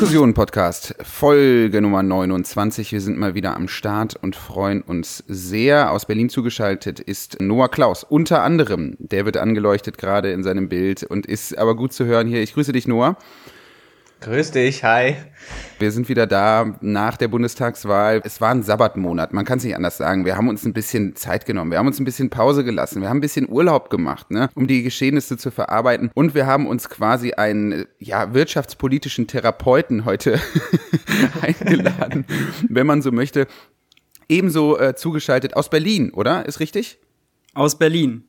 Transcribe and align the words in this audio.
Diskussion 0.00 0.32
Podcast, 0.32 0.94
Folge 1.02 1.82
Nummer 1.82 2.02
29. 2.02 2.90
Wir 2.90 3.02
sind 3.02 3.18
mal 3.18 3.34
wieder 3.34 3.54
am 3.54 3.68
Start 3.68 4.16
und 4.22 4.34
freuen 4.34 4.80
uns 4.80 5.22
sehr. 5.28 5.92
Aus 5.92 6.06
Berlin 6.06 6.30
zugeschaltet 6.30 7.00
ist 7.00 7.42
Noah 7.42 7.68
Klaus. 7.68 8.02
Unter 8.04 8.42
anderem, 8.42 8.96
der 8.98 9.26
wird 9.26 9.36
angeleuchtet 9.36 9.98
gerade 9.98 10.32
in 10.32 10.42
seinem 10.42 10.70
Bild 10.70 11.02
und 11.02 11.26
ist 11.26 11.58
aber 11.58 11.76
gut 11.76 11.92
zu 11.92 12.06
hören 12.06 12.26
hier. 12.26 12.42
Ich 12.42 12.54
grüße 12.54 12.72
dich, 12.72 12.88
Noah. 12.88 13.18
Grüß 14.20 14.50
dich, 14.50 14.84
hi. 14.84 15.16
Wir 15.78 15.90
sind 15.92 16.10
wieder 16.10 16.26
da 16.26 16.76
nach 16.82 17.16
der 17.16 17.28
Bundestagswahl. 17.28 18.20
Es 18.22 18.38
war 18.42 18.50
ein 18.50 18.62
Sabbatmonat, 18.62 19.32
man 19.32 19.46
kann 19.46 19.56
es 19.56 19.64
nicht 19.64 19.74
anders 19.74 19.96
sagen. 19.96 20.26
Wir 20.26 20.36
haben 20.36 20.50
uns 20.50 20.66
ein 20.66 20.74
bisschen 20.74 21.16
Zeit 21.16 21.46
genommen, 21.46 21.70
wir 21.70 21.78
haben 21.78 21.86
uns 21.86 21.98
ein 21.98 22.04
bisschen 22.04 22.28
Pause 22.28 22.62
gelassen, 22.62 23.00
wir 23.00 23.08
haben 23.08 23.16
ein 23.16 23.22
bisschen 23.22 23.48
Urlaub 23.48 23.88
gemacht, 23.88 24.30
ne, 24.30 24.50
um 24.54 24.66
die 24.66 24.82
Geschehnisse 24.82 25.38
zu 25.38 25.50
verarbeiten. 25.50 26.10
Und 26.12 26.34
wir 26.34 26.46
haben 26.46 26.66
uns 26.66 26.90
quasi 26.90 27.32
einen 27.32 27.86
ja, 27.98 28.34
wirtschaftspolitischen 28.34 29.26
Therapeuten 29.26 30.04
heute 30.04 30.38
eingeladen, 31.40 32.26
wenn 32.68 32.86
man 32.86 33.00
so 33.00 33.12
möchte. 33.12 33.46
Ebenso 34.28 34.78
äh, 34.78 34.94
zugeschaltet 34.96 35.56
aus 35.56 35.70
Berlin, 35.70 36.12
oder? 36.12 36.44
Ist 36.44 36.60
richtig? 36.60 36.98
Aus 37.54 37.78
Berlin. 37.78 38.24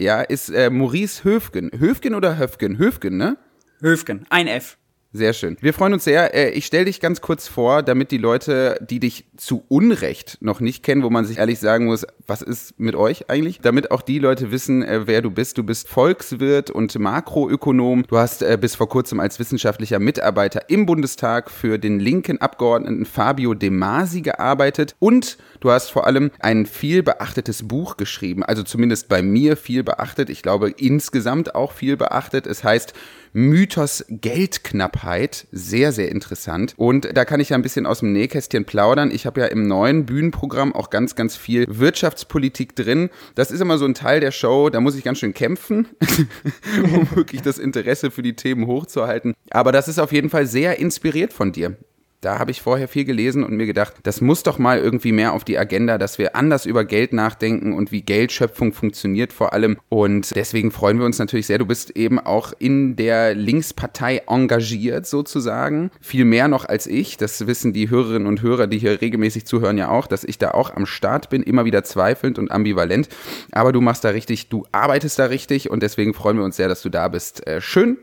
Ja, 0.00 0.22
ist 0.22 0.48
äh, 0.48 0.70
Maurice 0.70 1.22
Höfgen. 1.22 1.70
Höfgen 1.78 2.16
oder 2.16 2.36
Höfgen? 2.36 2.78
Höfgen, 2.78 3.16
ne? 3.16 3.36
Höfgen, 3.80 4.26
ein 4.28 4.48
F. 4.48 4.76
Sehr 5.12 5.32
schön. 5.32 5.56
Wir 5.60 5.74
freuen 5.74 5.92
uns 5.92 6.04
sehr. 6.04 6.34
Äh, 6.36 6.50
ich 6.50 6.66
stelle 6.66 6.84
dich 6.84 7.00
ganz 7.00 7.20
kurz 7.20 7.48
vor, 7.48 7.82
damit 7.82 8.12
die 8.12 8.18
Leute, 8.18 8.78
die 8.80 9.00
dich 9.00 9.24
zu 9.36 9.64
Unrecht 9.66 10.38
noch 10.40 10.60
nicht 10.60 10.84
kennen, 10.84 11.02
wo 11.02 11.10
man 11.10 11.24
sich 11.24 11.38
ehrlich 11.38 11.58
sagen 11.58 11.86
muss, 11.86 12.06
was 12.28 12.42
ist 12.42 12.78
mit 12.78 12.94
euch 12.94 13.28
eigentlich? 13.28 13.58
Damit 13.60 13.90
auch 13.90 14.02
die 14.02 14.20
Leute 14.20 14.52
wissen, 14.52 14.84
äh, 14.84 15.08
wer 15.08 15.20
du 15.20 15.32
bist. 15.32 15.58
Du 15.58 15.64
bist 15.64 15.88
Volkswirt 15.88 16.70
und 16.70 16.96
Makroökonom. 16.96 18.04
Du 18.06 18.18
hast 18.18 18.42
äh, 18.42 18.56
bis 18.60 18.76
vor 18.76 18.88
kurzem 18.88 19.18
als 19.18 19.40
wissenschaftlicher 19.40 19.98
Mitarbeiter 19.98 20.70
im 20.70 20.86
Bundestag 20.86 21.50
für 21.50 21.78
den 21.78 21.98
linken 21.98 22.40
Abgeordneten 22.40 23.04
Fabio 23.04 23.54
De 23.54 23.70
Masi 23.70 24.20
gearbeitet 24.20 24.94
und 25.00 25.38
du 25.60 25.70
hast 25.70 25.90
vor 25.90 26.06
allem 26.06 26.30
ein 26.40 26.66
viel 26.66 27.02
beachtetes 27.02 27.66
Buch 27.66 27.96
geschrieben. 27.96 28.42
Also 28.42 28.62
zumindest 28.62 29.08
bei 29.08 29.22
mir 29.22 29.56
viel 29.56 29.82
beachtet. 29.82 30.30
Ich 30.30 30.42
glaube 30.42 30.70
insgesamt 30.70 31.54
auch 31.54 31.72
viel 31.72 31.96
beachtet. 31.96 32.46
Es 32.46 32.64
heißt 32.64 32.94
Mythos 33.32 34.04
Geldknappheit. 34.08 35.46
Sehr, 35.52 35.92
sehr 35.92 36.10
interessant. 36.10 36.74
Und 36.76 37.16
da 37.16 37.24
kann 37.24 37.40
ich 37.40 37.50
ja 37.50 37.56
ein 37.56 37.62
bisschen 37.62 37.86
aus 37.86 38.00
dem 38.00 38.12
Nähkästchen 38.12 38.64
plaudern. 38.64 39.10
Ich 39.12 39.26
habe 39.26 39.40
ja 39.40 39.46
im 39.46 39.66
neuen 39.66 40.06
Bühnenprogramm 40.06 40.74
auch 40.74 40.90
ganz, 40.90 41.14
ganz 41.14 41.36
viel 41.36 41.66
Wirtschaftspolitik 41.68 42.74
drin. 42.74 43.10
Das 43.34 43.50
ist 43.50 43.60
immer 43.60 43.78
so 43.78 43.84
ein 43.84 43.94
Teil 43.94 44.20
der 44.20 44.32
Show, 44.32 44.70
da 44.70 44.80
muss 44.80 44.96
ich 44.96 45.04
ganz 45.04 45.18
schön 45.18 45.34
kämpfen, 45.34 45.88
um 46.82 47.08
wirklich 47.14 47.42
das 47.42 47.58
Interesse 47.58 48.10
für 48.10 48.22
die 48.22 48.34
Themen 48.34 48.66
hochzuhalten. 48.66 49.34
Aber 49.50 49.72
das 49.72 49.88
ist 49.88 49.98
auf 49.98 50.12
jeden 50.12 50.30
Fall 50.30 50.46
sehr 50.46 50.78
inspiriert 50.78 51.32
von 51.32 51.52
dir. 51.52 51.76
Da 52.20 52.38
habe 52.38 52.50
ich 52.50 52.60
vorher 52.60 52.86
viel 52.86 53.06
gelesen 53.06 53.42
und 53.42 53.56
mir 53.56 53.64
gedacht, 53.64 53.94
das 54.02 54.20
muss 54.20 54.42
doch 54.42 54.58
mal 54.58 54.78
irgendwie 54.78 55.12
mehr 55.12 55.32
auf 55.32 55.42
die 55.42 55.56
Agenda, 55.56 55.96
dass 55.96 56.18
wir 56.18 56.36
anders 56.36 56.66
über 56.66 56.84
Geld 56.84 57.14
nachdenken 57.14 57.72
und 57.72 57.92
wie 57.92 58.02
Geldschöpfung 58.02 58.74
funktioniert 58.74 59.32
vor 59.32 59.54
allem. 59.54 59.78
Und 59.88 60.36
deswegen 60.36 60.70
freuen 60.70 60.98
wir 60.98 61.06
uns 61.06 61.18
natürlich 61.18 61.46
sehr. 61.46 61.56
Du 61.56 61.64
bist 61.64 61.96
eben 61.96 62.18
auch 62.18 62.52
in 62.58 62.94
der 62.94 63.34
Linkspartei 63.34 64.22
engagiert 64.26 65.06
sozusagen. 65.06 65.90
Viel 66.02 66.26
mehr 66.26 66.48
noch 66.48 66.66
als 66.66 66.86
ich. 66.86 67.16
Das 67.16 67.46
wissen 67.46 67.72
die 67.72 67.88
Hörerinnen 67.88 68.28
und 68.28 68.42
Hörer, 68.42 68.66
die 68.66 68.78
hier 68.78 69.00
regelmäßig 69.00 69.46
zuhören, 69.46 69.78
ja 69.78 69.88
auch, 69.88 70.06
dass 70.06 70.22
ich 70.22 70.36
da 70.36 70.50
auch 70.50 70.74
am 70.74 70.84
Start 70.84 71.30
bin, 71.30 71.42
immer 71.42 71.64
wieder 71.64 71.84
zweifelnd 71.84 72.38
und 72.38 72.50
ambivalent. 72.50 73.08
Aber 73.50 73.72
du 73.72 73.80
machst 73.80 74.04
da 74.04 74.10
richtig, 74.10 74.50
du 74.50 74.66
arbeitest 74.72 75.18
da 75.18 75.24
richtig 75.24 75.70
und 75.70 75.82
deswegen 75.82 76.12
freuen 76.12 76.36
wir 76.36 76.44
uns 76.44 76.56
sehr, 76.56 76.68
dass 76.68 76.82
du 76.82 76.90
da 76.90 77.08
bist. 77.08 77.46
Äh, 77.46 77.62
schön, 77.62 77.96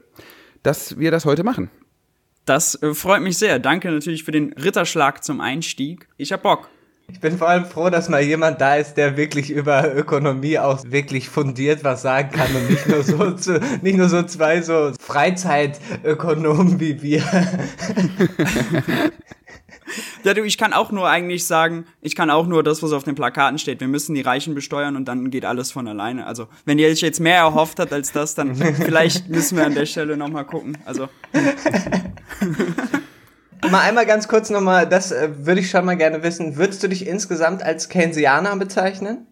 dass 0.63 0.97
wir 0.97 1.11
das 1.11 1.25
heute 1.25 1.44
machen. 1.44 1.69
Das 2.47 2.81
äh, 2.81 2.94
freut 2.94 3.22
mich 3.22 3.38
sehr. 3.38 3.59
Danke 3.59 3.91
natürlich 3.91 4.24
für 4.24 4.31
den 4.31 4.53
Ritterschlag 4.53 5.22
zum 5.24 5.41
Einstieg. 5.41 6.08
Ich 6.16 6.31
hab 6.31 6.44
Bock. 6.44 6.69
Ich 7.09 7.19
bin 7.19 7.38
vor 7.38 7.47
allem 7.50 7.66
froh, 7.66 7.90
dass 7.90 8.09
mal 8.09 8.22
jemand 8.22 8.59
da 8.59 8.75
ist, 8.75 8.96
der 8.96 9.16
wirklich 9.16 9.50
über 9.50 9.94
Ökonomie 9.96 10.58
auch 10.58 10.84
wirklich 10.88 11.30
fundiert 11.30 11.84
was 11.84 12.02
sagen 12.02 12.31
kann 12.31 12.53
und 12.56 12.69
nicht 12.69 12.88
nur 12.88 13.03
so, 13.03 13.31
zu, 13.31 13.59
nicht 13.81 13.97
nur 13.97 14.09
so 14.09 14.24
zwei 14.24 14.62
so 14.62 14.91
Freizeitökonomen 15.00 16.80
wie 16.80 17.02
wir. 17.02 17.24
Ja, 20.27 20.33
du, 20.33 20.43
ich 20.43 20.57
kann 20.57 20.73
auch 20.73 20.91
nur 20.91 21.07
eigentlich 21.07 21.47
sagen, 21.47 21.85
ich 22.01 22.13
kann 22.13 22.29
auch 22.29 22.47
nur 22.47 22.61
das, 22.61 22.83
was 22.83 22.91
auf 22.91 23.05
den 23.05 23.15
Plakaten 23.15 23.59
steht. 23.59 23.79
Wir 23.79 23.88
müssen 23.88 24.13
die 24.13 24.19
Reichen 24.19 24.55
besteuern 24.55 24.97
und 24.97 25.05
dann 25.05 25.31
geht 25.31 25.45
alles 25.45 25.71
von 25.71 25.88
alleine. 25.88 26.27
Also, 26.27 26.49
wenn 26.65 26.77
ihr 26.79 26.89
euch 26.89 26.99
jetzt 26.99 27.21
mehr 27.21 27.38
erhofft 27.38 27.79
hat 27.79 27.93
als 27.93 28.11
das, 28.11 28.35
dann 28.35 28.53
vielleicht 28.55 29.29
müssen 29.29 29.57
wir 29.57 29.66
an 29.66 29.73
der 29.73 29.85
Stelle 29.85 30.17
nochmal 30.17 30.43
gucken. 30.43 30.77
Also. 30.83 31.07
mal 33.71 33.79
einmal 33.79 34.05
ganz 34.05 34.27
kurz 34.27 34.49
nochmal, 34.49 34.85
das 34.85 35.13
äh, 35.13 35.29
würde 35.45 35.61
ich 35.61 35.69
schon 35.69 35.85
mal 35.85 35.95
gerne 35.95 36.21
wissen. 36.23 36.57
Würdest 36.57 36.83
du 36.83 36.89
dich 36.89 37.07
insgesamt 37.07 37.63
als 37.63 37.87
Keynesianer 37.87 38.53
bezeichnen? 38.57 39.27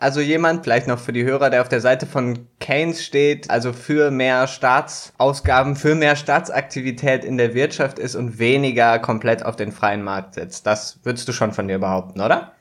Also 0.00 0.22
jemand, 0.22 0.64
vielleicht 0.64 0.86
noch 0.86 0.98
für 0.98 1.12
die 1.12 1.24
Hörer, 1.24 1.50
der 1.50 1.60
auf 1.60 1.68
der 1.68 1.82
Seite 1.82 2.06
von 2.06 2.46
Keynes 2.58 3.04
steht, 3.04 3.50
also 3.50 3.74
für 3.74 4.10
mehr 4.10 4.46
Staatsausgaben, 4.46 5.76
für 5.76 5.94
mehr 5.94 6.16
Staatsaktivität 6.16 7.22
in 7.22 7.36
der 7.36 7.52
Wirtschaft 7.52 7.98
ist 7.98 8.14
und 8.14 8.38
weniger 8.38 8.98
komplett 8.98 9.44
auf 9.44 9.56
den 9.56 9.72
freien 9.72 10.02
Markt 10.02 10.36
setzt. 10.36 10.66
Das 10.66 11.00
würdest 11.02 11.28
du 11.28 11.32
schon 11.32 11.52
von 11.52 11.68
dir 11.68 11.78
behaupten, 11.78 12.22
oder? 12.22 12.52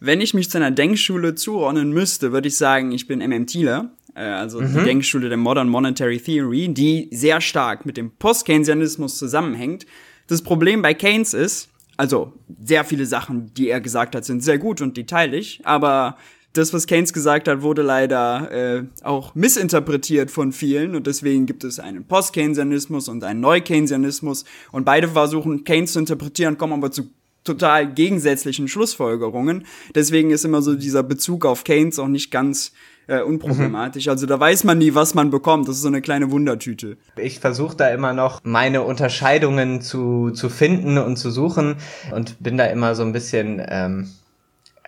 Wenn 0.00 0.20
ich 0.20 0.34
mich 0.34 0.50
zu 0.50 0.58
einer 0.58 0.72
Denkschule 0.72 1.36
zuordnen 1.36 1.92
müsste, 1.92 2.32
würde 2.32 2.48
ich 2.48 2.56
sagen, 2.56 2.90
ich 2.90 3.06
bin 3.06 3.20
MMTler, 3.20 3.90
äh, 4.16 4.22
also 4.22 4.60
mhm. 4.60 4.74
die 4.74 4.82
Denkschule 4.82 5.28
der 5.28 5.38
Modern 5.38 5.68
Monetary 5.68 6.18
Theory, 6.18 6.74
die 6.74 7.08
sehr 7.12 7.40
stark 7.40 7.86
mit 7.86 7.98
dem 7.98 8.10
Post-Keynesianismus 8.10 9.16
zusammenhängt. 9.16 9.86
Das 10.26 10.42
Problem 10.42 10.82
bei 10.82 10.94
Keynes 10.94 11.34
ist, 11.34 11.68
also 11.96 12.32
sehr 12.60 12.84
viele 12.84 13.06
Sachen, 13.06 13.54
die 13.54 13.68
er 13.68 13.80
gesagt 13.80 14.16
hat, 14.16 14.24
sind 14.24 14.42
sehr 14.42 14.58
gut 14.58 14.80
und 14.80 14.96
detailig, 14.96 15.60
aber 15.62 16.16
das, 16.52 16.72
was 16.74 16.86
Keynes 16.86 17.12
gesagt 17.12 17.48
hat, 17.48 17.62
wurde 17.62 17.82
leider 17.82 18.50
äh, 18.50 18.84
auch 19.02 19.34
missinterpretiert 19.34 20.30
von 20.30 20.52
vielen 20.52 20.96
und 20.96 21.06
deswegen 21.06 21.46
gibt 21.46 21.64
es 21.64 21.78
einen 21.78 22.04
Post-Keynesianismus 22.04 23.08
und 23.08 23.22
einen 23.22 23.40
Neu-Keynesianismus 23.40 24.44
und 24.72 24.84
beide 24.84 25.08
versuchen 25.08 25.64
Keynes 25.64 25.92
zu 25.92 26.00
interpretieren, 26.00 26.58
kommen 26.58 26.72
aber 26.72 26.90
zu 26.90 27.10
total 27.44 27.92
gegensätzlichen 27.92 28.68
Schlussfolgerungen. 28.68 29.64
Deswegen 29.94 30.30
ist 30.30 30.44
immer 30.44 30.62
so 30.62 30.74
dieser 30.74 31.02
Bezug 31.02 31.46
auf 31.46 31.64
Keynes 31.64 31.98
auch 31.98 32.08
nicht 32.08 32.30
ganz 32.30 32.72
äh, 33.06 33.22
unproblematisch. 33.22 34.06
Mhm. 34.06 34.10
Also 34.10 34.26
da 34.26 34.38
weiß 34.38 34.64
man 34.64 34.78
nie, 34.78 34.94
was 34.94 35.14
man 35.14 35.30
bekommt. 35.30 35.68
Das 35.68 35.76
ist 35.76 35.82
so 35.82 35.88
eine 35.88 36.02
kleine 36.02 36.30
Wundertüte. 36.30 36.96
Ich 37.16 37.40
versuche 37.40 37.76
da 37.76 37.88
immer 37.88 38.12
noch 38.12 38.40
meine 38.44 38.82
Unterscheidungen 38.82 39.80
zu, 39.80 40.30
zu 40.30 40.48
finden 40.48 40.98
und 40.98 41.16
zu 41.16 41.30
suchen 41.30 41.76
und 42.14 42.40
bin 42.40 42.56
da 42.58 42.66
immer 42.66 42.94
so 42.94 43.02
ein 43.02 43.12
bisschen 43.12 43.62
ähm, 43.68 44.10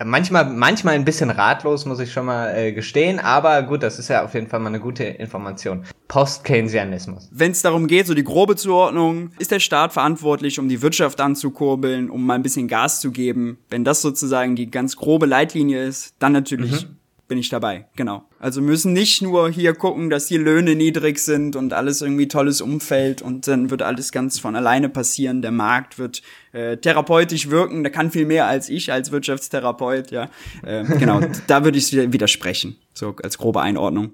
Manchmal, 0.04 0.50
manchmal 0.50 0.94
ein 0.94 1.04
bisschen 1.04 1.30
ratlos, 1.30 1.86
muss 1.86 2.00
ich 2.00 2.12
schon 2.12 2.26
mal 2.26 2.56
äh, 2.56 2.72
gestehen, 2.72 3.18
aber 3.18 3.62
gut, 3.62 3.82
das 3.82 3.98
ist 3.98 4.08
ja 4.08 4.24
auf 4.24 4.34
jeden 4.34 4.48
Fall 4.48 4.60
mal 4.60 4.68
eine 4.68 4.80
gute 4.80 5.04
Information. 5.04 5.84
Post-Keynesianismus. 6.08 7.28
Wenn 7.32 7.52
es 7.52 7.62
darum 7.62 7.86
geht, 7.86 8.06
so 8.06 8.14
die 8.14 8.24
grobe 8.24 8.56
Zuordnung, 8.56 9.30
ist 9.38 9.50
der 9.50 9.60
Staat 9.60 9.92
verantwortlich, 9.92 10.58
um 10.58 10.68
die 10.68 10.82
Wirtschaft 10.82 11.20
anzukurbeln, 11.20 12.10
um 12.10 12.26
mal 12.26 12.34
ein 12.34 12.42
bisschen 12.42 12.68
Gas 12.68 13.00
zu 13.00 13.10
geben. 13.10 13.58
Wenn 13.70 13.84
das 13.84 14.02
sozusagen 14.02 14.56
die 14.56 14.70
ganz 14.70 14.96
grobe 14.96 15.26
Leitlinie 15.26 15.84
ist, 15.84 16.14
dann 16.18 16.32
natürlich 16.32 16.84
mhm 16.84 16.96
bin 17.32 17.38
ich 17.38 17.48
dabei, 17.48 17.86
genau. 17.96 18.24
Also 18.38 18.60
müssen 18.60 18.92
nicht 18.92 19.22
nur 19.22 19.48
hier 19.48 19.72
gucken, 19.72 20.10
dass 20.10 20.26
die 20.26 20.36
Löhne 20.36 20.74
niedrig 20.74 21.18
sind 21.18 21.56
und 21.56 21.72
alles 21.72 22.02
irgendwie 22.02 22.28
tolles 22.28 22.60
Umfeld 22.60 23.22
und 23.22 23.48
dann 23.48 23.70
wird 23.70 23.80
alles 23.80 24.12
ganz 24.12 24.38
von 24.38 24.54
alleine 24.54 24.90
passieren. 24.90 25.40
Der 25.40 25.50
Markt 25.50 25.98
wird 25.98 26.20
äh, 26.52 26.76
therapeutisch 26.76 27.48
wirken, 27.48 27.84
der 27.84 27.90
kann 27.90 28.10
viel 28.10 28.26
mehr 28.26 28.48
als 28.48 28.68
ich 28.68 28.92
als 28.92 29.12
Wirtschaftstherapeut, 29.12 30.10
ja. 30.10 30.28
Äh, 30.62 30.84
genau, 30.98 31.22
da 31.46 31.64
würde 31.64 31.78
ich 31.78 31.90
widersprechen, 31.90 32.76
so 32.92 33.16
als 33.22 33.38
grobe 33.38 33.62
Einordnung. 33.62 34.10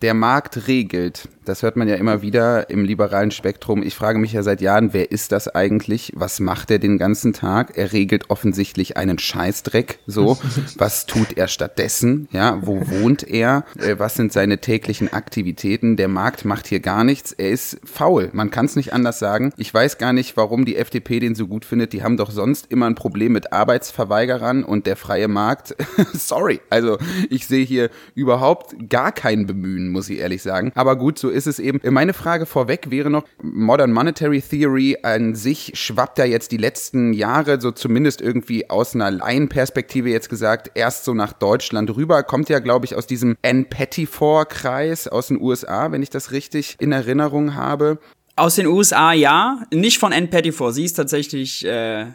Der 0.00 0.14
Markt 0.14 0.68
regelt. 0.68 1.28
Das 1.50 1.64
hört 1.64 1.74
man 1.74 1.88
ja 1.88 1.96
immer 1.96 2.22
wieder 2.22 2.70
im 2.70 2.84
liberalen 2.84 3.32
Spektrum. 3.32 3.82
Ich 3.82 3.96
frage 3.96 4.20
mich 4.20 4.32
ja 4.32 4.44
seit 4.44 4.60
Jahren, 4.60 4.92
wer 4.92 5.10
ist 5.10 5.32
das 5.32 5.48
eigentlich? 5.48 6.12
Was 6.14 6.38
macht 6.38 6.70
er 6.70 6.78
den 6.78 6.96
ganzen 6.96 7.32
Tag? 7.32 7.76
Er 7.76 7.92
regelt 7.92 8.30
offensichtlich 8.30 8.96
einen 8.96 9.18
Scheißdreck. 9.18 9.98
So, 10.06 10.38
was 10.78 11.06
tut 11.06 11.36
er 11.36 11.48
stattdessen? 11.48 12.28
Ja, 12.30 12.60
wo 12.62 12.86
wohnt 12.86 13.28
er? 13.28 13.64
Äh, 13.80 13.98
was 13.98 14.14
sind 14.14 14.32
seine 14.32 14.58
täglichen 14.60 15.12
Aktivitäten? 15.12 15.96
Der 15.96 16.06
Markt 16.06 16.44
macht 16.44 16.68
hier 16.68 16.78
gar 16.78 17.02
nichts. 17.02 17.32
Er 17.32 17.50
ist 17.50 17.80
faul. 17.84 18.30
Man 18.32 18.52
kann 18.52 18.66
es 18.66 18.76
nicht 18.76 18.92
anders 18.92 19.18
sagen. 19.18 19.52
Ich 19.56 19.74
weiß 19.74 19.98
gar 19.98 20.12
nicht, 20.12 20.36
warum 20.36 20.64
die 20.64 20.76
FDP 20.76 21.18
den 21.18 21.34
so 21.34 21.48
gut 21.48 21.64
findet. 21.64 21.92
Die 21.92 22.04
haben 22.04 22.16
doch 22.16 22.30
sonst 22.30 22.70
immer 22.70 22.86
ein 22.86 22.94
Problem 22.94 23.32
mit 23.32 23.52
Arbeitsverweigerern 23.52 24.62
und 24.62 24.86
der 24.86 24.94
freie 24.94 25.26
Markt. 25.26 25.74
Sorry. 26.12 26.60
Also, 26.70 26.98
ich 27.28 27.48
sehe 27.48 27.64
hier 27.64 27.90
überhaupt 28.14 28.88
gar 28.88 29.10
kein 29.10 29.48
Bemühen, 29.48 29.88
muss 29.88 30.08
ich 30.08 30.20
ehrlich 30.20 30.42
sagen. 30.42 30.70
Aber 30.76 30.94
gut, 30.94 31.18
so 31.18 31.28
ist 31.28 31.39
ist 31.40 31.46
es 31.46 31.58
eben. 31.58 31.80
Meine 31.92 32.12
Frage 32.12 32.44
vorweg 32.44 32.90
wäre 32.90 33.08
noch, 33.08 33.24
Modern 33.42 33.92
Monetary 33.92 34.42
Theory 34.42 34.98
an 35.02 35.34
sich 35.34 35.72
schwappt 35.74 36.18
ja 36.18 36.26
jetzt 36.26 36.52
die 36.52 36.58
letzten 36.58 37.14
Jahre, 37.14 37.60
so 37.60 37.70
zumindest 37.70 38.20
irgendwie 38.20 38.68
aus 38.68 38.94
einer 38.94 39.10
Laienperspektive 39.10 40.10
jetzt 40.10 40.28
gesagt, 40.28 40.72
erst 40.74 41.04
so 41.04 41.14
nach 41.14 41.32
Deutschland 41.32 41.96
rüber. 41.96 42.22
Kommt 42.22 42.50
ja, 42.50 42.58
glaube 42.58 42.84
ich, 42.84 42.94
aus 42.94 43.06
diesem 43.06 43.36
N. 43.40 43.64
Pettifor-Kreis 43.70 45.08
aus 45.08 45.28
den 45.28 45.40
USA, 45.40 45.90
wenn 45.92 46.02
ich 46.02 46.10
das 46.10 46.32
richtig 46.32 46.76
in 46.78 46.92
Erinnerung 46.92 47.54
habe. 47.54 47.98
Aus 48.40 48.54
den 48.54 48.66
USA 48.66 49.12
ja, 49.12 49.66
nicht 49.70 49.98
von 49.98 50.14
Ann 50.14 50.30
Pettifor. 50.30 50.72
Sie 50.72 50.86
ist 50.86 50.94
tatsächlich, 50.94 51.62
äh, 51.62 52.06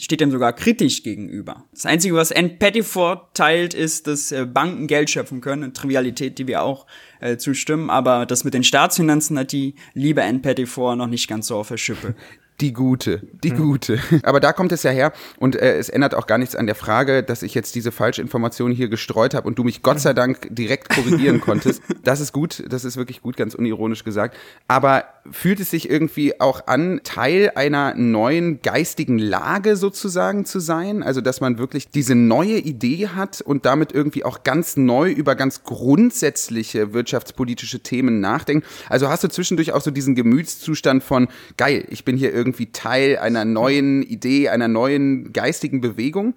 steht 0.00 0.22
dem 0.22 0.30
sogar 0.30 0.54
kritisch 0.54 1.02
gegenüber. 1.02 1.66
Das 1.70 1.84
Einzige, 1.84 2.14
was 2.14 2.32
Ann 2.32 2.58
Pettifor 2.58 3.28
teilt, 3.34 3.74
ist, 3.74 4.06
dass 4.06 4.32
äh, 4.32 4.46
Banken 4.46 4.86
Geld 4.86 5.10
schöpfen 5.10 5.42
können. 5.42 5.64
Eine 5.64 5.72
Trivialität, 5.74 6.38
die 6.38 6.46
wir 6.46 6.62
auch 6.62 6.86
äh, 7.20 7.36
zustimmen. 7.36 7.90
Aber 7.90 8.24
das 8.24 8.42
mit 8.42 8.54
den 8.54 8.64
Staatsfinanzen 8.64 9.38
hat 9.38 9.52
die 9.52 9.74
liebe 9.92 10.24
Ann 10.24 10.40
Pettifor 10.40 10.96
noch 10.96 11.08
nicht 11.08 11.28
ganz 11.28 11.48
so 11.48 11.56
auf 11.56 11.68
der 11.68 11.76
Schippe. 11.76 12.14
Die 12.60 12.72
gute, 12.72 13.20
die 13.44 13.50
hm. 13.50 13.56
gute. 13.58 13.98
Aber 14.22 14.40
da 14.40 14.52
kommt 14.54 14.72
es 14.72 14.82
ja 14.82 14.90
her 14.90 15.12
und 15.38 15.56
äh, 15.56 15.76
es 15.76 15.90
ändert 15.90 16.14
auch 16.14 16.26
gar 16.26 16.38
nichts 16.38 16.56
an 16.56 16.64
der 16.64 16.74
Frage, 16.74 17.22
dass 17.22 17.42
ich 17.42 17.54
jetzt 17.54 17.74
diese 17.74 17.92
Falschinformation 17.92 18.72
hier 18.72 18.88
gestreut 18.88 19.34
habe 19.34 19.46
und 19.46 19.58
du 19.58 19.64
mich 19.64 19.82
Gott 19.82 20.00
sei 20.00 20.14
Dank 20.14 20.48
direkt 20.50 20.88
korrigieren 20.88 21.40
konntest. 21.40 21.82
Das 22.06 22.20
ist 22.20 22.32
gut, 22.32 22.62
das 22.68 22.84
ist 22.84 22.96
wirklich 22.96 23.20
gut, 23.20 23.36
ganz 23.36 23.54
unironisch 23.54 24.04
gesagt. 24.04 24.36
Aber 24.68 25.04
fühlt 25.32 25.58
es 25.58 25.70
sich 25.70 25.90
irgendwie 25.90 26.40
auch 26.40 26.68
an, 26.68 27.00
Teil 27.02 27.50
einer 27.56 27.94
neuen 27.94 28.62
geistigen 28.62 29.18
Lage 29.18 29.76
sozusagen 29.76 30.44
zu 30.44 30.60
sein? 30.60 31.02
Also, 31.02 31.20
dass 31.20 31.40
man 31.40 31.58
wirklich 31.58 31.88
diese 31.88 32.14
neue 32.14 32.58
Idee 32.58 33.08
hat 33.08 33.40
und 33.40 33.66
damit 33.66 33.90
irgendwie 33.90 34.24
auch 34.24 34.44
ganz 34.44 34.76
neu 34.76 35.10
über 35.10 35.34
ganz 35.34 35.64
grundsätzliche 35.64 36.92
wirtschaftspolitische 36.92 37.80
Themen 37.80 38.20
nachdenkt. 38.20 38.66
Also 38.88 39.08
hast 39.08 39.24
du 39.24 39.28
zwischendurch 39.28 39.72
auch 39.72 39.80
so 39.80 39.90
diesen 39.90 40.14
Gemütszustand 40.14 41.02
von, 41.02 41.26
geil, 41.56 41.86
ich 41.90 42.04
bin 42.04 42.16
hier 42.16 42.32
irgendwie 42.32 42.45
irgendwie 42.46 42.72
Teil 42.72 43.18
einer 43.18 43.44
neuen 43.44 44.02
Idee, 44.02 44.48
einer 44.48 44.68
neuen 44.68 45.32
geistigen 45.32 45.80
Bewegung? 45.80 46.34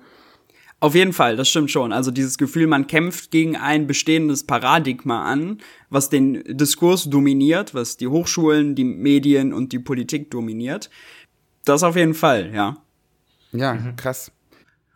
Auf 0.81 0.95
jeden 0.95 1.11
Fall, 1.13 1.35
das 1.35 1.49
stimmt 1.49 1.71
schon. 1.71 1.91
Also 1.91 2.09
dieses 2.09 2.37
Gefühl, 2.37 2.65
man 2.65 2.87
kämpft 2.87 3.31
gegen 3.31 3.57
ein 3.57 3.85
bestehendes 3.85 4.45
Paradigma 4.45 5.29
an, 5.29 5.59
was 5.89 6.09
den 6.09 6.41
Diskurs 6.45 7.09
dominiert, 7.09 7.73
was 7.73 7.97
die 7.97 8.07
Hochschulen, 8.07 8.75
die 8.75 8.85
Medien 8.85 9.53
und 9.53 9.73
die 9.73 9.79
Politik 9.79 10.31
dominiert. 10.31 10.89
Das 11.65 11.83
auf 11.83 11.97
jeden 11.97 12.13
Fall, 12.13 12.51
ja. 12.53 12.77
Ja, 13.51 13.75
krass. 13.97 14.31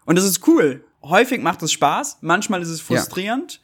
Und 0.06 0.18
das 0.18 0.26
ist 0.26 0.48
cool. 0.48 0.86
Häufig 1.04 1.42
macht 1.42 1.62
es 1.64 1.74
Spaß, 1.74 2.20
manchmal 2.22 2.62
ist 2.62 2.70
es 2.70 2.80
frustrierend, 2.80 3.54
ja. 3.54 3.60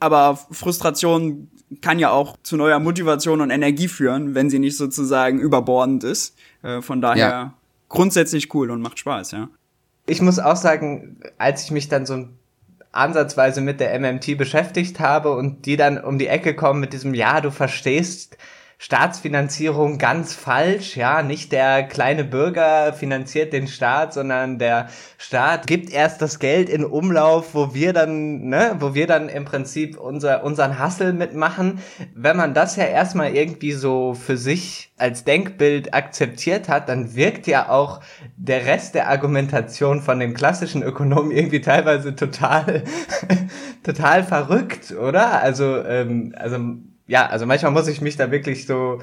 Aber 0.00 0.38
Frustration 0.50 1.48
kann 1.80 1.98
ja 1.98 2.10
auch 2.10 2.36
zu 2.42 2.56
neuer 2.56 2.78
Motivation 2.78 3.40
und 3.40 3.50
Energie 3.50 3.88
führen, 3.88 4.34
wenn 4.34 4.50
sie 4.50 4.58
nicht 4.58 4.76
sozusagen 4.76 5.38
überbordend 5.38 6.04
ist. 6.04 6.36
Äh, 6.62 6.80
von 6.82 7.00
daher 7.00 7.28
ja. 7.28 7.54
grundsätzlich 7.88 8.54
cool 8.54 8.70
und 8.70 8.80
macht 8.80 8.98
Spaß, 8.98 9.32
ja. 9.32 9.48
Ich 10.06 10.22
muss 10.22 10.38
auch 10.38 10.56
sagen, 10.56 11.18
als 11.36 11.64
ich 11.64 11.72
mich 11.72 11.88
dann 11.88 12.06
so 12.06 12.28
ansatzweise 12.92 13.60
mit 13.60 13.80
der 13.80 13.98
MMT 13.98 14.38
beschäftigt 14.38 15.00
habe 15.00 15.34
und 15.34 15.66
die 15.66 15.76
dann 15.76 16.02
um 16.02 16.18
die 16.18 16.28
Ecke 16.28 16.54
kommen 16.54 16.80
mit 16.80 16.92
diesem, 16.92 17.12
ja, 17.14 17.40
du 17.40 17.50
verstehst 17.50 18.36
Staatsfinanzierung 18.78 19.96
ganz 19.96 20.34
falsch, 20.34 20.98
ja, 20.98 21.22
nicht 21.22 21.50
der 21.50 21.82
kleine 21.82 22.24
Bürger 22.24 22.92
finanziert 22.92 23.54
den 23.54 23.68
Staat, 23.68 24.12
sondern 24.12 24.58
der 24.58 24.88
Staat 25.16 25.66
gibt 25.66 25.90
erst 25.90 26.20
das 26.20 26.38
Geld 26.38 26.68
in 26.68 26.84
Umlauf, 26.84 27.54
wo 27.54 27.72
wir 27.72 27.94
dann, 27.94 28.48
ne, 28.48 28.76
wo 28.78 28.94
wir 28.94 29.06
dann 29.06 29.30
im 29.30 29.46
Prinzip 29.46 29.98
unser, 29.98 30.44
unseren 30.44 30.78
Hassel 30.78 31.14
mitmachen. 31.14 31.80
Wenn 32.14 32.36
man 32.36 32.52
das 32.52 32.76
ja 32.76 32.84
erstmal 32.84 33.34
irgendwie 33.34 33.72
so 33.72 34.12
für 34.12 34.36
sich 34.36 34.92
als 34.98 35.24
Denkbild 35.24 35.94
akzeptiert 35.94 36.68
hat, 36.68 36.90
dann 36.90 37.14
wirkt 37.14 37.46
ja 37.46 37.70
auch 37.70 38.00
der 38.36 38.66
Rest 38.66 38.94
der 38.94 39.08
Argumentation 39.08 40.02
von 40.02 40.20
den 40.20 40.34
klassischen 40.34 40.82
Ökonomen 40.82 41.30
irgendwie 41.30 41.62
teilweise 41.62 42.14
total, 42.14 42.84
total 43.82 44.22
verrückt, 44.22 44.92
oder? 44.92 45.40
Also, 45.40 45.82
ähm, 45.82 46.34
also 46.36 46.58
ja, 47.06 47.26
also 47.26 47.46
manchmal 47.46 47.72
muss 47.72 47.88
ich 47.88 48.00
mich 48.00 48.16
da 48.16 48.30
wirklich 48.30 48.66
so, 48.66 49.00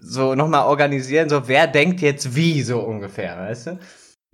so 0.00 0.34
nochmal 0.34 0.66
organisieren, 0.66 1.28
so 1.28 1.48
wer 1.48 1.66
denkt 1.66 2.00
jetzt 2.00 2.34
wie, 2.36 2.62
so 2.62 2.80
ungefähr, 2.80 3.36
weißt 3.38 3.66
du? 3.68 3.78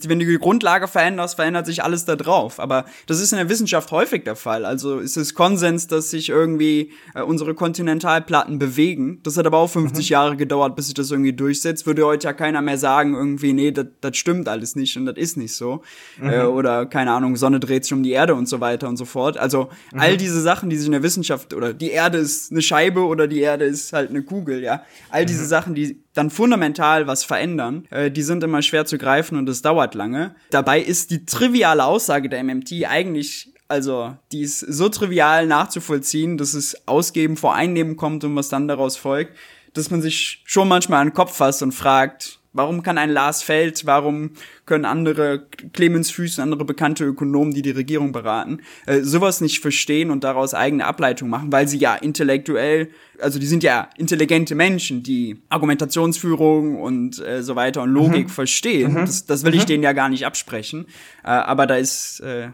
Wenn 0.03 0.19
du 0.19 0.27
die 0.27 0.37
Grundlage 0.37 0.89
veränderst, 0.89 1.37
verändert 1.37 1.65
sich 1.65 1.83
alles 1.83 2.05
da 2.05 2.17
drauf. 2.17 2.61
Aber 2.61 2.85
das 3.07 3.19
ist 3.19 3.33
in 3.33 3.39
der 3.39 3.49
Wissenschaft 3.49 3.91
häufig 3.93 4.25
der 4.25 4.37
Fall. 4.37 4.67
Also 4.67 4.99
ist 4.99 5.17
es 5.17 5.33
Konsens, 5.33 5.87
dass 5.87 6.11
sich 6.11 6.29
irgendwie 6.29 6.93
äh, 7.15 7.23
unsere 7.23 7.55
Kontinentalplatten 7.55 8.59
bewegen. 8.59 9.21
Das 9.23 9.39
hat 9.39 9.47
aber 9.47 9.57
auch 9.57 9.71
50 9.71 10.11
mhm. 10.11 10.13
Jahre 10.13 10.37
gedauert, 10.37 10.77
bis 10.77 10.87
sich 10.87 10.95
das 10.95 11.11
irgendwie 11.11 11.33
durchsetzt. 11.33 11.87
Würde 11.87 12.05
heute 12.05 12.27
ja 12.27 12.35
keiner 12.35 12.61
mehr 12.61 12.77
sagen, 12.77 13.15
irgendwie, 13.15 13.55
nee, 13.55 13.73
das 13.73 14.17
stimmt 14.19 14.49
alles 14.49 14.77
nicht 14.77 14.99
und 14.99 15.07
das 15.07 15.17
ist 15.17 15.39
nicht 15.39 15.55
so. 15.55 15.83
Mhm. 16.21 16.29
Äh, 16.29 16.43
oder 16.43 16.85
keine 16.85 17.13
Ahnung, 17.13 17.37
Sonne 17.37 17.59
dreht 17.59 17.85
sich 17.85 17.95
um 17.95 18.03
die 18.03 18.11
Erde 18.11 18.35
und 18.35 18.51
so 18.51 18.61
weiter 18.61 18.91
und 18.91 18.99
so 18.99 19.07
fort. 19.07 19.39
Also 19.39 19.71
mhm. 19.95 20.01
all 20.01 20.19
diese 20.19 20.43
Sachen, 20.43 20.69
die 20.69 20.77
sich 20.77 20.87
in 20.87 20.93
der 20.93 21.03
Wissenschaft, 21.03 21.55
oder 21.55 21.73
die 21.73 21.91
Erde 21.91 22.19
ist 22.19 22.53
eine 22.53 22.61
Scheibe 22.61 23.01
oder 23.01 23.27
die 23.27 23.41
Erde 23.41 23.65
ist 23.65 23.95
halt 23.95 24.11
eine 24.11 24.23
Kugel, 24.23 24.63
ja. 24.63 24.83
All 25.09 25.25
diese 25.25 25.45
mhm. 25.45 25.49
Sachen, 25.49 25.75
die 25.75 26.05
dann 26.17 26.31
fundamental 26.31 27.07
was 27.07 27.25
verändern, 27.25 27.87
äh, 27.91 28.11
die 28.11 28.23
sind 28.23 28.43
immer 28.43 28.63
schwer 28.63 28.87
zu 28.87 28.99
greifen 28.99 29.37
und 29.39 29.49
es 29.49 29.63
dauert 29.63 29.95
lange. 29.95 30.35
Dabei 30.51 30.81
ist 30.81 31.11
die 31.11 31.27
triviale 31.27 31.85
Aussage 31.85 32.29
der 32.29 32.43
MMT 32.43 32.87
eigentlich 32.87 33.53
also, 33.69 34.17
die 34.31 34.43
ist 34.43 34.61
so 34.61 34.89
trivial 34.89 35.47
nachzuvollziehen, 35.47 36.39
dass 36.39 36.55
es 36.55 36.87
Ausgeben 36.87 37.37
vor 37.37 37.55
Einnehmen 37.55 37.97
kommt 37.97 38.23
und 38.23 38.37
was 38.37 38.49
dann 38.49 38.69
daraus 38.69 38.97
folgt, 38.97 39.37
dass 39.75 39.91
man 39.91 40.03
sich 40.03 40.43
schon 40.45 40.69
manchmal 40.69 41.01
an 41.01 41.09
den 41.09 41.15
Kopf 41.15 41.37
fasst 41.37 41.63
und 41.63 41.73
fragt, 41.73 42.39
Warum 42.57 42.83
kann 42.83 42.99
ein 42.99 43.11
Lars 43.11 43.43
Feld, 43.43 43.87
warum 43.87 44.31
können 44.65 44.85
andere 44.85 45.47
Clemens 45.73 46.11
Füßen, 46.11 46.43
andere 46.43 46.65
bekannte 46.65 47.05
Ökonomen, 47.05 47.53
die 47.53 47.63
die 47.63 47.71
Regierung 47.71 48.13
beraten, 48.13 48.61
äh, 48.87 49.01
sowas 49.01 49.41
nicht 49.41 49.61
verstehen 49.61 50.11
und 50.11 50.25
daraus 50.25 50.55
eigene 50.55 50.87
Ableitungen 50.87 51.31
machen, 51.31 51.53
weil 51.53 51.69
sie 51.69 51.79
ja 51.79 51.95
intellektuell, 51.95 52.89
also 53.21 53.39
die 53.39 53.47
sind 53.47 53.63
ja 53.63 53.89
intelligente 53.97 54.55
Menschen, 54.55 55.03
die 55.03 55.43
Argumentationsführung 55.49 56.81
und 56.81 57.19
äh, 57.25 57.43
so 57.43 57.57
weiter 57.57 57.83
und 57.83 57.91
Logik 57.91 58.27
mhm. 58.27 58.31
verstehen. 58.31 58.93
Mhm. 58.93 59.07
Das, 59.07 59.27
das 59.27 59.45
will 59.45 59.53
mhm. 59.53 59.59
ich 59.59 59.65
denen 59.67 59.83
ja 59.83 59.93
gar 59.93 60.09
nicht 60.09 60.27
absprechen. 60.27 60.87
Äh, 61.25 61.29
aber 61.29 61.67
da 61.67 61.77
ist 61.77 62.21
äh, 62.21 62.49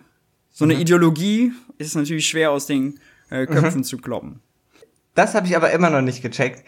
so 0.51 0.65
eine 0.65 0.75
mhm. 0.75 0.81
Ideologie 0.81 1.53
ist 1.79 1.97
natürlich 1.97 2.29
schwer 2.29 2.51
aus 2.51 2.67
den 2.67 2.99
äh, 3.31 3.47
Köpfen 3.47 3.81
mhm. 3.81 3.85
zu 3.85 3.99
kloppen. 3.99 4.41
Das 5.15 5.35
habe 5.35 5.47
ich 5.47 5.57
aber 5.57 5.73
immer 5.73 5.91
noch 5.91 6.01
nicht 6.01 6.23
gecheckt. 6.23 6.65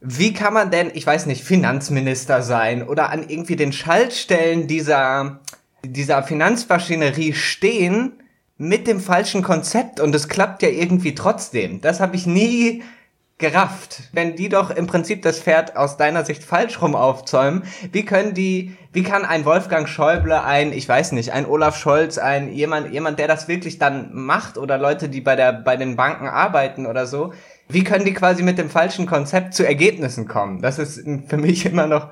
Wie 0.00 0.32
kann 0.32 0.54
man 0.54 0.70
denn, 0.70 0.90
ich 0.94 1.06
weiß 1.06 1.26
nicht, 1.26 1.44
Finanzminister 1.44 2.42
sein 2.42 2.86
oder 2.86 3.10
an 3.10 3.28
irgendwie 3.28 3.56
den 3.56 3.72
Schaltstellen 3.72 4.66
dieser, 4.66 5.40
dieser 5.84 6.22
Finanzmaschinerie 6.22 7.34
stehen 7.34 8.12
mit 8.56 8.86
dem 8.86 9.00
falschen 9.00 9.42
Konzept 9.42 10.00
und 10.00 10.14
es 10.14 10.28
klappt 10.28 10.62
ja 10.62 10.68
irgendwie 10.68 11.14
trotzdem. 11.14 11.80
Das 11.82 12.00
habe 12.00 12.16
ich 12.16 12.26
nie 12.26 12.82
gerafft. 13.40 14.02
Wenn 14.12 14.36
die 14.36 14.48
doch 14.48 14.70
im 14.70 14.86
Prinzip 14.86 15.22
das 15.22 15.40
Pferd 15.40 15.76
aus 15.76 15.96
deiner 15.96 16.24
Sicht 16.24 16.44
falsch 16.44 16.80
rum 16.80 16.94
aufzäumen, 16.94 17.64
wie 17.90 18.04
können 18.04 18.34
die, 18.34 18.76
wie 18.92 19.02
kann 19.02 19.24
ein 19.24 19.44
Wolfgang 19.44 19.88
Schäuble, 19.88 20.44
ein, 20.44 20.72
ich 20.72 20.88
weiß 20.88 21.12
nicht, 21.12 21.32
ein 21.32 21.46
Olaf 21.46 21.76
Scholz, 21.76 22.18
ein 22.18 22.52
jemand, 22.52 22.92
jemand, 22.92 23.18
der 23.18 23.28
das 23.28 23.48
wirklich 23.48 23.78
dann 23.78 24.10
macht 24.12 24.58
oder 24.58 24.78
Leute, 24.78 25.08
die 25.08 25.20
bei 25.20 25.36
der, 25.36 25.52
bei 25.52 25.76
den 25.76 25.96
Banken 25.96 26.28
arbeiten 26.28 26.86
oder 26.86 27.06
so, 27.06 27.32
wie 27.72 27.84
können 27.84 28.04
die 28.04 28.14
quasi 28.14 28.42
mit 28.42 28.58
dem 28.58 28.70
falschen 28.70 29.06
Konzept 29.06 29.54
zu 29.54 29.66
Ergebnissen 29.66 30.26
kommen? 30.28 30.62
Das 30.62 30.78
ist 30.78 31.02
für 31.28 31.36
mich 31.36 31.66
immer 31.66 31.86
noch 31.86 32.08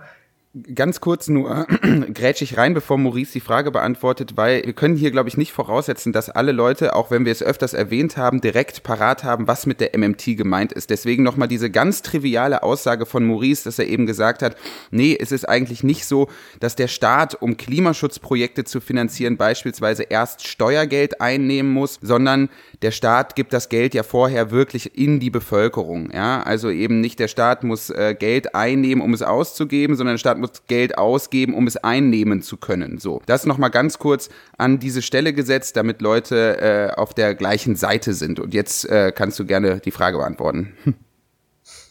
Ganz 0.74 1.00
kurz 1.00 1.28
nur 1.28 1.66
grätsch 2.14 2.40
ich 2.40 2.56
rein, 2.56 2.72
bevor 2.72 2.96
Maurice 2.96 3.32
die 3.34 3.40
Frage 3.40 3.70
beantwortet, 3.70 4.32
weil 4.36 4.64
wir 4.64 4.72
können 4.72 4.96
hier, 4.96 5.10
glaube 5.10 5.28
ich, 5.28 5.36
nicht 5.36 5.52
voraussetzen, 5.52 6.12
dass 6.12 6.30
alle 6.30 6.52
Leute, 6.52 6.96
auch 6.96 7.10
wenn 7.10 7.26
wir 7.26 7.32
es 7.32 7.42
öfters 7.42 7.74
erwähnt 7.74 8.16
haben, 8.16 8.40
direkt 8.40 8.82
parat 8.82 9.24
haben, 9.24 9.46
was 9.46 9.66
mit 9.66 9.80
der 9.80 9.96
MMT 9.96 10.38
gemeint 10.38 10.72
ist. 10.72 10.88
Deswegen 10.88 11.22
nochmal 11.22 11.48
diese 11.48 11.70
ganz 11.70 12.00
triviale 12.00 12.62
Aussage 12.62 13.04
von 13.04 13.26
Maurice, 13.26 13.64
dass 13.64 13.78
er 13.78 13.88
eben 13.88 14.06
gesagt 14.06 14.40
hat, 14.42 14.56
nee, 14.90 15.16
es 15.18 15.32
ist 15.32 15.46
eigentlich 15.46 15.84
nicht 15.84 16.06
so, 16.06 16.28
dass 16.60 16.76
der 16.76 16.88
Staat, 16.88 17.34
um 17.34 17.58
Klimaschutzprojekte 17.58 18.64
zu 18.64 18.80
finanzieren, 18.80 19.36
beispielsweise 19.36 20.04
erst 20.04 20.46
Steuergeld 20.46 21.20
einnehmen 21.20 21.70
muss, 21.70 21.98
sondern 22.00 22.48
der 22.82 22.90
Staat 22.92 23.34
gibt 23.34 23.52
das 23.52 23.68
Geld 23.68 23.94
ja 23.94 24.02
vorher 24.02 24.50
wirklich 24.50 24.96
in 24.96 25.20
die 25.20 25.30
Bevölkerung. 25.30 26.10
Ja, 26.12 26.42
also 26.42 26.70
eben 26.70 27.00
nicht 27.00 27.18
der 27.18 27.28
Staat 27.28 27.64
muss 27.64 27.90
äh, 27.90 28.14
Geld 28.18 28.54
einnehmen, 28.54 29.02
um 29.02 29.14
es 29.14 29.22
auszugeben, 29.22 29.96
sondern 29.96 30.14
der 30.14 30.18
Staat 30.18 30.38
muss 30.38 30.62
Geld 30.68 30.96
ausgeben, 30.96 31.54
um 31.54 31.66
es 31.66 31.76
einnehmen 31.76 32.42
zu 32.42 32.56
können. 32.56 32.98
So, 32.98 33.20
das 33.26 33.46
nochmal 33.46 33.70
ganz 33.70 33.98
kurz 33.98 34.28
an 34.56 34.78
diese 34.78 35.02
Stelle 35.02 35.32
gesetzt, 35.32 35.76
damit 35.76 36.00
Leute 36.02 36.60
äh, 36.60 36.94
auf 36.98 37.14
der 37.14 37.34
gleichen 37.34 37.76
Seite 37.76 38.12
sind. 38.14 38.38
Und 38.38 38.54
jetzt 38.54 38.88
äh, 38.88 39.12
kannst 39.14 39.38
du 39.38 39.44
gerne 39.44 39.80
die 39.80 39.90
Frage 39.90 40.18
beantworten. 40.18 40.74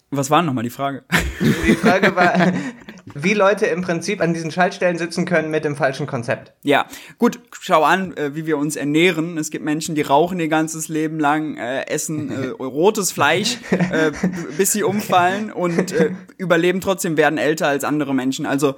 Was 0.09 0.29
war 0.29 0.41
nochmal 0.41 0.63
die 0.63 0.69
Frage? 0.69 1.03
Die 1.67 1.75
Frage 1.75 2.15
war, 2.15 2.53
wie 3.13 3.33
Leute 3.33 3.67
im 3.67 3.81
Prinzip 3.81 4.21
an 4.21 4.33
diesen 4.33 4.51
Schaltstellen 4.51 4.97
sitzen 4.97 5.25
können 5.25 5.51
mit 5.51 5.65
dem 5.65 5.75
falschen 5.75 6.07
Konzept. 6.07 6.53
Ja, 6.63 6.87
gut, 7.17 7.39
schau 7.59 7.83
an, 7.83 8.15
äh, 8.17 8.33
wie 8.33 8.45
wir 8.45 8.57
uns 8.57 8.75
ernähren. 8.75 9.37
Es 9.37 9.51
gibt 9.51 9.63
Menschen, 9.63 9.95
die 9.95 10.01
rauchen 10.01 10.39
ihr 10.39 10.47
ganzes 10.47 10.87
Leben 10.87 11.19
lang, 11.19 11.57
äh, 11.57 11.85
essen 11.87 12.31
äh, 12.31 12.47
rotes 12.59 13.11
Fleisch, 13.11 13.59
äh, 13.69 14.11
bis 14.57 14.71
sie 14.71 14.83
umfallen 14.83 15.51
und 15.51 15.91
äh, 15.91 16.11
überleben 16.37 16.81
trotzdem, 16.81 17.17
werden 17.17 17.37
älter 17.37 17.67
als 17.67 17.83
andere 17.83 18.15
Menschen. 18.15 18.45
Also 18.45 18.75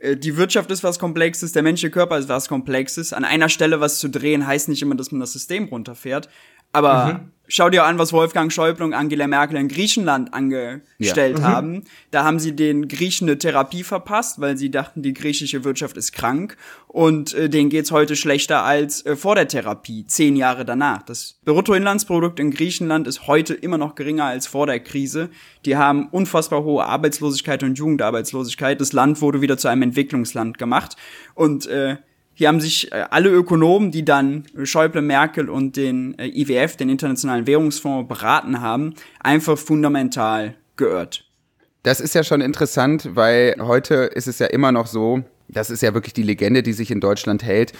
äh, 0.00 0.16
die 0.16 0.36
Wirtschaft 0.36 0.70
ist 0.70 0.82
was 0.82 0.98
Komplexes, 0.98 1.52
der 1.52 1.62
menschliche 1.62 1.92
Körper 1.92 2.18
ist 2.18 2.28
was 2.28 2.48
Komplexes. 2.48 3.12
An 3.12 3.24
einer 3.24 3.50
Stelle 3.50 3.80
was 3.80 3.98
zu 3.98 4.08
drehen 4.08 4.46
heißt 4.46 4.68
nicht 4.68 4.82
immer, 4.82 4.96
dass 4.96 5.12
man 5.12 5.20
das 5.20 5.32
System 5.32 5.64
runterfährt. 5.64 6.28
Aber 6.72 7.14
mhm 7.14 7.30
schau 7.50 7.68
dir 7.68 7.84
an, 7.84 7.98
was 7.98 8.12
Wolfgang 8.12 8.50
Schäuble 8.52 8.84
und 8.84 8.94
Angela 8.94 9.26
Merkel 9.26 9.58
in 9.58 9.68
Griechenland 9.68 10.32
angestellt 10.32 11.38
ja. 11.38 11.40
Mhm. 11.40 11.42
haben. 11.42 11.84
Da 12.10 12.24
haben 12.24 12.38
sie 12.38 12.54
den 12.54 12.88
Griechen 12.88 13.28
eine 13.28 13.38
Therapie 13.38 13.82
verpasst, 13.82 14.40
weil 14.40 14.56
sie 14.56 14.70
dachten, 14.70 15.02
die 15.02 15.12
griechische 15.12 15.64
Wirtschaft 15.64 15.96
ist 15.96 16.12
krank 16.12 16.56
und 16.86 17.34
äh, 17.34 17.50
denen 17.50 17.68
geht's 17.68 17.90
heute 17.90 18.16
schlechter 18.16 18.62
als 18.62 19.04
äh, 19.04 19.16
vor 19.16 19.34
der 19.34 19.48
Therapie, 19.48 20.06
zehn 20.06 20.36
Jahre 20.36 20.64
danach. 20.64 21.02
Das 21.02 21.38
Bruttoinlandsprodukt 21.44 22.38
in 22.40 22.52
Griechenland 22.52 23.06
ist 23.06 23.26
heute 23.26 23.54
immer 23.54 23.78
noch 23.78 23.96
geringer 23.96 24.24
als 24.24 24.46
vor 24.46 24.66
der 24.66 24.80
Krise. 24.80 25.28
Die 25.64 25.76
haben 25.76 26.08
unfassbar 26.08 26.62
hohe 26.62 26.84
Arbeitslosigkeit 26.84 27.62
und 27.62 27.76
Jugendarbeitslosigkeit. 27.76 28.80
Das 28.80 28.92
Land 28.92 29.20
wurde 29.20 29.40
wieder 29.40 29.58
zu 29.58 29.68
einem 29.68 29.82
Entwicklungsland 29.82 30.56
gemacht 30.56 30.96
und 31.34 31.66
äh, 31.66 31.96
hier 32.40 32.48
haben 32.48 32.62
sich 32.62 32.90
äh, 32.90 33.04
alle 33.10 33.28
Ökonomen, 33.28 33.90
die 33.90 34.02
dann 34.02 34.46
Schäuble, 34.64 35.02
Merkel 35.02 35.50
und 35.50 35.76
den 35.76 36.18
äh, 36.18 36.26
IWF, 36.26 36.74
den 36.74 36.88
Internationalen 36.88 37.46
Währungsfonds, 37.46 38.08
beraten 38.08 38.62
haben, 38.62 38.94
einfach 39.22 39.58
fundamental 39.58 40.54
geirrt. 40.76 41.26
Das 41.82 42.00
ist 42.00 42.14
ja 42.14 42.24
schon 42.24 42.40
interessant, 42.40 43.10
weil 43.12 43.56
heute 43.60 43.94
ist 44.14 44.26
es 44.26 44.38
ja 44.38 44.46
immer 44.46 44.72
noch 44.72 44.86
so, 44.86 45.22
das 45.52 45.70
ist 45.70 45.82
ja 45.82 45.94
wirklich 45.94 46.14
die 46.14 46.22
Legende, 46.22 46.62
die 46.62 46.72
sich 46.72 46.90
in 46.90 47.00
Deutschland 47.00 47.42
hält, 47.42 47.72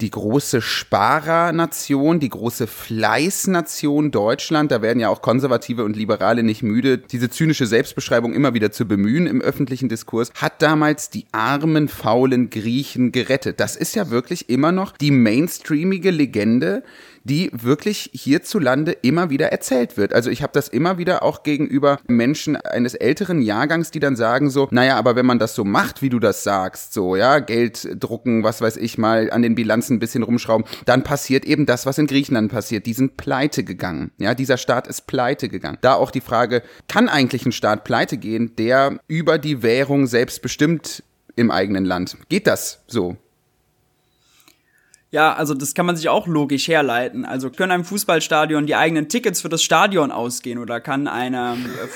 die 0.00 0.10
große 0.10 0.62
Sparernation, 0.62 2.20
die 2.20 2.28
große 2.28 2.66
Fleißnation 2.66 4.10
Deutschland. 4.10 4.70
Da 4.70 4.80
werden 4.80 5.00
ja 5.00 5.08
auch 5.08 5.22
Konservative 5.22 5.84
und 5.84 5.96
Liberale 5.96 6.42
nicht 6.42 6.62
müde, 6.62 6.98
diese 6.98 7.30
zynische 7.30 7.66
Selbstbeschreibung 7.66 8.32
immer 8.32 8.54
wieder 8.54 8.70
zu 8.70 8.86
bemühen 8.86 9.26
im 9.26 9.40
öffentlichen 9.40 9.88
Diskurs, 9.88 10.30
hat 10.34 10.62
damals 10.62 11.10
die 11.10 11.26
armen, 11.32 11.88
faulen 11.88 12.50
Griechen 12.50 13.10
gerettet. 13.10 13.58
Das 13.60 13.74
ist 13.74 13.96
ja 13.96 14.10
wirklich 14.10 14.48
immer 14.48 14.70
noch 14.70 14.92
die 14.92 15.10
mainstreamige 15.10 16.10
Legende, 16.10 16.84
die 17.28 17.50
wirklich 17.52 18.10
hierzulande 18.12 18.92
immer 18.92 19.30
wieder 19.30 19.52
erzählt 19.52 19.96
wird. 19.96 20.12
Also 20.12 20.30
ich 20.30 20.42
habe 20.42 20.52
das 20.52 20.68
immer 20.68 20.98
wieder 20.98 21.22
auch 21.22 21.42
gegenüber 21.42 21.98
Menschen 22.06 22.56
eines 22.56 22.94
älteren 22.94 23.42
Jahrgangs, 23.42 23.90
die 23.90 24.00
dann 24.00 24.16
sagen 24.16 24.50
so, 24.50 24.68
naja, 24.70 24.96
aber 24.96 25.16
wenn 25.16 25.26
man 25.26 25.38
das 25.38 25.54
so 25.54 25.64
macht, 25.64 26.02
wie 26.02 26.08
du 26.08 26.18
das 26.18 26.42
sagst, 26.42 26.92
so, 26.92 27.16
ja, 27.16 27.38
Geld 27.38 27.88
drucken, 28.00 28.42
was 28.42 28.60
weiß 28.60 28.76
ich 28.76 28.98
mal, 28.98 29.30
an 29.30 29.42
den 29.42 29.54
Bilanzen 29.54 29.96
ein 29.96 30.00
bisschen 30.00 30.22
rumschrauben, 30.22 30.66
dann 30.86 31.04
passiert 31.04 31.44
eben 31.44 31.66
das, 31.66 31.86
was 31.86 31.98
in 31.98 32.06
Griechenland 32.06 32.50
passiert. 32.50 32.86
Die 32.86 32.94
sind 32.94 33.16
pleite 33.16 33.64
gegangen. 33.64 34.10
Ja, 34.18 34.34
dieser 34.34 34.56
Staat 34.56 34.86
ist 34.86 35.06
pleite 35.06 35.48
gegangen. 35.48 35.78
Da 35.80 35.94
auch 35.94 36.10
die 36.10 36.20
Frage, 36.20 36.62
kann 36.88 37.08
eigentlich 37.08 37.44
ein 37.46 37.52
Staat 37.52 37.84
pleite 37.84 38.16
gehen, 38.16 38.56
der 38.56 38.98
über 39.06 39.38
die 39.38 39.62
Währung 39.62 40.06
selbst 40.06 40.42
bestimmt 40.42 41.02
im 41.36 41.50
eigenen 41.50 41.84
Land? 41.84 42.16
Geht 42.28 42.46
das 42.46 42.82
so? 42.86 43.16
Ja, 45.10 45.32
also 45.32 45.54
das 45.54 45.74
kann 45.74 45.86
man 45.86 45.96
sich 45.96 46.08
auch 46.08 46.26
logisch 46.26 46.68
herleiten. 46.68 47.24
Also 47.24 47.50
können 47.50 47.72
einem 47.72 47.84
Fußballstadion 47.84 48.66
die 48.66 48.74
eigenen 48.74 49.08
Tickets 49.08 49.40
für 49.40 49.48
das 49.48 49.62
Stadion 49.62 50.10
ausgehen 50.10 50.58
oder 50.58 50.80
kann 50.80 51.08
einer 51.08 51.54
äh, 51.54 51.88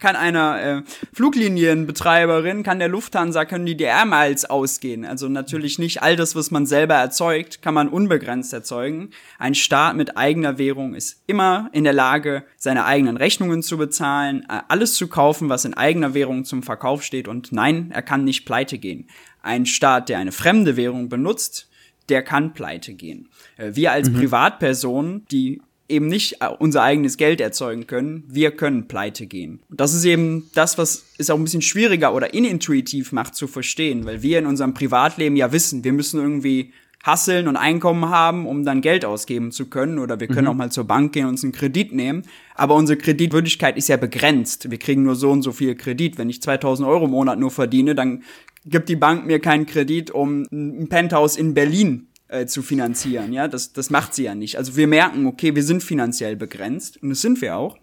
kann 0.00 0.16
einer 0.16 0.62
äh, 0.62 0.82
Fluglinienbetreiberin, 1.12 2.62
kann 2.62 2.78
der 2.78 2.88
Lufthansa, 2.88 3.44
können 3.44 3.66
die 3.66 3.76
Air 3.82 4.04
Miles 4.04 4.44
ausgehen. 4.44 5.04
Also 5.04 5.28
natürlich 5.28 5.78
nicht 5.78 6.02
all 6.02 6.16
das, 6.16 6.36
was 6.36 6.50
man 6.50 6.66
selber 6.66 6.94
erzeugt, 6.94 7.62
kann 7.62 7.74
man 7.74 7.88
unbegrenzt 7.88 8.52
erzeugen. 8.52 9.10
Ein 9.38 9.54
Staat 9.54 9.96
mit 9.96 10.16
eigener 10.16 10.58
Währung 10.58 10.94
ist 10.94 11.22
immer 11.26 11.70
in 11.72 11.84
der 11.84 11.92
Lage, 11.92 12.44
seine 12.56 12.84
eigenen 12.84 13.16
Rechnungen 13.16 13.62
zu 13.62 13.78
bezahlen, 13.78 14.46
alles 14.68 14.94
zu 14.94 15.08
kaufen, 15.08 15.48
was 15.48 15.64
in 15.64 15.74
eigener 15.74 16.14
Währung 16.14 16.44
zum 16.44 16.62
Verkauf 16.62 17.02
steht. 17.02 17.28
Und 17.28 17.52
nein, 17.52 17.90
er 17.92 18.02
kann 18.02 18.24
nicht 18.24 18.44
pleite 18.44 18.78
gehen. 18.78 19.08
Ein 19.42 19.66
Staat, 19.66 20.08
der 20.08 20.18
eine 20.18 20.32
fremde 20.32 20.76
Währung 20.76 21.08
benutzt, 21.08 21.68
der 22.08 22.22
kann 22.22 22.54
pleite 22.54 22.94
gehen. 22.94 23.28
Äh, 23.56 23.72
wir 23.74 23.92
als 23.92 24.10
mhm. 24.10 24.14
Privatpersonen, 24.14 25.26
die 25.30 25.60
eben 25.88 26.08
nicht 26.08 26.40
äh, 26.40 26.48
unser 26.58 26.82
eigenes 26.82 27.16
Geld 27.16 27.40
erzeugen 27.40 27.86
können, 27.86 28.24
wir 28.28 28.50
können 28.50 28.88
pleite 28.88 29.26
gehen. 29.26 29.60
Und 29.68 29.80
das 29.80 29.94
ist 29.94 30.04
eben 30.04 30.50
das, 30.54 30.78
was 30.78 31.04
es 31.18 31.30
auch 31.30 31.36
ein 31.36 31.44
bisschen 31.44 31.62
schwieriger 31.62 32.14
oder 32.14 32.34
inintuitiv 32.34 33.12
macht 33.12 33.34
zu 33.34 33.46
verstehen, 33.46 34.04
weil 34.04 34.22
wir 34.22 34.38
in 34.38 34.46
unserem 34.46 34.74
Privatleben 34.74 35.36
ja 35.36 35.52
wissen, 35.52 35.84
wir 35.84 35.92
müssen 35.92 36.20
irgendwie 36.20 36.72
hasseln 37.06 37.46
und 37.46 37.56
Einkommen 37.56 38.08
haben, 38.08 38.46
um 38.46 38.64
dann 38.64 38.80
Geld 38.80 39.04
ausgeben 39.04 39.52
zu 39.52 39.66
können. 39.66 40.00
Oder 40.00 40.18
wir 40.18 40.26
können 40.26 40.46
mhm. 40.46 40.48
auch 40.48 40.54
mal 40.54 40.72
zur 40.72 40.84
Bank 40.84 41.12
gehen 41.12 41.24
und 41.24 41.32
uns 41.32 41.44
einen 41.44 41.52
Kredit 41.52 41.92
nehmen. 41.92 42.24
Aber 42.56 42.74
unsere 42.74 42.98
Kreditwürdigkeit 42.98 43.76
ist 43.76 43.88
ja 43.88 43.96
begrenzt. 43.96 44.70
Wir 44.70 44.78
kriegen 44.78 45.04
nur 45.04 45.14
so 45.14 45.30
und 45.30 45.42
so 45.42 45.52
viel 45.52 45.76
Kredit. 45.76 46.18
Wenn 46.18 46.28
ich 46.28 46.42
2000 46.42 46.86
Euro 46.88 47.04
im 47.04 47.12
Monat 47.12 47.38
nur 47.38 47.52
verdiene, 47.52 47.94
dann 47.94 48.24
gibt 48.66 48.88
die 48.88 48.96
Bank 48.96 49.26
mir 49.26 49.40
keinen 49.40 49.66
Kredit, 49.66 50.10
um 50.10 50.46
ein 50.52 50.88
Penthouse 50.88 51.36
in 51.36 51.54
Berlin 51.54 52.08
äh, 52.28 52.46
zu 52.46 52.62
finanzieren. 52.62 53.32
Ja, 53.32 53.48
das, 53.48 53.72
das 53.72 53.90
macht 53.90 54.14
sie 54.14 54.24
ja 54.24 54.34
nicht. 54.34 54.58
Also 54.58 54.76
wir 54.76 54.86
merken, 54.86 55.26
okay, 55.26 55.54
wir 55.54 55.62
sind 55.62 55.82
finanziell 55.82 56.36
begrenzt 56.36 57.02
und 57.02 57.10
das 57.10 57.20
sind 57.20 57.40
wir 57.40 57.56
auch. 57.56 57.78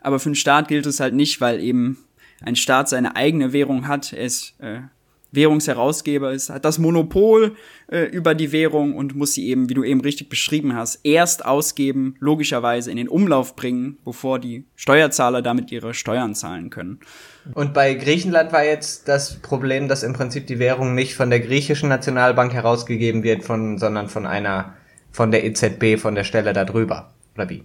Aber 0.00 0.18
für 0.18 0.28
einen 0.28 0.34
Staat 0.34 0.68
gilt 0.68 0.86
es 0.86 1.00
halt 1.00 1.14
nicht, 1.14 1.40
weil 1.40 1.60
eben 1.60 1.98
ein 2.40 2.56
Staat 2.56 2.88
seine 2.88 3.16
eigene 3.16 3.52
Währung 3.52 3.88
hat. 3.88 4.12
Er 4.12 4.24
ist 4.24 4.54
äh, 4.60 4.82
Währungsherausgeber 5.34 6.32
ist, 6.32 6.50
hat 6.50 6.64
das 6.64 6.78
Monopol 6.78 7.56
äh, 7.88 8.04
über 8.04 8.34
die 8.34 8.52
Währung 8.52 8.94
und 8.94 9.14
muss 9.14 9.34
sie 9.34 9.48
eben, 9.48 9.68
wie 9.68 9.74
du 9.74 9.82
eben 9.82 10.00
richtig 10.00 10.28
beschrieben 10.28 10.74
hast, 10.74 11.00
erst 11.04 11.44
ausgeben, 11.44 12.14
logischerweise 12.20 12.90
in 12.90 12.96
den 12.96 13.08
Umlauf 13.08 13.56
bringen, 13.56 13.98
bevor 14.04 14.38
die 14.38 14.64
Steuerzahler 14.76 15.42
damit 15.42 15.72
ihre 15.72 15.94
Steuern 15.94 16.34
zahlen 16.34 16.70
können. 16.70 17.00
Und 17.52 17.74
bei 17.74 17.94
Griechenland 17.94 18.52
war 18.52 18.64
jetzt 18.64 19.08
das 19.08 19.36
Problem, 19.40 19.88
dass 19.88 20.02
im 20.02 20.14
Prinzip 20.14 20.46
die 20.46 20.58
Währung 20.58 20.94
nicht 20.94 21.14
von 21.14 21.28
der 21.28 21.40
griechischen 21.40 21.90
Nationalbank 21.90 22.54
herausgegeben 22.54 23.22
wird, 23.22 23.44
von, 23.44 23.78
sondern 23.78 24.08
von 24.08 24.26
einer, 24.26 24.74
von 25.10 25.30
der 25.30 25.44
EZB, 25.44 26.00
von 26.00 26.14
der 26.14 26.24
Stelle 26.24 26.52
darüber. 26.52 27.12
Oder 27.34 27.50
wie? 27.50 27.64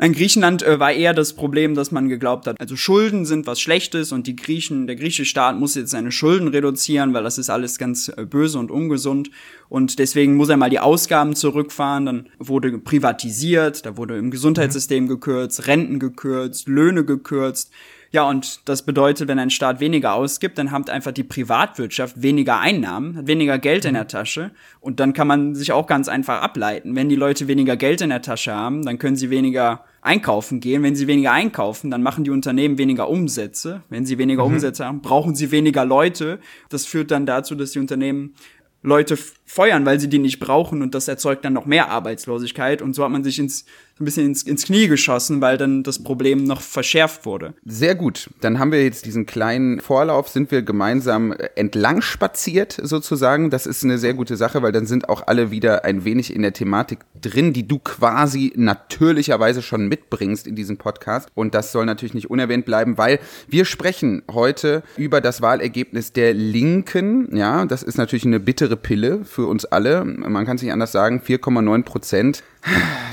In 0.00 0.12
Griechenland 0.12 0.62
äh, 0.62 0.78
war 0.78 0.92
eher 0.92 1.12
das 1.12 1.32
Problem, 1.32 1.74
dass 1.74 1.90
man 1.90 2.08
geglaubt 2.08 2.46
hat, 2.46 2.60
also 2.60 2.76
Schulden 2.76 3.24
sind 3.24 3.48
was 3.48 3.60
Schlechtes 3.60 4.12
und 4.12 4.28
die 4.28 4.36
Griechen, 4.36 4.86
der 4.86 4.94
griechische 4.94 5.24
Staat 5.24 5.58
muss 5.58 5.74
jetzt 5.74 5.90
seine 5.90 6.12
Schulden 6.12 6.46
reduzieren, 6.46 7.14
weil 7.14 7.24
das 7.24 7.36
ist 7.36 7.50
alles 7.50 7.78
ganz 7.78 8.06
äh, 8.08 8.24
böse 8.24 8.60
und 8.60 8.70
ungesund. 8.70 9.30
Und 9.68 9.98
deswegen 9.98 10.36
muss 10.36 10.50
er 10.50 10.56
mal 10.56 10.70
die 10.70 10.78
Ausgaben 10.78 11.34
zurückfahren. 11.34 12.06
Dann 12.06 12.28
wurde 12.38 12.78
privatisiert, 12.78 13.84
da 13.86 13.96
wurde 13.96 14.16
im 14.16 14.30
Gesundheitssystem 14.30 15.08
gekürzt, 15.08 15.66
Renten 15.66 15.98
gekürzt, 15.98 16.68
Löhne 16.68 17.04
gekürzt. 17.04 17.72
Ja, 18.10 18.26
und 18.26 18.66
das 18.66 18.82
bedeutet, 18.86 19.28
wenn 19.28 19.38
ein 19.38 19.50
Staat 19.50 19.80
weniger 19.80 20.14
ausgibt, 20.14 20.56
dann 20.56 20.70
hat 20.70 20.88
einfach 20.88 21.12
die 21.12 21.24
Privatwirtschaft 21.24 22.22
weniger 22.22 22.58
Einnahmen, 22.58 23.16
hat 23.16 23.26
weniger 23.26 23.58
Geld 23.58 23.84
in 23.84 23.94
der 23.94 24.08
Tasche. 24.08 24.50
Und 24.80 24.98
dann 24.98 25.12
kann 25.12 25.26
man 25.26 25.54
sich 25.54 25.72
auch 25.72 25.86
ganz 25.86 26.08
einfach 26.08 26.40
ableiten. 26.40 26.96
Wenn 26.96 27.10
die 27.10 27.16
Leute 27.16 27.48
weniger 27.48 27.76
Geld 27.76 28.00
in 28.00 28.08
der 28.08 28.22
Tasche 28.22 28.54
haben, 28.54 28.82
dann 28.84 28.98
können 28.98 29.16
sie 29.16 29.28
weniger 29.28 29.84
einkaufen 30.00 30.60
gehen. 30.60 30.82
Wenn 30.82 30.96
sie 30.96 31.06
weniger 31.06 31.32
einkaufen, 31.32 31.90
dann 31.90 32.02
machen 32.02 32.24
die 32.24 32.30
Unternehmen 32.30 32.78
weniger 32.78 33.10
Umsätze. 33.10 33.82
Wenn 33.90 34.06
sie 34.06 34.16
weniger 34.16 34.46
mhm. 34.46 34.54
Umsätze 34.54 34.86
haben, 34.86 35.02
brauchen 35.02 35.34
sie 35.34 35.50
weniger 35.50 35.84
Leute. 35.84 36.38
Das 36.70 36.86
führt 36.86 37.10
dann 37.10 37.26
dazu, 37.26 37.54
dass 37.54 37.72
die 37.72 37.78
Unternehmen 37.78 38.34
Leute 38.82 39.18
feuern, 39.44 39.84
weil 39.84 39.98
sie 39.98 40.08
die 40.08 40.20
nicht 40.20 40.38
brauchen 40.38 40.82
und 40.82 40.94
das 40.94 41.08
erzeugt 41.08 41.44
dann 41.44 41.52
noch 41.52 41.66
mehr 41.66 41.90
Arbeitslosigkeit 41.90 42.80
und 42.80 42.94
so 42.94 43.02
hat 43.02 43.10
man 43.10 43.24
sich 43.24 43.38
ins 43.38 43.64
ein 44.00 44.04
bisschen 44.04 44.26
ins, 44.26 44.42
ins 44.42 44.64
Knie 44.64 44.88
geschossen, 44.88 45.40
weil 45.40 45.58
dann 45.58 45.82
das 45.82 46.02
Problem 46.02 46.44
noch 46.44 46.60
verschärft 46.60 47.26
wurde. 47.26 47.54
Sehr 47.64 47.94
gut. 47.94 48.30
Dann 48.40 48.58
haben 48.58 48.72
wir 48.72 48.82
jetzt 48.82 49.06
diesen 49.06 49.26
kleinen 49.26 49.80
Vorlauf, 49.80 50.28
sind 50.28 50.50
wir 50.50 50.62
gemeinsam 50.62 51.34
entlang 51.56 52.00
spaziert 52.00 52.78
sozusagen. 52.82 53.50
Das 53.50 53.66
ist 53.66 53.84
eine 53.84 53.98
sehr 53.98 54.14
gute 54.14 54.36
Sache, 54.36 54.62
weil 54.62 54.72
dann 54.72 54.86
sind 54.86 55.08
auch 55.08 55.26
alle 55.26 55.50
wieder 55.50 55.84
ein 55.84 56.04
wenig 56.04 56.34
in 56.34 56.42
der 56.42 56.52
Thematik 56.52 57.00
drin, 57.20 57.52
die 57.52 57.66
du 57.66 57.78
quasi 57.78 58.52
natürlicherweise 58.56 59.62
schon 59.62 59.88
mitbringst 59.88 60.46
in 60.46 60.54
diesem 60.54 60.76
Podcast. 60.76 61.28
Und 61.34 61.54
das 61.54 61.72
soll 61.72 61.86
natürlich 61.86 62.14
nicht 62.14 62.30
unerwähnt 62.30 62.64
bleiben, 62.64 62.98
weil 62.98 63.18
wir 63.48 63.64
sprechen 63.64 64.22
heute 64.30 64.82
über 64.96 65.20
das 65.20 65.42
Wahlergebnis 65.42 66.12
der 66.12 66.34
Linken. 66.34 67.36
Ja, 67.36 67.64
das 67.66 67.82
ist 67.82 67.98
natürlich 67.98 68.24
eine 68.24 68.40
bittere 68.40 68.76
Pille 68.76 69.24
für 69.24 69.46
uns 69.46 69.64
alle. 69.64 70.04
Man 70.04 70.46
kann 70.46 70.56
es 70.56 70.62
nicht 70.62 70.72
anders 70.72 70.92
sagen. 70.92 71.22
4,9 71.24 71.82
Prozent 71.82 72.42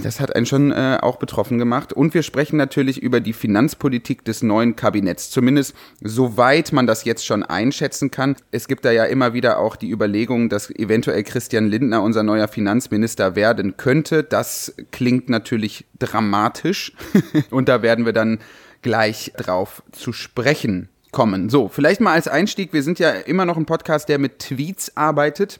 das 0.04 0.20
hat 0.20 0.36
einen 0.36 0.46
schon 0.46 0.72
äh, 0.72 0.98
auch 1.02 1.18
betroffen 1.18 1.58
gemacht. 1.58 1.94
Und 1.94 2.14
wir 2.14 2.24
sprechen 2.24 2.58
natürlich 2.58 3.02
über 3.02 3.20
die 3.20 3.34
Finanzpolitik 3.34 4.25
des 4.25 4.44
neuen 4.44 4.75
Kabinetts. 4.75 5.30
Zumindest 5.30 5.75
soweit 6.02 6.72
man 6.74 6.88
das 6.88 7.06
jetzt 7.06 7.25
schon 7.25 7.44
einschätzen 7.44 8.12
kann. 8.12 8.36
Es 8.52 8.68
gibt 8.68 8.86
da 8.86 8.92
ja 8.92 9.06
immer 9.06 9.34
wieder 9.34 9.60
auch 9.60 9.75
die 9.75 9.92
Überlegung, 9.92 10.50
dass 10.50 10.70
eventuell 10.70 11.24
Christian 11.24 11.68
Lindner 11.68 12.02
unser 12.02 12.24
neuer 12.24 12.48
Finanzminister 12.48 13.36
werden 13.36 13.78
könnte. 13.78 14.24
Das 14.24 14.75
klingt 14.92 15.30
natürlich 15.30 15.86
dramatisch. 16.00 16.94
Und 17.50 17.70
da 17.70 17.82
werden 17.82 18.06
wir 18.06 18.14
dann 18.14 18.40
gleich 18.82 19.32
drauf 19.38 19.84
zu 19.92 20.14
sprechen 20.14 20.90
kommen. 21.12 21.50
So, 21.50 21.70
vielleicht 21.70 22.02
mal 22.02 22.14
als 22.14 22.28
Einstieg. 22.28 22.74
Wir 22.74 22.84
sind 22.84 23.00
ja 23.00 23.12
immer 23.12 23.46
noch 23.46 23.58
ein 23.58 23.66
Podcast, 23.66 24.10
der 24.10 24.20
mit 24.20 24.40
Tweets 24.40 24.96
arbeitet 24.98 25.60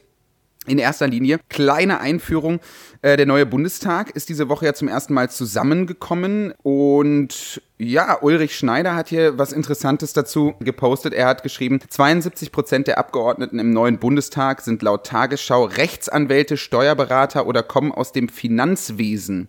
in 0.66 0.78
erster 0.78 1.06
Linie. 1.06 1.38
Kleine 1.48 2.00
Einführung. 2.00 2.60
Äh, 3.02 3.16
der 3.16 3.26
neue 3.26 3.46
Bundestag 3.46 4.10
ist 4.10 4.28
diese 4.28 4.48
Woche 4.48 4.66
ja 4.66 4.74
zum 4.74 4.88
ersten 4.88 5.14
Mal 5.14 5.30
zusammengekommen 5.30 6.52
und 6.62 7.60
ja, 7.78 8.18
Ulrich 8.22 8.56
Schneider 8.56 8.94
hat 8.94 9.08
hier 9.08 9.38
was 9.38 9.52
Interessantes 9.52 10.14
dazu 10.14 10.54
gepostet. 10.60 11.12
Er 11.12 11.26
hat 11.26 11.42
geschrieben, 11.42 11.78
72 11.86 12.50
Prozent 12.50 12.86
der 12.86 12.98
Abgeordneten 12.98 13.58
im 13.58 13.70
neuen 13.70 13.98
Bundestag 13.98 14.62
sind 14.62 14.82
laut 14.82 15.04
Tagesschau 15.04 15.64
Rechtsanwälte, 15.64 16.56
Steuerberater 16.56 17.46
oder 17.46 17.62
kommen 17.62 17.92
aus 17.92 18.12
dem 18.12 18.28
Finanzwesen. 18.28 19.48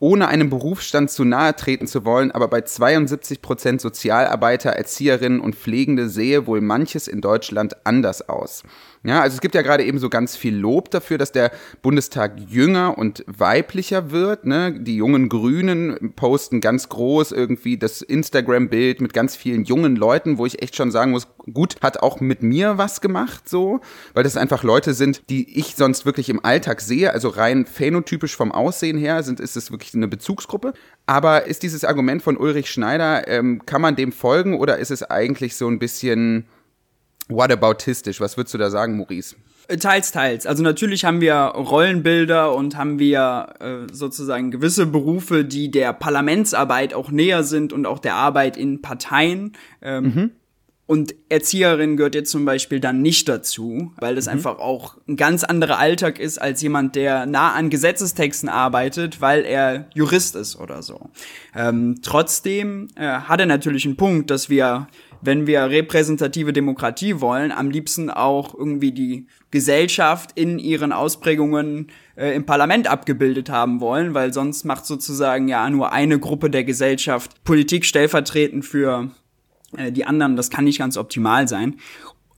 ohne 0.00 0.28
einem 0.28 0.50
Berufsstand 0.50 1.10
zu 1.10 1.24
nahe 1.24 1.56
treten 1.56 1.86
zu 1.86 2.04
wollen, 2.04 2.30
aber 2.30 2.48
bei 2.48 2.60
72 2.60 3.40
Prozent 3.40 3.80
Sozialarbeiter, 3.80 4.70
Erzieherinnen 4.70 5.40
und 5.40 5.54
Pflegende 5.54 6.10
sehe 6.10 6.46
wohl 6.46 6.60
manches 6.60 7.08
in 7.08 7.22
Deutschland 7.22 7.86
anders 7.86 8.28
aus. 8.28 8.64
Ja, 9.06 9.20
also 9.20 9.34
es 9.34 9.42
gibt 9.42 9.54
ja 9.54 9.60
gerade 9.60 9.84
eben 9.84 9.98
so 9.98 10.08
ganz 10.08 10.34
viel 10.34 10.56
Lob 10.56 10.90
dafür, 10.90 11.18
dass 11.18 11.30
der 11.30 11.52
Bundestag 11.82 12.40
jünger 12.48 12.96
und 12.96 13.22
weiblicher 13.26 14.10
wird. 14.10 14.46
Ne? 14.46 14.80
Die 14.80 14.96
jungen 14.96 15.28
Grünen 15.28 16.14
posten 16.16 16.62
ganz 16.62 16.88
groß 16.88 17.32
irgendwie 17.32 17.76
das 17.76 18.00
Instagram-Bild 18.00 19.02
mit 19.02 19.12
ganz 19.12 19.36
vielen 19.36 19.64
jungen 19.64 19.96
Leuten, 19.96 20.38
wo 20.38 20.46
ich 20.46 20.62
echt 20.62 20.74
schon 20.74 20.90
sagen 20.90 21.10
muss, 21.10 21.28
gut, 21.52 21.76
hat 21.82 22.02
auch 22.02 22.20
mit 22.20 22.42
mir 22.42 22.78
was 22.78 23.02
gemacht, 23.02 23.46
so, 23.46 23.80
weil 24.14 24.24
das 24.24 24.38
einfach 24.38 24.62
Leute 24.62 24.94
sind, 24.94 25.28
die 25.28 25.58
ich 25.58 25.76
sonst 25.76 26.06
wirklich 26.06 26.30
im 26.30 26.42
Alltag 26.42 26.80
sehe, 26.80 27.12
also 27.12 27.28
rein 27.28 27.66
phänotypisch 27.66 28.34
vom 28.34 28.52
Aussehen 28.52 28.96
her 28.96 29.22
sind, 29.22 29.38
ist 29.38 29.54
es 29.54 29.70
wirklich 29.70 29.92
eine 29.94 30.08
Bezugsgruppe. 30.08 30.72
Aber 31.04 31.46
ist 31.46 31.62
dieses 31.62 31.84
Argument 31.84 32.22
von 32.22 32.38
Ulrich 32.38 32.70
Schneider, 32.70 33.28
ähm, 33.28 33.66
kann 33.66 33.82
man 33.82 33.96
dem 33.96 34.12
folgen 34.12 34.58
oder 34.58 34.78
ist 34.78 34.90
es 34.90 35.02
eigentlich 35.02 35.56
so 35.56 35.68
ein 35.68 35.78
bisschen 35.78 36.46
whataboutistisch? 37.28 38.20
Was 38.20 38.36
würdest 38.36 38.54
du 38.54 38.58
da 38.58 38.70
sagen, 38.70 38.96
Maurice? 38.96 39.36
Äh, 39.68 39.76
teils, 39.78 40.12
teils. 40.12 40.46
Also 40.46 40.62
natürlich 40.62 41.04
haben 41.04 41.20
wir 41.20 41.34
Rollenbilder 41.34 42.54
und 42.54 42.76
haben 42.76 42.98
wir 42.98 43.54
äh, 43.60 43.92
sozusagen 43.92 44.50
gewisse 44.50 44.86
Berufe, 44.86 45.44
die 45.44 45.70
der 45.70 45.92
Parlamentsarbeit 45.92 46.94
auch 46.94 47.10
näher 47.10 47.42
sind 47.42 47.72
und 47.72 47.86
auch 47.86 47.98
der 47.98 48.14
Arbeit 48.14 48.56
in 48.56 48.82
Parteien. 48.82 49.52
Ähm, 49.80 50.04
mhm. 50.04 50.30
Und 50.86 51.14
Erzieherin 51.30 51.96
gehört 51.96 52.14
jetzt 52.14 52.30
zum 52.30 52.44
Beispiel 52.44 52.78
dann 52.78 53.00
nicht 53.00 53.26
dazu, 53.26 53.92
weil 54.00 54.16
das 54.16 54.26
mhm. 54.26 54.32
einfach 54.32 54.58
auch 54.58 54.98
ein 55.08 55.16
ganz 55.16 55.42
anderer 55.42 55.78
Alltag 55.78 56.18
ist 56.18 56.36
als 56.38 56.60
jemand, 56.60 56.94
der 56.94 57.24
nah 57.24 57.52
an 57.54 57.70
Gesetzestexten 57.70 58.50
arbeitet, 58.50 59.22
weil 59.22 59.46
er 59.46 59.88
Jurist 59.94 60.36
ist 60.36 60.56
oder 60.56 60.82
so. 60.82 61.08
Ähm, 61.56 62.00
trotzdem 62.02 62.88
äh, 62.96 63.06
hat 63.06 63.40
er 63.40 63.46
natürlich 63.46 63.86
einen 63.86 63.96
Punkt, 63.96 64.30
dass 64.30 64.50
wir 64.50 64.88
wenn 65.24 65.46
wir 65.46 65.62
repräsentative 65.70 66.52
Demokratie 66.52 67.20
wollen, 67.20 67.50
am 67.50 67.70
liebsten 67.70 68.10
auch 68.10 68.54
irgendwie 68.54 68.92
die 68.92 69.26
Gesellschaft 69.50 70.32
in 70.34 70.58
ihren 70.58 70.92
Ausprägungen 70.92 71.88
äh, 72.16 72.34
im 72.34 72.44
Parlament 72.44 72.86
abgebildet 72.86 73.48
haben 73.48 73.80
wollen, 73.80 74.14
weil 74.14 74.32
sonst 74.32 74.64
macht 74.64 74.86
sozusagen 74.86 75.48
ja 75.48 75.68
nur 75.70 75.92
eine 75.92 76.18
Gruppe 76.18 76.50
der 76.50 76.64
Gesellschaft 76.64 77.42
Politik 77.44 77.84
stellvertretend 77.84 78.64
für 78.64 79.10
äh, 79.76 79.90
die 79.90 80.04
anderen. 80.04 80.36
Das 80.36 80.50
kann 80.50 80.64
nicht 80.64 80.78
ganz 80.78 80.96
optimal 80.96 81.48
sein. 81.48 81.76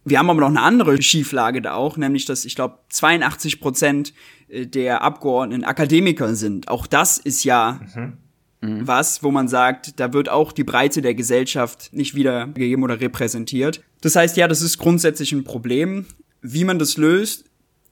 Wir 0.05 0.21
haben 0.21 0.31
aber 0.31 0.41
noch 0.41 0.49
eine 0.49 0.63
andere 0.63 1.03
Schieflage 1.03 1.61
da 1.61 1.75
auch, 1.75 1.97
nämlich 1.97 2.27
dass 2.27 2.45
ich 2.45 2.55
glaube 2.55 2.79
82 2.91 3.61
Prozent 3.61 4.15
äh, 4.49 4.67
der 4.67 5.03
Abgeordneten 5.03 5.65
Akademiker 5.65 6.37
sind. 6.37 6.69
Auch 6.69 6.87
das 6.87 7.19
ist 7.19 7.43
ja 7.43 7.81
mhm 7.95 8.19
mhm. 8.67 8.87
was, 8.87 9.23
wo 9.23 9.31
man 9.31 9.49
sagt, 9.49 9.99
da 10.01 10.13
wird 10.13 10.29
auch 10.29 10.53
die 10.53 10.65
Breite 10.65 11.03
der 11.03 11.15
Gesellschaft 11.15 11.91
nicht 11.93 12.15
wiedergegeben 12.15 12.85
oder 12.85 13.01
repräsentiert. 13.01 13.83
Das 14.01 14.17
heißt, 14.17 14.37
ja, 14.37 14.49
das 14.49 14.63
ist 14.63 14.79
grundsätzlich 14.79 15.33
ein 15.33 15.45
Problem. 15.45 16.07
Wie 16.43 16.65
man 16.65 16.79
das 16.79 16.97
löst, 16.97 17.45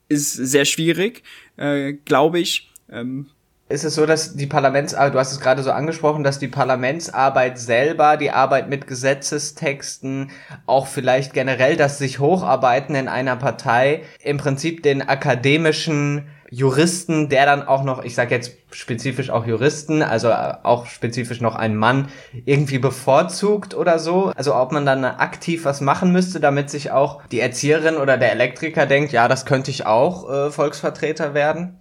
ist 0.09 0.33
sehr 0.33 0.65
schwierig, 0.65 1.23
äh, 1.57 1.95
glaube 1.95 2.39
ich. 2.39 2.71
Ähm, 2.91 3.27
ist 3.71 3.85
es 3.85 3.95
so, 3.95 4.05
dass 4.05 4.37
die 4.37 4.47
Parlamentsarbeit, 4.47 5.15
du 5.15 5.19
hast 5.19 5.33
es 5.33 5.41
gerade 5.41 5.63
so 5.63 5.71
angesprochen, 5.71 6.23
dass 6.23 6.39
die 6.39 6.49
Parlamentsarbeit 6.49 7.59
selber, 7.59 8.19
die 8.19 8.31
Arbeit 8.31 8.69
mit 8.69 8.87
Gesetzestexten, 8.87 10.31
auch 10.67 10.87
vielleicht 10.87 11.33
generell 11.33 11.77
das 11.77 11.97
sich 11.97 12.19
hocharbeiten 12.19 12.95
in 12.95 13.09
einer 13.09 13.37
Partei, 13.37 14.03
im 14.23 14.37
Prinzip 14.37 14.83
den 14.83 15.01
akademischen 15.01 16.29
Juristen, 16.51 17.29
der 17.29 17.47
dann 17.47 17.63
auch 17.63 17.85
noch, 17.85 18.05
ich 18.05 18.15
sage 18.15 18.35
jetzt 18.35 18.53
spezifisch 18.71 19.31
auch 19.31 19.47
Juristen, 19.47 20.03
also 20.03 20.33
auch 20.33 20.87
spezifisch 20.87 21.41
noch 21.41 21.55
einen 21.55 21.77
Mann 21.77 22.09
irgendwie 22.45 22.79
bevorzugt 22.79 23.75
oder 23.75 23.99
so. 23.99 24.33
Also 24.37 24.55
ob 24.55 24.73
man 24.73 24.87
dann 24.87 25.05
aktiv 25.05 25.65
was 25.65 25.81
machen 25.81 26.13
müsste, 26.13 26.41
damit 26.41 26.71
sich 26.71 26.91
auch 26.91 27.23
die 27.29 27.41
Erzieherin 27.41 27.97
oder 27.97 28.19
der 28.19 28.33
Elektriker 28.33 28.87
denkt, 28.87 29.13
ja, 29.13 29.29
das 29.29 29.47
könnte 29.47 29.71
ich 29.71 29.87
auch 29.87 30.31
äh, 30.31 30.51
Volksvertreter 30.51 31.35
werden. 31.35 31.81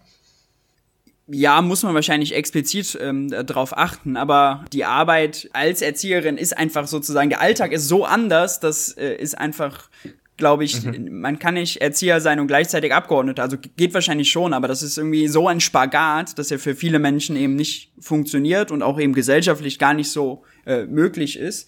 Ja, 1.28 1.62
muss 1.62 1.84
man 1.84 1.96
wahrscheinlich 1.96 2.36
explizit 2.36 2.98
ähm, 3.02 3.30
darauf 3.30 3.78
achten, 3.78 4.18
aber 4.18 4.66
die 4.74 4.84
Arbeit 4.84 5.50
als 5.54 5.82
Erzieherin 5.82 6.38
ist 6.38 6.58
einfach 6.58 6.86
sozusagen, 6.86 7.30
der 7.30 7.40
Alltag 7.40 7.72
ist 7.72 7.88
so 7.88 8.04
anders, 8.04 8.60
das 8.60 8.92
äh, 8.98 9.16
ist 9.16 9.38
einfach 9.38 9.90
glaube 10.38 10.64
ich, 10.64 10.84
mhm. 10.84 11.22
man 11.22 11.40
kann 11.40 11.54
nicht 11.56 11.82
Erzieher 11.82 12.20
sein 12.22 12.40
und 12.40 12.48
gleichzeitig 12.48 12.94
Abgeordneter. 12.94 13.44
Also 13.44 13.58
geht 13.58 13.94
wahrscheinlich 13.94 14.32
schon, 14.32 14.54
aber 14.54 14.68
das 14.68 14.82
ist 14.82 14.98
irgendwie 14.98 15.28
so 15.28 15.48
ein 15.48 15.60
Spagat, 15.60 16.38
dass 16.40 16.52
er 16.52 16.60
für 16.60 16.76
viele 16.76 17.00
Menschen 17.00 17.36
eben 17.36 17.56
nicht 17.56 17.92
funktioniert 18.00 18.72
und 18.72 18.82
auch 18.82 19.00
eben 19.00 19.14
gesellschaftlich 19.14 19.80
gar 19.80 19.94
nicht 19.94 20.10
so 20.10 20.44
äh, 20.66 20.86
möglich 20.86 21.38
ist. 21.38 21.68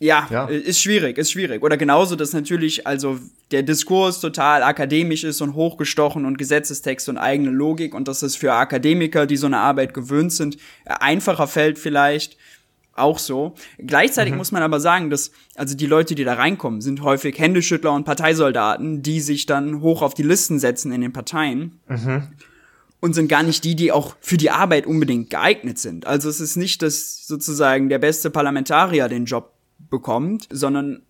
Ja, 0.00 0.26
ja, 0.30 0.48
äh, 0.48 0.58
ist 0.58 0.80
schwierig, 0.80 1.18
ist 1.18 1.30
schwierig. 1.30 1.62
Oder 1.62 1.76
genauso, 1.76 2.16
dass 2.16 2.32
natürlich 2.32 2.86
also 2.86 3.20
der 3.52 3.62
Diskurs 3.62 4.20
total 4.20 4.62
akademisch 4.62 5.22
ist 5.22 5.40
und 5.40 5.54
hochgestochen 5.54 6.24
und 6.24 6.36
Gesetzestext 6.36 7.08
und 7.08 7.18
eigene 7.18 7.50
Logik 7.50 7.94
und 7.94 8.08
dass 8.08 8.22
es 8.22 8.34
für 8.34 8.54
Akademiker, 8.54 9.26
die 9.26 9.36
so 9.36 9.46
eine 9.46 9.58
Arbeit 9.58 9.94
gewöhnt 9.94 10.32
sind, 10.32 10.56
einfacher 10.84 11.46
fällt 11.46 11.78
vielleicht 11.78 12.36
auch 12.96 13.18
so. 13.18 13.54
Gleichzeitig 13.78 14.32
mhm. 14.32 14.38
muss 14.38 14.52
man 14.52 14.62
aber 14.62 14.80
sagen, 14.80 15.10
dass 15.10 15.30
also 15.54 15.76
die 15.76 15.86
Leute, 15.86 16.14
die 16.14 16.24
da 16.24 16.34
reinkommen, 16.34 16.80
sind 16.80 17.02
häufig 17.02 17.38
Händeschüttler 17.38 17.92
und 17.92 18.04
Parteisoldaten, 18.04 19.02
die 19.02 19.20
sich 19.20 19.46
dann 19.46 19.80
hoch 19.80 20.02
auf 20.02 20.14
die 20.14 20.22
Listen 20.22 20.58
setzen 20.58 20.92
in 20.92 21.00
den 21.00 21.12
Parteien. 21.12 21.80
Mhm. 21.88 22.28
Und 23.00 23.12
sind 23.12 23.28
gar 23.28 23.42
nicht 23.42 23.64
die, 23.64 23.76
die 23.76 23.92
auch 23.92 24.16
für 24.20 24.38
die 24.38 24.50
Arbeit 24.50 24.86
unbedingt 24.86 25.28
geeignet 25.28 25.78
sind. 25.78 26.06
Also 26.06 26.30
es 26.30 26.40
ist 26.40 26.56
nicht, 26.56 26.80
dass 26.80 27.26
sozusagen 27.26 27.90
der 27.90 27.98
beste 27.98 28.30
Parlamentarier 28.30 29.08
den 29.08 29.26
Job 29.26 29.52
bekommt, 29.90 30.48
sondern 30.50 31.02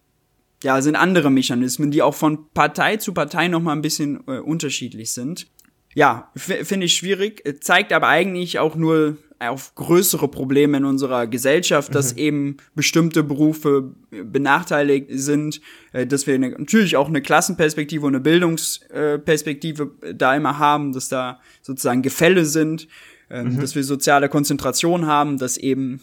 ja, 0.65 0.83
sind 0.83 0.97
andere 0.97 1.31
Mechanismen, 1.31 1.93
die 1.93 2.03
auch 2.03 2.15
von 2.15 2.51
Partei 2.53 2.97
zu 2.97 3.13
Partei 3.13 3.47
noch 3.47 3.61
mal 3.61 3.73
ein 3.73 3.83
bisschen 3.83 4.25
äh, 4.27 4.39
unterschiedlich 4.39 5.13
sind. 5.13 5.47
Ja, 5.95 6.33
finde 6.35 6.87
ich 6.87 6.95
schwierig, 6.95 7.45
zeigt 7.61 7.93
aber 7.93 8.09
eigentlich 8.09 8.59
auch 8.59 8.75
nur 8.75 9.17
auf 9.51 9.75
größere 9.75 10.29
Probleme 10.29 10.79
in 10.79 10.85
unserer 10.85 11.27
Gesellschaft, 11.27 11.95
dass 11.95 12.13
mhm. 12.15 12.19
eben 12.19 12.57
bestimmte 12.75 13.23
Berufe 13.23 13.95
benachteiligt 14.11 15.07
sind, 15.11 15.61
äh, 15.93 16.07
dass 16.07 16.27
wir 16.27 16.39
natürlich 16.39 16.97
auch 16.97 17.09
eine 17.09 17.23
Klassenperspektive 17.23 18.07
und 18.07 18.15
eine 18.15 18.23
Bildungsperspektive 18.23 19.93
da 20.15 20.37
immer 20.37 20.59
haben, 20.59 20.93
dass 20.93 21.09
da 21.09 21.41
sozusagen 21.63 22.03
Gefälle 22.03 22.45
sind, 22.45 22.89
ähm, 23.31 23.55
mhm. 23.55 23.61
dass 23.61 23.75
wir 23.75 23.85
soziale 23.85 24.29
Konzentration 24.29 25.07
haben, 25.07 25.39
dass 25.39 25.57
eben 25.57 26.01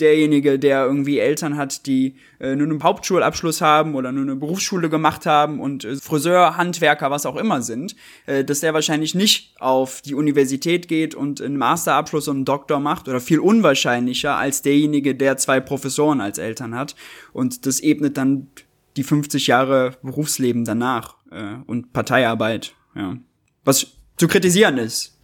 derjenige, 0.00 0.58
der 0.58 0.84
irgendwie 0.84 1.18
Eltern 1.18 1.56
hat, 1.56 1.86
die 1.86 2.16
äh, 2.40 2.56
nur 2.56 2.68
einen 2.68 2.82
Hauptschulabschluss 2.82 3.60
haben 3.60 3.94
oder 3.94 4.12
nur 4.12 4.22
eine 4.22 4.36
Berufsschule 4.36 4.88
gemacht 4.88 5.26
haben 5.26 5.60
und 5.60 5.84
äh, 5.84 5.96
Friseur, 5.96 6.56
Handwerker, 6.56 7.10
was 7.10 7.26
auch 7.26 7.36
immer 7.36 7.62
sind, 7.62 7.94
äh, 8.26 8.44
dass 8.44 8.60
der 8.60 8.74
wahrscheinlich 8.74 9.14
nicht 9.14 9.54
auf 9.60 10.00
die 10.00 10.14
Universität 10.14 10.88
geht 10.88 11.14
und 11.14 11.40
einen 11.40 11.56
Masterabschluss 11.56 12.28
und 12.28 12.36
einen 12.36 12.44
Doktor 12.44 12.80
macht 12.80 13.08
oder 13.08 13.20
viel 13.20 13.38
unwahrscheinlicher 13.38 14.36
als 14.36 14.62
derjenige, 14.62 15.14
der 15.14 15.36
zwei 15.36 15.60
Professoren 15.60 16.20
als 16.20 16.38
Eltern 16.38 16.74
hat. 16.74 16.96
Und 17.32 17.66
das 17.66 17.80
ebnet 17.80 18.16
dann 18.16 18.48
die 18.96 19.04
50 19.04 19.46
Jahre 19.46 19.96
Berufsleben 20.02 20.64
danach 20.64 21.16
äh, 21.30 21.56
und 21.66 21.92
Parteiarbeit. 21.92 22.74
Ja. 22.94 23.16
Was 23.64 23.86
zu 24.16 24.28
kritisieren 24.28 24.78
ist. 24.78 25.18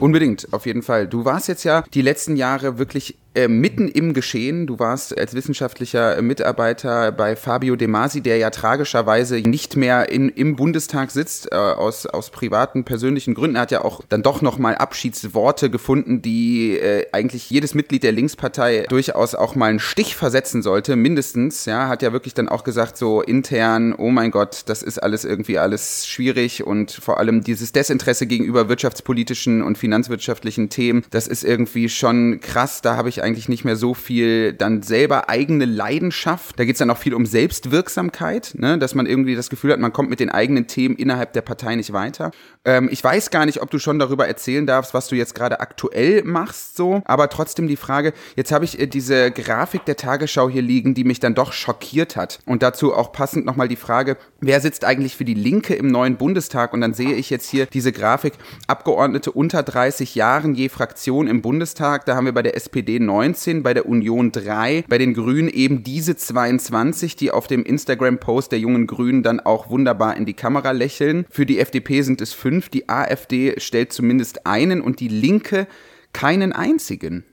Unbedingt, 0.00 0.52
auf 0.52 0.66
jeden 0.66 0.82
Fall. 0.82 1.08
Du 1.08 1.24
warst 1.24 1.48
jetzt 1.48 1.64
ja 1.64 1.82
die 1.82 2.02
letzten 2.02 2.36
Jahre 2.36 2.78
wirklich 2.78 3.18
äh, 3.38 3.46
mitten 3.46 3.86
im 3.86 4.14
Geschehen. 4.14 4.66
Du 4.66 4.80
warst 4.80 5.16
als 5.16 5.32
wissenschaftlicher 5.32 6.20
Mitarbeiter 6.22 7.12
bei 7.12 7.36
Fabio 7.36 7.76
De 7.76 7.86
Masi, 7.86 8.20
der 8.20 8.38
ja 8.38 8.50
tragischerweise 8.50 9.36
nicht 9.36 9.76
mehr 9.76 10.08
in, 10.08 10.28
im 10.28 10.56
Bundestag 10.56 11.12
sitzt, 11.12 11.52
äh, 11.52 11.54
aus, 11.54 12.06
aus 12.06 12.30
privaten, 12.30 12.82
persönlichen 12.82 13.34
Gründen. 13.34 13.54
Er 13.54 13.62
hat 13.62 13.70
ja 13.70 13.84
auch 13.84 14.00
dann 14.08 14.24
doch 14.24 14.42
nochmal 14.42 14.74
Abschiedsworte 14.74 15.70
gefunden, 15.70 16.20
die 16.20 16.78
äh, 16.78 17.06
eigentlich 17.12 17.48
jedes 17.48 17.74
Mitglied 17.74 18.02
der 18.02 18.10
Linkspartei 18.10 18.86
durchaus 18.88 19.36
auch 19.36 19.54
mal 19.54 19.70
einen 19.70 19.78
Stich 19.78 20.16
versetzen 20.16 20.62
sollte, 20.62 20.96
mindestens. 20.96 21.64
Ja, 21.64 21.86
hat 21.86 22.02
ja 22.02 22.12
wirklich 22.12 22.34
dann 22.34 22.48
auch 22.48 22.64
gesagt, 22.64 22.96
so 22.96 23.22
intern, 23.22 23.94
oh 23.96 24.10
mein 24.10 24.32
Gott, 24.32 24.62
das 24.66 24.82
ist 24.82 24.98
alles 24.98 25.24
irgendwie 25.24 25.58
alles 25.58 26.08
schwierig 26.08 26.66
und 26.66 26.90
vor 26.90 27.20
allem 27.20 27.44
dieses 27.44 27.70
Desinteresse 27.70 28.26
gegenüber 28.26 28.68
wirtschaftspolitischen 28.68 29.62
und 29.62 29.78
finanzwirtschaftlichen 29.78 30.70
Themen, 30.70 31.04
das 31.10 31.28
ist 31.28 31.44
irgendwie 31.44 31.88
schon 31.88 32.40
krass. 32.40 32.82
Da 32.82 32.96
habe 32.96 33.08
ich 33.08 33.22
eigentlich 33.22 33.27
nicht 33.30 33.64
mehr 33.64 33.76
so 33.76 33.94
viel 33.94 34.52
dann 34.52 34.82
selber 34.82 35.28
eigene 35.28 35.64
Leidenschaft. 35.64 36.58
Da 36.58 36.64
geht 36.64 36.74
es 36.74 36.78
dann 36.78 36.90
auch 36.90 36.98
viel 36.98 37.14
um 37.14 37.26
Selbstwirksamkeit, 37.26 38.54
ne? 38.56 38.78
dass 38.78 38.94
man 38.94 39.06
irgendwie 39.06 39.34
das 39.34 39.50
Gefühl 39.50 39.72
hat, 39.72 39.80
man 39.80 39.92
kommt 39.92 40.10
mit 40.10 40.20
den 40.20 40.30
eigenen 40.30 40.66
Themen 40.66 40.96
innerhalb 40.96 41.32
der 41.32 41.42
Partei 41.42 41.74
nicht 41.76 41.92
weiter. 41.92 42.30
Ähm, 42.64 42.88
ich 42.90 43.02
weiß 43.02 43.30
gar 43.30 43.46
nicht, 43.46 43.62
ob 43.62 43.70
du 43.70 43.78
schon 43.78 43.98
darüber 43.98 44.26
erzählen 44.28 44.66
darfst, 44.66 44.94
was 44.94 45.08
du 45.08 45.16
jetzt 45.16 45.34
gerade 45.34 45.60
aktuell 45.60 46.22
machst, 46.24 46.76
so. 46.76 47.02
Aber 47.04 47.28
trotzdem 47.28 47.68
die 47.68 47.76
Frage, 47.76 48.12
jetzt 48.36 48.52
habe 48.52 48.64
ich 48.64 48.78
äh, 48.78 48.86
diese 48.86 49.30
Grafik 49.30 49.84
der 49.84 49.96
Tagesschau 49.96 50.48
hier 50.48 50.62
liegen, 50.62 50.94
die 50.94 51.04
mich 51.04 51.20
dann 51.20 51.34
doch 51.34 51.52
schockiert 51.52 52.16
hat. 52.16 52.40
Und 52.46 52.62
dazu 52.62 52.94
auch 52.94 53.12
passend 53.12 53.46
nochmal 53.46 53.68
die 53.68 53.76
Frage, 53.76 54.16
wer 54.40 54.60
sitzt 54.60 54.84
eigentlich 54.84 55.16
für 55.16 55.24
die 55.24 55.34
Linke 55.34 55.74
im 55.74 55.88
neuen 55.88 56.16
Bundestag? 56.16 56.72
Und 56.72 56.80
dann 56.80 56.94
sehe 56.94 57.14
ich 57.14 57.30
jetzt 57.30 57.48
hier 57.48 57.66
diese 57.66 57.92
Grafik, 57.92 58.34
Abgeordnete 58.66 59.32
unter 59.32 59.62
30 59.62 60.14
Jahren 60.14 60.54
je 60.54 60.68
Fraktion 60.68 61.26
im 61.26 61.42
Bundestag. 61.42 62.04
Da 62.04 62.16
haben 62.16 62.26
wir 62.26 62.34
bei 62.34 62.42
der 62.42 62.56
SPD 62.56 63.00
19, 63.08 63.62
bei 63.62 63.74
der 63.74 63.86
Union 63.86 64.30
3, 64.30 64.84
bei 64.88 64.98
den 64.98 65.14
Grünen 65.14 65.48
eben 65.48 65.82
diese 65.82 66.14
22, 66.14 67.16
die 67.16 67.30
auf 67.30 67.48
dem 67.48 67.64
Instagram-Post 67.64 68.52
der 68.52 68.60
jungen 68.60 68.86
Grünen 68.86 69.22
dann 69.22 69.40
auch 69.40 69.70
wunderbar 69.70 70.16
in 70.16 70.26
die 70.26 70.34
Kamera 70.34 70.70
lächeln. 70.70 71.26
Für 71.30 71.46
die 71.46 71.58
FDP 71.58 72.02
sind 72.02 72.20
es 72.20 72.32
fünf, 72.32 72.68
die 72.68 72.88
AfD 72.88 73.58
stellt 73.58 73.92
zumindest 73.92 74.46
einen 74.46 74.80
und 74.80 75.00
die 75.00 75.08
Linke 75.08 75.66
keinen 76.12 76.52
einzigen. 76.52 77.24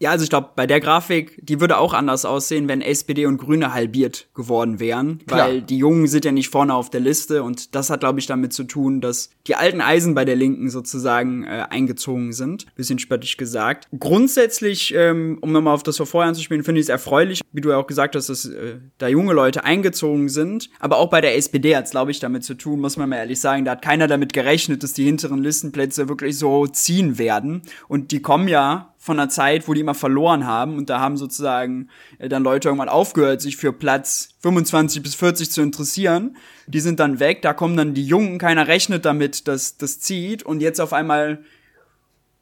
Ja, 0.00 0.10
also 0.10 0.22
ich 0.22 0.30
glaube, 0.30 0.50
bei 0.54 0.66
der 0.66 0.80
Grafik, 0.80 1.40
die 1.42 1.60
würde 1.60 1.76
auch 1.78 1.92
anders 1.92 2.24
aussehen, 2.24 2.68
wenn 2.68 2.80
SPD 2.80 3.26
und 3.26 3.38
Grüne 3.38 3.74
halbiert 3.74 4.28
geworden 4.34 4.78
wären, 4.78 5.20
Klar. 5.26 5.48
weil 5.48 5.62
die 5.62 5.78
Jungen 5.78 6.06
sind 6.06 6.24
ja 6.24 6.30
nicht 6.30 6.50
vorne 6.50 6.74
auf 6.74 6.88
der 6.88 7.00
Liste 7.00 7.42
und 7.42 7.74
das 7.74 7.90
hat, 7.90 8.00
glaube 8.00 8.20
ich, 8.20 8.26
damit 8.26 8.52
zu 8.52 8.64
tun, 8.64 9.00
dass 9.00 9.30
die 9.48 9.56
alten 9.56 9.80
Eisen 9.80 10.14
bei 10.14 10.24
der 10.24 10.36
Linken 10.36 10.70
sozusagen 10.70 11.44
äh, 11.44 11.64
eingezogen 11.68 12.32
sind. 12.32 12.66
Bisschen 12.76 12.98
spöttisch 13.00 13.36
gesagt. 13.36 13.88
Grundsätzlich, 13.98 14.94
ähm, 14.94 15.38
um 15.40 15.50
nochmal 15.50 15.74
auf 15.74 15.82
das 15.82 15.96
vorher 15.96 16.28
anzuspielen, 16.28 16.62
finde 16.62 16.80
ich 16.80 16.86
es 16.86 16.90
erfreulich, 16.90 17.40
wie 17.52 17.60
du 17.60 17.70
ja 17.70 17.76
auch 17.76 17.88
gesagt 17.88 18.14
hast, 18.14 18.28
dass 18.28 18.44
äh, 18.44 18.76
da 18.98 19.08
junge 19.08 19.32
Leute 19.32 19.64
eingezogen 19.64 20.28
sind. 20.28 20.70
Aber 20.78 20.98
auch 20.98 21.10
bei 21.10 21.20
der 21.20 21.36
SPD 21.36 21.74
hat 21.74 21.86
es, 21.86 21.90
glaube 21.90 22.12
ich, 22.12 22.20
damit 22.20 22.44
zu 22.44 22.54
tun, 22.54 22.80
muss 22.80 22.96
man 22.96 23.08
mal 23.08 23.16
ehrlich 23.16 23.40
sagen, 23.40 23.64
da 23.64 23.72
hat 23.72 23.82
keiner 23.82 24.06
damit 24.06 24.32
gerechnet, 24.32 24.84
dass 24.84 24.92
die 24.92 25.04
hinteren 25.04 25.42
Listenplätze 25.42 26.08
wirklich 26.08 26.38
so 26.38 26.66
ziehen 26.68 27.18
werden. 27.18 27.62
Und 27.88 28.12
die 28.12 28.22
kommen 28.22 28.46
ja 28.46 28.94
von 28.98 29.18
einer 29.18 29.28
Zeit, 29.28 29.68
wo 29.68 29.74
die 29.74 29.80
immer 29.80 29.94
verloren 29.94 30.44
haben 30.44 30.76
und 30.76 30.90
da 30.90 30.98
haben 30.98 31.16
sozusagen 31.16 31.88
äh, 32.18 32.28
dann 32.28 32.42
Leute 32.42 32.68
irgendwann 32.68 32.88
aufgehört, 32.88 33.40
sich 33.40 33.56
für 33.56 33.72
Platz 33.72 34.30
25 34.40 35.02
bis 35.02 35.14
40 35.14 35.50
zu 35.50 35.62
interessieren. 35.62 36.36
Die 36.66 36.80
sind 36.80 37.00
dann 37.00 37.20
weg, 37.20 37.40
da 37.42 37.54
kommen 37.54 37.76
dann 37.76 37.94
die 37.94 38.04
Jungen, 38.04 38.38
keiner 38.38 38.66
rechnet 38.66 39.04
damit, 39.04 39.46
dass 39.46 39.76
das 39.76 40.00
zieht 40.00 40.42
und 40.42 40.60
jetzt 40.60 40.80
auf 40.80 40.92
einmal 40.92 41.38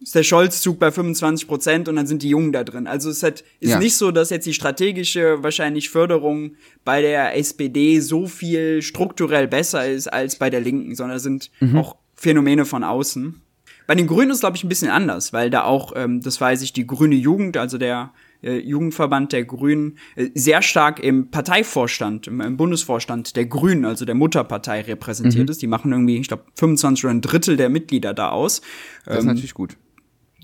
ist 0.00 0.14
der 0.14 0.22
Scholz-Zug 0.22 0.78
bei 0.78 0.90
25 0.90 1.48
Prozent 1.48 1.88
und 1.88 1.96
dann 1.96 2.06
sind 2.06 2.22
die 2.22 2.28
Jungen 2.28 2.52
da 2.52 2.64
drin. 2.64 2.86
Also 2.86 3.08
es 3.08 3.22
hat, 3.22 3.44
ist 3.60 3.70
ja. 3.70 3.78
nicht 3.78 3.96
so, 3.96 4.10
dass 4.10 4.30
jetzt 4.30 4.46
die 4.46 4.52
strategische 4.52 5.42
wahrscheinlich 5.42 5.88
Förderung 5.88 6.56
bei 6.84 7.00
der 7.00 7.36
SPD 7.36 8.00
so 8.00 8.26
viel 8.26 8.82
strukturell 8.82 9.48
besser 9.48 9.86
ist 9.86 10.12
als 10.12 10.36
bei 10.36 10.50
der 10.50 10.60
Linken, 10.60 10.94
sondern 10.94 11.18
sind 11.18 11.50
mhm. 11.60 11.78
auch 11.78 11.96
Phänomene 12.14 12.66
von 12.66 12.84
außen. 12.84 13.40
Bei 13.86 13.94
den 13.94 14.06
Grünen 14.06 14.30
ist 14.30 14.36
es, 14.36 14.40
glaube 14.40 14.56
ich, 14.56 14.64
ein 14.64 14.68
bisschen 14.68 14.90
anders, 14.90 15.32
weil 15.32 15.50
da 15.50 15.64
auch, 15.64 15.92
ähm, 15.94 16.20
das 16.20 16.40
weiß 16.40 16.62
ich, 16.62 16.72
die 16.72 16.86
grüne 16.86 17.14
Jugend, 17.14 17.56
also 17.56 17.78
der 17.78 18.12
äh, 18.42 18.58
Jugendverband 18.58 19.32
der 19.32 19.44
Grünen, 19.44 19.98
äh, 20.16 20.30
sehr 20.34 20.62
stark 20.62 21.00
im 21.00 21.30
Parteivorstand, 21.30 22.26
im, 22.26 22.40
im, 22.40 22.56
Bundesvorstand 22.56 23.36
der 23.36 23.46
Grünen, 23.46 23.84
also 23.84 24.04
der 24.04 24.14
Mutterpartei 24.14 24.82
repräsentiert 24.82 25.46
mhm. 25.46 25.50
ist. 25.50 25.62
Die 25.62 25.66
machen 25.66 25.92
irgendwie, 25.92 26.18
ich 26.18 26.28
glaube, 26.28 26.44
25 26.56 27.04
oder 27.04 27.14
ein 27.14 27.20
Drittel 27.20 27.56
der 27.56 27.68
Mitglieder 27.68 28.12
da 28.12 28.30
aus. 28.30 28.60
Das 29.04 29.18
ist 29.18 29.22
ähm, 29.22 29.28
natürlich 29.28 29.54
gut. 29.54 29.76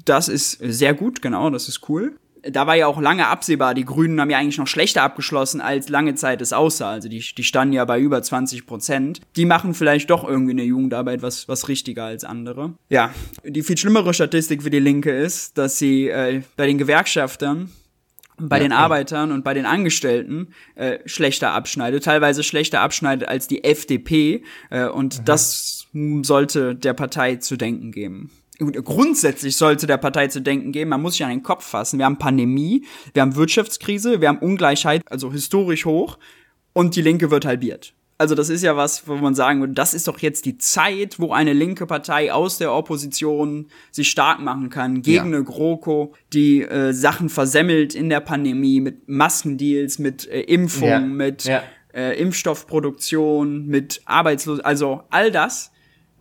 Das 0.05 0.29
ist 0.29 0.59
sehr 0.61 0.95
gut, 0.95 1.23
genau, 1.23 1.51
das 1.51 1.69
ist 1.69 1.89
cool 1.89 2.17
da 2.43 2.67
war 2.67 2.77
ja 2.77 2.87
auch 2.87 3.01
lange 3.01 3.27
absehbar, 3.27 3.75
die 3.75 3.85
Grünen 3.85 4.21
haben 4.21 4.31
ja 4.31 4.39
eigentlich 4.39 4.59
noch 4.59 4.67
schlechter 4.67 5.03
abgeschlossen, 5.03 5.61
als 5.61 5.89
lange 5.89 6.15
Zeit 6.15 6.43
es 6.43 6.53
aussah. 6.53 6.91
Also 6.91 7.09
die, 7.09 7.21
die 7.21 7.45
standen 7.45 7.75
ja 7.75 7.85
bei 7.85 8.01
über 8.01 8.23
20 8.23 8.67
Prozent. 8.67 9.21
Die 9.37 9.45
machen 9.45 9.75
vielleicht 9.75 10.11
doch 10.11 10.27
irgendwie 10.27 10.53
eine 10.53 10.65
Jugendarbeit 10.65 11.23
was, 11.23 11.49
was 11.49 11.69
richtiger 11.69 12.05
als 12.05 12.25
andere. 12.25 12.75
Ja, 12.89 13.11
die 13.45 13.63
viel 13.63 13.79
schlimmere 13.79 14.13
Statistik 14.15 14.63
für 14.63 14.71
die 14.71 14.81
Linke 14.81 15.11
ist, 15.11 15.57
dass 15.59 15.79
sie 15.79 16.09
äh, 16.09 16.43
bei 16.57 16.67
den 16.67 16.79
Gewerkschaftern 16.79 17.71
bei 18.39 18.57
ja, 18.57 18.65
den 18.65 18.73
Arbeitern 18.73 19.31
und 19.31 19.45
bei 19.45 19.55
den 19.55 19.67
Angestellten 19.67 20.49
äh, 20.75 20.99
schlechter 21.05 21.53
abschneidet, 21.53 22.05
teilweise 22.05 22.43
schlechter 22.43 22.81
abschneidet 22.81 23.29
als 23.29 23.47
die 23.47 23.63
FDP. 23.63 24.43
Äh, 24.71 24.87
und 24.87 25.21
mhm. 25.21 25.25
das 25.27 25.87
sollte 26.23 26.75
der 26.75 26.95
Partei 26.95 27.37
zu 27.37 27.57
denken 27.57 27.93
geben 27.93 28.31
grundsätzlich 28.71 29.57
sollte 29.57 29.87
der 29.87 29.97
Partei 29.97 30.29
zu 30.29 30.41
denken 30.41 30.73
geben, 30.73 30.91
man 30.91 31.03
muss 31.03 31.15
sich 31.15 31.25
an 31.25 31.31
den 31.31 31.43
Kopf 31.43 31.65
fassen. 31.65 31.99
Wir 31.99 32.07
haben 32.07 32.19
Pandemie, 32.19 32.85
wir 33.13 33.23
haben 33.23 33.37
Wirtschaftskrise, 33.37 34.21
wir 34.21 34.29
haben 34.29 34.39
Ungleichheit, 34.39 35.03
also 35.11 35.33
historisch 35.33 35.85
hoch, 35.85 36.19
und 36.73 36.97
die 36.97 37.03
Linke 37.03 37.31
wird 37.31 37.45
halbiert. 37.45 37.95
Also 38.23 38.37
das 38.37 38.51
ist 38.51 38.63
ja 38.63 38.77
was, 38.77 39.09
wo 39.09 39.17
man 39.17 39.35
sagen 39.35 39.59
würde, 39.59 39.73
das 39.73 39.95
ist 39.95 40.07
doch 40.07 40.21
jetzt 40.21 40.45
die 40.45 40.57
Zeit, 40.57 41.19
wo 41.19 41.33
eine 41.33 41.53
linke 41.53 41.87
Partei 41.87 42.33
aus 42.33 42.57
der 42.57 42.73
Opposition 42.73 43.67
sich 43.91 44.11
stark 44.11 44.39
machen 44.39 44.71
kann 44.71 45.03
gegen 45.03 45.17
ja. 45.17 45.23
eine 45.25 45.43
GroKo, 45.43 46.15
die 46.33 46.63
äh, 46.63 46.93
Sachen 46.93 47.29
versemmelt 47.29 47.97
in 47.97 48.09
der 48.11 48.21
Pandemie 48.21 48.81
mit 48.81 49.09
Maskendeals, 49.09 49.99
mit 49.99 50.29
äh, 50.29 50.43
Impfung, 50.43 50.89
ja. 50.89 51.01
mit 51.01 51.45
ja. 51.45 51.65
Äh, 51.93 52.17
Impfstoffproduktion, 52.21 53.67
mit 53.67 54.03
Arbeitslos, 54.05 54.61
also 54.61 55.03
all 55.11 55.33
das 55.33 55.73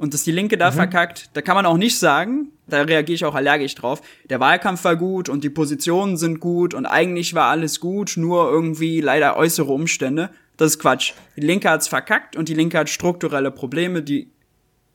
und 0.01 0.15
dass 0.15 0.23
die 0.23 0.31
Linke 0.31 0.57
da 0.57 0.71
mhm. 0.71 0.75
verkackt, 0.75 1.29
da 1.33 1.43
kann 1.43 1.55
man 1.55 1.67
auch 1.67 1.77
nicht 1.77 1.99
sagen, 1.99 2.47
da 2.65 2.81
reagiere 2.81 3.13
ich 3.13 3.23
auch 3.23 3.35
allergisch 3.35 3.75
drauf. 3.75 4.01
Der 4.31 4.39
Wahlkampf 4.39 4.83
war 4.83 4.95
gut 4.95 5.29
und 5.29 5.43
die 5.43 5.51
Positionen 5.51 6.17
sind 6.17 6.39
gut 6.39 6.73
und 6.73 6.87
eigentlich 6.87 7.35
war 7.35 7.49
alles 7.49 7.79
gut, 7.79 8.13
nur 8.17 8.49
irgendwie 8.49 8.99
leider 8.99 9.37
äußere 9.37 9.71
Umstände. 9.71 10.31
Das 10.57 10.71
ist 10.71 10.79
Quatsch. 10.79 11.13
Die 11.37 11.41
Linke 11.41 11.69
hat's 11.69 11.87
verkackt 11.87 12.35
und 12.35 12.49
die 12.49 12.55
Linke 12.55 12.79
hat 12.79 12.89
strukturelle 12.89 13.51
Probleme, 13.51 14.01
die 14.01 14.31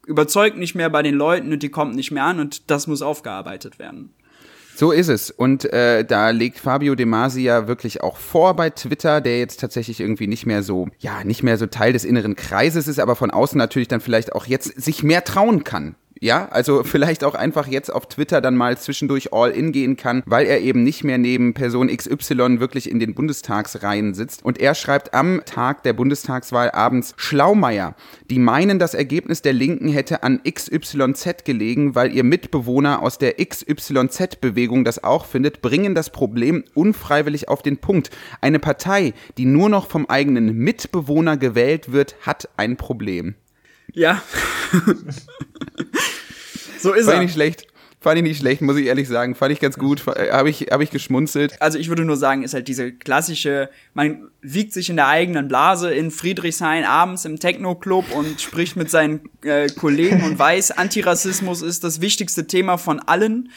überzeugt 0.07 0.57
nicht 0.57 0.75
mehr 0.75 0.91
bei 0.91 1.05
den 1.05 1.15
Leuten 1.15 1.53
und 1.53 1.63
die 1.63 1.69
kommt 1.69 1.95
nicht 1.95 2.11
mehr 2.11 2.25
an 2.25 2.41
und 2.41 2.69
das 2.69 2.89
muss 2.89 3.01
aufgearbeitet 3.01 3.79
werden. 3.79 4.13
So 4.77 4.93
ist 4.93 5.09
es. 5.09 5.31
Und 5.31 5.73
äh, 5.73 6.05
da 6.05 6.29
legt 6.31 6.59
Fabio 6.59 6.95
De 6.95 7.07
Masi 7.07 7.41
ja 7.41 7.67
wirklich 7.67 8.03
auch 8.03 8.19
vor 8.19 8.55
bei 8.55 8.69
Twitter, 8.69 9.23
der 9.23 9.39
jetzt 9.39 9.59
tatsächlich 9.59 10.01
irgendwie 10.01 10.27
nicht 10.27 10.45
mehr 10.45 10.63
so, 10.63 10.89
ja, 10.99 11.25
nicht 11.25 11.43
mehr 11.43 11.57
so 11.57 11.67
Teil 11.67 11.95
des 11.95 12.05
inneren 12.05 12.37
Kreises 12.37 12.87
ist, 12.87 13.01
aber 13.01 13.17
von 13.17 13.31
außen 13.31 13.57
natürlich 13.57 13.89
dann 13.89 14.03
vielleicht 14.03 14.35
auch 14.35 14.45
jetzt 14.45 14.79
sich 14.83 15.03
mehr 15.03 15.25
trauen 15.25 15.65
kann. 15.65 15.95
Ja, 16.21 16.49
also 16.49 16.83
vielleicht 16.85 17.25
auch 17.25 17.35
einfach 17.35 17.67
jetzt 17.67 17.93
auf 17.93 18.07
Twitter 18.07 18.41
dann 18.41 18.57
mal 18.57 18.79
zwischendurch 18.79 19.33
all 19.33 19.51
in 19.51 19.73
gehen 19.73 19.97
kann, 19.97 20.23
weil 20.27 20.47
er 20.47 20.61
eben 20.61 20.83
nicht 20.83 21.05
mehr 21.05 21.19
neben 21.19 21.55
Person 21.55 21.89
XY 21.89 22.61
wirklich 22.61 22.91
in 22.91 22.99
den 22.99 23.15
Bundestagsreihen 23.15 24.15
sitzt. 24.15 24.45
Und 24.45 24.59
er 24.59 24.75
schreibt 24.75 25.15
am 25.15 25.43
Tag 25.45 25.83
der 25.83 25.93
Bundestagswahl 25.93 26.71
abends 26.71 27.15
Schlaumeier, 27.17 27.95
die 28.31 28.39
meinen, 28.39 28.79
das 28.79 28.95
Ergebnis 28.95 29.43
der 29.43 29.53
Linken 29.53 29.89
hätte 29.89 30.23
an 30.23 30.41
XYZ 30.43 31.45
gelegen, 31.45 31.95
weil 31.95 32.13
ihr 32.13 32.25
Mitbewohner 32.25 33.03
aus 33.03 33.19
der 33.19 33.35
XYZ-Bewegung 33.35 34.85
das 34.85 35.05
auch 35.05 35.27
findet, 35.27 35.63
bringen 35.63 35.95
das 35.95 36.11
Problem 36.11 36.65
unfreiwillig 36.75 37.49
auf 37.49 37.63
den 37.63 37.79
Punkt. 37.79 38.11
Eine 38.41 38.59
Partei, 38.59 39.13
die 39.39 39.45
nur 39.45 39.69
noch 39.69 39.89
vom 39.89 40.07
eigenen 40.07 40.55
Mitbewohner 40.57 41.37
gewählt 41.37 41.93
wird, 41.93 42.17
hat 42.23 42.49
ein 42.57 42.77
Problem. 42.77 43.35
Ja. 43.97 44.23
so 46.79 46.93
ist 46.93 47.07
Fand 47.07 47.17
er. 47.17 47.23
nicht 47.23 47.33
schlecht. 47.33 47.67
Fand 47.99 48.19
ich 48.19 48.23
nicht 48.23 48.39
schlecht, 48.39 48.61
muss 48.61 48.77
ich 48.77 48.87
ehrlich 48.87 49.09
sagen. 49.09 49.35
Fand 49.35 49.53
ich 49.53 49.59
ganz 49.59 49.79
gut. 49.79 50.07
Äh, 50.07 50.31
Habe 50.31 50.51
ich, 50.51 50.67
hab 50.71 50.83
ich 50.83 50.91
geschmunzelt. 50.91 51.61
Also 51.61 51.79
ich 51.79 51.89
würde 51.89 52.05
nur 52.05 52.19
sagen, 52.19 52.45
ist 52.45 52.53
halt 52.53 52.69
diese 52.69 52.93
klassische, 52.93 53.71
man 53.95 54.29
wiegt 54.43 54.75
sich 54.75 54.91
in 54.91 54.97
der 54.97 55.09
eigenen 55.09 55.49
Blase 55.49 55.93
in 55.93 56.11
Friedrichshain 56.11 56.85
abends 56.85 57.25
im 57.25 57.41
Techno-Club 57.41 58.13
und 58.13 58.41
spricht 58.41 58.77
mit 58.77 58.91
seinen 58.91 59.23
äh, 59.43 59.69
Kollegen 59.69 60.23
und 60.25 60.39
weiß, 60.39 60.71
Antirassismus 60.79 61.63
ist 61.63 61.83
das 61.83 62.03
wichtigste 62.03 62.47
Thema 62.47 62.77
von 62.77 63.01
allen. 63.01 63.51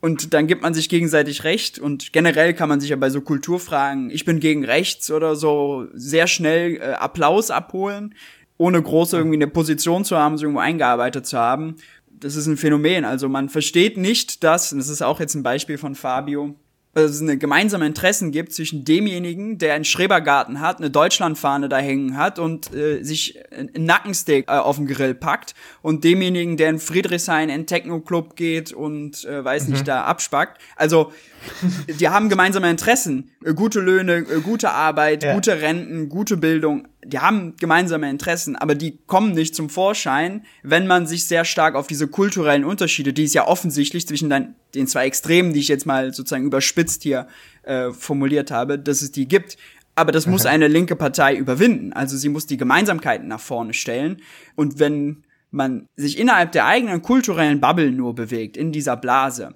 Und 0.00 0.32
dann 0.32 0.46
gibt 0.46 0.62
man 0.62 0.74
sich 0.74 0.88
gegenseitig 0.88 1.42
recht 1.42 1.80
und 1.80 2.12
generell 2.12 2.54
kann 2.54 2.68
man 2.68 2.78
sich 2.78 2.90
ja 2.90 2.96
bei 2.96 3.10
so 3.10 3.20
Kulturfragen, 3.20 4.10
ich 4.10 4.24
bin 4.24 4.38
gegen 4.38 4.64
rechts 4.64 5.10
oder 5.10 5.34
so, 5.34 5.88
sehr 5.92 6.28
schnell 6.28 6.76
äh, 6.76 6.92
Applaus 6.92 7.50
abholen 7.50 8.14
ohne 8.58 8.82
große 8.82 9.16
irgendwie 9.16 9.36
eine 9.36 9.46
Position 9.46 10.04
zu 10.04 10.16
haben, 10.18 10.36
so 10.36 10.44
irgendwo 10.44 10.60
eingearbeitet 10.60 11.26
zu 11.26 11.38
haben. 11.38 11.76
Das 12.10 12.36
ist 12.36 12.46
ein 12.46 12.56
Phänomen. 12.56 13.04
Also 13.04 13.28
man 13.28 13.48
versteht 13.48 13.96
nicht, 13.96 14.42
dass, 14.44 14.72
und 14.72 14.78
das 14.78 14.88
ist 14.88 15.02
auch 15.02 15.20
jetzt 15.20 15.34
ein 15.34 15.44
Beispiel 15.44 15.78
von 15.78 15.94
Fabio, 15.94 16.56
dass 16.94 17.12
es 17.12 17.22
eine 17.22 17.38
gemeinsame 17.38 17.86
Interessen 17.86 18.32
gibt 18.32 18.52
zwischen 18.52 18.84
demjenigen, 18.84 19.58
der 19.58 19.74
einen 19.74 19.84
Schrebergarten 19.84 20.60
hat, 20.60 20.78
eine 20.78 20.90
Deutschlandfahne 20.90 21.68
da 21.68 21.78
hängen 21.78 22.16
hat 22.16 22.38
und 22.38 22.74
äh, 22.74 23.02
sich 23.02 23.38
ein 23.52 23.70
Nackensteak 23.84 24.48
äh, 24.48 24.52
auf 24.52 24.76
den 24.76 24.86
Grill 24.86 25.14
packt 25.14 25.54
und 25.82 26.02
demjenigen, 26.02 26.56
der 26.56 26.70
in 26.70 26.78
Friedrichshain 26.78 27.50
in 27.50 27.66
Techno-Club 27.66 28.36
geht 28.36 28.72
und 28.72 29.24
äh, 29.24 29.44
weiß 29.44 29.66
mhm. 29.66 29.74
nicht, 29.74 29.88
da 29.88 30.04
abspackt. 30.04 30.60
Also 30.76 31.12
die 32.00 32.08
haben 32.08 32.28
gemeinsame 32.28 32.70
Interessen. 32.70 33.30
Äh, 33.44 33.54
gute 33.54 33.80
Löhne, 33.80 34.18
äh, 34.18 34.40
gute 34.40 34.70
Arbeit, 34.70 35.24
ja. 35.24 35.34
gute 35.34 35.60
Renten, 35.60 36.08
gute 36.08 36.36
Bildung 36.36 36.86
die 37.08 37.18
haben 37.20 37.54
gemeinsame 37.56 38.10
Interessen, 38.10 38.54
aber 38.54 38.74
die 38.74 38.98
kommen 39.06 39.32
nicht 39.32 39.54
zum 39.54 39.70
Vorschein, 39.70 40.44
wenn 40.62 40.86
man 40.86 41.06
sich 41.06 41.26
sehr 41.26 41.44
stark 41.44 41.74
auf 41.74 41.86
diese 41.86 42.06
kulturellen 42.06 42.64
Unterschiede, 42.64 43.12
die 43.12 43.24
es 43.24 43.32
ja 43.32 43.46
offensichtlich 43.46 44.06
zwischen 44.06 44.28
den, 44.28 44.54
den 44.74 44.86
zwei 44.86 45.06
Extremen, 45.06 45.54
die 45.54 45.60
ich 45.60 45.68
jetzt 45.68 45.86
mal 45.86 46.12
sozusagen 46.12 46.44
überspitzt 46.44 47.02
hier 47.02 47.26
äh, 47.62 47.92
formuliert 47.92 48.50
habe, 48.50 48.78
dass 48.78 49.00
es 49.00 49.10
die 49.10 49.26
gibt. 49.26 49.56
Aber 49.94 50.12
das 50.12 50.26
muss 50.26 50.46
eine 50.46 50.68
linke 50.68 50.94
Partei 50.94 51.34
überwinden. 51.34 51.92
Also 51.92 52.16
sie 52.16 52.28
muss 52.28 52.46
die 52.46 52.56
Gemeinsamkeiten 52.56 53.26
nach 53.26 53.40
vorne 53.40 53.74
stellen. 53.74 54.18
Und 54.54 54.78
wenn 54.78 55.24
man 55.50 55.86
sich 55.96 56.18
innerhalb 56.18 56.52
der 56.52 56.66
eigenen 56.66 57.02
kulturellen 57.02 57.60
Bubble 57.60 57.90
nur 57.90 58.14
bewegt, 58.14 58.56
in 58.56 58.70
dieser 58.70 58.96
Blase, 58.96 59.54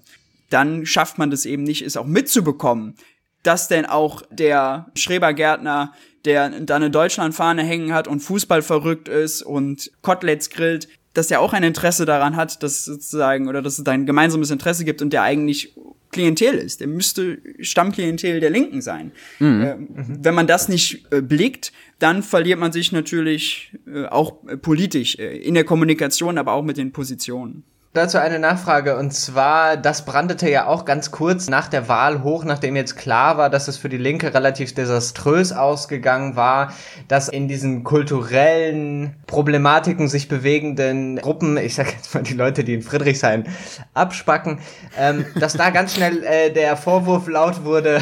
dann 0.53 0.87
schafft 0.87 1.19
man 1.19 1.31
das 1.31 1.47
eben 1.47 1.63
nicht, 1.63 1.83
es 1.83 1.97
auch 1.97 2.07
mitzubekommen, 2.07 2.95
dass 3.43 3.69
denn 3.69 3.87
auch 3.87 4.23
der 4.31 4.91
Schrebergärtner, 4.95 5.93
der 6.25 6.51
da 6.61 6.77
eine 6.77 6.91
Deutschlandfahne 6.91 7.63
hängen 7.63 7.93
hat 7.93 8.07
und 8.07 8.21
Fußball 8.21 8.63
verrückt 8.63 9.09
ist 9.09 9.43
und 9.43 9.91
Koteletts 10.03 10.51
grillt, 10.51 10.89
dass 11.15 11.29
der 11.29 11.41
auch 11.41 11.53
ein 11.53 11.63
Interesse 11.63 12.07
daran 12.07 12.37
hat, 12.37 12.63
dass 12.63 12.85
sozusagen, 12.85 13.49
oder 13.49 13.61
dass 13.61 13.79
es 13.79 13.85
da 13.85 13.93
ein 13.93 14.07
gemeinsames 14.07 14.51
Interesse 14.51 14.85
gibt 14.85 15.03
und 15.03 15.13
der 15.13 15.23
eigentlich 15.23 15.75
Klientel 16.11 16.55
ist. 16.57 16.81
Der 16.81 16.89
müsste 16.89 17.39
Stammklientel 17.61 18.39
der 18.39 18.51
Linken 18.51 18.83
sein. 18.83 19.13
Mhm. 19.39 19.63
Äh, 19.63 19.77
wenn 20.23 20.35
man 20.35 20.47
das 20.47 20.69
nicht 20.69 21.07
äh, 21.11 21.23
blickt, 21.23 21.73
dann 21.99 22.23
verliert 22.23 22.61
man 22.61 22.71
sich 22.71 22.93
natürlich 22.93 23.75
äh, 23.87 24.05
auch 24.05 24.37
politisch 24.61 25.19
äh, 25.19 25.39
in 25.39 25.55
der 25.55 25.65
Kommunikation, 25.65 26.37
aber 26.39 26.53
auch 26.53 26.63
mit 26.63 26.77
den 26.77 26.93
Positionen. 26.93 27.65
Dazu 27.95 28.17
eine 28.17 28.39
Nachfrage 28.39 28.97
und 28.97 29.13
zwar, 29.13 29.77
das 29.77 30.07
brandete 30.07 30.49
ja 30.49 30.67
auch 30.67 30.87
ganz 30.87 31.11
kurz 31.11 31.51
nach 31.51 31.69
der 31.69 31.89
Wahl 31.89 32.23
hoch, 32.23 32.43
nachdem 32.43 32.75
jetzt 32.75 32.97
klar 32.97 33.37
war, 33.37 33.51
dass 33.51 33.69
es 33.69 33.77
für 33.77 33.91
die 33.91 33.99
Linke 33.99 34.33
relativ 34.33 34.75
desaströs 34.75 35.53
ausgegangen 35.53 36.35
war, 36.35 36.73
dass 37.09 37.29
in 37.29 37.49
diesen 37.49 37.85
kulturellen 37.85 39.17
Problematiken 39.27 40.09
sich 40.09 40.29
bewegenden 40.29 41.17
Gruppen, 41.17 41.59
ich 41.59 41.75
sag 41.75 41.93
jetzt 41.93 42.15
mal 42.15 42.23
die 42.23 42.33
Leute, 42.33 42.65
die 42.65 42.73
in 42.73 42.81
Friedrichshain 42.81 43.47
abspacken, 43.93 44.61
ähm, 44.99 45.27
dass 45.35 45.53
da 45.53 45.69
ganz 45.69 45.95
schnell 45.95 46.25
äh, 46.25 46.51
der 46.51 46.79
Vorwurf 46.79 47.29
laut 47.29 47.63
wurde, 47.63 48.01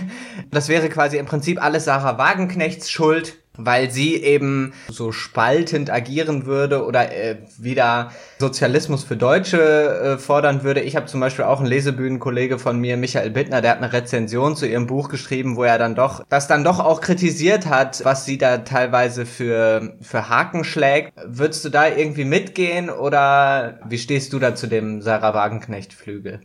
das 0.50 0.68
wäre 0.68 0.90
quasi 0.90 1.16
im 1.16 1.24
Prinzip 1.24 1.64
alles 1.64 1.86
Sarah 1.86 2.18
Wagenknechts 2.18 2.90
Schuld 2.90 3.38
weil 3.66 3.90
sie 3.90 4.16
eben 4.16 4.72
so 4.88 5.12
spaltend 5.12 5.90
agieren 5.90 6.46
würde 6.46 6.84
oder 6.84 7.12
äh, 7.12 7.38
wieder 7.58 8.10
Sozialismus 8.38 9.04
für 9.04 9.16
Deutsche 9.16 9.60
äh, 9.60 10.18
fordern 10.18 10.62
würde. 10.62 10.80
Ich 10.80 10.96
habe 10.96 11.06
zum 11.06 11.20
Beispiel 11.20 11.44
auch 11.44 11.60
einen 11.60 11.68
Lesebühnenkollege 11.68 12.58
von 12.58 12.78
mir, 12.78 12.96
Michael 12.96 13.30
Bittner, 13.30 13.60
der 13.60 13.72
hat 13.72 13.78
eine 13.78 13.92
Rezension 13.92 14.56
zu 14.56 14.66
ihrem 14.66 14.86
Buch 14.86 15.08
geschrieben, 15.08 15.56
wo 15.56 15.64
er 15.64 15.78
dann 15.78 15.94
doch, 15.94 16.24
das 16.28 16.48
dann 16.48 16.64
doch 16.64 16.80
auch 16.80 17.00
kritisiert 17.00 17.66
hat, 17.66 18.04
was 18.04 18.24
sie 18.24 18.38
da 18.38 18.58
teilweise 18.58 19.26
für, 19.26 19.94
für 20.00 20.28
Haken 20.28 20.64
schlägt. 20.64 21.12
Würdest 21.24 21.64
du 21.64 21.68
da 21.68 21.88
irgendwie 21.88 22.24
mitgehen 22.24 22.90
oder 22.90 23.80
wie 23.86 23.98
stehst 23.98 24.32
du 24.32 24.38
da 24.38 24.54
zu 24.54 24.66
dem 24.66 25.02
Sarah 25.02 25.34
Wagenknecht-Flügel? 25.34 26.40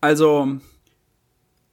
Also, 0.00 0.58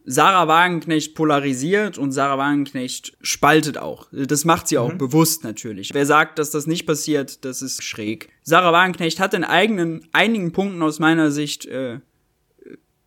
Sarah 0.05 0.47
Wagenknecht 0.47 1.15
polarisiert 1.15 1.97
und 1.97 2.11
Sarah 2.11 2.37
Wagenknecht 2.37 3.17
spaltet 3.21 3.77
auch. 3.77 4.07
Das 4.11 4.45
macht 4.45 4.67
sie 4.67 4.77
auch 4.77 4.93
mhm. 4.93 4.97
bewusst 4.99 5.43
natürlich. 5.43 5.93
Wer 5.93 6.05
sagt, 6.05 6.37
dass 6.39 6.51
das 6.51 6.67
nicht 6.67 6.85
passiert, 6.85 7.43
das 7.43 7.61
ist 7.61 7.83
schräg. 7.83 8.29
Sarah 8.43 8.71
Wagenknecht 8.71 9.19
hat 9.19 9.33
in 9.33 9.43
eigenen, 9.43 10.07
einigen 10.11 10.51
Punkten 10.51 10.81
aus 10.83 10.99
meiner 10.99 11.31
Sicht 11.31 11.65
äh, 11.65 11.99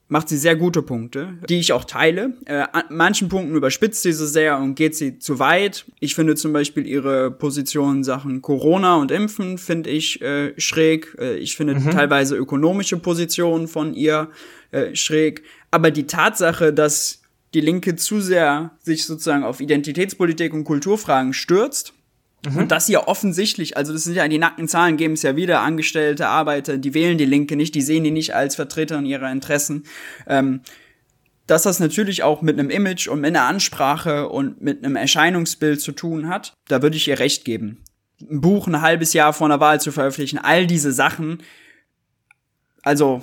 macht 0.08 0.30
sie 0.30 0.38
sehr 0.38 0.56
gute 0.56 0.82
Punkte, 0.82 1.34
die 1.48 1.58
ich 1.58 1.72
auch 1.72 1.84
teile. 1.84 2.34
Äh, 2.46 2.64
an 2.72 2.84
manchen 2.88 3.28
Punkten 3.28 3.54
überspitzt 3.54 4.02
sie 4.02 4.12
sie 4.12 4.26
sehr 4.26 4.58
und 4.58 4.74
geht 4.74 4.96
sie 4.96 5.18
zu 5.18 5.38
weit. 5.38 5.84
Ich 6.00 6.14
finde 6.14 6.34
zum 6.34 6.52
Beispiel 6.52 6.86
ihre 6.86 7.30
Position 7.30 7.98
in 7.98 8.04
Sachen 8.04 8.40
Corona 8.40 8.96
und 8.96 9.10
Impfen 9.10 9.58
finde 9.58 9.90
ich 9.90 10.22
äh, 10.22 10.58
schräg. 10.58 11.14
Äh, 11.18 11.36
ich 11.36 11.56
finde 11.56 11.74
mhm. 11.74 11.90
teilweise 11.90 12.36
ökonomische 12.36 12.96
Positionen 12.96 13.68
von 13.68 13.92
ihr 13.92 14.30
äh, 14.70 14.94
schräg. 14.94 15.42
Aber 15.70 15.90
die 15.90 16.06
Tatsache, 16.06 16.72
dass 16.72 17.20
die 17.52 17.60
Linke 17.60 17.96
zu 17.96 18.20
sehr 18.20 18.72
sich 18.82 19.04
sozusagen 19.04 19.44
auf 19.44 19.60
Identitätspolitik 19.60 20.54
und 20.54 20.64
Kulturfragen 20.64 21.34
stürzt, 21.34 21.92
Mhm. 22.46 22.56
Und 22.56 22.70
das 22.70 22.86
hier 22.86 23.08
offensichtlich, 23.08 23.76
also 23.76 23.92
das 23.92 24.04
sind 24.04 24.14
ja 24.14 24.26
die 24.28 24.38
nackten 24.38 24.68
Zahlen, 24.68 24.96
geben 24.96 25.14
es 25.14 25.22
ja 25.22 25.36
wieder, 25.36 25.60
Angestellte, 25.60 26.28
Arbeiter, 26.28 26.78
die 26.78 26.94
wählen 26.94 27.18
die 27.18 27.24
Linke 27.24 27.56
nicht, 27.56 27.74
die 27.74 27.82
sehen 27.82 28.04
die 28.04 28.10
nicht 28.10 28.34
als 28.34 28.54
Vertreter 28.54 29.00
ihrer 29.00 29.30
Interessen. 29.30 29.84
Ähm, 30.26 30.60
dass 31.46 31.62
das 31.62 31.80
natürlich 31.80 32.22
auch 32.22 32.42
mit 32.42 32.58
einem 32.58 32.68
Image 32.70 33.08
und 33.08 33.20
mit 33.20 33.28
einer 33.28 33.46
Ansprache 33.46 34.28
und 34.28 34.60
mit 34.60 34.84
einem 34.84 34.96
Erscheinungsbild 34.96 35.80
zu 35.80 35.92
tun 35.92 36.28
hat, 36.28 36.52
da 36.68 36.82
würde 36.82 36.96
ich 36.96 37.08
ihr 37.08 37.18
recht 37.18 37.44
geben. 37.44 37.78
Ein 38.20 38.40
Buch 38.42 38.66
ein 38.66 38.82
halbes 38.82 39.14
Jahr 39.14 39.32
vor 39.32 39.46
einer 39.46 39.58
Wahl 39.58 39.80
zu 39.80 39.90
veröffentlichen, 39.90 40.38
all 40.38 40.66
diese 40.66 40.92
Sachen, 40.92 41.42
also 42.82 43.22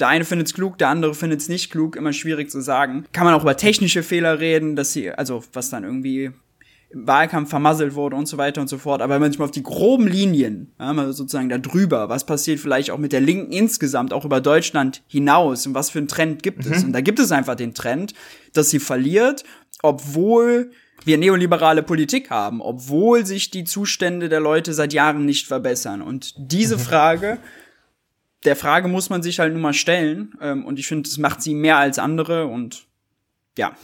der 0.00 0.08
eine 0.08 0.24
findet 0.24 0.46
es 0.46 0.54
klug, 0.54 0.78
der 0.78 0.88
andere 0.88 1.14
findet 1.14 1.40
es 1.40 1.48
nicht 1.48 1.70
klug, 1.70 1.96
immer 1.96 2.12
schwierig 2.12 2.50
zu 2.50 2.60
sagen. 2.60 3.04
Kann 3.12 3.24
man 3.24 3.34
auch 3.34 3.42
über 3.42 3.56
technische 3.56 4.02
Fehler 4.02 4.40
reden, 4.40 4.74
dass 4.74 4.92
sie, 4.92 5.10
also 5.10 5.44
was 5.52 5.70
dann 5.70 5.84
irgendwie 5.84 6.30
im 6.90 7.06
Wahlkampf 7.06 7.50
vermasselt 7.50 7.94
wurde 7.94 8.16
und 8.16 8.26
so 8.26 8.38
weiter 8.38 8.60
und 8.60 8.68
so 8.68 8.78
fort. 8.78 9.02
Aber 9.02 9.14
wenn 9.14 9.20
man 9.20 9.30
sich 9.30 9.38
mal 9.38 9.44
auf 9.44 9.50
die 9.50 9.62
groben 9.62 10.06
Linien, 10.06 10.72
ja, 10.78 10.92
mal 10.92 11.12
sozusagen 11.12 11.50
da 11.50 11.58
drüber, 11.58 12.08
was 12.08 12.24
passiert 12.24 12.60
vielleicht 12.60 12.90
auch 12.90 12.98
mit 12.98 13.12
der 13.12 13.20
Linken 13.20 13.52
insgesamt, 13.52 14.12
auch 14.12 14.24
über 14.24 14.40
Deutschland 14.40 15.02
hinaus 15.06 15.66
und 15.66 15.74
was 15.74 15.90
für 15.90 15.98
einen 15.98 16.08
Trend 16.08 16.42
gibt 16.42 16.64
mhm. 16.64 16.72
es? 16.72 16.84
Und 16.84 16.92
da 16.92 17.02
gibt 17.02 17.18
es 17.18 17.30
einfach 17.30 17.56
den 17.56 17.74
Trend, 17.74 18.14
dass 18.54 18.70
sie 18.70 18.78
verliert, 18.78 19.44
obwohl 19.82 20.70
wir 21.04 21.18
neoliberale 21.18 21.82
Politik 21.82 22.30
haben, 22.30 22.60
obwohl 22.60 23.24
sich 23.26 23.50
die 23.50 23.64
Zustände 23.64 24.28
der 24.28 24.40
Leute 24.40 24.72
seit 24.72 24.92
Jahren 24.92 25.26
nicht 25.26 25.46
verbessern. 25.46 26.00
Und 26.02 26.34
diese 26.38 26.76
mhm. 26.76 26.80
Frage, 26.80 27.38
der 28.44 28.56
Frage 28.56 28.88
muss 28.88 29.10
man 29.10 29.22
sich 29.22 29.40
halt 29.40 29.52
nun 29.52 29.62
mal 29.62 29.74
stellen. 29.74 30.32
Ähm, 30.40 30.64
und 30.64 30.78
ich 30.78 30.86
finde, 30.86 31.08
das 31.08 31.18
macht 31.18 31.42
sie 31.42 31.54
mehr 31.54 31.76
als 31.76 31.98
andere 31.98 32.46
und 32.46 32.86
ja. 33.58 33.76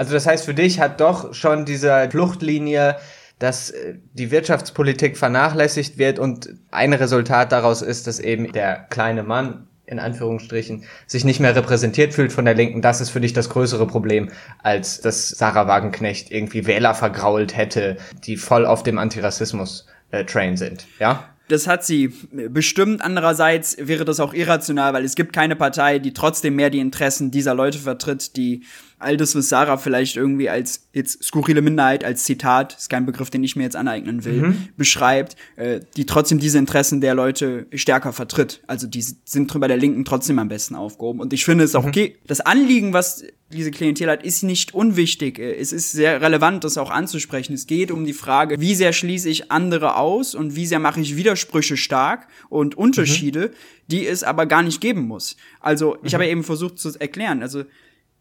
Also 0.00 0.14
das 0.14 0.26
heißt, 0.26 0.46
für 0.46 0.54
dich 0.54 0.80
hat 0.80 0.98
doch 1.02 1.34
schon 1.34 1.66
diese 1.66 2.08
Fluchtlinie, 2.10 2.96
dass 3.38 3.68
äh, 3.68 3.96
die 4.14 4.30
Wirtschaftspolitik 4.30 5.18
vernachlässigt 5.18 5.98
wird 5.98 6.18
und 6.18 6.54
ein 6.70 6.94
Resultat 6.94 7.52
daraus 7.52 7.82
ist, 7.82 8.06
dass 8.06 8.18
eben 8.18 8.50
der 8.50 8.86
kleine 8.88 9.24
Mann 9.24 9.66
in 9.84 9.98
Anführungsstrichen 9.98 10.84
sich 11.06 11.26
nicht 11.26 11.38
mehr 11.38 11.54
repräsentiert 11.54 12.14
fühlt 12.14 12.32
von 12.32 12.46
der 12.46 12.54
Linken, 12.54 12.80
das 12.80 13.02
ist 13.02 13.10
für 13.10 13.20
dich 13.20 13.34
das 13.34 13.50
größere 13.50 13.86
Problem, 13.86 14.30
als 14.62 15.02
dass 15.02 15.28
Sarah 15.28 15.68
Wagenknecht 15.68 16.30
irgendwie 16.30 16.66
Wähler 16.66 16.94
vergrault 16.94 17.54
hätte, 17.54 17.98
die 18.24 18.38
voll 18.38 18.64
auf 18.64 18.82
dem 18.82 18.96
Antirassismus-Train 18.96 20.54
äh, 20.54 20.56
sind, 20.56 20.86
ja? 20.98 21.28
Das 21.48 21.66
hat 21.66 21.84
sie 21.84 22.14
bestimmt. 22.48 23.02
Andererseits 23.02 23.76
wäre 23.80 24.04
das 24.04 24.20
auch 24.20 24.32
irrational, 24.32 24.92
weil 24.92 25.04
es 25.04 25.16
gibt 25.16 25.32
keine 25.32 25.56
Partei, 25.56 25.98
die 25.98 26.12
trotzdem 26.12 26.54
mehr 26.54 26.70
die 26.70 26.78
Interessen 26.78 27.32
dieser 27.32 27.56
Leute 27.56 27.78
vertritt, 27.78 28.36
die 28.36 28.62
all 29.00 29.16
das, 29.16 29.34
was 29.34 29.48
Sarah 29.48 29.78
vielleicht 29.78 30.16
irgendwie 30.16 30.48
als 30.48 30.88
jetzt 30.92 31.24
skurrile 31.24 31.62
Minderheit, 31.62 32.04
als 32.04 32.24
Zitat, 32.24 32.76
ist 32.78 32.90
kein 32.90 33.06
Begriff, 33.06 33.30
den 33.30 33.42
ich 33.42 33.56
mir 33.56 33.62
jetzt 33.62 33.76
aneignen 33.76 34.24
will, 34.24 34.42
mhm. 34.42 34.68
beschreibt, 34.76 35.36
äh, 35.56 35.80
die 35.96 36.06
trotzdem 36.06 36.38
diese 36.38 36.58
Interessen 36.58 37.00
der 37.00 37.14
Leute 37.14 37.66
stärker 37.74 38.12
vertritt. 38.12 38.62
Also 38.66 38.86
die 38.86 39.02
sind 39.24 39.58
bei 39.58 39.68
der 39.68 39.78
Linken 39.78 40.04
trotzdem 40.04 40.38
am 40.38 40.48
besten 40.48 40.74
aufgehoben. 40.74 41.20
Und 41.20 41.32
ich 41.32 41.44
finde 41.44 41.64
es 41.64 41.74
auch 41.74 41.82
mhm. 41.82 41.88
okay. 41.88 42.16
Das 42.26 42.40
Anliegen, 42.40 42.92
was 42.92 43.24
diese 43.52 43.70
Klientel 43.70 44.08
hat, 44.08 44.22
ist 44.22 44.42
nicht 44.42 44.74
unwichtig. 44.74 45.38
Äh, 45.38 45.54
es 45.54 45.72
ist 45.72 45.92
sehr 45.92 46.20
relevant, 46.20 46.64
das 46.64 46.76
auch 46.76 46.90
anzusprechen. 46.90 47.54
Es 47.54 47.66
geht 47.66 47.90
um 47.90 48.04
die 48.04 48.12
Frage, 48.12 48.60
wie 48.60 48.74
sehr 48.74 48.92
schließe 48.92 49.28
ich 49.28 49.50
andere 49.50 49.96
aus 49.96 50.34
und 50.34 50.56
wie 50.56 50.66
sehr 50.66 50.78
mache 50.78 51.00
ich 51.00 51.16
Widersprüche 51.16 51.76
stark 51.76 52.28
und 52.48 52.76
Unterschiede, 52.76 53.48
mhm. 53.48 53.52
die 53.88 54.06
es 54.06 54.22
aber 54.22 54.46
gar 54.46 54.62
nicht 54.62 54.80
geben 54.80 55.02
muss. 55.08 55.36
Also 55.60 55.96
ich 56.02 56.12
mhm. 56.12 56.14
habe 56.14 56.26
eben 56.26 56.44
versucht 56.44 56.78
zu 56.78 56.92
erklären, 56.98 57.42
also 57.42 57.64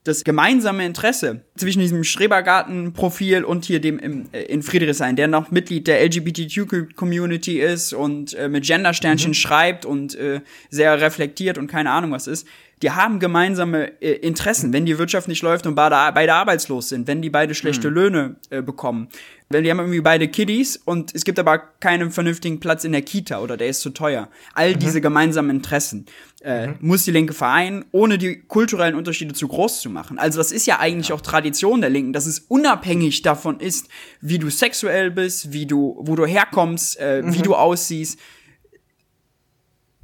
das 0.09 0.23
gemeinsame 0.23 0.85
Interesse 0.85 1.41
zwischen 1.55 1.79
diesem 1.79 2.03
Schrebergarten-Profil 2.03 3.43
und 3.43 3.65
hier 3.65 3.79
dem 3.79 3.99
im, 3.99 4.25
äh, 4.31 4.41
in 4.43 4.63
Friedrichshain, 4.63 5.15
der 5.15 5.27
noch 5.27 5.51
Mitglied 5.51 5.87
der 5.87 6.03
LGBTQ-Community 6.03 7.59
ist 7.59 7.93
und 7.93 8.33
äh, 8.33 8.49
mit 8.49 8.65
Gendersternchen 8.65 9.31
mhm. 9.31 9.35
schreibt 9.35 9.85
und 9.85 10.15
äh, 10.15 10.41
sehr 10.69 10.99
reflektiert 10.99 11.57
und 11.57 11.67
keine 11.67 11.91
Ahnung 11.91 12.11
was 12.11 12.25
ist, 12.25 12.47
die 12.81 12.91
haben 12.91 13.19
gemeinsame 13.19 14.01
äh, 14.01 14.13
Interessen, 14.13 14.71
wenn 14.71 14.85
die 14.85 14.97
Wirtschaft 14.97 15.27
nicht 15.27 15.41
läuft 15.41 15.67
und 15.67 15.75
beide, 15.75 15.95
beide 16.13 16.33
arbeitslos 16.33 16.89
sind, 16.89 17.07
wenn 17.07 17.21
die 17.21 17.29
beide 17.29 17.53
schlechte 17.53 17.89
mhm. 17.89 17.95
Löhne 17.95 18.35
äh, 18.49 18.61
bekommen. 18.61 19.09
Wenn 19.49 19.63
die 19.63 19.71
haben 19.71 19.79
irgendwie 19.79 20.01
beide 20.01 20.27
Kiddies 20.27 20.77
und 20.77 21.13
es 21.15 21.25
gibt 21.25 21.39
aber 21.39 21.57
keinen 21.57 22.11
vernünftigen 22.11 22.59
Platz 22.59 22.83
in 22.83 22.91
der 22.91 23.01
Kita 23.01 23.39
oder 23.39 23.57
der 23.57 23.67
ist 23.67 23.81
zu 23.81 23.89
teuer. 23.89 24.29
All 24.53 24.75
mhm. 24.75 24.79
diese 24.79 25.01
gemeinsamen 25.01 25.49
Interessen 25.49 26.05
äh, 26.41 26.67
mhm. 26.67 26.75
muss 26.81 27.03
die 27.03 27.11
Linke 27.11 27.33
vereinen, 27.33 27.83
ohne 27.91 28.17
die 28.17 28.43
kulturellen 28.43 28.95
Unterschiede 28.95 29.33
zu 29.33 29.47
groß 29.47 29.81
zu 29.81 29.89
machen. 29.89 30.19
Also 30.19 30.37
das 30.37 30.51
ist 30.51 30.67
ja 30.67 30.79
eigentlich 30.79 31.09
ja. 31.09 31.15
auch 31.15 31.21
Tradition 31.21 31.81
der 31.81 31.89
Linken, 31.89 32.13
dass 32.13 32.27
es 32.27 32.39
unabhängig 32.39 33.23
davon 33.23 33.59
ist, 33.59 33.89
wie 34.21 34.37
du 34.37 34.49
sexuell 34.49 35.11
bist, 35.11 35.51
wie 35.51 35.65
du, 35.65 35.97
wo 35.99 36.15
du 36.15 36.25
herkommst, 36.25 36.99
äh, 36.99 37.23
wie 37.25 37.39
mhm. 37.39 37.43
du 37.43 37.55
aussiehst 37.55 38.19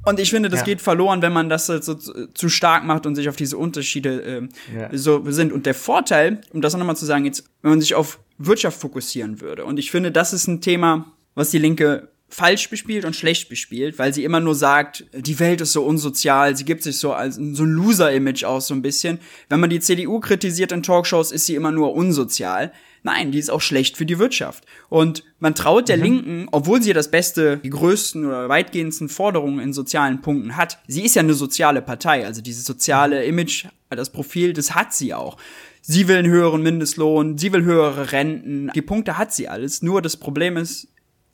und 0.06 0.20
ich 0.20 0.30
finde, 0.30 0.48
das 0.48 0.60
ja. 0.60 0.66
geht 0.66 0.80
verloren, 0.80 1.20
wenn 1.20 1.32
man 1.32 1.48
das 1.48 1.66
so 1.66 1.78
zu 1.78 2.48
stark 2.48 2.84
macht 2.84 3.06
und 3.06 3.16
sich 3.16 3.28
auf 3.28 3.36
diese 3.36 3.58
Unterschiede 3.58 4.22
äh, 4.22 4.48
ja. 4.78 4.88
so 4.92 5.22
sind. 5.30 5.52
Und 5.52 5.66
der 5.66 5.74
Vorteil, 5.74 6.40
um 6.52 6.60
das 6.60 6.76
nochmal 6.76 6.96
zu 6.96 7.04
sagen, 7.04 7.24
jetzt, 7.24 7.44
wenn 7.62 7.70
man 7.70 7.80
sich 7.80 7.94
auf 7.94 8.20
Wirtschaft 8.38 8.80
fokussieren 8.80 9.40
würde. 9.40 9.64
Und 9.64 9.78
ich 9.78 9.90
finde, 9.90 10.12
das 10.12 10.32
ist 10.32 10.46
ein 10.46 10.60
Thema, 10.60 11.12
was 11.34 11.50
die 11.50 11.58
Linke 11.58 12.08
falsch 12.28 12.70
bespielt 12.70 13.04
und 13.04 13.14
schlecht 13.14 13.48
bespielt, 13.48 13.98
weil 13.98 14.12
sie 14.12 14.24
immer 14.24 14.40
nur 14.40 14.54
sagt, 14.54 15.04
die 15.12 15.38
Welt 15.38 15.60
ist 15.60 15.72
so 15.72 15.84
unsozial, 15.84 16.56
sie 16.56 16.64
gibt 16.64 16.82
sich 16.82 16.98
so 16.98 17.12
als 17.12 17.36
so 17.36 17.62
ein 17.62 17.70
Loser-Image 17.70 18.44
aus 18.44 18.66
so 18.68 18.74
ein 18.74 18.82
bisschen. 18.82 19.20
Wenn 19.48 19.60
man 19.60 19.70
die 19.70 19.80
CDU 19.80 20.20
kritisiert 20.20 20.72
in 20.72 20.82
Talkshows, 20.82 21.30
ist 21.32 21.46
sie 21.46 21.54
immer 21.54 21.70
nur 21.70 21.94
unsozial. 21.94 22.72
Nein, 23.06 23.30
die 23.30 23.38
ist 23.38 23.50
auch 23.50 23.60
schlecht 23.60 23.96
für 23.96 24.04
die 24.04 24.18
Wirtschaft. 24.18 24.64
Und 24.88 25.22
man 25.38 25.54
traut 25.54 25.88
der 25.88 25.96
mhm. 25.96 26.02
Linken, 26.02 26.48
obwohl 26.50 26.82
sie 26.82 26.92
das 26.92 27.08
beste, 27.08 27.58
die 27.58 27.70
größten 27.70 28.26
oder 28.26 28.48
weitgehendsten 28.48 29.08
Forderungen 29.08 29.60
in 29.60 29.72
sozialen 29.72 30.22
Punkten 30.22 30.56
hat, 30.56 30.80
sie 30.88 31.04
ist 31.04 31.14
ja 31.14 31.22
eine 31.22 31.34
soziale 31.34 31.82
Partei, 31.82 32.26
also 32.26 32.42
dieses 32.42 32.64
soziale 32.64 33.24
Image, 33.24 33.66
das 33.90 34.10
Profil, 34.10 34.54
das 34.54 34.74
hat 34.74 34.92
sie 34.92 35.14
auch. 35.14 35.36
Sie 35.82 36.08
will 36.08 36.16
einen 36.16 36.32
höheren 36.32 36.64
Mindestlohn, 36.64 37.38
sie 37.38 37.52
will 37.52 37.62
höhere 37.62 38.10
Renten, 38.10 38.72
die 38.74 38.82
Punkte 38.82 39.16
hat 39.18 39.32
sie 39.32 39.46
alles. 39.46 39.82
Nur 39.82 40.02
das 40.02 40.16
Problem 40.16 40.56
ist, 40.56 40.88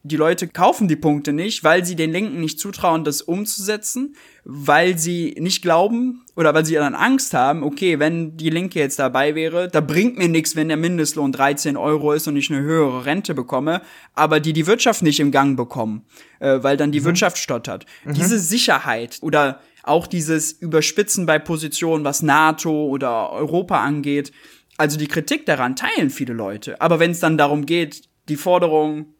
die 0.05 0.17
Leute 0.17 0.49
kaufen 0.49 0.89
die 0.89 0.97
Punkte 0.97 1.33
nicht, 1.33 1.63
weil 1.63 1.85
sie 1.85 1.95
den 1.95 2.11
Linken 2.11 2.41
nicht 2.41 2.59
zutrauen, 2.59 3.05
das 3.05 3.23
umzusetzen, 3.23 4.17
weil 4.45 4.99
sie 4.99 5.37
nicht 5.39 5.63
glauben 5.63 6.25
oder 6.35 6.53
weil 6.55 6.65
sie 6.65 6.75
dann 6.75 6.97
Angst 6.97 7.35
haben, 7.35 7.63
okay, 7.63 8.01
wenn 8.01 8.37
die 8.37 8.51
Linke 8.51 8.81
jetzt 8.81 8.99
dabei 8.99 9.37
wäre, 9.37 9.69
da 9.69 9.81
bringt 9.81 10.19
mir 10.19 10.29
nichts, 10.29 10.57
wenn 10.57 10.69
der 10.69 10.77
Mindestlohn 10.77 11.31
13 11.31 11.77
Euro 11.77 12.13
ist 12.13 12.27
und 12.27 12.37
ich 12.37 12.51
eine 12.51 12.63
höhere 12.63 13.05
Rente 13.05 13.35
bekomme, 13.35 13.83
aber 14.15 14.41
die 14.41 14.53
die 14.53 14.67
Wirtschaft 14.67 15.03
nicht 15.03 15.21
im 15.21 15.31
Gang 15.31 15.57
bekommen, 15.57 16.05
äh, 16.41 16.63
weil 16.63 16.77
dann 16.77 16.91
die 16.91 17.01
mhm. 17.01 17.05
Wirtschaft 17.05 17.39
stottert. 17.39 17.87
Mhm. 18.05 18.15
Diese 18.15 18.41
Sicherheit 18.41 19.19
oder 19.21 19.61
auch 19.85 20.09
dieses 20.09 20.53
Überspitzen 20.53 21.27
bei 21.27 21.39
Positionen, 21.39 22.05
was 22.05 22.23
NATO 22.23 22.87
oder 22.87 23.31
Europa 23.31 23.81
angeht, 23.81 24.33
also 24.79 24.99
die 24.99 25.07
Kritik 25.07 25.47
daran 25.47 25.77
teilen 25.77 26.11
viele 26.11 26.33
Leute. 26.33 26.81
Aber 26.81 26.99
wenn 26.99 27.13
es 27.13 27.21
dann 27.21 27.39
darum 27.39 27.67
geht, 27.67 28.03
die 28.29 28.37
Forderung 28.37 29.15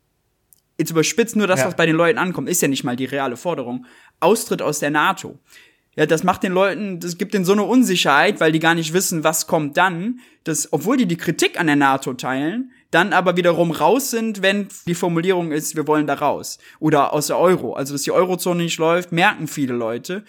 jetzt 0.83 0.91
überspitzt 0.91 1.37
nur 1.37 1.47
das, 1.47 1.61
ja. 1.61 1.67
was 1.67 1.77
bei 1.77 1.87
den 1.87 1.97
Leuten 1.97 2.19
ankommt, 2.19 2.49
ist 2.49 2.61
ja 2.61 2.69
nicht 2.69 2.85
mal 2.85 2.97
die 2.97 3.05
reale 3.05 3.37
Forderung. 3.37 3.87
Austritt 4.21 4.63
aus 4.63 4.79
der 4.79 4.91
NATO. 4.91 5.39
Ja, 5.95 6.07
das 6.07 6.25
macht 6.25 6.43
den 6.43 6.53
Leuten, 6.53 7.01
das 7.01 7.19
gibt 7.19 7.35
denen 7.35 7.45
so 7.45 7.53
eine 7.53 7.65
Unsicherheit, 7.65 8.41
weil 8.41 8.51
die 8.51 8.61
gar 8.61 8.75
nicht 8.75 8.95
wissen, 8.95 9.25
was 9.25 9.47
kommt 9.47 9.77
dann, 9.77 10.21
dass, 10.45 10.73
obwohl 10.73 10.97
die 10.97 11.07
die 11.07 11.19
Kritik 11.19 11.61
an 11.61 11.67
der 11.67 11.77
NATO 11.77 12.15
teilen, 12.15 12.73
dann 12.91 13.13
aber 13.13 13.37
wiederum 13.37 13.71
raus 13.71 14.11
sind, 14.11 14.43
wenn 14.43 14.69
die 14.87 14.95
Formulierung 14.95 15.53
ist, 15.53 15.77
wir 15.77 15.87
wollen 15.87 16.07
da 16.07 16.15
raus. 16.15 16.59
Oder 16.79 17.13
aus 17.13 17.27
der 17.27 17.39
Euro. 17.39 17.75
Also, 17.75 17.93
dass 17.93 18.03
die 18.03 18.11
Eurozone 18.11 18.63
nicht 18.63 18.79
läuft, 18.79 19.13
merken 19.13 19.47
viele 19.47 19.75
Leute. 19.75 20.25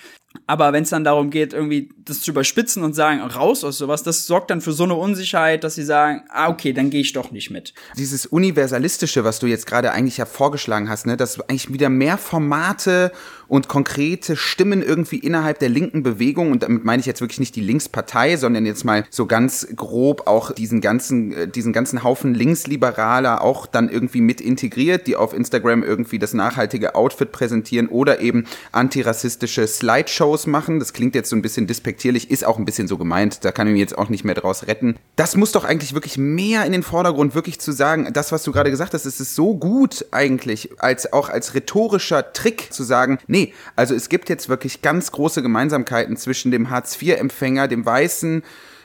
Aber 0.46 0.74
wenn 0.74 0.84
es 0.84 0.90
dann 0.90 1.04
darum 1.04 1.30
geht, 1.30 1.54
irgendwie 1.54 1.90
das 2.04 2.22
zu 2.22 2.32
überspitzen 2.32 2.84
und 2.84 2.94
sagen, 2.94 3.22
raus 3.22 3.64
aus 3.64 3.78
sowas, 3.78 4.04
das 4.04 4.28
sorgt 4.28 4.50
dann 4.50 4.62
für 4.62 4.74
so 4.74 4.84
eine 4.84 4.96
Unsicherheit, 4.96 5.64
dass 5.64 5.76
sie 5.76 5.84
sagen, 5.84 6.24
ah, 6.30 6.50
okay, 6.50 6.74
dann 6.74 6.90
gehe 6.90 7.02
ich 7.02 7.14
doch 7.14 7.32
nicht 7.32 7.50
mit. 7.50 7.74
Dieses 7.98 8.26
Universalistische, 8.26 9.24
was 9.24 9.40
du 9.40 9.48
jetzt 9.48 9.66
gerade 9.66 9.92
eigentlich 9.92 10.18
ja 10.18 10.26
vorgeschlagen 10.26 10.90
hast, 10.90 11.06
ne, 11.06 11.16
dass 11.16 11.40
eigentlich 11.42 11.72
wieder 11.72 11.90
mehr 11.90 12.18
Formate 12.18 13.12
und 13.48 13.68
konkrete 13.68 14.36
Stimmen 14.36 14.82
irgendwie 14.82 15.20
innerhalb 15.20 15.60
der 15.60 15.70
linken 15.70 16.04
Bewegung, 16.04 16.52
und 16.52 16.64
damit 16.64 16.84
meine 16.84 17.00
ich 17.00 17.06
jetzt 17.06 17.22
wirklich 17.22 17.40
nicht 17.40 17.56
die 17.56 17.62
Linkspartei, 17.62 18.38
sondern 18.38 18.66
jetzt 18.66 18.84
mal 18.84 19.06
so 19.10 19.26
ganz 19.26 19.68
grob 19.76 20.28
auch 20.28 20.52
diesen 20.52 20.82
ganzen, 20.82 21.32
äh, 21.32 21.48
diesen 21.48 21.74
ganzen 21.74 22.04
Haufen 22.04 22.34
Linksliberaler 22.34 23.42
auch 23.42 23.66
dann 23.66 23.90
irgendwie 23.90 24.22
mit 24.22 24.42
integriert, 24.42 25.08
die 25.08 25.16
auf 25.16 25.34
Instagram 25.34 25.84
irgendwie 25.84 26.20
das 26.20 26.34
nachhaltige 26.34 26.96
Outfit 26.96 27.32
präsentieren 27.32 27.88
oder 27.88 28.20
eben 28.20 28.46
antirassistische 28.72 29.68
Slideshows 29.68 30.24
Shows 30.24 30.48
machen. 30.48 30.80
Das 30.80 30.94
klingt 30.94 31.16
jetzt 31.16 31.30
so 31.30 31.36
ein 31.36 31.42
bisschen 31.42 31.68
despektierlich, 31.68 32.32
ist 32.32 32.46
auch 32.46 32.58
ein 32.58 32.66
bisschen 32.66 32.88
so 32.88 32.98
gemeint. 32.98 33.44
Da 33.44 33.52
kann 33.52 33.68
ich 33.68 33.74
mich 33.74 33.82
jetzt 33.82 33.98
auch 33.98 34.10
nicht 34.10 34.24
mehr 34.24 34.36
draus 34.36 34.68
retten. 34.68 34.96
Das 35.16 35.36
muss 35.36 35.52
doch 35.52 35.66
eigentlich 35.66 35.94
wirklich 35.94 36.18
mehr 36.18 36.66
in 36.66 36.72
den 36.72 36.84
Vordergrund, 36.84 37.36
wirklich 37.36 37.60
zu 37.60 37.72
sagen, 37.72 38.10
das, 38.14 38.32
was 38.32 38.44
du 38.44 38.52
gerade 38.52 38.72
gesagt 38.72 38.94
hast, 38.94 39.06
es 39.06 39.20
ist 39.20 39.36
so 39.36 39.56
gut 39.56 40.06
eigentlich, 40.12 40.70
als 40.80 41.12
auch 41.12 41.30
als 41.30 41.54
rhetorischer 41.54 42.34
Trick 42.34 42.72
zu 42.72 42.84
sagen, 42.84 43.20
nee, 43.34 43.54
also 43.76 43.96
es 43.96 44.10
gibt 44.10 44.30
jetzt 44.30 44.48
wirklich 44.48 44.84
ganz 44.84 45.12
große 45.12 45.42
Gemeinsamkeiten 45.42 46.16
zwischen 46.18 46.52
dem 46.52 46.70
Hartz-IV-Empfänger, 46.70 47.68
dem 47.68 47.84
weißen, 47.84 48.44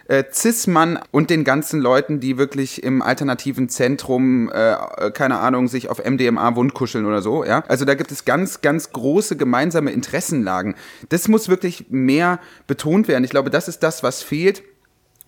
äh, 0.08 0.24
Cis-Mann 0.32 0.98
und 1.10 1.28
den 1.28 1.44
ganzen 1.44 1.80
Leuten, 1.80 2.18
die 2.18 2.38
wirklich 2.38 2.82
im 2.82 3.02
alternativen 3.02 3.68
Zentrum, 3.68 4.50
äh, 4.50 4.72
äh 4.72 5.10
keine 5.10 5.38
Ahnung, 5.38 5.68
sich 5.68 5.90
auf 5.90 6.02
MDMA 6.02 6.56
wundkuscheln 6.56 7.04
oder 7.04 7.20
so, 7.20 7.44
ja. 7.44 7.62
Also 7.68 7.84
da 7.84 7.94
gibt 7.94 8.10
es 8.10 8.24
ganz, 8.24 8.62
ganz 8.62 8.90
große 8.90 9.36
gemeinsame 9.36 9.90
Interessenlagen. 9.90 10.74
Das 11.10 11.28
muss 11.28 11.50
wirklich 11.50 11.90
mehr 11.90 12.40
betont 12.66 13.06
werden. 13.06 13.24
Ich 13.24 13.30
glaube, 13.30 13.50
das 13.50 13.68
ist 13.68 13.82
das, 13.82 14.02
was 14.02 14.22
fehlt. 14.22 14.62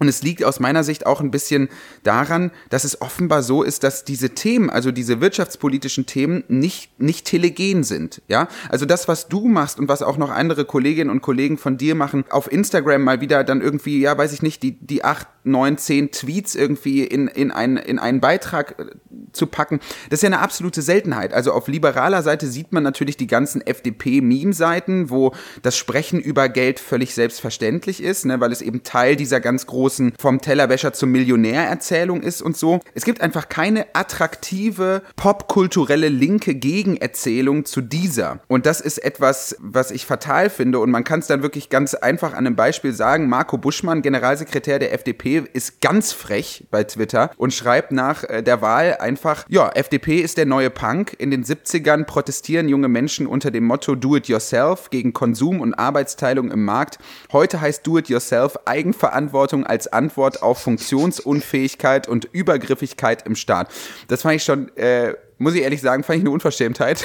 Und 0.00 0.08
es 0.08 0.22
liegt 0.22 0.42
aus 0.44 0.60
meiner 0.60 0.82
Sicht 0.82 1.04
auch 1.04 1.20
ein 1.20 1.30
bisschen 1.30 1.68
daran, 2.04 2.52
dass 2.70 2.84
es 2.84 3.02
offenbar 3.02 3.42
so 3.42 3.62
ist, 3.62 3.84
dass 3.84 4.02
diese 4.02 4.30
Themen, 4.30 4.70
also 4.70 4.92
diese 4.92 5.20
wirtschaftspolitischen 5.20 6.06
Themen, 6.06 6.42
nicht, 6.48 6.98
nicht 6.98 7.26
telegen 7.26 7.84
sind. 7.84 8.22
Ja, 8.26 8.48
also 8.70 8.86
das, 8.86 9.08
was 9.08 9.28
du 9.28 9.46
machst 9.46 9.78
und 9.78 9.88
was 9.88 10.00
auch 10.00 10.16
noch 10.16 10.30
andere 10.30 10.64
Kolleginnen 10.64 11.10
und 11.10 11.20
Kollegen 11.20 11.58
von 11.58 11.76
dir 11.76 11.94
machen, 11.94 12.24
auf 12.30 12.50
Instagram 12.50 13.02
mal 13.02 13.20
wieder 13.20 13.44
dann 13.44 13.60
irgendwie, 13.60 14.00
ja, 14.00 14.16
weiß 14.16 14.32
ich 14.32 14.40
nicht, 14.40 14.62
die, 14.62 14.72
die 14.80 15.04
acht, 15.04 15.28
neun, 15.44 15.76
zehn 15.76 16.10
Tweets 16.10 16.54
irgendwie 16.54 17.04
in, 17.04 17.28
in, 17.28 17.50
ein, 17.50 17.76
in 17.76 17.98
einen 17.98 18.20
Beitrag 18.20 18.76
äh, 18.78 18.86
zu 19.32 19.46
packen, 19.46 19.80
das 20.08 20.18
ist 20.18 20.22
ja 20.22 20.28
eine 20.28 20.40
absolute 20.40 20.82
Seltenheit. 20.82 21.32
Also 21.32 21.52
auf 21.52 21.68
liberaler 21.68 22.22
Seite 22.22 22.46
sieht 22.46 22.72
man 22.72 22.82
natürlich 22.82 23.16
die 23.16 23.26
ganzen 23.26 23.60
FDP-Meme-Seiten, 23.60 25.10
wo 25.10 25.34
das 25.62 25.76
Sprechen 25.76 26.20
über 26.20 26.48
Geld 26.48 26.80
völlig 26.80 27.14
selbstverständlich 27.14 28.02
ist, 28.02 28.24
ne, 28.24 28.40
weil 28.40 28.52
es 28.52 28.62
eben 28.62 28.82
Teil 28.82 29.16
dieser 29.16 29.40
ganz 29.40 29.66
großen 29.66 29.89
vom 30.18 30.40
Tellerwäscher 30.40 30.92
zum 30.92 31.10
Millionär-Erzählung 31.10 32.22
ist 32.22 32.42
und 32.42 32.56
so. 32.56 32.80
Es 32.94 33.04
gibt 33.04 33.20
einfach 33.20 33.48
keine 33.48 33.86
attraktive 33.94 35.02
popkulturelle 35.16 36.08
linke 36.08 36.54
Gegenerzählung 36.54 37.64
zu 37.64 37.80
dieser. 37.80 38.40
Und 38.48 38.66
das 38.66 38.80
ist 38.80 38.98
etwas, 38.98 39.56
was 39.58 39.90
ich 39.90 40.06
fatal 40.06 40.50
finde. 40.50 40.78
Und 40.78 40.90
man 40.90 41.04
kann 41.04 41.20
es 41.20 41.26
dann 41.26 41.42
wirklich 41.42 41.68
ganz 41.68 41.94
einfach 41.94 42.32
an 42.32 42.46
einem 42.46 42.56
Beispiel 42.56 42.92
sagen. 42.92 43.28
Marco 43.28 43.58
Buschmann, 43.58 44.02
Generalsekretär 44.02 44.78
der 44.78 44.92
FDP, 44.92 45.44
ist 45.52 45.80
ganz 45.80 46.12
frech 46.12 46.66
bei 46.70 46.84
Twitter 46.84 47.30
und 47.36 47.54
schreibt 47.54 47.92
nach 47.92 48.24
äh, 48.24 48.42
der 48.42 48.62
Wahl 48.62 48.96
einfach, 48.98 49.44
ja, 49.48 49.68
FDP 49.70 50.20
ist 50.20 50.38
der 50.38 50.46
neue 50.46 50.70
Punk. 50.70 51.14
In 51.18 51.30
den 51.30 51.44
70ern 51.44 52.04
protestieren 52.04 52.68
junge 52.68 52.88
Menschen 52.88 53.26
unter 53.26 53.50
dem 53.50 53.64
Motto 53.64 53.94
Do 53.94 54.16
It 54.16 54.28
Yourself 54.28 54.90
gegen 54.90 55.12
Konsum 55.12 55.60
und 55.60 55.74
Arbeitsteilung 55.74 56.50
im 56.50 56.64
Markt. 56.64 56.98
Heute 57.32 57.60
heißt 57.60 57.86
Do 57.86 57.98
It 57.98 58.08
Yourself 58.08 58.58
Eigenverantwortung 58.64 59.64
als 59.64 59.79
Antwort 59.86 60.42
auf 60.42 60.58
Funktionsunfähigkeit 60.58 62.08
und 62.08 62.26
Übergriffigkeit 62.32 63.26
im 63.26 63.36
Staat. 63.36 63.68
Das 64.08 64.22
fand 64.22 64.36
ich 64.36 64.44
schon 64.44 64.76
äh, 64.76 65.14
muss 65.40 65.54
ich 65.54 65.62
ehrlich 65.62 65.80
sagen, 65.80 66.04
fand 66.04 66.18
ich 66.18 66.22
eine 66.22 66.30
Unverschämtheit. 66.30 67.02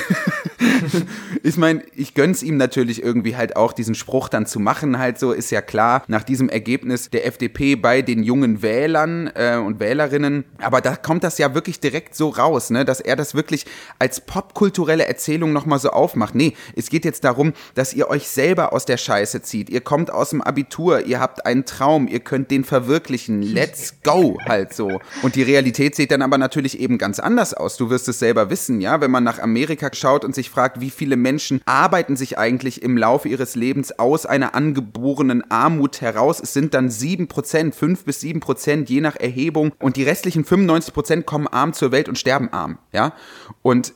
ich 1.43 1.55
meine, 1.55 1.83
ich 1.95 2.15
gönn's 2.15 2.43
ihm 2.43 2.57
natürlich 2.57 3.01
irgendwie 3.01 3.37
halt 3.37 3.55
auch, 3.55 3.71
diesen 3.71 3.95
Spruch 3.95 4.27
dann 4.27 4.45
zu 4.45 4.59
machen, 4.59 4.99
halt 4.99 5.17
so, 5.17 5.31
ist 5.31 5.51
ja 5.51 5.61
klar, 5.61 6.03
nach 6.07 6.23
diesem 6.23 6.49
Ergebnis 6.49 7.09
der 7.09 7.25
FDP 7.25 7.75
bei 7.75 8.01
den 8.01 8.23
jungen 8.23 8.61
Wählern 8.61 9.31
äh, 9.35 9.55
und 9.55 9.79
Wählerinnen. 9.79 10.43
Aber 10.57 10.81
da 10.81 10.97
kommt 10.97 11.23
das 11.23 11.37
ja 11.37 11.53
wirklich 11.53 11.79
direkt 11.79 12.13
so 12.13 12.27
raus, 12.27 12.71
ne, 12.71 12.83
dass 12.83 12.99
er 12.99 13.15
das 13.15 13.35
wirklich 13.35 13.65
als 13.99 14.19
popkulturelle 14.19 15.05
Erzählung 15.05 15.53
nochmal 15.53 15.79
so 15.79 15.91
aufmacht. 15.91 16.35
Nee, 16.35 16.55
es 16.75 16.89
geht 16.89 17.05
jetzt 17.05 17.23
darum, 17.23 17.53
dass 17.73 17.93
ihr 17.93 18.09
euch 18.09 18.27
selber 18.27 18.73
aus 18.73 18.83
der 18.83 18.97
Scheiße 18.97 19.43
zieht. 19.43 19.69
Ihr 19.69 19.81
kommt 19.81 20.11
aus 20.11 20.31
dem 20.31 20.41
Abitur, 20.41 21.05
ihr 21.05 21.21
habt 21.21 21.45
einen 21.45 21.65
Traum, 21.65 22.09
ihr 22.09 22.19
könnt 22.19 22.51
den 22.51 22.65
verwirklichen. 22.65 23.41
Let's 23.41 23.93
go, 24.03 24.37
halt 24.43 24.73
so. 24.73 24.99
Und 25.21 25.35
die 25.35 25.43
Realität 25.43 25.95
sieht 25.95 26.11
dann 26.11 26.21
aber 26.21 26.37
natürlich 26.37 26.81
eben 26.81 26.97
ganz 26.97 27.19
anders 27.21 27.53
aus. 27.53 27.77
Du 27.77 27.89
wirst 27.89 28.09
es 28.09 28.24
selber 28.25 28.49
wissen, 28.49 28.81
ja, 28.81 29.01
wenn 29.01 29.11
man 29.11 29.23
nach 29.23 29.38
Amerika 29.38 29.91
schaut 29.93 30.25
und 30.25 30.33
sich 30.33 30.49
fragt, 30.49 30.81
wie 30.81 30.89
viele 30.89 31.15
Menschen 31.15 31.61
arbeiten 31.67 32.15
sich 32.15 32.39
eigentlich 32.39 32.81
im 32.81 32.97
Laufe 32.97 33.29
ihres 33.29 33.53
Lebens 33.53 33.99
aus 33.99 34.25
einer 34.25 34.55
angeborenen 34.55 35.43
Armut 35.51 36.01
heraus. 36.01 36.39
Es 36.41 36.51
sind 36.51 36.73
dann 36.73 36.89
sieben 36.89 37.27
Prozent, 37.27 37.75
fünf 37.75 38.03
bis 38.03 38.21
sieben 38.21 38.39
Prozent 38.39 38.89
je 38.89 38.99
nach 38.99 39.15
Erhebung 39.15 39.73
und 39.79 39.95
die 39.95 40.01
restlichen 40.01 40.43
95 40.43 40.91
Prozent 40.91 41.25
kommen 41.27 41.45
arm 41.47 41.73
zur 41.73 41.91
Welt 41.91 42.09
und 42.09 42.17
sterben 42.17 42.51
arm, 42.51 42.79
ja. 42.91 43.13
Und 43.61 43.93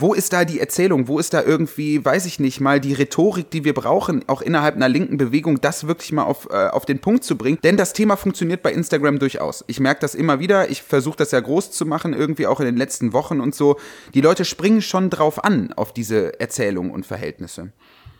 wo 0.00 0.14
ist 0.14 0.32
da 0.32 0.44
die 0.44 0.60
Erzählung? 0.60 1.08
Wo 1.08 1.18
ist 1.18 1.32
da 1.32 1.42
irgendwie, 1.42 2.04
weiß 2.04 2.26
ich 2.26 2.38
nicht 2.38 2.60
mal, 2.60 2.80
die 2.80 2.92
Rhetorik, 2.92 3.50
die 3.50 3.64
wir 3.64 3.74
brauchen, 3.74 4.24
auch 4.28 4.42
innerhalb 4.42 4.76
einer 4.76 4.88
linken 4.88 5.16
Bewegung, 5.16 5.60
das 5.60 5.86
wirklich 5.86 6.12
mal 6.12 6.24
auf, 6.24 6.48
äh, 6.50 6.68
auf 6.68 6.84
den 6.84 6.98
Punkt 6.98 7.24
zu 7.24 7.36
bringen? 7.36 7.58
Denn 7.64 7.76
das 7.76 7.92
Thema 7.92 8.16
funktioniert 8.16 8.62
bei 8.62 8.72
Instagram 8.72 9.18
durchaus. 9.18 9.64
Ich 9.68 9.80
merke 9.80 10.00
das 10.00 10.14
immer 10.14 10.38
wieder. 10.38 10.70
Ich 10.70 10.82
versuche 10.82 11.16
das 11.16 11.30
ja 11.30 11.40
groß 11.40 11.70
zu 11.70 11.86
machen, 11.86 12.12
irgendwie 12.12 12.46
auch 12.46 12.60
in 12.60 12.66
den 12.66 12.76
letzten 12.76 13.12
Wochen 13.12 13.40
und 13.40 13.54
so. 13.54 13.78
Die 14.14 14.20
Leute 14.20 14.44
springen 14.44 14.82
schon 14.82 15.10
drauf 15.10 15.42
an, 15.44 15.72
auf 15.72 15.92
diese 15.92 16.38
Erzählungen 16.40 16.90
und 16.90 17.06
Verhältnisse. 17.06 17.72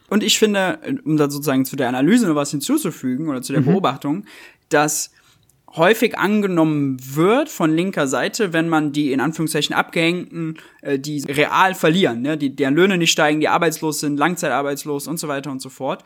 Und 0.08 0.22
ich 0.22 0.38
finde, 0.38 0.78
um 1.04 1.16
da 1.16 1.28
sozusagen 1.28 1.64
zu 1.64 1.76
der 1.76 1.88
Analyse 1.88 2.28
noch 2.28 2.36
was 2.36 2.52
hinzuzufügen 2.52 3.28
oder 3.28 3.42
zu 3.42 3.52
der 3.52 3.62
mhm. 3.62 3.66
Beobachtung, 3.66 4.24
dass 4.68 5.10
häufig 5.76 6.18
angenommen 6.18 6.96
wird 7.02 7.48
von 7.48 7.74
linker 7.74 8.08
Seite, 8.08 8.52
wenn 8.52 8.68
man 8.68 8.92
die 8.92 9.12
in 9.12 9.20
Anführungszeichen 9.20 9.74
Abgehängten, 9.74 10.58
äh, 10.82 10.98
die 10.98 11.22
real 11.22 11.74
verlieren, 11.74 12.22
ne, 12.22 12.36
die, 12.36 12.54
deren 12.54 12.74
Löhne 12.74 12.98
nicht 12.98 13.12
steigen, 13.12 13.40
die 13.40 13.48
arbeitslos 13.48 14.00
sind, 14.00 14.16
langzeitarbeitslos 14.18 15.06
und 15.06 15.18
so 15.18 15.28
weiter 15.28 15.50
und 15.50 15.60
so 15.60 15.68
fort, 15.68 16.04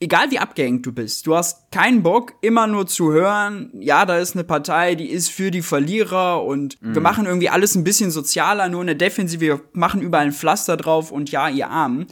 egal 0.00 0.30
wie 0.30 0.38
abgehängt 0.38 0.84
du 0.86 0.92
bist, 0.92 1.26
du 1.26 1.36
hast 1.36 1.70
keinen 1.70 2.02
Bock, 2.02 2.34
immer 2.40 2.66
nur 2.66 2.86
zu 2.86 3.12
hören, 3.12 3.70
ja, 3.74 4.04
da 4.04 4.18
ist 4.18 4.34
eine 4.34 4.44
Partei, 4.44 4.94
die 4.94 5.08
ist 5.08 5.30
für 5.30 5.50
die 5.50 5.62
Verlierer 5.62 6.44
und 6.44 6.80
mhm. 6.82 6.94
wir 6.94 7.02
machen 7.02 7.26
irgendwie 7.26 7.48
alles 7.48 7.74
ein 7.74 7.84
bisschen 7.84 8.10
sozialer, 8.10 8.68
nur 8.68 8.82
eine 8.82 8.96
Defensive, 8.96 9.40
wir 9.40 9.60
machen 9.72 10.02
überall 10.02 10.26
ein 10.26 10.32
Pflaster 10.32 10.76
drauf 10.76 11.10
und 11.10 11.30
ja, 11.30 11.48
ihr 11.48 11.68
Armen. 11.68 12.06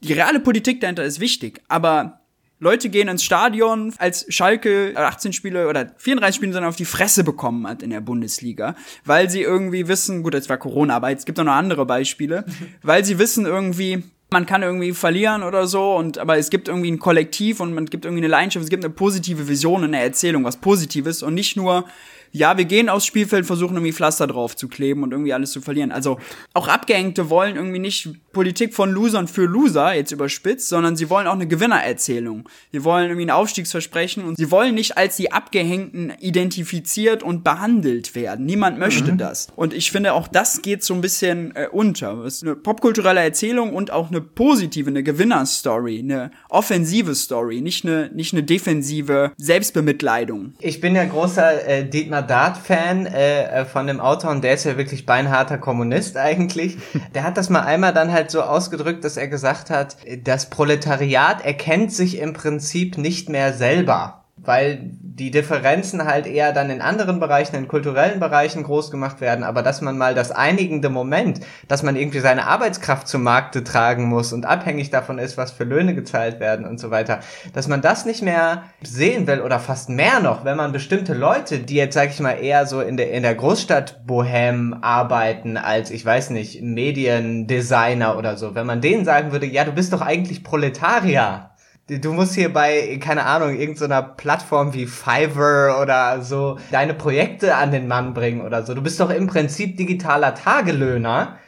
Die 0.00 0.12
reale 0.12 0.40
Politik 0.40 0.80
dahinter 0.80 1.04
ist 1.04 1.20
wichtig, 1.20 1.62
aber 1.68 2.20
Leute 2.64 2.88
gehen 2.88 3.08
ins 3.08 3.22
Stadion, 3.22 3.92
als 3.98 4.24
Schalke 4.30 4.94
18 4.96 5.34
Spiele 5.34 5.68
oder 5.68 5.92
34 5.98 6.34
Spiele 6.34 6.52
dann 6.52 6.64
auf 6.64 6.76
die 6.76 6.86
Fresse 6.86 7.22
bekommen 7.22 7.66
hat 7.68 7.82
in 7.82 7.90
der 7.90 8.00
Bundesliga, 8.00 8.74
weil 9.04 9.28
sie 9.28 9.42
irgendwie 9.42 9.86
wissen, 9.86 10.22
gut, 10.22 10.32
jetzt 10.32 10.48
war 10.48 10.56
Corona, 10.56 10.96
aber 10.96 11.12
es 11.12 11.26
gibt 11.26 11.38
auch 11.38 11.44
noch 11.44 11.52
andere 11.52 11.84
Beispiele, 11.84 12.46
weil 12.82 13.04
sie 13.04 13.18
wissen 13.18 13.44
irgendwie, 13.44 14.02
man 14.30 14.46
kann 14.46 14.62
irgendwie 14.62 14.92
verlieren 14.92 15.42
oder 15.42 15.66
so 15.66 15.94
und 15.94 16.16
aber 16.16 16.38
es 16.38 16.48
gibt 16.48 16.68
irgendwie 16.68 16.90
ein 16.90 16.98
Kollektiv 16.98 17.60
und 17.60 17.74
man 17.74 17.84
gibt 17.84 18.06
irgendwie 18.06 18.22
eine 18.22 18.30
Leidenschaft, 18.30 18.64
es 18.64 18.70
gibt 18.70 18.82
eine 18.82 18.94
positive 18.94 19.46
Vision, 19.46 19.84
eine 19.84 20.00
Erzählung, 20.00 20.44
was 20.44 20.56
Positives 20.56 21.22
und 21.22 21.34
nicht 21.34 21.56
nur 21.56 21.84
ja, 22.32 22.58
wir 22.58 22.64
gehen 22.64 22.88
aufs 22.88 23.06
Spielfeld, 23.06 23.46
versuchen 23.46 23.76
irgendwie 23.76 23.92
Pflaster 23.92 24.26
drauf 24.26 24.56
zu 24.56 24.66
kleben 24.66 25.04
und 25.04 25.12
irgendwie 25.12 25.32
alles 25.32 25.52
zu 25.52 25.60
verlieren. 25.60 25.92
Also 25.92 26.18
auch 26.52 26.66
Abgehängte 26.66 27.30
wollen 27.30 27.54
irgendwie 27.54 27.78
nicht 27.78 28.08
Politik 28.34 28.74
von 28.74 28.90
Losern 28.90 29.28
für 29.28 29.46
Loser, 29.46 29.94
jetzt 29.94 30.12
überspitzt, 30.12 30.68
sondern 30.68 30.96
sie 30.96 31.08
wollen 31.08 31.26
auch 31.26 31.32
eine 31.32 31.46
Gewinnererzählung. 31.46 32.46
Sie 32.72 32.84
wollen 32.84 33.06
irgendwie 33.06 33.26
ein 33.26 33.30
Aufstiegsversprechen 33.30 34.22
und 34.24 34.36
sie 34.36 34.50
wollen 34.50 34.74
nicht 34.74 34.98
als 34.98 35.16
die 35.16 35.32
Abgehängten 35.32 36.12
identifiziert 36.20 37.22
und 37.22 37.44
behandelt 37.44 38.14
werden. 38.14 38.44
Niemand 38.44 38.78
möchte 38.78 39.12
mhm. 39.12 39.18
das. 39.18 39.48
Und 39.56 39.72
ich 39.72 39.90
finde, 39.90 40.12
auch 40.12 40.28
das 40.28 40.60
geht 40.60 40.84
so 40.84 40.92
ein 40.92 41.00
bisschen 41.00 41.56
äh, 41.56 41.68
unter. 41.70 42.18
Es 42.24 42.36
ist 42.36 42.42
eine 42.42 42.56
popkulturelle 42.56 43.20
Erzählung 43.20 43.72
und 43.72 43.90
auch 43.90 44.10
eine 44.10 44.20
positive, 44.20 44.90
eine 44.90 45.02
Gewinnerstory, 45.02 46.00
eine 46.00 46.30
offensive 46.48 47.14
Story, 47.14 47.60
nicht 47.60 47.86
eine, 47.86 48.10
nicht 48.12 48.34
eine 48.34 48.42
defensive 48.42 49.32
Selbstbemitleidung. 49.36 50.54
Ich 50.60 50.80
bin 50.80 50.94
ja 50.94 51.04
großer 51.04 51.66
äh, 51.66 51.88
Dietmar 51.88 52.22
Dart-Fan 52.22 53.06
äh, 53.06 53.60
äh, 53.60 53.64
von 53.64 53.86
dem 53.86 54.00
Autor 54.00 54.30
und 54.30 54.42
der 54.42 54.54
ist 54.54 54.64
ja 54.64 54.76
wirklich 54.76 55.06
beinharter 55.06 55.58
Kommunist 55.58 56.16
eigentlich. 56.16 56.76
Der 57.14 57.22
hat 57.22 57.36
das 57.36 57.48
mal 57.50 57.60
einmal 57.60 57.92
dann 57.92 58.12
halt 58.12 58.23
so 58.30 58.42
ausgedrückt, 58.42 59.04
dass 59.04 59.16
er 59.16 59.28
gesagt 59.28 59.70
hat, 59.70 59.96
das 60.22 60.50
Proletariat 60.50 61.44
erkennt 61.44 61.92
sich 61.92 62.18
im 62.18 62.32
Prinzip 62.32 62.98
nicht 62.98 63.28
mehr 63.28 63.52
selber 63.52 64.23
weil 64.44 64.90
die 65.16 65.30
Differenzen 65.30 66.06
halt 66.06 66.26
eher 66.26 66.52
dann 66.52 66.70
in 66.70 66.80
anderen 66.80 67.20
Bereichen, 67.20 67.54
in 67.54 67.68
kulturellen 67.68 68.18
Bereichen 68.18 68.64
groß 68.64 68.90
gemacht 68.90 69.20
werden, 69.20 69.44
aber 69.44 69.62
dass 69.62 69.80
man 69.80 69.96
mal 69.96 70.14
das 70.14 70.32
einigende 70.32 70.88
Moment, 70.88 71.40
dass 71.68 71.84
man 71.84 71.94
irgendwie 71.94 72.18
seine 72.18 72.46
Arbeitskraft 72.46 73.06
zum 73.06 73.22
Markte 73.22 73.62
tragen 73.62 74.04
muss 74.08 74.32
und 74.32 74.44
abhängig 74.44 74.90
davon 74.90 75.18
ist, 75.18 75.36
was 75.36 75.52
für 75.52 75.64
Löhne 75.64 75.94
gezahlt 75.94 76.40
werden 76.40 76.66
und 76.66 76.80
so 76.80 76.90
weiter, 76.90 77.20
dass 77.52 77.68
man 77.68 77.80
das 77.80 78.06
nicht 78.06 78.22
mehr 78.22 78.64
sehen 78.82 79.28
will 79.28 79.40
oder 79.40 79.60
fast 79.60 79.88
mehr 79.88 80.18
noch, 80.20 80.44
wenn 80.44 80.56
man 80.56 80.72
bestimmte 80.72 81.14
Leute, 81.14 81.58
die 81.58 81.76
jetzt 81.76 81.94
sag 81.94 82.10
ich 82.10 82.18
mal 82.20 82.32
eher 82.32 82.66
so 82.66 82.80
in 82.80 82.96
der 82.96 83.12
in 83.12 83.22
der 83.22 83.36
Großstadt 83.36 84.04
Bohem 84.06 84.76
arbeiten 84.80 85.56
als 85.56 85.90
ich 85.90 86.04
weiß 86.04 86.30
nicht 86.30 86.60
Mediendesigner 86.60 88.18
oder 88.18 88.36
so, 88.36 88.54
wenn 88.56 88.66
man 88.66 88.80
denen 88.80 89.04
sagen 89.04 89.30
würde, 89.30 89.46
ja, 89.46 89.64
du 89.64 89.72
bist 89.72 89.92
doch 89.92 90.00
eigentlich 90.00 90.42
Proletarier 90.42 91.50
Du 91.86 92.14
musst 92.14 92.34
hier 92.34 92.50
bei, 92.50 92.98
keine 92.98 93.26
Ahnung, 93.26 93.58
irgendeiner 93.58 94.02
Plattform 94.02 94.72
wie 94.72 94.86
Fiverr 94.86 95.82
oder 95.82 96.22
so 96.22 96.58
deine 96.70 96.94
Projekte 96.94 97.56
an 97.56 97.72
den 97.72 97.88
Mann 97.88 98.14
bringen 98.14 98.40
oder 98.40 98.64
so. 98.64 98.72
Du 98.72 98.80
bist 98.80 98.98
doch 99.00 99.10
im 99.10 99.26
Prinzip 99.26 99.76
digitaler 99.76 100.34
Tagelöhner. 100.34 101.38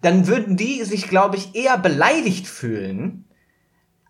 Dann 0.00 0.28
würden 0.28 0.56
die 0.56 0.84
sich, 0.84 1.08
glaube 1.08 1.36
ich, 1.36 1.56
eher 1.56 1.76
beleidigt 1.76 2.46
fühlen, 2.46 3.24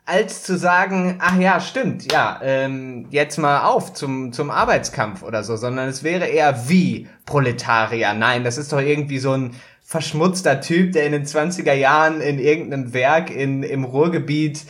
als 0.05 0.43
zu 0.43 0.59
sagen, 0.59 1.17
ach 1.19 1.39
ja, 1.39 1.61
stimmt, 1.61 2.13
ja, 2.13 2.39
ähm, 2.43 3.07
jetzt 3.11 3.39
mal 3.39 3.63
auf 3.63 3.95
zum, 3.95 4.33
zum 4.33 4.51
Arbeitskampf 4.51 5.23
oder 5.23 5.43
so, 5.45 5.57
sondern 5.57 5.89
es 5.89 6.03
wäre 6.03 6.27
eher 6.27 6.69
wie 6.69 7.09
Proletarier. 7.25 8.13
Nein, 8.13 8.45
das 8.45 8.59
ist 8.59 8.73
doch 8.73 8.81
irgendwie 8.81 9.19
so 9.19 9.33
ein 9.33 9.55
verschmutzter 9.83 10.61
Typ, 10.61 10.93
der 10.93 11.07
in 11.07 11.13
den 11.13 11.25
20er 11.25 11.73
Jahren 11.73 12.21
in 12.21 12.39
irgendeinem 12.39 12.93
Werk 12.93 13.31
in, 13.31 13.63
im 13.63 13.85
Ruhrgebiet 13.85 14.67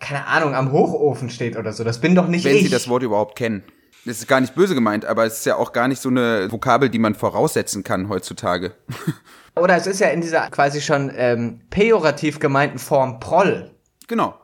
keine 0.00 0.26
Ahnung, 0.26 0.54
am 0.54 0.72
Hochofen 0.72 1.30
steht 1.30 1.56
oder 1.56 1.72
so. 1.72 1.84
Das 1.84 2.00
bin 2.00 2.14
doch 2.14 2.28
nicht 2.28 2.44
Wenn 2.44 2.56
ich. 2.56 2.62
Sie 2.64 2.68
das 2.68 2.88
Wort 2.88 3.02
überhaupt 3.02 3.36
kennen. 3.36 3.62
Das 4.04 4.18
ist 4.18 4.28
gar 4.28 4.40
nicht 4.40 4.54
böse 4.54 4.74
gemeint, 4.74 5.04
aber 5.04 5.26
es 5.26 5.38
ist 5.38 5.46
ja 5.46 5.56
auch 5.56 5.72
gar 5.72 5.88
nicht 5.88 6.00
so 6.00 6.08
eine 6.08 6.50
Vokabel, 6.50 6.88
die 6.88 6.98
man 6.98 7.14
voraussetzen 7.14 7.84
kann 7.84 8.08
heutzutage. 8.08 8.72
Oder 9.56 9.76
es 9.76 9.86
ist 9.86 10.00
ja 10.00 10.08
in 10.08 10.20
dieser 10.20 10.48
quasi 10.50 10.80
schon 10.80 11.10
ähm, 11.14 11.60
pejorativ 11.68 12.38
gemeinten 12.38 12.78
Form 12.78 13.20
Proll. 13.20 13.72
Genau. 14.06 14.34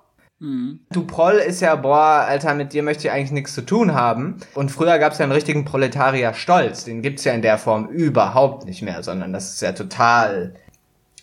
Mhm. 0.40 0.80
Du 0.90 1.06
Proll 1.06 1.36
ist 1.36 1.60
ja, 1.60 1.76
boah, 1.76 2.26
Alter, 2.26 2.54
mit 2.54 2.72
dir 2.72 2.82
möchte 2.82 3.06
ich 3.06 3.12
eigentlich 3.12 3.30
nichts 3.30 3.54
zu 3.54 3.62
tun 3.62 3.94
haben. 3.94 4.36
Und 4.54 4.70
früher 4.70 4.98
gab 4.98 5.12
es 5.12 5.18
ja 5.18 5.22
einen 5.22 5.32
richtigen 5.32 5.64
Proletarier-Stolz. 5.64 6.84
Den 6.84 7.00
gibt's 7.00 7.24
ja 7.24 7.32
in 7.32 7.42
der 7.42 7.56
Form 7.56 7.88
überhaupt 7.88 8.66
nicht 8.66 8.82
mehr, 8.82 9.02
sondern 9.02 9.32
das 9.32 9.54
ist 9.54 9.62
ja 9.62 9.72
total, 9.72 10.54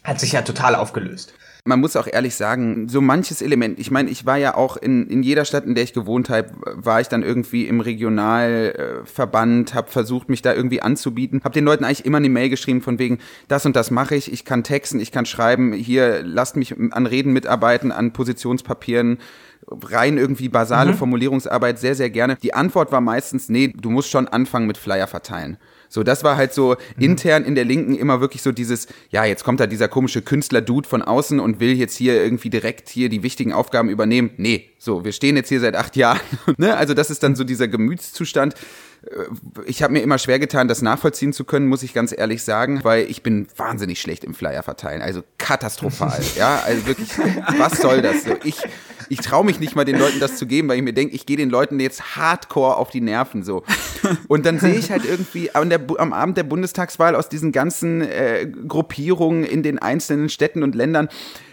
hat 0.04 0.20
sich 0.20 0.32
ja 0.32 0.42
total 0.42 0.76
aufgelöst. 0.76 1.34
Man 1.64 1.80
muss 1.80 1.96
auch 1.96 2.08
ehrlich 2.08 2.36
sagen, 2.36 2.90
so 2.90 3.02
manches 3.02 3.42
Element, 3.42 3.80
ich 3.80 3.92
meine, 3.92 4.10
ich 4.10 4.26
war 4.26 4.38
ja 4.38 4.56
auch 4.56 4.78
in, 4.78 5.08
in 5.08 5.22
jeder 5.22 5.46
Stadt, 5.46 5.66
in 5.66 5.76
der 5.76 5.84
ich 5.84 5.94
gewohnt 5.94 6.30
habe, 6.30 6.50
war 6.66 7.02
ich 7.02 7.08
dann 7.08 7.22
irgendwie 7.22 7.68
im 7.68 7.82
Regionalverband, 7.82 9.74
habe 9.76 9.92
versucht, 9.92 10.30
mich 10.30 10.42
da 10.42 10.54
irgendwie 10.54 10.82
anzubieten, 10.82 11.42
habe 11.44 11.54
den 11.54 11.66
Leuten 11.66 11.84
eigentlich 11.84 12.06
immer 12.06 12.18
eine 12.18 12.30
Mail 12.30 12.50
geschrieben 12.50 12.82
von 12.82 12.98
wegen, 12.98 13.20
das 13.48 13.66
und 13.66 13.76
das 13.76 13.92
mache 13.92 14.16
ich, 14.16 14.32
ich 14.32 14.44
kann 14.44 14.64
texten, 14.64 15.00
ich 15.00 15.12
kann 15.12 15.26
schreiben, 15.26 15.74
hier 15.74 16.24
lasst 16.24 16.56
mich 16.56 16.76
an 16.78 17.06
Reden 17.06 17.34
mitarbeiten, 17.34 17.92
an 17.92 18.12
Positionspapieren, 18.12 19.20
rein 19.70 20.18
irgendwie 20.18 20.50
basale 20.50 20.94
mhm. 20.94 20.98
Formulierungsarbeit 20.98 21.80
sehr, 21.80 21.96
sehr 21.96 22.10
gerne. 22.10 22.38
Die 22.42 22.54
Antwort 22.54 22.92
war 22.92 23.02
meistens, 23.02 23.50
nee, 23.50 23.74
du 23.76 23.90
musst 23.90 24.10
schon 24.10 24.28
anfangen 24.28 24.68
mit 24.68 24.78
Flyer 24.78 25.08
verteilen. 25.08 25.58
So, 25.94 26.04
das 26.04 26.24
war 26.24 26.38
halt 26.38 26.54
so 26.54 26.78
mhm. 26.96 27.04
intern 27.04 27.44
in 27.44 27.54
der 27.54 27.66
Linken 27.66 27.96
immer 27.96 28.22
wirklich 28.22 28.42
so 28.42 28.54
dieses, 28.54 28.88
ja, 29.10 29.26
jetzt 29.26 29.44
kommt 29.44 29.60
da 29.60 29.68
dieser 29.68 29.90
komische 29.90 30.22
Künstler-Dude 30.22 30.88
von 30.88 31.02
außen 31.02 31.40
und 31.42 31.60
will 31.60 31.74
jetzt 31.74 31.98
hier 31.98 32.24
irgendwie 32.24 32.50
direkt 32.50 32.88
hier 32.88 33.10
die 33.10 33.24
wichtigen 33.24 33.52
Aufgaben 33.52 33.90
übernehmen. 33.90 34.32
Nee, 34.38 34.70
so, 34.80 35.04
wir 35.04 35.12
stehen 35.12 35.36
jetzt 35.36 35.50
hier 35.50 35.60
seit 35.60 35.76
acht 35.76 35.98
Jahren. 35.98 36.22
ne? 36.58 36.78
Also 36.78 36.94
das 36.94 37.10
ist 37.10 37.24
dann 37.24 37.36
so 37.36 37.44
dieser 37.44 37.68
Gemütszustand 37.68 38.56
ich 39.66 39.82
habe 39.82 39.94
mir 39.94 40.02
immer 40.02 40.20
schwer 40.20 40.38
getan, 40.38 40.68
das 40.68 40.82
nachvollziehen 40.82 41.34
zu 41.34 41.44
können, 41.44 41.68
muss 41.68 41.82
ich 41.82 41.94
ganz 41.94 42.14
ehrlich 42.16 42.44
sagen, 42.44 42.84
weil 42.84 43.10
ich 43.10 43.24
bin 43.24 43.48
wahnsinnig 43.58 44.00
schlecht 44.00 44.24
im 44.24 44.36
Flyer 44.36 44.62
verteilen, 44.62 45.02
also 45.02 45.24
katastrophal, 45.40 46.22
ja, 46.36 46.62
also 46.64 46.86
wirklich, 46.86 47.10
was 47.58 47.82
soll 47.82 48.04
das? 48.04 48.18
Ich, 48.44 48.58
ich 49.12 49.20
traue 49.20 49.44
mich 49.44 49.60
nicht 49.60 49.76
mal 49.76 49.84
den 49.84 50.00
Leuten 50.00 50.22
das 50.22 50.38
zu 50.38 50.48
geben, 50.48 50.70
weil 50.70 50.78
ich 50.78 50.84
mir 50.84 50.94
denke, 50.94 51.14
ich 51.14 51.26
gehe 51.26 51.36
den 51.36 51.50
Leuten 51.50 51.82
jetzt 51.82 52.16
hardcore 52.16 52.78
auf 52.78 52.92
die 52.92 53.02
Nerven 53.02 53.44
so. 53.44 53.64
Und 54.30 54.46
dann 54.46 54.58
sehe 54.58 54.76
ich 54.76 54.90
halt 54.90 55.04
irgendwie 55.04 55.52
der, 55.54 55.82
am 55.98 56.14
Abend 56.14 56.38
der 56.38 56.44
Bundestagswahl 56.44 57.16
aus 57.16 57.28
diesen 57.28 57.52
ganzen 57.52 58.02
äh, 58.02 58.48
Gruppierungen 58.68 59.44
in 59.44 59.64
den 59.64 59.80
einzelnen 59.80 60.30
Städten 60.30 60.64
und 60.64 60.76
Ländern, 60.76 61.10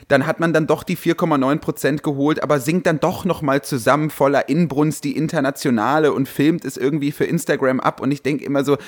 dann 0.08 0.26
hat 0.26 0.40
man 0.40 0.52
dann 0.52 0.66
doch 0.66 0.82
die 0.82 0.96
4,9 0.96 1.58
Prozent 1.58 2.02
geholt, 2.02 2.42
aber 2.42 2.60
singt 2.60 2.86
dann 2.86 2.98
doch 2.98 3.24
nochmal 3.24 3.62
zusammen 3.62 4.10
voller 4.10 4.48
Inbrunst 4.48 5.04
die 5.04 5.16
Internationale 5.16 6.12
und 6.12 6.28
filmt 6.28 6.64
es 6.64 6.76
irgendwie 6.76 7.12
für 7.12 7.24
Instagram 7.24 7.78
ab. 7.80 8.00
Und 8.00 8.10
ich 8.10 8.22
denke 8.22 8.44
immer 8.44 8.64
so, 8.64 8.78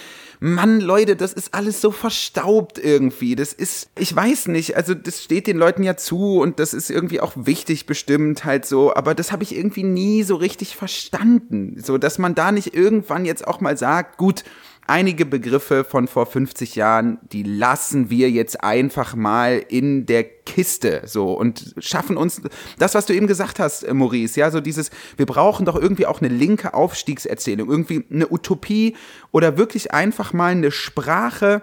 Mann, 0.40 0.80
Leute, 0.80 1.16
das 1.16 1.34
ist 1.34 1.52
alles 1.52 1.82
so 1.82 1.90
verstaubt 1.90 2.78
irgendwie. 2.82 3.36
Das 3.36 3.52
ist, 3.52 3.90
ich 3.98 4.16
weiß 4.16 4.48
nicht, 4.48 4.76
also 4.76 4.94
das 4.94 5.22
steht 5.22 5.46
den 5.46 5.58
Leuten 5.58 5.82
ja 5.82 5.96
zu 5.96 6.40
und 6.40 6.58
das 6.58 6.72
ist 6.72 6.90
irgendwie 6.90 7.20
auch 7.20 7.32
wichtig 7.36 7.84
bestimmt 7.84 8.46
halt 8.46 8.64
so, 8.64 8.94
aber 8.94 9.14
das 9.14 9.32
habe 9.32 9.42
ich 9.42 9.54
irgendwie 9.54 9.84
nie 9.84 10.22
so 10.22 10.36
richtig 10.36 10.74
verstanden. 10.74 11.76
So, 11.84 11.98
dass 11.98 12.18
man 12.18 12.34
da 12.34 12.52
nicht 12.52 12.74
irgendwann 12.74 13.26
jetzt 13.26 13.46
auch 13.46 13.60
mal 13.60 13.76
sagt, 13.76 14.16
gut, 14.16 14.44
einige 14.90 15.24
Begriffe 15.24 15.84
von 15.84 16.08
vor 16.08 16.26
50 16.26 16.74
Jahren, 16.74 17.18
die 17.32 17.44
lassen 17.44 18.10
wir 18.10 18.28
jetzt 18.28 18.62
einfach 18.62 19.14
mal 19.14 19.64
in 19.68 20.04
der 20.04 20.24
Kiste 20.24 21.02
so 21.06 21.32
und 21.32 21.74
schaffen 21.78 22.16
uns 22.16 22.42
das, 22.78 22.94
was 22.94 23.06
du 23.06 23.14
eben 23.14 23.28
gesagt 23.28 23.60
hast, 23.60 23.84
äh, 23.84 23.94
Maurice, 23.94 24.38
ja, 24.40 24.50
so 24.50 24.60
dieses, 24.60 24.90
wir 25.16 25.26
brauchen 25.26 25.64
doch 25.64 25.76
irgendwie 25.76 26.06
auch 26.06 26.20
eine 26.20 26.28
linke 26.28 26.74
Aufstiegserzählung, 26.74 27.70
irgendwie 27.70 28.04
eine 28.10 28.30
Utopie 28.30 28.96
oder 29.30 29.56
wirklich 29.56 29.94
einfach 29.94 30.32
mal 30.32 30.52
eine 30.52 30.72
Sprache, 30.72 31.62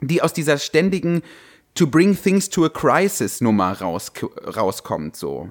die 0.00 0.22
aus 0.22 0.32
dieser 0.32 0.58
ständigen 0.58 1.22
to 1.74 1.88
bring 1.88 2.16
things 2.16 2.48
to 2.48 2.64
a 2.64 2.68
crisis 2.68 3.40
Nummer 3.40 3.72
raus, 3.80 4.12
rauskommt, 4.56 5.16
so. 5.16 5.50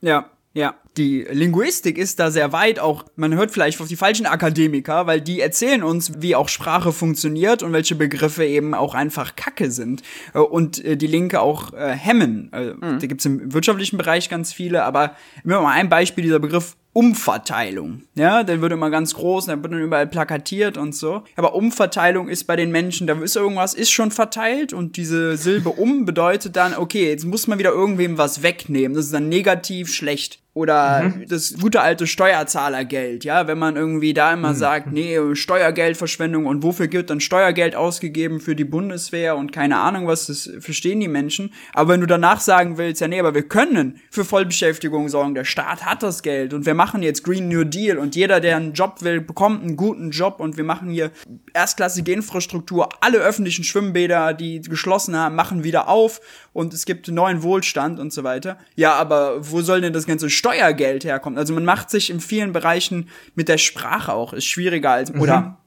Ja, 0.00 0.30
ja, 0.52 0.76
die 0.96 1.26
Linguistik 1.30 1.98
ist 1.98 2.18
da 2.18 2.30
sehr 2.30 2.52
weit, 2.52 2.78
auch 2.78 3.04
man 3.16 3.34
hört 3.34 3.50
vielleicht 3.50 3.80
auf 3.80 3.88
die 3.88 3.96
falschen 3.96 4.26
Akademiker, 4.26 5.06
weil 5.06 5.20
die 5.20 5.40
erzählen 5.40 5.82
uns, 5.82 6.12
wie 6.20 6.34
auch 6.34 6.48
Sprache 6.48 6.92
funktioniert 6.92 7.62
und 7.62 7.72
welche 7.72 7.94
Begriffe 7.94 8.44
eben 8.44 8.74
auch 8.74 8.94
einfach 8.94 9.36
Kacke 9.36 9.70
sind 9.70 10.02
äh, 10.34 10.38
und 10.38 10.84
äh, 10.84 10.96
die 10.96 11.06
Linke 11.06 11.40
auch 11.40 11.72
äh, 11.72 11.92
hemmen. 11.92 12.50
Mhm. 12.52 12.98
Da 13.00 13.06
gibt's 13.06 13.24
im 13.24 13.52
wirtschaftlichen 13.52 13.98
Bereich 13.98 14.28
ganz 14.28 14.52
viele, 14.52 14.84
aber 14.84 15.16
immer 15.44 15.60
mal 15.60 15.72
ein 15.72 15.88
Beispiel, 15.88 16.24
dieser 16.24 16.38
Begriff 16.38 16.76
Umverteilung. 16.96 18.04
Ja, 18.14 18.42
der 18.42 18.62
wird 18.62 18.72
immer 18.72 18.88
ganz 18.88 19.12
groß, 19.12 19.44
der 19.44 19.62
wird 19.62 19.70
dann 19.70 19.82
überall 19.82 20.06
plakatiert 20.06 20.78
und 20.78 20.94
so. 20.94 21.24
Aber 21.36 21.54
Umverteilung 21.54 22.30
ist 22.30 22.44
bei 22.44 22.56
den 22.56 22.70
Menschen, 22.70 23.06
da 23.06 23.20
ist 23.20 23.36
irgendwas, 23.36 23.74
ist 23.74 23.90
schon 23.90 24.10
verteilt 24.10 24.72
und 24.72 24.96
diese 24.96 25.36
Silbe 25.36 25.68
um 25.68 26.06
bedeutet 26.06 26.56
dann, 26.56 26.74
okay, 26.74 27.10
jetzt 27.10 27.26
muss 27.26 27.48
man 27.48 27.58
wieder 27.58 27.68
irgendwem 27.68 28.16
was 28.16 28.42
wegnehmen. 28.42 28.94
Das 28.96 29.04
ist 29.04 29.12
dann 29.12 29.28
negativ 29.28 29.92
schlecht. 29.92 30.40
Oder 30.56 31.02
mhm. 31.02 31.26
das 31.28 31.52
gute 31.60 31.82
alte 31.82 32.06
Steuerzahlergeld, 32.06 33.24
ja, 33.26 33.46
wenn 33.46 33.58
man 33.58 33.76
irgendwie 33.76 34.14
da 34.14 34.32
immer 34.32 34.52
mhm. 34.52 34.56
sagt, 34.56 34.90
nee, 34.90 35.18
Steuergeldverschwendung 35.34 36.46
und 36.46 36.62
wofür 36.62 36.90
wird 36.90 37.10
dann 37.10 37.20
Steuergeld 37.20 37.76
ausgegeben 37.76 38.40
für 38.40 38.56
die 38.56 38.64
Bundeswehr 38.64 39.36
und 39.36 39.52
keine 39.52 39.76
Ahnung 39.76 40.06
was, 40.06 40.28
das 40.28 40.50
verstehen 40.60 41.00
die 41.00 41.08
Menschen. 41.08 41.52
Aber 41.74 41.92
wenn 41.92 42.00
du 42.00 42.06
danach 42.06 42.40
sagen 42.40 42.78
willst, 42.78 43.02
ja, 43.02 43.08
nee, 43.08 43.20
aber 43.20 43.34
wir 43.34 43.46
können 43.46 44.00
für 44.10 44.24
Vollbeschäftigung 44.24 45.10
sorgen, 45.10 45.34
der 45.34 45.44
Staat 45.44 45.84
hat 45.84 46.02
das 46.02 46.22
Geld 46.22 46.54
und 46.54 46.64
wir 46.64 46.72
machen 46.72 47.02
jetzt 47.02 47.22
Green 47.22 47.48
New 47.48 47.64
Deal 47.64 47.98
und 47.98 48.16
jeder, 48.16 48.40
der 48.40 48.56
einen 48.56 48.72
Job 48.72 49.02
will, 49.02 49.20
bekommt 49.20 49.62
einen 49.62 49.76
guten 49.76 50.08
Job 50.08 50.40
und 50.40 50.56
wir 50.56 50.64
machen 50.64 50.88
hier 50.88 51.10
erstklassige 51.52 52.12
Infrastruktur, 52.12 52.88
alle 53.02 53.18
öffentlichen 53.18 53.62
Schwimmbäder, 53.62 54.32
die 54.32 54.62
geschlossen 54.62 55.16
haben, 55.16 55.34
machen 55.34 55.64
wieder 55.64 55.90
auf 55.90 56.22
und 56.56 56.72
es 56.72 56.86
gibt 56.86 57.08
neuen 57.08 57.42
Wohlstand 57.42 58.00
und 58.00 58.14
so 58.14 58.24
weiter. 58.24 58.56
Ja, 58.76 58.94
aber 58.94 59.50
wo 59.52 59.60
soll 59.60 59.82
denn 59.82 59.92
das 59.92 60.06
ganze 60.06 60.30
Steuergeld 60.30 61.04
herkommen? 61.04 61.38
Also 61.38 61.52
man 61.52 61.66
macht 61.66 61.90
sich 61.90 62.08
in 62.08 62.18
vielen 62.18 62.54
Bereichen 62.54 63.10
mit 63.34 63.48
der 63.48 63.58
Sprache 63.58 64.14
auch, 64.14 64.32
ist 64.32 64.46
schwieriger 64.46 64.92
als, 64.92 65.12
mhm. 65.12 65.20
oder 65.20 65.58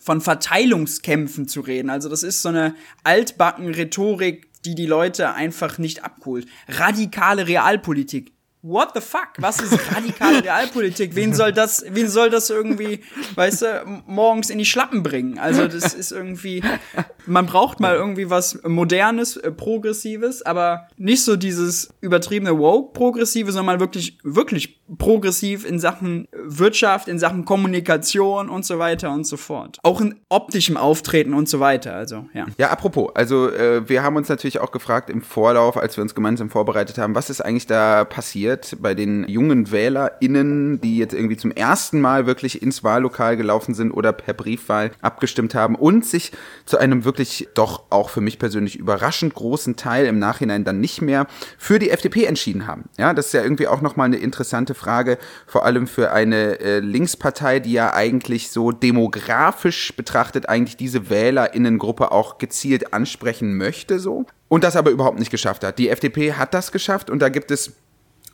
von 0.00 0.20
Verteilungskämpfen 0.20 1.46
zu 1.46 1.60
reden. 1.60 1.90
Also 1.90 2.08
das 2.08 2.24
ist 2.24 2.42
so 2.42 2.48
eine 2.48 2.74
altbacken 3.04 3.72
Rhetorik, 3.72 4.48
die 4.64 4.74
die 4.74 4.86
Leute 4.86 5.32
einfach 5.32 5.78
nicht 5.78 6.02
abholt. 6.02 6.48
Radikale 6.66 7.46
Realpolitik 7.46 8.32
what 8.62 8.90
the 8.94 9.00
fuck? 9.00 9.30
Was 9.38 9.60
ist 9.60 9.94
radikale 9.94 10.42
Realpolitik? 10.44 11.14
Wen 11.16 11.34
soll 11.34 11.52
das, 11.52 11.84
wen 11.88 12.08
soll 12.08 12.30
das 12.30 12.48
irgendwie, 12.48 13.00
weißt 13.34 13.62
du, 13.62 14.02
morgens 14.06 14.50
in 14.50 14.58
die 14.58 14.64
Schlappen 14.64 15.02
bringen? 15.02 15.38
Also, 15.38 15.66
das 15.66 15.94
ist 15.94 16.12
irgendwie, 16.12 16.62
man 17.26 17.46
braucht 17.46 17.80
mal 17.80 17.96
irgendwie 17.96 18.30
was 18.30 18.62
Modernes, 18.62 19.36
äh, 19.36 19.50
Progressives, 19.50 20.42
aber 20.42 20.88
nicht 20.96 21.24
so 21.24 21.36
dieses 21.36 21.92
übertriebene 22.00 22.56
Woke-Progressive, 22.56 23.50
sondern 23.50 23.76
mal 23.76 23.80
wirklich, 23.80 24.18
wirklich 24.22 24.80
progressiv 24.98 25.64
in 25.64 25.80
Sachen 25.80 26.28
Wirtschaft, 26.32 27.08
in 27.08 27.18
Sachen 27.18 27.44
Kommunikation 27.44 28.48
und 28.48 28.64
so 28.64 28.78
weiter 28.78 29.10
und 29.12 29.26
so 29.26 29.36
fort. 29.36 29.78
Auch 29.82 30.00
in 30.00 30.20
optischem 30.28 30.76
Auftreten 30.76 31.34
und 31.34 31.48
so 31.48 31.58
weiter, 31.58 31.94
also, 31.94 32.26
ja. 32.32 32.46
Ja, 32.58 32.70
apropos, 32.70 33.10
also, 33.14 33.50
äh, 33.50 33.88
wir 33.88 34.04
haben 34.04 34.16
uns 34.16 34.28
natürlich 34.28 34.60
auch 34.60 34.70
gefragt 34.70 35.10
im 35.10 35.22
Vorlauf, 35.22 35.76
als 35.76 35.96
wir 35.96 36.02
uns 36.02 36.14
gemeinsam 36.14 36.48
vorbereitet 36.48 36.98
haben, 36.98 37.16
was 37.16 37.28
ist 37.28 37.40
eigentlich 37.40 37.66
da 37.66 38.04
passiert? 38.04 38.51
Passiert 38.60 38.82
bei 38.82 38.94
den 38.94 39.28
jungen 39.28 39.70
WählerInnen, 39.70 40.80
die 40.80 40.98
jetzt 40.98 41.14
irgendwie 41.14 41.36
zum 41.36 41.50
ersten 41.50 42.00
Mal 42.00 42.26
wirklich 42.26 42.62
ins 42.62 42.84
Wahllokal 42.84 43.36
gelaufen 43.36 43.74
sind 43.74 43.92
oder 43.92 44.12
per 44.12 44.34
Briefwahl 44.34 44.90
abgestimmt 45.00 45.54
haben 45.54 45.74
und 45.74 46.04
sich 46.04 46.32
zu 46.66 46.78
einem 46.78 47.04
wirklich 47.04 47.48
doch 47.54 47.84
auch 47.90 48.10
für 48.10 48.20
mich 48.20 48.38
persönlich 48.38 48.78
überraschend 48.78 49.34
großen 49.34 49.76
Teil 49.76 50.06
im 50.06 50.18
Nachhinein 50.18 50.64
dann 50.64 50.80
nicht 50.80 51.02
mehr 51.02 51.26
für 51.58 51.78
die 51.78 51.90
FDP 51.90 52.24
entschieden 52.24 52.66
haben. 52.66 52.84
Ja, 52.98 53.14
das 53.14 53.26
ist 53.26 53.32
ja 53.32 53.42
irgendwie 53.42 53.68
auch 53.68 53.80
nochmal 53.80 54.06
eine 54.06 54.16
interessante 54.16 54.74
Frage, 54.74 55.18
vor 55.46 55.64
allem 55.64 55.86
für 55.86 56.12
eine 56.12 56.60
äh, 56.60 56.78
Linkspartei, 56.80 57.60
die 57.60 57.72
ja 57.72 57.94
eigentlich 57.94 58.50
so 58.50 58.72
demografisch 58.72 59.94
betrachtet 59.96 60.48
eigentlich 60.48 60.76
diese 60.76 61.10
WählerInnengruppe 61.10 62.12
auch 62.12 62.38
gezielt 62.38 62.92
ansprechen 62.92 63.56
möchte 63.56 63.98
so 63.98 64.26
und 64.48 64.64
das 64.64 64.76
aber 64.76 64.90
überhaupt 64.90 65.18
nicht 65.18 65.30
geschafft 65.30 65.64
hat. 65.64 65.78
Die 65.78 65.88
FDP 65.88 66.34
hat 66.34 66.52
das 66.52 66.72
geschafft 66.72 67.08
und 67.08 67.20
da 67.20 67.30
gibt 67.30 67.50
es 67.50 67.72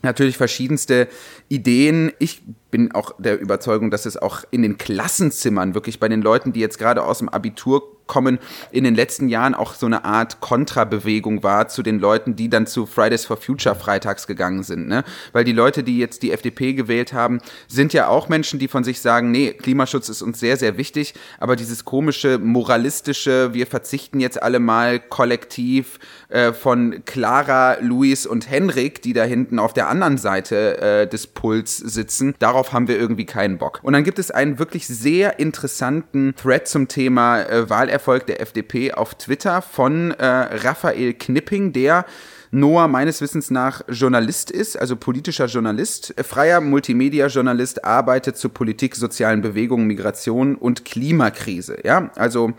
natürlich 0.03 0.37
verschiedenste 0.37 1.09
Ideen. 1.49 2.13
Ich 2.19 2.43
bin 2.71 2.93
auch 2.93 3.13
der 3.19 3.41
Überzeugung, 3.41 3.91
dass 3.91 4.07
es 4.07 4.17
auch 4.17 4.45
in 4.51 4.63
den 4.63 4.79
Klassenzimmern, 4.79 5.75
wirklich 5.75 6.01
bei 6.01 6.09
den 6.09 6.23
Leuten, 6.23 6.53
die 6.53 6.61
jetzt 6.61 6.79
gerade 6.79 7.03
aus 7.03 7.19
dem 7.19 7.29
Abitur 7.29 7.99
kommen, 8.09 8.41
in 8.73 8.83
den 8.83 8.97
letzten 8.97 9.29
Jahren 9.29 9.55
auch 9.55 9.75
so 9.75 9.87
eine 9.87 10.05
Art 10.05 10.41
Kontrabewegung 10.41 11.45
war 11.45 11.69
zu 11.69 11.85
den 11.85 12.01
Leuten, 12.01 12.35
die 12.35 12.51
dann 12.51 12.67
zu 12.67 12.87
Fridays 12.87 13.25
for 13.25 13.37
Future 13.37 13.77
freitags 13.77 14.27
gegangen 14.27 14.65
sind. 14.65 14.89
Ne? 14.89 15.05
Weil 15.33 15.45
die 15.45 15.53
Leute, 15.53 15.85
die 15.85 15.99
jetzt 15.99 16.25
die 16.25 16.33
FDP 16.33 16.73
gewählt 16.73 17.13
haben, 17.13 17.41
sind 17.69 17.93
ja 17.93 18.09
auch 18.09 18.29
Menschen, 18.29 18.59
die 18.59 18.67
von 18.67 18.83
sich 18.83 19.01
sagen, 19.01 19.31
nee, 19.31 19.53
Klimaschutz 19.53 20.09
ist 20.09 20.23
uns 20.23 20.41
sehr, 20.41 20.57
sehr 20.57 20.77
wichtig, 20.77 21.15
aber 21.39 21.55
dieses 21.55 21.85
komische, 21.85 22.39
moralistische, 22.39 23.55
wir 23.55 23.67
verzichten 23.67 24.19
jetzt 24.19 24.43
alle 24.43 24.59
mal 24.59 24.99
kollektiv 24.99 25.99
äh, 26.31 26.53
von 26.53 27.05
Clara, 27.05 27.77
Luis 27.81 28.27
und 28.27 28.51
Henrik, 28.51 29.03
die 29.03 29.13
da 29.13 29.25
hinten 29.25 29.59
auf 29.59 29.75
der 29.75 29.89
anderen 29.89 30.17
Seite 30.17 30.81
äh, 30.81 31.07
des 31.07 31.27
Puls 31.27 31.77
sitzen, 31.77 32.35
darauf 32.39 32.58
darauf 32.59 32.73
haben 32.73 32.89
wir 32.89 32.99
irgendwie 32.99 33.25
keinen 33.25 33.57
Bock. 33.57 33.79
Und 33.83 33.93
dann 33.93 34.03
gibt 34.03 34.19
es 34.19 34.33
einen 34.33 34.59
wirklich 34.59 34.89
sehr 34.89 35.39
interessanten 35.39 36.35
Thread 36.35 36.67
zum 36.67 36.89
Thema 36.89 37.43
äh, 37.43 37.71
Wahlerfolg 37.71 38.27
der 38.27 38.41
FDP 38.41 38.93
auf 38.93 39.15
Twitter 39.15 39.63
von 39.63 40.11
äh, 40.11 40.27
Raphael 40.27 41.15
Knipping, 41.15 41.73
der 41.73 42.05
Noah 42.51 42.89
meines 42.89 43.21
Wissens 43.21 43.53
nach 43.53 43.83
Journalist 43.89 44.51
ist, 44.51 44.77
also 44.77 44.97
politischer 44.97 45.47
Journalist, 45.47 46.15
freier 46.27 46.61
Multimedia-Journalist, 46.61 47.85
arbeitet 47.85 48.39
zur 48.39 48.53
Politik, 48.53 48.97
sozialen 48.97 49.41
Bewegungen, 49.41 49.87
Migration 49.87 50.57
und 50.57 50.85
Klimakrise. 50.85 51.77
Ja, 51.85 52.11
also 52.17 52.55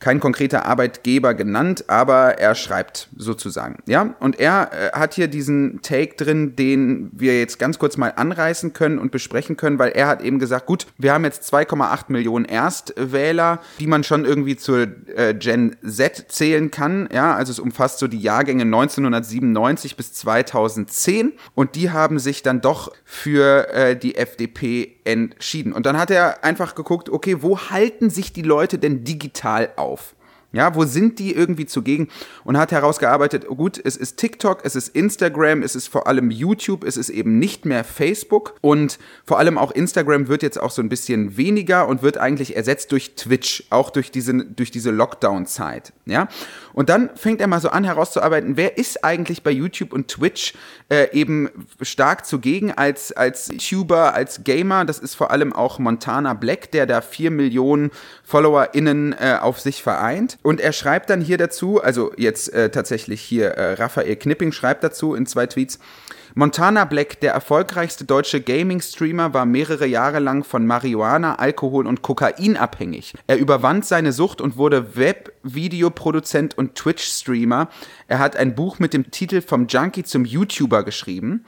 kein 0.00 0.20
konkreter 0.20 0.66
Arbeitgeber 0.66 1.34
genannt, 1.34 1.84
aber 1.88 2.38
er 2.38 2.54
schreibt 2.54 3.08
sozusagen. 3.16 3.78
Ja, 3.86 4.14
und 4.20 4.38
er 4.38 4.70
äh, 4.72 4.90
hat 4.92 5.14
hier 5.14 5.28
diesen 5.28 5.80
Take 5.82 6.16
drin, 6.16 6.56
den 6.56 7.10
wir 7.12 7.38
jetzt 7.38 7.58
ganz 7.58 7.78
kurz 7.78 7.96
mal 7.96 8.12
anreißen 8.14 8.72
können 8.72 8.98
und 8.98 9.10
besprechen 9.10 9.56
können, 9.56 9.78
weil 9.78 9.92
er 9.92 10.06
hat 10.06 10.22
eben 10.22 10.38
gesagt, 10.38 10.66
gut, 10.66 10.86
wir 10.98 11.12
haben 11.12 11.24
jetzt 11.24 11.52
2,8 11.52 12.04
Millionen 12.08 12.44
Erstwähler, 12.44 13.60
die 13.80 13.86
man 13.86 14.04
schon 14.04 14.24
irgendwie 14.24 14.56
zur 14.56 14.86
äh, 15.16 15.34
Gen 15.34 15.76
Z 15.86 16.26
zählen 16.28 16.70
kann. 16.70 17.08
Ja, 17.12 17.34
also 17.34 17.50
es 17.50 17.58
umfasst 17.58 17.98
so 17.98 18.08
die 18.08 18.20
Jahrgänge 18.20 18.62
1997 18.62 19.96
bis 19.96 20.12
2010 20.14 21.32
und 21.54 21.74
die 21.74 21.90
haben 21.90 22.18
sich 22.18 22.42
dann 22.42 22.60
doch 22.60 22.92
für 23.04 23.68
äh, 23.72 23.96
die 23.96 24.16
FDP 24.16 24.96
entschieden. 25.04 25.72
Und 25.72 25.86
dann 25.86 25.98
hat 25.98 26.10
er 26.10 26.44
einfach 26.44 26.74
geguckt, 26.74 27.08
okay, 27.10 27.38
wo 27.40 27.58
halten 27.58 28.10
sich 28.10 28.32
die 28.32 28.42
Leute 28.42 28.78
denn 28.78 29.04
digital 29.04 29.70
auf? 29.76 29.83
auf. 29.84 30.13
Ja, 30.54 30.76
wo 30.76 30.84
sind 30.84 31.18
die 31.18 31.34
irgendwie 31.34 31.66
zugegen? 31.66 32.08
Und 32.44 32.56
hat 32.56 32.70
herausgearbeitet, 32.70 33.48
gut, 33.48 33.80
es 33.82 33.96
ist 33.96 34.18
TikTok, 34.18 34.60
es 34.62 34.76
ist 34.76 34.94
Instagram, 34.94 35.62
es 35.62 35.74
ist 35.74 35.88
vor 35.88 36.06
allem 36.06 36.30
YouTube, 36.30 36.84
es 36.84 36.96
ist 36.96 37.08
eben 37.08 37.40
nicht 37.40 37.64
mehr 37.64 37.82
Facebook 37.82 38.54
und 38.60 39.00
vor 39.24 39.40
allem 39.40 39.58
auch 39.58 39.72
Instagram 39.72 40.28
wird 40.28 40.44
jetzt 40.44 40.60
auch 40.60 40.70
so 40.70 40.80
ein 40.80 40.88
bisschen 40.88 41.36
weniger 41.36 41.88
und 41.88 42.02
wird 42.02 42.18
eigentlich 42.18 42.54
ersetzt 42.54 42.92
durch 42.92 43.16
Twitch, 43.16 43.64
auch 43.70 43.90
durch 43.90 44.12
diese, 44.12 44.32
durch 44.44 44.70
diese 44.70 44.92
Lockdown-Zeit. 44.92 45.92
Ja, 46.06 46.28
und 46.72 46.88
dann 46.88 47.10
fängt 47.16 47.40
er 47.40 47.48
mal 47.48 47.60
so 47.60 47.70
an 47.70 47.82
herauszuarbeiten, 47.82 48.56
wer 48.56 48.78
ist 48.78 49.04
eigentlich 49.04 49.42
bei 49.42 49.50
YouTube 49.50 49.92
und 49.92 50.06
Twitch 50.06 50.54
äh, 50.88 51.10
eben 51.12 51.48
stark 51.80 52.26
zugegen 52.26 52.70
als, 52.70 53.10
als 53.10 53.48
YouTuber, 53.48 54.14
als 54.14 54.44
Gamer. 54.44 54.84
Das 54.84 55.00
ist 55.00 55.16
vor 55.16 55.32
allem 55.32 55.52
auch 55.52 55.80
Montana 55.80 56.34
Black, 56.34 56.70
der 56.70 56.86
da 56.86 57.00
vier 57.00 57.32
Millionen 57.32 57.90
FollowerInnen 58.22 59.14
äh, 59.14 59.38
auf 59.40 59.60
sich 59.60 59.82
vereint. 59.82 60.38
Und 60.44 60.60
er 60.60 60.74
schreibt 60.74 61.08
dann 61.08 61.22
hier 61.22 61.38
dazu, 61.38 61.82
also 61.82 62.12
jetzt 62.18 62.52
äh, 62.52 62.68
tatsächlich 62.68 63.22
hier 63.22 63.52
äh, 63.52 63.72
Raphael 63.72 64.14
Knipping 64.14 64.52
schreibt 64.52 64.84
dazu 64.84 65.14
in 65.14 65.24
zwei 65.24 65.46
Tweets, 65.46 65.78
Montana 66.34 66.84
Black, 66.84 67.18
der 67.20 67.32
erfolgreichste 67.32 68.04
deutsche 68.04 68.42
Gaming-Streamer, 68.42 69.32
war 69.32 69.46
mehrere 69.46 69.86
Jahre 69.86 70.18
lang 70.18 70.44
von 70.44 70.66
Marihuana, 70.66 71.36
Alkohol 71.36 71.86
und 71.86 72.02
Kokain 72.02 72.58
abhängig. 72.58 73.14
Er 73.26 73.38
überwand 73.38 73.86
seine 73.86 74.12
Sucht 74.12 74.42
und 74.42 74.58
wurde 74.58 74.96
Web-Videoproduzent 74.96 76.58
und 76.58 76.74
Twitch-Streamer. 76.74 77.70
Er 78.08 78.18
hat 78.18 78.36
ein 78.36 78.54
Buch 78.54 78.78
mit 78.78 78.92
dem 78.92 79.10
Titel 79.10 79.40
Vom 79.40 79.66
Junkie 79.68 80.04
zum 80.04 80.26
YouTuber 80.26 80.82
geschrieben. 80.82 81.46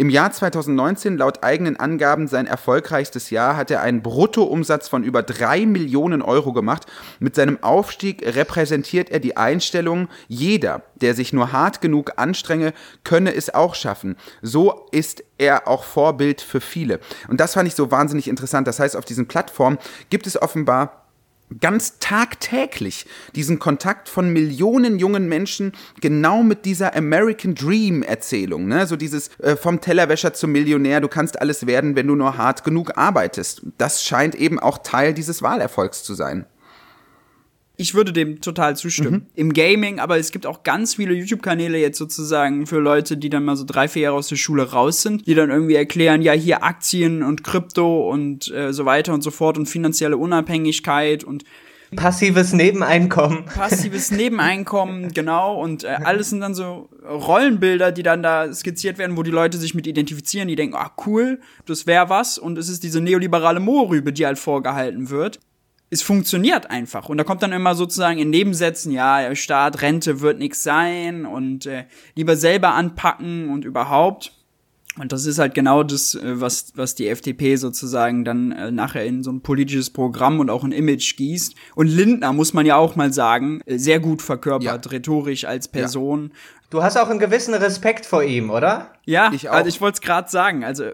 Im 0.00 0.10
Jahr 0.10 0.30
2019, 0.30 1.18
laut 1.18 1.42
eigenen 1.42 1.74
Angaben 1.74 2.28
sein 2.28 2.46
erfolgreichstes 2.46 3.30
Jahr, 3.30 3.56
hat 3.56 3.72
er 3.72 3.80
einen 3.80 4.00
Bruttoumsatz 4.00 4.86
von 4.86 5.02
über 5.02 5.24
drei 5.24 5.66
Millionen 5.66 6.22
Euro 6.22 6.52
gemacht. 6.52 6.86
Mit 7.18 7.34
seinem 7.34 7.60
Aufstieg 7.64 8.24
repräsentiert 8.24 9.10
er 9.10 9.18
die 9.18 9.36
Einstellung, 9.36 10.06
jeder, 10.28 10.82
der 10.94 11.14
sich 11.14 11.32
nur 11.32 11.50
hart 11.50 11.80
genug 11.80 12.12
anstrenge, 12.14 12.74
könne 13.02 13.34
es 13.34 13.52
auch 13.52 13.74
schaffen. 13.74 14.14
So 14.40 14.86
ist 14.92 15.24
er 15.36 15.66
auch 15.66 15.82
Vorbild 15.82 16.42
für 16.42 16.60
viele. 16.60 17.00
Und 17.26 17.40
das 17.40 17.54
fand 17.54 17.66
ich 17.66 17.74
so 17.74 17.90
wahnsinnig 17.90 18.28
interessant. 18.28 18.68
Das 18.68 18.78
heißt, 18.78 18.96
auf 18.96 19.04
diesen 19.04 19.26
Plattformen 19.26 19.78
gibt 20.10 20.28
es 20.28 20.40
offenbar 20.40 21.07
ganz 21.60 21.98
tagtäglich 21.98 23.06
diesen 23.34 23.58
Kontakt 23.58 24.08
von 24.08 24.32
Millionen 24.32 24.98
jungen 24.98 25.28
Menschen 25.28 25.72
genau 26.00 26.42
mit 26.42 26.64
dieser 26.64 26.94
American 26.96 27.54
Dream 27.54 28.02
Erzählung, 28.02 28.66
ne? 28.68 28.86
so 28.86 28.96
dieses 28.96 29.28
äh, 29.38 29.56
vom 29.56 29.80
Tellerwäscher 29.80 30.34
zum 30.34 30.52
Millionär, 30.52 31.00
du 31.00 31.08
kannst 31.08 31.40
alles 31.40 31.66
werden, 31.66 31.96
wenn 31.96 32.06
du 32.06 32.14
nur 32.14 32.36
hart 32.36 32.64
genug 32.64 32.96
arbeitest. 32.96 33.62
Das 33.78 34.04
scheint 34.04 34.34
eben 34.34 34.58
auch 34.58 34.78
Teil 34.78 35.14
dieses 35.14 35.42
Wahlerfolgs 35.42 36.02
zu 36.02 36.14
sein 36.14 36.46
ich 37.80 37.94
würde 37.94 38.12
dem 38.12 38.40
total 38.40 38.76
zustimmen. 38.76 39.12
Mhm. 39.12 39.26
Im 39.36 39.52
Gaming, 39.52 40.00
aber 40.00 40.18
es 40.18 40.32
gibt 40.32 40.46
auch 40.46 40.64
ganz 40.64 40.96
viele 40.96 41.14
YouTube-Kanäle 41.14 41.78
jetzt 41.78 41.96
sozusagen 41.96 42.66
für 42.66 42.80
Leute, 42.80 43.16
die 43.16 43.30
dann 43.30 43.44
mal 43.44 43.56
so 43.56 43.64
drei, 43.64 43.86
vier 43.86 44.02
Jahre 44.02 44.16
aus 44.16 44.26
der 44.26 44.36
Schule 44.36 44.72
raus 44.72 45.02
sind, 45.02 45.28
die 45.28 45.34
dann 45.36 45.50
irgendwie 45.50 45.76
erklären, 45.76 46.20
ja, 46.20 46.32
hier 46.32 46.64
Aktien 46.64 47.22
und 47.22 47.44
Krypto 47.44 48.10
und 48.10 48.52
äh, 48.52 48.72
so 48.72 48.84
weiter 48.84 49.14
und 49.14 49.22
so 49.22 49.30
fort 49.30 49.56
und 49.56 49.66
finanzielle 49.66 50.16
Unabhängigkeit 50.16 51.22
und 51.22 51.44
Passives 51.94 52.52
Nebeneinkommen. 52.52 53.46
Passives 53.46 54.10
Nebeneinkommen, 54.10 55.14
genau. 55.14 55.58
Und 55.58 55.84
äh, 55.84 55.98
alles 56.04 56.30
sind 56.30 56.40
dann 56.40 56.54
so 56.54 56.90
Rollenbilder, 57.08 57.92
die 57.92 58.02
dann 58.02 58.22
da 58.22 58.52
skizziert 58.52 58.98
werden, 58.98 59.16
wo 59.16 59.22
die 59.22 59.30
Leute 59.30 59.56
sich 59.56 59.74
mit 59.74 59.86
identifizieren, 59.86 60.48
die 60.48 60.56
denken, 60.56 60.76
ah 60.76 60.92
cool, 61.06 61.40
das 61.64 61.86
wäre 61.86 62.10
was. 62.10 62.36
Und 62.36 62.58
es 62.58 62.68
ist 62.68 62.82
diese 62.82 63.00
neoliberale 63.00 63.60
Moorrübe, 63.60 64.12
die 64.12 64.26
halt 64.26 64.38
vorgehalten 64.38 65.08
wird. 65.08 65.40
Es 65.90 66.02
funktioniert 66.02 66.70
einfach. 66.70 67.08
Und 67.08 67.18
da 67.18 67.24
kommt 67.24 67.42
dann 67.42 67.52
immer 67.52 67.74
sozusagen 67.74 68.18
in 68.18 68.30
Nebensätzen, 68.30 68.92
ja, 68.92 69.34
Staat, 69.34 69.80
Rente 69.80 70.20
wird 70.20 70.38
nix 70.38 70.62
sein 70.62 71.24
und 71.24 71.66
äh, 71.66 71.84
lieber 72.14 72.36
selber 72.36 72.74
anpacken 72.74 73.48
und 73.48 73.64
überhaupt. 73.64 74.32
Und 74.98 75.12
das 75.12 75.26
ist 75.26 75.38
halt 75.38 75.54
genau 75.54 75.82
das, 75.82 76.14
äh, 76.14 76.40
was, 76.40 76.72
was 76.74 76.94
die 76.94 77.08
FDP 77.08 77.56
sozusagen 77.56 78.24
dann 78.24 78.52
äh, 78.52 78.70
nachher 78.70 79.04
in 79.04 79.22
so 79.22 79.30
ein 79.30 79.40
politisches 79.40 79.90
Programm 79.90 80.40
und 80.40 80.50
auch 80.50 80.64
ein 80.64 80.72
Image 80.72 81.16
gießt. 81.16 81.54
Und 81.74 81.86
Lindner, 81.86 82.32
muss 82.32 82.52
man 82.52 82.66
ja 82.66 82.76
auch 82.76 82.96
mal 82.96 83.12
sagen, 83.12 83.60
äh, 83.66 83.78
sehr 83.78 84.00
gut 84.00 84.22
verkörpert, 84.22 84.86
ja. 84.86 84.90
rhetorisch 84.90 85.44
als 85.44 85.68
Person. 85.68 86.30
Ja. 86.32 86.38
Du 86.70 86.82
hast 86.82 86.98
auch 86.98 87.08
einen 87.08 87.18
gewissen 87.18 87.54
Respekt 87.54 88.04
vor 88.04 88.22
ihm, 88.22 88.50
oder? 88.50 88.92
Ja, 89.06 89.30
ich 89.32 89.48
auch. 89.48 89.54
also 89.54 89.68
ich 89.68 89.80
wollte 89.80 89.96
es 89.96 90.00
gerade 90.00 90.28
sagen. 90.28 90.64
Also 90.64 90.90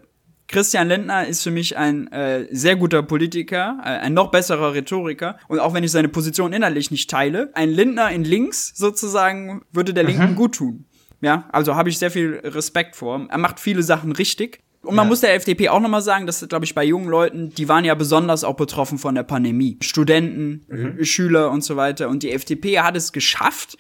Christian 0.55 0.87
Lindner 0.87 1.27
ist 1.27 1.43
für 1.43 1.51
mich 1.51 1.77
ein 1.77 2.07
äh, 2.13 2.47
sehr 2.53 2.77
guter 2.77 3.03
Politiker, 3.03 3.77
äh, 3.83 3.89
ein 3.89 4.15
noch 4.15 4.31
besserer 4.31 4.73
Rhetoriker. 4.73 5.37
Und 5.49 5.59
auch 5.59 5.75
wenn 5.75 5.83
ich 5.83 5.91
seine 5.91 6.09
Position 6.09 6.53
innerlich 6.53 6.93
nicht 6.93 7.11
teile, 7.11 7.51
ein 7.55 7.71
Lindner 7.71 8.13
in 8.13 8.23
links 8.23 8.73
sozusagen 8.77 9.63
würde 9.73 9.93
der 9.93 10.05
Linken 10.05 10.31
mhm. 10.31 10.37
gut 10.37 10.55
tun. 10.55 10.85
Ja, 11.21 11.49
also 11.51 11.75
habe 11.75 11.89
ich 11.89 11.99
sehr 11.99 12.13
viel 12.13 12.41
Respekt 12.45 12.95
vor. 12.95 13.27
Er 13.29 13.39
macht 13.39 13.59
viele 13.59 13.83
Sachen 13.83 14.13
richtig. 14.13 14.61
Und 14.83 14.95
man 14.95 15.07
ja. 15.07 15.09
muss 15.09 15.23
der 15.23 15.35
FDP 15.35 15.71
auch 15.71 15.81
nochmal 15.81 16.03
sagen, 16.03 16.25
dass, 16.25 16.47
glaube 16.49 16.67
ich, 16.67 16.75
bei 16.77 16.85
jungen 16.85 17.09
Leuten, 17.09 17.51
die 17.51 17.69
waren 17.69 17.85
ja 17.85 17.97
besonders 17.97 18.45
auch 18.45 18.55
betroffen 18.55 18.99
von 18.99 19.17
der 19.17 19.25
Pandemie. 19.25 19.79
Studenten, 19.83 20.67
mhm. 20.69 21.05
Schüler 21.05 21.51
und 21.51 21.65
so 21.65 21.75
weiter. 21.75 22.09
Und 22.09 22.23
die 22.23 22.31
FDP 22.31 22.79
hat 22.79 22.97
es 22.97 23.13
geschafft, 23.13 23.77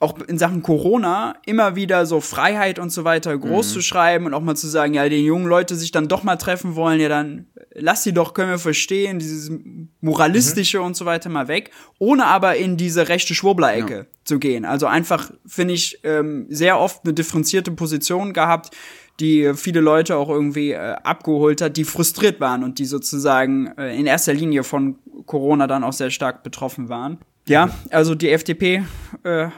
auch 0.00 0.18
in 0.26 0.38
Sachen 0.38 0.62
Corona 0.62 1.34
immer 1.44 1.76
wieder 1.76 2.06
so 2.06 2.22
Freiheit 2.22 2.78
und 2.78 2.90
so 2.90 3.04
weiter 3.04 3.36
groß 3.36 3.68
mhm. 3.68 3.72
zu 3.72 3.82
schreiben 3.82 4.24
und 4.24 4.32
auch 4.32 4.40
mal 4.40 4.56
zu 4.56 4.66
sagen, 4.66 4.94
ja, 4.94 5.06
die 5.08 5.24
jungen 5.24 5.46
Leute 5.46 5.76
sich 5.76 5.92
dann 5.92 6.08
doch 6.08 6.22
mal 6.22 6.36
treffen 6.36 6.74
wollen, 6.74 7.00
ja, 7.00 7.10
dann 7.10 7.46
lass 7.74 8.02
sie 8.02 8.14
doch, 8.14 8.32
können 8.32 8.50
wir 8.50 8.58
verstehen, 8.58 9.18
dieses 9.18 9.52
moralistische 10.00 10.78
mhm. 10.78 10.86
und 10.86 10.96
so 10.96 11.04
weiter 11.04 11.28
mal 11.28 11.48
weg, 11.48 11.70
ohne 11.98 12.24
aber 12.24 12.56
in 12.56 12.78
diese 12.78 13.08
rechte 13.08 13.34
Schwurbler-Ecke 13.34 13.94
ja. 13.94 14.06
zu 14.24 14.38
gehen. 14.38 14.64
Also 14.64 14.86
einfach, 14.86 15.30
finde 15.46 15.74
ich, 15.74 16.00
ähm, 16.02 16.46
sehr 16.48 16.80
oft 16.80 17.04
eine 17.04 17.12
differenzierte 17.12 17.70
Position 17.70 18.32
gehabt, 18.32 18.74
die 19.20 19.52
viele 19.54 19.80
Leute 19.80 20.16
auch 20.16 20.30
irgendwie 20.30 20.72
äh, 20.72 20.96
abgeholt 21.02 21.60
hat, 21.60 21.76
die 21.76 21.84
frustriert 21.84 22.40
waren 22.40 22.64
und 22.64 22.78
die 22.78 22.86
sozusagen 22.86 23.66
äh, 23.76 23.94
in 23.94 24.06
erster 24.06 24.32
Linie 24.32 24.64
von 24.64 24.96
Corona 25.26 25.66
dann 25.66 25.84
auch 25.84 25.92
sehr 25.92 26.10
stark 26.10 26.42
betroffen 26.42 26.88
waren. 26.88 27.18
Ja, 27.46 27.66
mhm. 27.66 27.72
also 27.90 28.14
die 28.14 28.30
FDP 28.30 28.84
äh, 29.24 29.48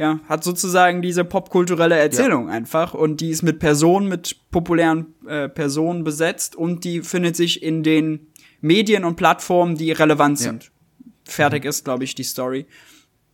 ja, 0.00 0.18
hat 0.30 0.42
sozusagen 0.42 1.02
diese 1.02 1.26
popkulturelle 1.26 1.98
Erzählung 1.98 2.48
ja. 2.48 2.54
einfach 2.54 2.94
und 2.94 3.20
die 3.20 3.28
ist 3.28 3.42
mit 3.42 3.58
Personen, 3.58 4.08
mit 4.08 4.34
populären 4.50 5.08
äh, 5.28 5.46
Personen 5.46 6.04
besetzt 6.04 6.56
und 6.56 6.84
die 6.84 7.02
findet 7.02 7.36
sich 7.36 7.62
in 7.62 7.82
den 7.82 8.28
Medien 8.62 9.04
und 9.04 9.16
Plattformen, 9.16 9.76
die 9.76 9.92
relevant 9.92 10.38
sind. 10.38 10.64
Ja. 10.64 10.70
Fertig 11.24 11.66
ist, 11.66 11.84
glaube 11.84 12.04
ich, 12.04 12.14
die 12.14 12.24
Story. 12.24 12.66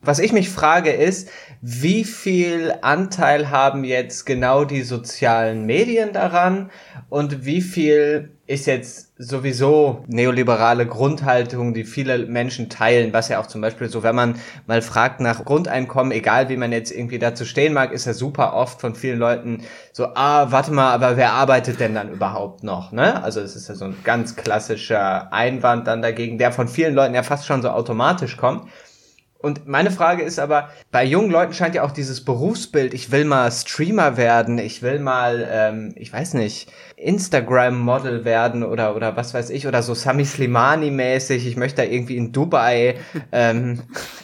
Was 0.02 0.18
ich 0.18 0.32
mich 0.32 0.48
frage 0.48 0.90
ist, 0.90 1.28
wie 1.60 2.02
viel 2.02 2.74
Anteil 2.82 3.50
haben 3.50 3.84
jetzt 3.84 4.26
genau 4.26 4.64
die 4.64 4.82
sozialen 4.82 5.66
Medien 5.66 6.12
daran 6.12 6.72
und 7.08 7.44
wie 7.44 7.60
viel 7.60 8.32
ist 8.48 8.66
jetzt 8.66 9.05
sowieso 9.18 10.04
neoliberale 10.08 10.86
Grundhaltung, 10.86 11.72
die 11.72 11.84
viele 11.84 12.26
Menschen 12.26 12.68
teilen, 12.68 13.14
was 13.14 13.28
ja 13.28 13.40
auch 13.40 13.46
zum 13.46 13.62
Beispiel 13.62 13.88
so, 13.88 14.02
wenn 14.02 14.14
man 14.14 14.34
mal 14.66 14.82
fragt 14.82 15.20
nach 15.20 15.44
Grundeinkommen, 15.44 16.12
egal 16.12 16.50
wie 16.50 16.58
man 16.58 16.70
jetzt 16.70 16.90
irgendwie 16.90 17.18
dazu 17.18 17.46
stehen 17.46 17.72
mag, 17.72 17.92
ist 17.92 18.04
ja 18.04 18.12
super 18.12 18.52
oft 18.52 18.78
von 18.80 18.94
vielen 18.94 19.18
Leuten 19.18 19.62
so, 19.92 20.08
ah, 20.14 20.52
warte 20.52 20.70
mal, 20.70 20.92
aber 20.92 21.16
wer 21.16 21.32
arbeitet 21.32 21.80
denn 21.80 21.94
dann 21.94 22.10
überhaupt 22.12 22.62
noch, 22.62 22.92
ne? 22.92 23.22
Also 23.22 23.40
es 23.40 23.56
ist 23.56 23.68
ja 23.68 23.74
so 23.74 23.86
ein 23.86 23.96
ganz 24.04 24.36
klassischer 24.36 25.32
Einwand 25.32 25.86
dann 25.86 26.02
dagegen, 26.02 26.36
der 26.36 26.52
von 26.52 26.68
vielen 26.68 26.94
Leuten 26.94 27.14
ja 27.14 27.22
fast 27.22 27.46
schon 27.46 27.62
so 27.62 27.70
automatisch 27.70 28.36
kommt. 28.36 28.68
Und 29.38 29.68
meine 29.68 29.90
Frage 29.90 30.22
ist 30.22 30.38
aber, 30.38 30.70
bei 30.90 31.04
jungen 31.04 31.30
Leuten 31.30 31.52
scheint 31.52 31.74
ja 31.74 31.82
auch 31.84 31.90
dieses 31.90 32.24
Berufsbild, 32.24 32.94
ich 32.94 33.12
will 33.12 33.24
mal 33.24 33.52
Streamer 33.52 34.16
werden, 34.16 34.58
ich 34.58 34.82
will 34.82 34.98
mal, 34.98 35.46
ähm, 35.50 35.94
ich 35.96 36.10
weiß 36.12 36.34
nicht, 36.34 36.72
Instagram-Model 36.96 38.24
werden 38.24 38.64
oder, 38.64 38.96
oder 38.96 39.14
was 39.14 39.34
weiß 39.34 39.50
ich, 39.50 39.66
oder 39.66 39.82
so 39.82 39.92
Sami 39.92 40.24
Slimani-mäßig, 40.24 41.46
ich 41.46 41.56
möchte 41.56 41.82
da 41.82 41.88
irgendwie 41.88 42.16
in 42.16 42.32
Dubai 42.32 42.96
ähm, 43.32 43.82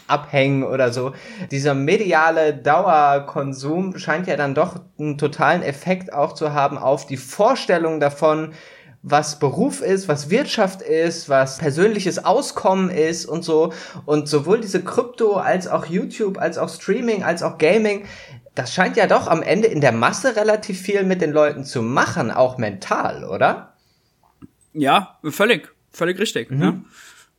abhängen 0.09 0.65
oder 0.65 0.93
so. 0.93 1.13
Dieser 1.51 1.75
mediale 1.75 2.55
Dauerkonsum 2.55 3.99
scheint 3.99 4.27
ja 4.27 4.37
dann 4.37 4.55
doch 4.55 4.81
einen 4.99 5.19
totalen 5.19 5.63
Effekt 5.63 6.13
auch 6.13 6.33
zu 6.33 6.55
haben 6.55 6.79
auf 6.79 7.07
die 7.07 7.19
Vorstellung 7.19 8.01
davon, 8.01 8.55
was 9.03 9.39
Beruf 9.39 9.81
ist, 9.81 10.07
was 10.09 10.31
Wirtschaft 10.31 10.81
ist, 10.81 11.29
was 11.29 11.59
persönliches 11.59 12.25
Auskommen 12.25 12.89
ist 12.89 13.27
und 13.27 13.45
so. 13.45 13.73
Und 14.07 14.29
sowohl 14.29 14.61
diese 14.61 14.83
Krypto 14.83 15.35
als 15.35 15.67
auch 15.67 15.87
YouTube, 15.87 16.39
als 16.39 16.57
auch 16.57 16.69
Streaming, 16.69 17.25
als 17.25 17.43
auch 17.43 17.59
Gaming, 17.59 18.07
das 18.55 18.73
scheint 18.73 18.97
ja 18.97 19.07
doch 19.07 19.27
am 19.27 19.43
Ende 19.43 19.67
in 19.67 19.81
der 19.81 19.93
Masse 19.93 20.37
relativ 20.37 20.81
viel 20.81 21.05
mit 21.05 21.21
den 21.21 21.33
Leuten 21.33 21.65
zu 21.65 21.83
machen, 21.83 22.31
auch 22.31 22.59
mental, 22.59 23.25
oder? 23.25 23.73
Ja, 24.73 25.19
völlig, 25.25 25.69
völlig 25.91 26.19
richtig. 26.19 26.51
Mhm. 26.51 26.85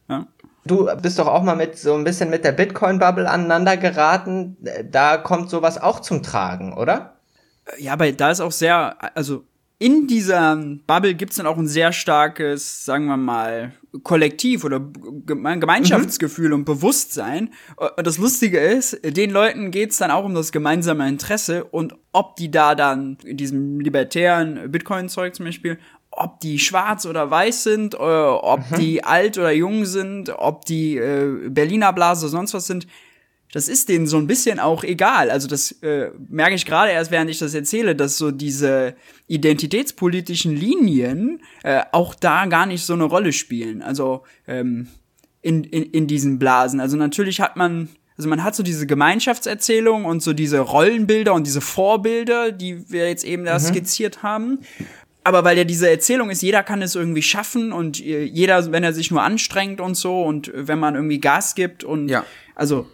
Ja. 0.09 0.17
ja. 0.17 0.27
Du 0.65 0.89
bist 1.01 1.19
doch 1.19 1.27
auch 1.27 1.43
mal 1.43 1.55
mit 1.55 1.77
so 1.77 1.93
ein 1.93 2.03
bisschen 2.03 2.29
mit 2.29 2.43
der 2.45 2.53
Bitcoin-Bubble 2.53 3.29
aneinander 3.29 3.77
geraten. 3.77 4.57
Da 4.89 5.17
kommt 5.17 5.49
sowas 5.49 5.77
auch 5.77 5.99
zum 5.99 6.23
Tragen, 6.23 6.73
oder? 6.73 7.17
Ja, 7.77 7.93
aber 7.93 8.11
da 8.11 8.31
ist 8.31 8.39
auch 8.39 8.51
sehr, 8.51 8.95
also 9.15 9.45
in 9.83 10.07
dieser 10.07 10.55
Bubble 10.87 11.13
gibt 11.13 11.31
es 11.31 11.37
dann 11.37 11.45
auch 11.45 11.57
ein 11.57 11.67
sehr 11.67 11.91
starkes, 11.91 12.85
sagen 12.85 13.05
wir 13.07 13.17
mal, 13.17 13.73
Kollektiv 14.01 14.63
oder 14.63 14.79
Gemeinschaftsgefühl 15.25 16.47
mhm. 16.47 16.53
und 16.53 16.63
Bewusstsein. 16.63 17.49
Und 17.75 18.07
das 18.07 18.17
Lustige 18.17 18.59
ist, 18.59 18.97
den 19.03 19.29
Leuten 19.29 19.71
geht 19.71 19.91
es 19.91 19.97
dann 19.97 20.09
auch 20.09 20.23
um 20.23 20.35
das 20.35 20.53
gemeinsame 20.53 21.05
Interesse 21.09 21.65
und 21.65 21.95
ob 22.13 22.37
die 22.37 22.49
da 22.49 22.75
dann 22.75 23.17
in 23.25 23.35
diesem 23.35 23.81
libertären 23.81 24.71
Bitcoin-Zeug 24.71 25.35
zum 25.35 25.47
Beispiel, 25.47 25.77
ob 26.11 26.39
die 26.39 26.59
schwarz 26.59 27.05
oder 27.05 27.29
weiß 27.29 27.63
sind, 27.63 27.93
äh, 27.93 27.97
ob 27.97 28.71
mhm. 28.71 28.75
die 28.77 29.03
alt 29.03 29.37
oder 29.37 29.51
jung 29.51 29.83
sind, 29.83 30.29
ob 30.29 30.63
die 30.63 30.95
äh, 30.95 31.49
Berliner 31.49 31.91
Blase 31.91 32.25
oder 32.27 32.31
sonst 32.31 32.53
was 32.53 32.67
sind, 32.67 32.87
das 33.53 33.67
ist 33.67 33.87
denen 33.87 34.07
so 34.07 34.17
ein 34.17 34.25
bisschen 34.25 34.59
auch 34.59 34.83
egal. 34.83 35.29
Also 35.29 35.47
das 35.47 35.71
äh, 35.83 36.09
merke 36.27 36.55
ich 36.55 36.65
gerade 36.65 36.91
erst, 36.91 37.11
während 37.11 37.29
ich 37.29 37.37
das 37.37 37.53
erzähle, 37.53 37.95
dass 37.95 38.17
so 38.17 38.31
diese 38.31 38.95
identitätspolitischen 39.27 40.55
Linien 40.55 41.39
äh, 41.61 41.83
auch 41.91 42.15
da 42.15 42.47
gar 42.47 42.65
nicht 42.65 42.83
so 42.83 42.93
eine 42.93 43.03
Rolle 43.03 43.31
spielen. 43.31 43.83
Also 43.83 44.23
ähm, 44.47 44.87
in, 45.43 45.63
in, 45.65 45.83
in 45.83 46.07
diesen 46.07 46.39
Blasen. 46.39 46.79
Also 46.79 46.97
natürlich 46.97 47.41
hat 47.41 47.55
man, 47.55 47.89
also 48.17 48.27
man 48.27 48.43
hat 48.43 48.55
so 48.55 48.63
diese 48.63 48.87
Gemeinschaftserzählung 48.87 50.05
und 50.05 50.23
so 50.23 50.33
diese 50.33 50.59
Rollenbilder 50.59 51.35
und 51.35 51.45
diese 51.45 51.61
Vorbilder, 51.61 52.51
die 52.51 52.89
wir 52.89 53.07
jetzt 53.07 53.23
eben 53.23 53.45
da 53.45 53.59
mhm. 53.59 53.63
skizziert 53.63 54.23
haben. 54.23 54.61
Aber 55.23 55.43
weil 55.43 55.59
ja 55.59 55.63
diese 55.63 55.87
Erzählung 55.87 56.31
ist, 56.31 56.41
jeder 56.41 56.63
kann 56.63 56.81
es 56.81 56.95
irgendwie 56.95 57.21
schaffen 57.21 57.71
und 57.71 58.03
äh, 58.03 58.23
jeder, 58.23 58.71
wenn 58.71 58.83
er 58.83 58.93
sich 58.93 59.11
nur 59.11 59.21
anstrengt 59.21 59.79
und 59.79 59.93
so 59.93 60.23
und 60.23 60.51
wenn 60.55 60.79
man 60.79 60.95
irgendwie 60.95 61.19
Gas 61.19 61.53
gibt 61.53 61.83
und 61.83 62.09
ja. 62.09 62.25
also 62.55 62.87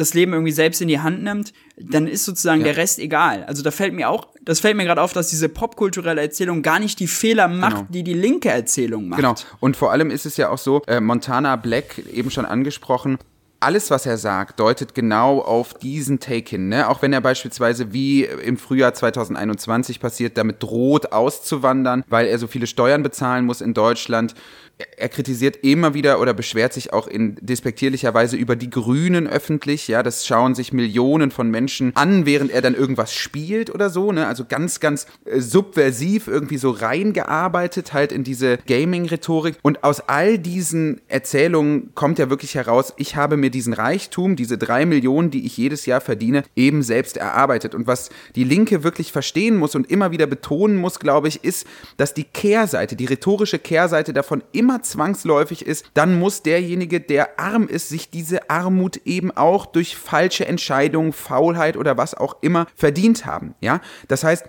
das 0.00 0.14
Leben 0.14 0.32
irgendwie 0.32 0.52
selbst 0.52 0.80
in 0.80 0.88
die 0.88 1.00
Hand 1.00 1.22
nimmt, 1.22 1.52
dann 1.76 2.06
ist 2.06 2.24
sozusagen 2.24 2.60
ja. 2.60 2.68
der 2.68 2.76
Rest 2.76 2.98
egal. 2.98 3.44
Also 3.44 3.62
da 3.62 3.70
fällt 3.70 3.94
mir 3.94 4.08
auch, 4.08 4.28
das 4.42 4.60
fällt 4.60 4.76
mir 4.76 4.84
gerade 4.84 5.02
auf, 5.02 5.12
dass 5.12 5.28
diese 5.28 5.48
popkulturelle 5.48 6.20
Erzählung 6.20 6.62
gar 6.62 6.78
nicht 6.78 6.98
die 7.00 7.06
Fehler 7.06 7.48
macht, 7.48 7.76
genau. 7.76 7.88
die 7.90 8.02
die 8.02 8.14
linke 8.14 8.48
Erzählung 8.48 9.08
macht. 9.08 9.20
Genau. 9.20 9.34
Und 9.60 9.76
vor 9.76 9.92
allem 9.92 10.10
ist 10.10 10.26
es 10.26 10.36
ja 10.36 10.48
auch 10.48 10.58
so, 10.58 10.82
äh, 10.86 11.00
Montana 11.00 11.56
Black 11.56 11.98
eben 12.12 12.30
schon 12.30 12.44
angesprochen, 12.44 13.18
alles, 13.60 13.90
was 13.90 14.06
er 14.06 14.16
sagt, 14.16 14.58
deutet 14.58 14.94
genau 14.94 15.40
auf 15.40 15.74
diesen 15.74 16.18
Take 16.18 16.48
hin. 16.48 16.68
Ne? 16.68 16.88
Auch 16.88 17.02
wenn 17.02 17.12
er 17.12 17.20
beispielsweise, 17.20 17.92
wie 17.92 18.24
im 18.24 18.56
Frühjahr 18.56 18.94
2021 18.94 20.00
passiert, 20.00 20.38
damit 20.38 20.62
droht 20.62 21.12
auszuwandern, 21.12 22.02
weil 22.08 22.26
er 22.26 22.38
so 22.38 22.46
viele 22.46 22.66
Steuern 22.66 23.02
bezahlen 23.02 23.44
muss 23.44 23.60
in 23.60 23.74
Deutschland 23.74 24.34
er 24.96 25.08
kritisiert 25.10 25.58
immer 25.62 25.92
wieder 25.92 26.20
oder 26.20 26.32
beschwert 26.32 26.72
sich 26.72 26.92
auch 26.92 27.06
in 27.06 27.36
despektierlicher 27.40 28.14
Weise 28.14 28.36
über 28.36 28.56
die 28.56 28.70
Grünen 28.70 29.26
öffentlich. 29.26 29.88
Ja, 29.88 30.02
das 30.02 30.26
schauen 30.26 30.54
sich 30.54 30.72
Millionen 30.72 31.30
von 31.30 31.50
Menschen 31.50 31.92
an, 31.94 32.24
während 32.24 32.50
er 32.50 32.62
dann 32.62 32.74
irgendwas 32.74 33.12
spielt 33.12 33.74
oder 33.74 33.90
so. 33.90 34.10
Ne? 34.10 34.26
Also 34.26 34.44
ganz, 34.48 34.80
ganz 34.80 35.06
äh, 35.26 35.40
subversiv 35.40 36.28
irgendwie 36.28 36.56
so 36.56 36.70
reingearbeitet 36.70 37.92
halt 37.92 38.10
in 38.10 38.24
diese 38.24 38.58
Gaming-Rhetorik. 38.66 39.56
Und 39.62 39.84
aus 39.84 40.00
all 40.00 40.38
diesen 40.38 41.02
Erzählungen 41.08 41.94
kommt 41.94 42.18
ja 42.18 42.30
wirklich 42.30 42.54
heraus, 42.54 42.94
ich 42.96 43.16
habe 43.16 43.36
mir 43.36 43.50
mir 43.50 43.50
diesen 43.50 43.72
Reichtum, 43.72 44.36
diese 44.36 44.56
drei 44.56 44.86
Millionen, 44.86 45.30
die 45.30 45.44
ich 45.44 45.56
jedes 45.56 45.86
Jahr 45.86 46.00
verdiene, 46.00 46.44
eben 46.54 46.82
selbst 46.82 47.16
erarbeitet. 47.16 47.74
Und 47.74 47.86
was 47.86 48.10
die 48.36 48.44
Linke 48.44 48.84
wirklich 48.84 49.12
verstehen 49.12 49.56
muss 49.56 49.74
und 49.74 49.90
immer 49.90 50.12
wieder 50.12 50.26
betonen 50.26 50.76
muss, 50.76 51.00
glaube 51.00 51.28
ich, 51.28 51.42
ist, 51.42 51.66
dass 51.96 52.14
die 52.14 52.24
Kehrseite, 52.24 52.96
die 52.96 53.06
rhetorische 53.06 53.58
Kehrseite 53.58 54.12
davon 54.12 54.42
immer 54.52 54.69
zwangsläufig 54.82 55.66
ist, 55.66 55.86
dann 55.94 56.18
muss 56.18 56.42
derjenige, 56.42 57.00
der 57.00 57.38
arm 57.38 57.66
ist, 57.68 57.88
sich 57.88 58.10
diese 58.10 58.48
Armut 58.48 58.98
eben 59.04 59.30
auch 59.30 59.66
durch 59.66 59.96
falsche 59.96 60.46
Entscheidungen, 60.46 61.12
Faulheit 61.12 61.76
oder 61.76 61.96
was 61.96 62.14
auch 62.14 62.36
immer 62.40 62.66
verdient 62.74 63.26
haben. 63.26 63.54
Ja, 63.60 63.80
das 64.08 64.24
heißt, 64.24 64.48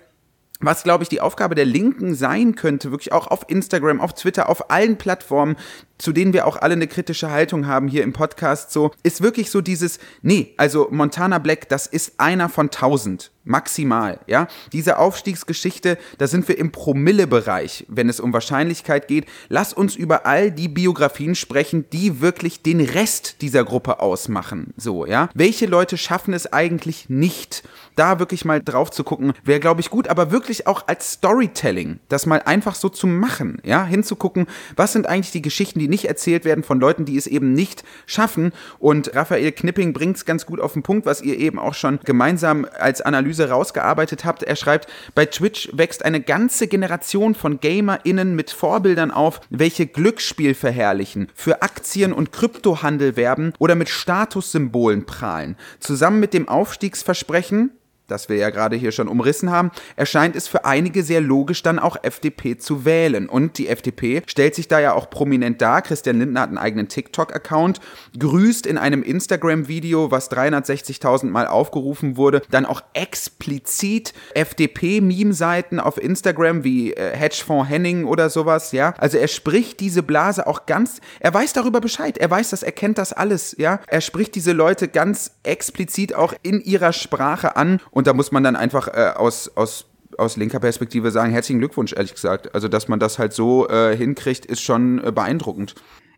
was, 0.61 0.83
glaube 0.83 1.03
ich, 1.03 1.09
die 1.09 1.21
Aufgabe 1.21 1.55
der 1.55 1.65
Linken 1.65 2.13
sein 2.13 2.55
könnte, 2.55 2.91
wirklich 2.91 3.11
auch 3.11 3.27
auf 3.27 3.45
Instagram, 3.47 3.99
auf 3.99 4.13
Twitter, 4.13 4.47
auf 4.47 4.69
allen 4.69 4.97
Plattformen, 4.97 5.55
zu 6.01 6.11
denen 6.11 6.33
wir 6.33 6.47
auch 6.47 6.57
alle 6.57 6.73
eine 6.73 6.87
kritische 6.87 7.29
Haltung 7.29 7.67
haben 7.67 7.87
hier 7.87 8.03
im 8.03 8.11
Podcast, 8.11 8.71
so, 8.71 8.91
ist 9.03 9.21
wirklich 9.21 9.51
so 9.51 9.61
dieses, 9.61 9.99
nee, 10.21 10.53
also 10.57 10.87
Montana 10.89 11.37
Black, 11.37 11.69
das 11.69 11.85
ist 11.85 12.19
einer 12.19 12.49
von 12.49 12.71
tausend, 12.71 13.31
maximal, 13.43 14.19
ja. 14.27 14.47
Diese 14.71 14.97
Aufstiegsgeschichte, 14.97 15.97
da 16.17 16.27
sind 16.27 16.47
wir 16.47 16.57
im 16.57 16.71
Promille-Bereich, 16.71 17.85
wenn 17.87 18.09
es 18.09 18.19
um 18.19 18.33
Wahrscheinlichkeit 18.33 19.07
geht. 19.07 19.25
Lass 19.49 19.73
uns 19.73 19.95
über 19.95 20.25
all 20.25 20.51
die 20.51 20.67
Biografien 20.67 21.35
sprechen, 21.35 21.85
die 21.91 22.21
wirklich 22.21 22.61
den 22.61 22.81
Rest 22.81 23.41
dieser 23.41 23.63
Gruppe 23.63 23.99
ausmachen, 23.99 24.73
so, 24.77 25.05
ja. 25.05 25.29
Welche 25.33 25.67
Leute 25.67 25.97
schaffen 25.97 26.33
es 26.33 26.51
eigentlich 26.51 27.09
nicht? 27.09 27.63
Da 27.95 28.19
wirklich 28.19 28.45
mal 28.45 28.61
drauf 28.61 28.89
zu 28.89 29.03
gucken, 29.03 29.33
wäre, 29.43 29.59
glaube 29.59 29.81
ich, 29.81 29.89
gut, 29.89 30.07
aber 30.07 30.31
wirklich 30.31 30.65
auch 30.65 30.87
als 30.87 31.13
Storytelling, 31.13 31.99
das 32.09 32.25
mal 32.25 32.41
einfach 32.41 32.73
so 32.73 32.89
zu 32.89 33.05
machen, 33.05 33.59
ja, 33.63 33.85
hinzugucken, 33.85 34.47
was 34.75 34.93
sind 34.93 35.07
eigentlich 35.07 35.31
die 35.31 35.41
Geschichten, 35.41 35.79
die 35.79 35.90
nicht 35.91 36.05
erzählt 36.05 36.43
werden 36.43 36.63
von 36.63 36.79
Leuten, 36.79 37.05
die 37.05 37.17
es 37.17 37.27
eben 37.27 37.53
nicht 37.53 37.83
schaffen. 38.07 38.51
Und 38.79 39.15
Raphael 39.15 39.51
Knipping 39.51 39.93
bringt 39.93 40.17
es 40.17 40.25
ganz 40.25 40.47
gut 40.47 40.59
auf 40.59 40.73
den 40.73 40.81
Punkt, 40.81 41.05
was 41.05 41.21
ihr 41.21 41.37
eben 41.37 41.59
auch 41.59 41.75
schon 41.75 41.99
gemeinsam 42.03 42.65
als 42.79 43.01
Analyse 43.01 43.49
rausgearbeitet 43.49 44.25
habt. 44.25 44.41
Er 44.41 44.55
schreibt, 44.55 44.87
bei 45.13 45.27
Twitch 45.27 45.69
wächst 45.73 46.03
eine 46.03 46.21
ganze 46.21 46.67
Generation 46.67 47.35
von 47.35 47.59
GamerInnen 47.59 48.35
mit 48.35 48.49
Vorbildern 48.49 49.11
auf, 49.11 49.41
welche 49.51 49.85
Glücksspiel 49.85 50.55
verherrlichen, 50.55 51.27
für 51.35 51.61
Aktien 51.61 52.13
und 52.13 52.31
Kryptohandel 52.31 53.15
werben 53.15 53.53
oder 53.59 53.75
mit 53.75 53.89
Statussymbolen 53.89 55.05
prahlen. 55.05 55.57
Zusammen 55.79 56.19
mit 56.19 56.33
dem 56.33 56.47
Aufstiegsversprechen, 56.47 57.71
das 58.11 58.29
wir 58.29 58.35
ja 58.35 58.49
gerade 58.49 58.75
hier 58.75 58.91
schon 58.91 59.07
umrissen 59.07 59.49
haben, 59.49 59.71
erscheint 59.95 60.35
es 60.35 60.47
für 60.47 60.65
einige 60.65 61.03
sehr 61.03 61.21
logisch, 61.21 61.63
dann 61.63 61.79
auch 61.79 61.97
FDP 62.03 62.57
zu 62.57 62.85
wählen. 62.85 63.27
Und 63.27 63.57
die 63.57 63.67
FDP 63.67 64.21
stellt 64.27 64.55
sich 64.55 64.67
da 64.67 64.79
ja 64.79 64.93
auch 64.93 65.09
prominent 65.09 65.61
dar. 65.61 65.81
Christian 65.81 66.19
Lindner 66.19 66.41
hat 66.41 66.49
einen 66.49 66.57
eigenen 66.57 66.87
TikTok-Account, 66.87 67.79
grüßt 68.19 68.65
in 68.65 68.77
einem 68.77 69.03
Instagram-Video, 69.03 70.11
was 70.11 70.29
360.000 70.31 71.25
Mal 71.25 71.47
aufgerufen 71.47 72.17
wurde, 72.17 72.41
dann 72.51 72.65
auch 72.65 72.81
explizit 72.93 74.13
FDP-Meme-Seiten 74.35 75.79
auf 75.79 76.01
Instagram 76.01 76.63
wie 76.63 76.93
äh, 76.93 77.15
Hedgefonds 77.15 77.69
Henning 77.69 78.05
oder 78.05 78.29
sowas, 78.29 78.71
ja. 78.71 78.93
Also 78.97 79.17
er 79.17 79.27
spricht 79.27 79.79
diese 79.79 80.03
Blase 80.03 80.47
auch 80.47 80.65
ganz, 80.65 80.99
er 81.19 81.33
weiß 81.33 81.53
darüber 81.53 81.81
Bescheid, 81.81 82.17
er 82.17 82.29
weiß 82.29 82.51
das, 82.51 82.63
er 82.63 82.71
kennt 82.71 82.97
das 82.97 83.13
alles, 83.13 83.55
ja. 83.57 83.79
Er 83.87 84.01
spricht 84.01 84.35
diese 84.35 84.51
Leute 84.51 84.87
ganz 84.87 85.31
explizit 85.43 86.13
auch 86.13 86.33
in 86.41 86.61
ihrer 86.61 86.93
Sprache 86.93 87.55
an 87.55 87.79
und 87.91 88.00
und 88.01 88.07
da 88.07 88.13
muss 88.13 88.31
man 88.31 88.43
dann 88.43 88.55
einfach 88.55 88.87
äh, 88.87 89.11
aus, 89.15 89.51
aus 89.53 89.85
aus 90.17 90.37
linker 90.37 90.59
Perspektive 90.59 91.11
sagen, 91.11 91.31
herzlichen 91.31 91.59
Glückwunsch, 91.59 91.93
ehrlich 91.93 92.15
gesagt. 92.15 92.55
Also, 92.55 92.67
dass 92.67 92.87
man 92.87 92.99
das 92.99 93.19
halt 93.19 93.31
so 93.31 93.69
äh, 93.69 93.95
hinkriegt, 93.95 94.43
ist 94.45 94.61
schon 94.61 95.03
äh, 95.03 95.11
beeindruckend. 95.11 95.75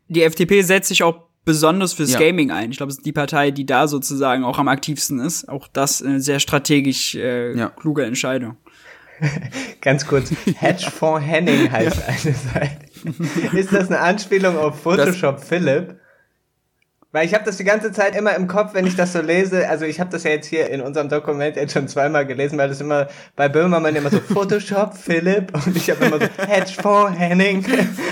Die 0.08 0.24
FDP 0.24 0.62
setzt 0.62 0.88
sich 0.88 1.04
auch 1.04 1.26
besonders 1.44 1.92
fürs 1.92 2.14
ja. 2.14 2.20
Gaming 2.20 2.52
ein. 2.52 2.72
Ich 2.72 2.78
glaube, 2.78 2.92
es 2.92 3.00
ist 3.00 3.06
die 3.06 3.12
Partei, 3.12 3.52
die 3.52 3.66
da 3.66 3.90
sozusagen 3.90 4.46
auch 4.46 4.60
am 4.60 4.70
aktivsten 4.70 5.20
ist. 5.20 5.50
Auch 5.50 5.68
das 5.68 6.02
eine 6.02 6.22
sehr 6.22 6.40
strategisch 6.40 7.16
äh, 7.16 7.54
ja. 7.56 7.70
kluge 7.70 8.06
Entscheidung. 8.06 8.56
Ganz 9.82 10.08
kurz, 10.08 10.32
Hedgefonds 10.56 11.28
Henning 11.28 11.70
heißt 11.70 11.98
ja. 11.98 12.04
eine 12.08 12.36
Seite. 12.36 13.58
Ist 13.58 13.74
das 13.74 13.90
eine 13.90 14.00
Anspielung 14.00 14.58
auf 14.58 14.82
Photoshop 14.82 15.38
das, 15.38 15.48
Philipp? 15.48 16.00
Weil 17.14 17.28
ich 17.28 17.36
habe 17.36 17.46
das 17.46 17.58
die 17.58 17.64
ganze 17.64 17.92
Zeit 17.92 18.16
immer 18.16 18.36
im 18.36 18.48
Kopf, 18.48 18.74
wenn 18.74 18.88
ich 18.88 18.96
das 18.96 19.14
so 19.14 19.22
lese. 19.22 19.70
Also 19.70 19.86
ich 19.86 20.00
habe 20.00 20.10
das 20.10 20.24
ja 20.24 20.32
jetzt 20.32 20.48
hier 20.48 20.72
in 20.72 20.82
unserem 20.82 21.10
Dokument 21.10 21.56
jetzt 21.56 21.74
schon 21.74 21.88
zweimal 21.88 22.26
gelesen, 22.26 22.58
weil 22.58 22.70
das 22.70 22.82
immer 22.82 23.08
bei 23.36 23.48
Böhmermann 23.48 23.96
immer 23.96 24.10
so 24.10 24.20
Photoshop, 24.34 24.98
Philipp 24.98 25.54
und 25.54 25.78
ich 25.78 25.92
habe 25.92 26.06
immer 26.06 26.18
so 26.20 26.26
Hedgefonds, 26.44 27.20
Henning. 27.20 27.64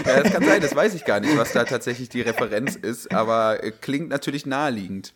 Ja, 0.06 0.22
das 0.22 0.32
kann 0.32 0.46
sein, 0.46 0.62
das 0.62 0.76
weiß 0.76 0.94
ich 0.94 1.04
gar 1.04 1.20
nicht, 1.20 1.36
was 1.36 1.52
da 1.52 1.64
tatsächlich 1.64 2.10
die 2.10 2.22
Referenz 2.22 2.76
ist, 2.76 3.12
aber 3.12 3.64
äh, 3.64 3.72
klingt 3.72 4.10
natürlich 4.10 4.46
naheliegend. 4.46 5.16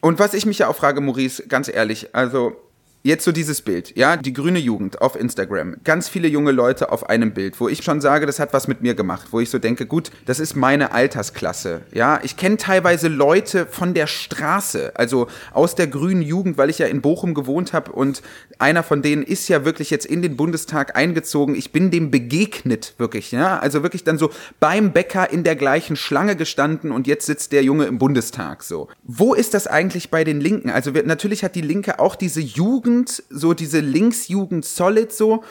Und 0.00 0.18
was 0.18 0.32
ich 0.32 0.46
mich 0.46 0.60
ja 0.60 0.68
auch 0.68 0.76
frage, 0.76 1.02
Maurice, 1.02 1.46
ganz 1.46 1.68
ehrlich, 1.68 2.14
also 2.14 2.56
Jetzt 3.04 3.24
so 3.24 3.30
dieses 3.30 3.62
Bild, 3.62 3.96
ja, 3.96 4.16
die 4.16 4.32
grüne 4.32 4.58
Jugend 4.58 5.00
auf 5.00 5.14
Instagram. 5.14 5.76
Ganz 5.84 6.08
viele 6.08 6.26
junge 6.26 6.50
Leute 6.50 6.90
auf 6.90 7.08
einem 7.08 7.32
Bild, 7.32 7.60
wo 7.60 7.68
ich 7.68 7.84
schon 7.84 8.00
sage, 8.00 8.26
das 8.26 8.40
hat 8.40 8.52
was 8.52 8.66
mit 8.66 8.82
mir 8.82 8.94
gemacht, 8.94 9.28
wo 9.30 9.38
ich 9.38 9.50
so 9.50 9.60
denke, 9.60 9.86
gut, 9.86 10.10
das 10.26 10.40
ist 10.40 10.56
meine 10.56 10.90
Altersklasse, 10.90 11.82
ja. 11.92 12.18
Ich 12.24 12.36
kenne 12.36 12.56
teilweise 12.56 13.06
Leute 13.06 13.66
von 13.66 13.94
der 13.94 14.08
Straße, 14.08 14.92
also 14.96 15.28
aus 15.52 15.76
der 15.76 15.86
grünen 15.86 16.22
Jugend, 16.22 16.58
weil 16.58 16.70
ich 16.70 16.80
ja 16.80 16.88
in 16.88 17.00
Bochum 17.00 17.34
gewohnt 17.34 17.72
habe 17.72 17.92
und 17.92 18.20
einer 18.58 18.82
von 18.82 19.02
denen 19.02 19.22
ist 19.22 19.48
ja 19.48 19.64
wirklich 19.64 19.90
jetzt 19.90 20.06
in 20.06 20.20
den 20.22 20.36
Bundestag 20.36 20.96
eingezogen. 20.96 21.54
Ich 21.54 21.72
bin 21.72 21.90
dem 21.90 22.10
begegnet, 22.10 22.94
wirklich, 22.98 23.30
ja. 23.30 23.58
Also 23.58 23.82
wirklich 23.82 24.04
dann 24.04 24.18
so 24.18 24.30
beim 24.58 24.92
Bäcker 24.92 25.30
in 25.30 25.44
der 25.44 25.56
gleichen 25.56 25.96
Schlange 25.96 26.36
gestanden 26.36 26.90
und 26.90 27.06
jetzt 27.06 27.26
sitzt 27.26 27.52
der 27.52 27.62
Junge 27.62 27.84
im 27.84 27.98
Bundestag, 27.98 28.64
so. 28.64 28.88
Wo 29.04 29.34
ist 29.34 29.54
das 29.54 29.66
eigentlich 29.66 30.10
bei 30.10 30.24
den 30.24 30.40
Linken? 30.40 30.70
Also 30.70 30.94
wir, 30.94 31.04
natürlich 31.04 31.44
hat 31.44 31.54
die 31.54 31.60
Linke 31.60 31.98
auch 32.00 32.16
diese 32.16 32.40
Jugend 32.40 33.22
so 33.30 33.54
diese 33.54 33.80
Linksjugend 33.80 34.64
Solid 34.64 35.12
so. 35.12 35.44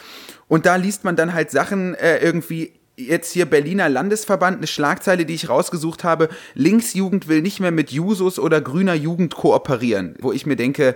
Und 0.48 0.66
da 0.66 0.76
liest 0.76 1.04
man 1.04 1.16
dann 1.16 1.34
halt 1.34 1.52
Sachen 1.52 1.96
äh, 1.96 2.20
irgendwie 2.20 2.74
jetzt 2.98 3.32
hier 3.32 3.46
Berliner 3.46 3.90
Landesverband, 3.90 4.58
eine 4.58 4.68
Schlagzeile, 4.68 5.26
die 5.26 5.36
ich 5.36 5.50
rausgesucht 5.50 6.04
habe, 6.04 6.30
Linksjugend 6.56 7.28
will 7.28 7.42
nicht 7.42 7.60
mehr 7.60 7.72
mit 7.72 7.92
Jusos 7.92 8.40
oder 8.40 8.60
grüner 8.60 8.96
Jugend 8.96 9.36
kooperieren, 9.36 10.16
wo 10.20 10.32
ich 10.32 10.46
mir 10.46 10.56
denke, 10.56 10.96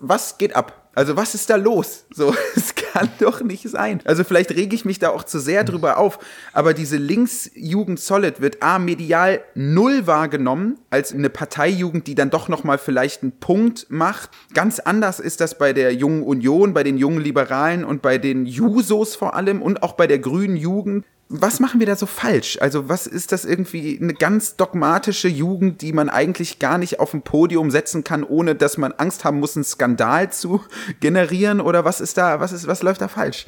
was 0.00 0.38
geht 0.38 0.56
ab? 0.56 0.79
Also 0.94 1.16
was 1.16 1.34
ist 1.34 1.48
da 1.50 1.56
los? 1.56 2.06
So, 2.12 2.34
es 2.56 2.74
kann 2.74 3.08
doch 3.20 3.40
nicht 3.42 3.68
sein. 3.68 4.00
Also 4.04 4.24
vielleicht 4.24 4.50
rege 4.50 4.74
ich 4.74 4.84
mich 4.84 4.98
da 4.98 5.10
auch 5.10 5.22
zu 5.22 5.38
sehr 5.38 5.64
drüber 5.64 5.98
auf, 5.98 6.18
aber 6.52 6.74
diese 6.74 6.96
Linksjugend 6.96 8.00
Solid 8.00 8.40
wird 8.40 8.62
a 8.62 8.78
medial 8.78 9.40
null 9.54 10.06
wahrgenommen 10.06 10.78
als 10.90 11.12
eine 11.12 11.30
Parteijugend, 11.30 12.06
die 12.06 12.14
dann 12.14 12.30
doch 12.30 12.48
noch 12.48 12.64
mal 12.64 12.78
vielleicht 12.78 13.22
einen 13.22 13.32
Punkt 13.38 13.86
macht. 13.88 14.30
Ganz 14.54 14.80
anders 14.80 15.20
ist 15.20 15.40
das 15.40 15.56
bei 15.56 15.72
der 15.72 15.94
jungen 15.94 16.22
Union, 16.22 16.74
bei 16.74 16.82
den 16.82 16.98
jungen 16.98 17.20
Liberalen 17.20 17.84
und 17.84 18.02
bei 18.02 18.18
den 18.18 18.46
Jusos 18.46 19.14
vor 19.14 19.34
allem 19.34 19.62
und 19.62 19.82
auch 19.82 19.92
bei 19.92 20.06
der 20.06 20.18
grünen 20.18 20.56
Jugend 20.56 21.04
was 21.32 21.60
machen 21.60 21.78
wir 21.78 21.86
da 21.86 21.94
so 21.94 22.06
falsch? 22.06 22.58
Also 22.60 22.88
was 22.88 23.06
ist 23.06 23.30
das 23.30 23.44
irgendwie 23.44 23.96
eine 24.02 24.14
ganz 24.14 24.56
dogmatische 24.56 25.28
Jugend, 25.28 25.80
die 25.80 25.92
man 25.92 26.10
eigentlich 26.10 26.58
gar 26.58 26.76
nicht 26.76 26.98
auf 26.98 27.14
ein 27.14 27.22
Podium 27.22 27.70
setzen 27.70 28.02
kann, 28.02 28.24
ohne 28.24 28.56
dass 28.56 28.78
man 28.78 28.90
Angst 28.90 29.24
haben 29.24 29.38
muss, 29.38 29.56
einen 29.56 29.64
Skandal 29.64 30.32
zu 30.32 30.64
generieren? 31.00 31.60
Oder 31.60 31.84
was 31.84 32.00
ist 32.00 32.18
da, 32.18 32.40
was 32.40 32.50
ist, 32.50 32.66
was 32.66 32.82
läuft 32.82 33.00
da 33.00 33.06
falsch? 33.06 33.46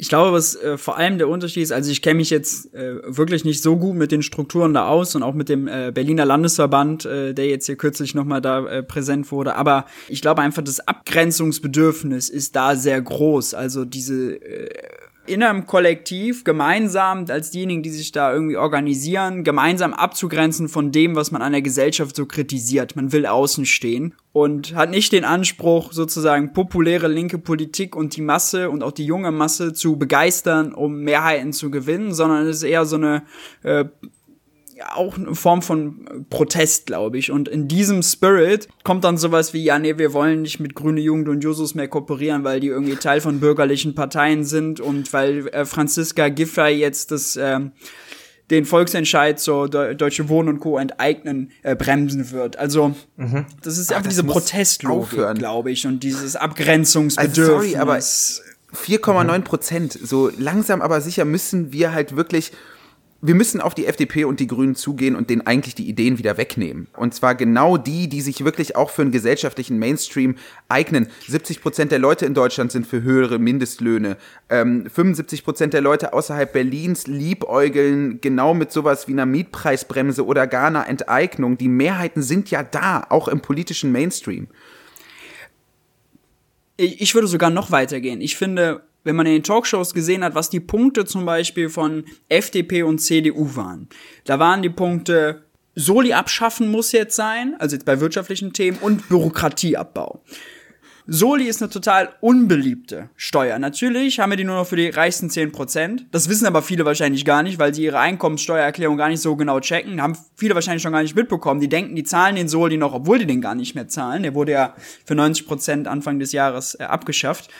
Ich 0.00 0.08
glaube, 0.08 0.32
was 0.32 0.54
äh, 0.54 0.78
vor 0.78 0.96
allem 0.96 1.18
der 1.18 1.28
Unterschied 1.28 1.62
ist, 1.62 1.72
also 1.72 1.90
ich 1.90 2.00
kenne 2.00 2.14
mich 2.14 2.30
jetzt 2.30 2.72
äh, 2.72 2.94
wirklich 3.04 3.44
nicht 3.44 3.62
so 3.62 3.76
gut 3.76 3.96
mit 3.96 4.10
den 4.10 4.22
Strukturen 4.22 4.72
da 4.72 4.88
aus 4.88 5.14
und 5.14 5.22
auch 5.22 5.34
mit 5.34 5.50
dem 5.50 5.68
äh, 5.68 5.92
Berliner 5.92 6.24
Landesverband, 6.24 7.04
äh, 7.04 7.34
der 7.34 7.48
jetzt 7.48 7.66
hier 7.66 7.76
kürzlich 7.76 8.14
nochmal 8.14 8.40
da 8.40 8.66
äh, 8.66 8.82
präsent 8.82 9.30
wurde, 9.30 9.56
aber 9.56 9.84
ich 10.08 10.22
glaube 10.22 10.40
einfach, 10.40 10.62
das 10.62 10.80
Abgrenzungsbedürfnis 10.80 12.30
ist 12.30 12.56
da 12.56 12.76
sehr 12.76 12.98
groß. 12.98 13.52
Also 13.52 13.84
diese 13.84 14.36
äh, 14.36 14.70
in 15.30 15.42
einem 15.42 15.66
Kollektiv 15.66 16.44
gemeinsam 16.44 17.24
als 17.28 17.50
diejenigen, 17.50 17.82
die 17.82 17.90
sich 17.90 18.12
da 18.12 18.32
irgendwie 18.32 18.56
organisieren, 18.56 19.44
gemeinsam 19.44 19.94
abzugrenzen 19.94 20.68
von 20.68 20.90
dem, 20.90 21.14
was 21.14 21.30
man 21.30 21.40
an 21.40 21.52
der 21.52 21.62
Gesellschaft 21.62 22.16
so 22.16 22.26
kritisiert. 22.26 22.96
Man 22.96 23.12
will 23.12 23.26
außen 23.26 23.64
stehen 23.64 24.14
und 24.32 24.74
hat 24.74 24.90
nicht 24.90 25.12
den 25.12 25.24
Anspruch, 25.24 25.92
sozusagen 25.92 26.52
populäre 26.52 27.08
linke 27.08 27.38
Politik 27.38 27.94
und 27.94 28.16
die 28.16 28.22
Masse 28.22 28.70
und 28.70 28.82
auch 28.82 28.92
die 28.92 29.06
junge 29.06 29.30
Masse 29.30 29.72
zu 29.72 29.96
begeistern, 29.96 30.74
um 30.74 31.00
Mehrheiten 31.00 31.52
zu 31.52 31.70
gewinnen, 31.70 32.12
sondern 32.12 32.46
es 32.46 32.56
ist 32.56 32.62
eher 32.64 32.84
so 32.84 32.96
eine 32.96 33.22
äh, 33.62 33.84
auch 34.88 35.16
eine 35.16 35.34
Form 35.34 35.62
von 35.62 36.26
Protest, 36.30 36.86
glaube 36.86 37.18
ich. 37.18 37.30
Und 37.30 37.48
in 37.48 37.68
diesem 37.68 38.02
Spirit 38.02 38.68
kommt 38.84 39.04
dann 39.04 39.18
sowas 39.18 39.52
wie, 39.52 39.62
ja, 39.62 39.78
nee, 39.78 39.98
wir 39.98 40.12
wollen 40.12 40.42
nicht 40.42 40.60
mit 40.60 40.74
Grüne 40.74 41.00
Jugend 41.00 41.28
und 41.28 41.42
Jusos 41.42 41.74
mehr 41.74 41.88
kooperieren, 41.88 42.44
weil 42.44 42.60
die 42.60 42.68
irgendwie 42.68 42.96
Teil 42.96 43.20
von 43.20 43.40
bürgerlichen 43.40 43.94
Parteien 43.94 44.44
sind 44.44 44.80
und 44.80 45.12
weil 45.12 45.48
äh, 45.48 45.64
Franziska 45.64 46.28
Giffey 46.28 46.70
jetzt 46.70 47.10
das, 47.10 47.36
äh, 47.36 47.60
den 48.50 48.64
Volksentscheid 48.64 49.38
zur 49.38 49.68
De 49.68 49.94
Deutsche 49.94 50.28
Wohnen 50.28 50.48
und 50.48 50.60
Co. 50.60 50.78
enteignen 50.78 51.52
äh, 51.62 51.76
bremsen 51.76 52.30
wird. 52.32 52.56
Also, 52.56 52.94
mhm. 53.16 53.46
das 53.62 53.78
ist 53.78 53.92
einfach 53.92 54.08
diese 54.08 54.24
Protestlogik, 54.24 55.34
glaube 55.36 55.70
ich, 55.70 55.86
und 55.86 56.02
dieses 56.02 56.36
Abgrenzungsbedürfnis. 56.36 57.48
Also 57.48 57.52
sorry, 57.52 57.76
aber 57.76 57.96
4,9 57.96 59.42
Prozent, 59.42 59.92
so 59.92 60.30
langsam 60.36 60.82
aber 60.82 61.00
sicher 61.00 61.24
müssen 61.24 61.72
wir 61.72 61.92
halt 61.92 62.16
wirklich 62.16 62.52
wir 63.22 63.34
müssen 63.34 63.60
auf 63.60 63.74
die 63.74 63.86
FDP 63.86 64.24
und 64.24 64.40
die 64.40 64.46
Grünen 64.46 64.74
zugehen 64.74 65.14
und 65.14 65.28
denen 65.28 65.46
eigentlich 65.46 65.74
die 65.74 65.88
Ideen 65.88 66.18
wieder 66.18 66.38
wegnehmen. 66.38 66.86
Und 66.96 67.14
zwar 67.14 67.34
genau 67.34 67.76
die, 67.76 68.08
die 68.08 68.22
sich 68.22 68.44
wirklich 68.44 68.76
auch 68.76 68.90
für 68.90 69.02
einen 69.02 69.10
gesellschaftlichen 69.10 69.78
Mainstream 69.78 70.36
eignen. 70.68 71.08
70 71.28 71.60
Prozent 71.60 71.92
der 71.92 71.98
Leute 71.98 72.24
in 72.24 72.32
Deutschland 72.32 72.72
sind 72.72 72.86
für 72.86 73.02
höhere 73.02 73.38
Mindestlöhne. 73.38 74.16
Ähm, 74.48 74.88
75 74.88 75.44
Prozent 75.44 75.74
der 75.74 75.82
Leute 75.82 76.14
außerhalb 76.14 76.50
Berlins 76.50 77.06
liebäugeln 77.06 78.20
genau 78.22 78.54
mit 78.54 78.72
sowas 78.72 79.06
wie 79.06 79.12
einer 79.12 79.26
Mietpreisbremse 79.26 80.24
oder 80.24 80.46
gar 80.46 80.68
einer 80.68 80.88
Enteignung. 80.88 81.58
Die 81.58 81.68
Mehrheiten 81.68 82.22
sind 82.22 82.50
ja 82.50 82.62
da, 82.62 83.06
auch 83.10 83.28
im 83.28 83.40
politischen 83.40 83.92
Mainstream. 83.92 84.48
Ich 86.78 87.14
würde 87.14 87.28
sogar 87.28 87.50
noch 87.50 87.70
weitergehen. 87.70 88.22
Ich 88.22 88.38
finde, 88.38 88.80
wenn 89.04 89.16
man 89.16 89.26
in 89.26 89.32
den 89.32 89.42
Talkshows 89.42 89.94
gesehen 89.94 90.24
hat, 90.24 90.34
was 90.34 90.50
die 90.50 90.60
Punkte 90.60 91.04
zum 91.04 91.24
Beispiel 91.24 91.68
von 91.68 92.04
FDP 92.28 92.82
und 92.82 92.98
CDU 92.98 93.56
waren. 93.56 93.88
Da 94.24 94.38
waren 94.38 94.62
die 94.62 94.70
Punkte, 94.70 95.44
Soli 95.74 96.12
abschaffen 96.12 96.70
muss 96.70 96.92
jetzt 96.92 97.16
sein, 97.16 97.54
also 97.58 97.76
jetzt 97.76 97.86
bei 97.86 98.00
wirtschaftlichen 98.00 98.52
Themen, 98.52 98.78
und 98.78 99.08
Bürokratieabbau. 99.08 100.22
Soli 101.12 101.46
ist 101.48 101.60
eine 101.60 101.70
total 101.70 102.10
unbeliebte 102.20 103.10
Steuer. 103.16 103.58
Natürlich 103.58 104.20
haben 104.20 104.30
wir 104.30 104.36
die 104.36 104.44
nur 104.44 104.54
noch 104.54 104.66
für 104.66 104.76
die 104.76 104.90
reichsten 104.90 105.26
10%. 105.28 106.02
Das 106.12 106.28
wissen 106.28 106.46
aber 106.46 106.62
viele 106.62 106.84
wahrscheinlich 106.84 107.24
gar 107.24 107.42
nicht, 107.42 107.58
weil 107.58 107.74
sie 107.74 107.82
ihre 107.82 107.98
Einkommenssteuererklärung 107.98 108.96
gar 108.96 109.08
nicht 109.08 109.20
so 109.20 109.34
genau 109.34 109.58
checken. 109.58 110.00
Haben 110.00 110.16
viele 110.36 110.54
wahrscheinlich 110.54 110.82
schon 110.82 110.92
gar 110.92 111.02
nicht 111.02 111.16
mitbekommen. 111.16 111.60
Die 111.60 111.68
denken, 111.68 111.96
die 111.96 112.04
zahlen 112.04 112.36
den 112.36 112.48
Soli 112.48 112.76
noch, 112.76 112.92
obwohl 112.92 113.18
die 113.18 113.26
den 113.26 113.40
gar 113.40 113.56
nicht 113.56 113.74
mehr 113.74 113.88
zahlen. 113.88 114.22
Der 114.22 114.34
wurde 114.34 114.52
ja 114.52 114.76
für 115.04 115.14
90% 115.14 115.86
Anfang 115.86 116.20
des 116.20 116.30
Jahres 116.30 116.76
äh, 116.76 116.84
abgeschafft. 116.84 117.50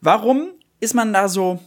Warum 0.00 0.50
ist 0.80 0.94
man 0.94 1.12
da 1.12 1.28
so 1.28 1.60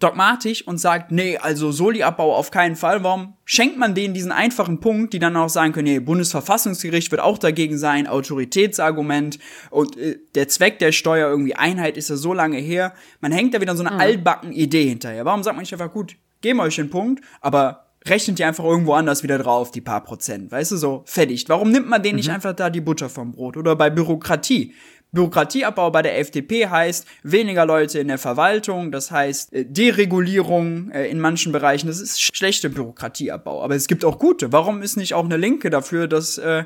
dogmatisch 0.00 0.66
und 0.66 0.78
sagt, 0.78 1.12
nee, 1.12 1.38
also 1.38 1.72
Soli-Abbau 1.72 2.34
auf 2.34 2.50
keinen 2.50 2.76
Fall. 2.76 3.02
Warum 3.02 3.34
schenkt 3.44 3.78
man 3.78 3.94
denen 3.94 4.12
diesen 4.12 4.32
einfachen 4.32 4.80
Punkt, 4.80 5.14
die 5.14 5.18
dann 5.18 5.36
auch 5.36 5.48
sagen 5.48 5.72
können, 5.72 5.88
nee, 5.88 5.98
Bundesverfassungsgericht 5.98 7.10
wird 7.10 7.22
auch 7.22 7.38
dagegen 7.38 7.78
sein, 7.78 8.06
Autoritätsargument 8.06 9.38
und 9.70 9.96
äh, 9.96 10.18
der 10.34 10.48
Zweck 10.48 10.78
der 10.78 10.92
Steuer 10.92 11.28
irgendwie 11.28 11.54
Einheit 11.54 11.96
ist 11.96 12.10
ja 12.10 12.16
so 12.16 12.34
lange 12.34 12.58
her. 12.58 12.92
Man 13.20 13.32
hängt 13.32 13.54
da 13.54 13.60
wieder 13.60 13.76
so 13.76 13.84
eine 13.84 13.94
mhm. 13.94 14.00
altbacken 14.00 14.52
Idee 14.52 14.88
hinterher. 14.88 15.24
Warum 15.24 15.42
sagt 15.42 15.56
man 15.56 15.62
nicht 15.62 15.72
einfach, 15.72 15.92
gut, 15.92 16.16
geben 16.42 16.60
euch 16.60 16.76
den 16.76 16.90
Punkt, 16.90 17.24
aber 17.40 17.84
rechnet 18.06 18.38
ihr 18.38 18.46
einfach 18.46 18.64
irgendwo 18.64 18.92
anders 18.92 19.22
wieder 19.22 19.38
drauf, 19.38 19.70
die 19.70 19.80
paar 19.80 20.02
Prozent, 20.02 20.52
weißt 20.52 20.72
du, 20.72 20.76
so 20.76 21.02
fertig. 21.06 21.48
Warum 21.48 21.70
nimmt 21.70 21.88
man 21.88 22.02
denen 22.02 22.14
mhm. 22.14 22.18
nicht 22.18 22.30
einfach 22.30 22.52
da 22.52 22.68
die 22.68 22.82
Butter 22.82 23.08
vom 23.08 23.32
Brot? 23.32 23.56
Oder 23.56 23.76
bei 23.76 23.90
Bürokratie. 23.90 24.74
Bürokratieabbau 25.14 25.90
bei 25.90 26.02
der 26.02 26.18
FDP 26.18 26.66
heißt 26.66 27.06
weniger 27.22 27.64
Leute 27.64 28.00
in 28.00 28.08
der 28.08 28.18
Verwaltung, 28.18 28.92
das 28.92 29.10
heißt 29.10 29.52
äh, 29.52 29.64
Deregulierung 29.64 30.90
äh, 30.90 31.06
in 31.06 31.20
manchen 31.20 31.52
Bereichen. 31.52 31.86
Das 31.86 32.00
ist 32.00 32.20
schlechter 32.20 32.68
Bürokratieabbau. 32.68 33.62
Aber 33.62 33.74
es 33.74 33.86
gibt 33.86 34.04
auch 34.04 34.18
gute. 34.18 34.52
Warum 34.52 34.82
ist 34.82 34.96
nicht 34.96 35.14
auch 35.14 35.24
eine 35.24 35.36
Linke 35.36 35.70
dafür, 35.70 36.08
dass 36.08 36.36
äh, 36.38 36.64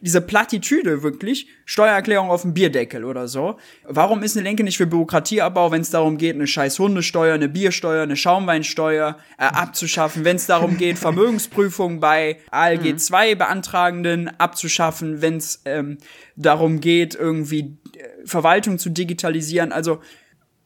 diese 0.00 0.20
Plattitüde 0.20 1.02
wirklich, 1.02 1.48
Steuererklärung 1.64 2.30
auf 2.30 2.42
dem 2.42 2.54
Bierdeckel 2.54 3.04
oder 3.04 3.28
so. 3.28 3.58
Warum 3.84 4.22
ist 4.22 4.36
eine 4.36 4.46
Linke 4.46 4.64
nicht 4.64 4.76
für 4.76 4.86
Bürokratieabbau, 4.86 5.70
wenn 5.70 5.80
es 5.80 5.90
darum 5.90 6.18
geht, 6.18 6.34
eine 6.34 6.46
scheiß 6.46 6.78
Hundesteuer, 6.78 7.34
eine 7.34 7.48
Biersteuer, 7.48 8.02
eine 8.02 8.16
Schaumweinsteuer 8.16 9.16
äh, 9.38 9.44
abzuschaffen, 9.44 10.24
wenn 10.24 10.36
es 10.36 10.46
darum 10.46 10.76
geht, 10.76 10.98
Vermögensprüfung 10.98 12.00
bei 12.00 12.38
ALG 12.50 12.96
2 12.98 13.34
Beantragenden 13.34 14.28
abzuschaffen, 14.38 15.22
wenn 15.22 15.36
es 15.36 15.62
ähm, 15.64 15.98
darum 16.36 16.80
geht, 16.80 17.14
irgendwie 17.14 17.78
äh, 17.96 18.26
Verwaltung 18.26 18.78
zu 18.78 18.90
digitalisieren. 18.90 19.72
Also 19.72 20.00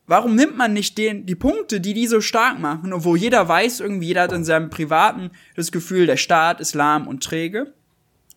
Warum 0.09 0.37
nimmt 0.37 0.57
man 0.57 0.73
nicht 0.73 0.97
den, 0.97 1.27
die 1.27 1.35
Punkte, 1.35 1.83
die 1.83 1.93
die 1.93 2.07
so 2.07 2.23
stark 2.23 2.59
machen, 2.59 2.95
und 2.95 3.05
wo 3.05 3.15
jeder 3.15 3.47
weiß, 3.47 3.81
irgendwie 3.81 4.07
jeder 4.07 4.23
hat 4.23 4.33
in 4.33 4.43
seinem 4.43 4.71
Privaten 4.71 5.31
das 5.55 5.71
Gefühl, 5.71 6.07
der 6.07 6.17
Staat 6.17 6.61
ist 6.61 6.75
lahm 6.75 7.07
und 7.07 7.23
träge? 7.23 7.75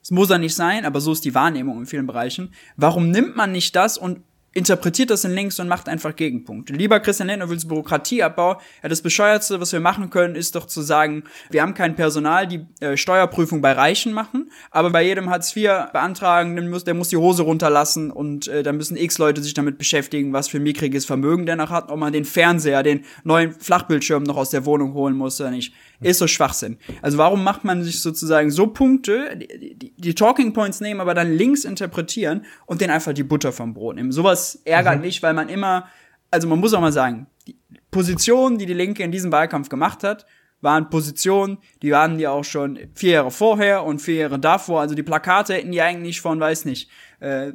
Es 0.01 0.11
muss 0.11 0.29
er 0.29 0.37
nicht 0.37 0.55
sein, 0.55 0.85
aber 0.85 0.99
so 0.99 1.11
ist 1.11 1.25
die 1.25 1.35
Wahrnehmung 1.35 1.79
in 1.79 1.85
vielen 1.85 2.07
Bereichen. 2.07 2.53
Warum 2.75 3.11
nimmt 3.11 3.35
man 3.35 3.51
nicht 3.51 3.75
das 3.75 3.97
und 3.97 4.21
interpretiert 4.53 5.09
das 5.09 5.23
in 5.23 5.31
links 5.31 5.59
und 5.59 5.67
macht 5.67 5.87
einfach 5.87 6.15
Gegenpunkte. 6.15 6.73
Lieber 6.73 6.99
Christian 6.99 7.29
Lindner 7.29 7.49
willst 7.49 7.67
Bürokratieabbau. 7.69 8.59
Ja, 8.83 8.89
das 8.89 9.01
Bescheuerste, 9.01 9.61
was 9.61 9.71
wir 9.71 9.79
machen 9.79 10.09
können, 10.09 10.35
ist 10.35 10.55
doch 10.55 10.65
zu 10.65 10.81
sagen, 10.81 11.23
wir 11.49 11.61
haben 11.61 11.73
kein 11.73 11.95
Personal, 11.95 12.47
die 12.47 12.65
äh, 12.81 12.97
Steuerprüfung 12.97 13.61
bei 13.61 13.71
Reichen 13.71 14.11
machen, 14.11 14.51
aber 14.69 14.89
bei 14.89 15.03
jedem 15.03 15.29
Hartz 15.29 15.55
IV 15.55 15.91
beantragen, 15.93 16.55
der 16.55 16.65
muss, 16.65 16.83
der 16.83 16.93
muss 16.93 17.09
die 17.09 17.17
Hose 17.17 17.43
runterlassen 17.43 18.11
und 18.11 18.47
äh, 18.47 18.61
da 18.63 18.73
müssen 18.73 18.97
x 18.97 19.17
Leute 19.17 19.41
sich 19.41 19.53
damit 19.53 19.77
beschäftigen, 19.77 20.33
was 20.33 20.49
für 20.49 20.59
mickriges 20.59 21.05
Vermögen 21.05 21.45
der 21.45 21.55
noch 21.55 21.69
hat, 21.69 21.89
ob 21.89 21.97
man 21.97 22.11
den 22.11 22.25
Fernseher, 22.25 22.83
den 22.83 23.05
neuen 23.23 23.53
Flachbildschirm 23.53 24.23
noch 24.23 24.35
aus 24.35 24.49
der 24.49 24.65
Wohnung 24.65 24.93
holen 24.93 25.15
muss 25.15 25.39
oder 25.39 25.51
nicht. 25.51 25.73
Ist 26.01 26.17
so 26.17 26.27
Schwachsinn. 26.27 26.77
Also 27.01 27.19
warum 27.19 27.43
macht 27.43 27.63
man 27.63 27.83
sich 27.83 28.01
sozusagen 28.01 28.49
so 28.49 28.67
Punkte, 28.67 29.37
die, 29.37 29.75
die, 29.75 29.93
die 29.95 30.15
Talking 30.15 30.51
Points 30.51 30.81
nehmen, 30.81 30.99
aber 30.99 31.13
dann 31.13 31.31
links 31.31 31.63
interpretieren 31.63 32.43
und 32.65 32.81
den 32.81 32.89
einfach 32.89 33.13
die 33.13 33.23
Butter 33.23 33.51
vom 33.51 33.75
Brot 33.75 33.95
nehmen? 33.95 34.11
Sowas 34.11 34.40
ärgert 34.65 34.97
mhm. 34.97 35.01
mich, 35.01 35.23
weil 35.23 35.33
man 35.33 35.49
immer, 35.49 35.87
also 36.29 36.47
man 36.47 36.59
muss 36.59 36.73
auch 36.73 36.81
mal 36.81 36.91
sagen, 36.91 37.27
die 37.47 37.57
Positionen, 37.89 38.57
die 38.57 38.65
die 38.65 38.73
Linke 38.73 39.03
in 39.03 39.11
diesem 39.11 39.31
Wahlkampf 39.31 39.69
gemacht 39.69 40.03
hat, 40.03 40.25
waren 40.61 40.89
Positionen, 40.89 41.57
die 41.81 41.91
waren 41.91 42.19
ja 42.19 42.31
auch 42.31 42.43
schon 42.43 42.79
vier 42.93 43.11
Jahre 43.11 43.31
vorher 43.31 43.83
und 43.83 43.99
vier 43.99 44.15
Jahre 44.15 44.39
davor. 44.39 44.81
Also 44.81 44.95
die 44.95 45.03
Plakate 45.03 45.55
hätten 45.55 45.71
die 45.71 45.81
eigentlich 45.81 46.21
von, 46.21 46.39
weiß 46.39 46.65
nicht, 46.65 46.89
äh, 47.19 47.53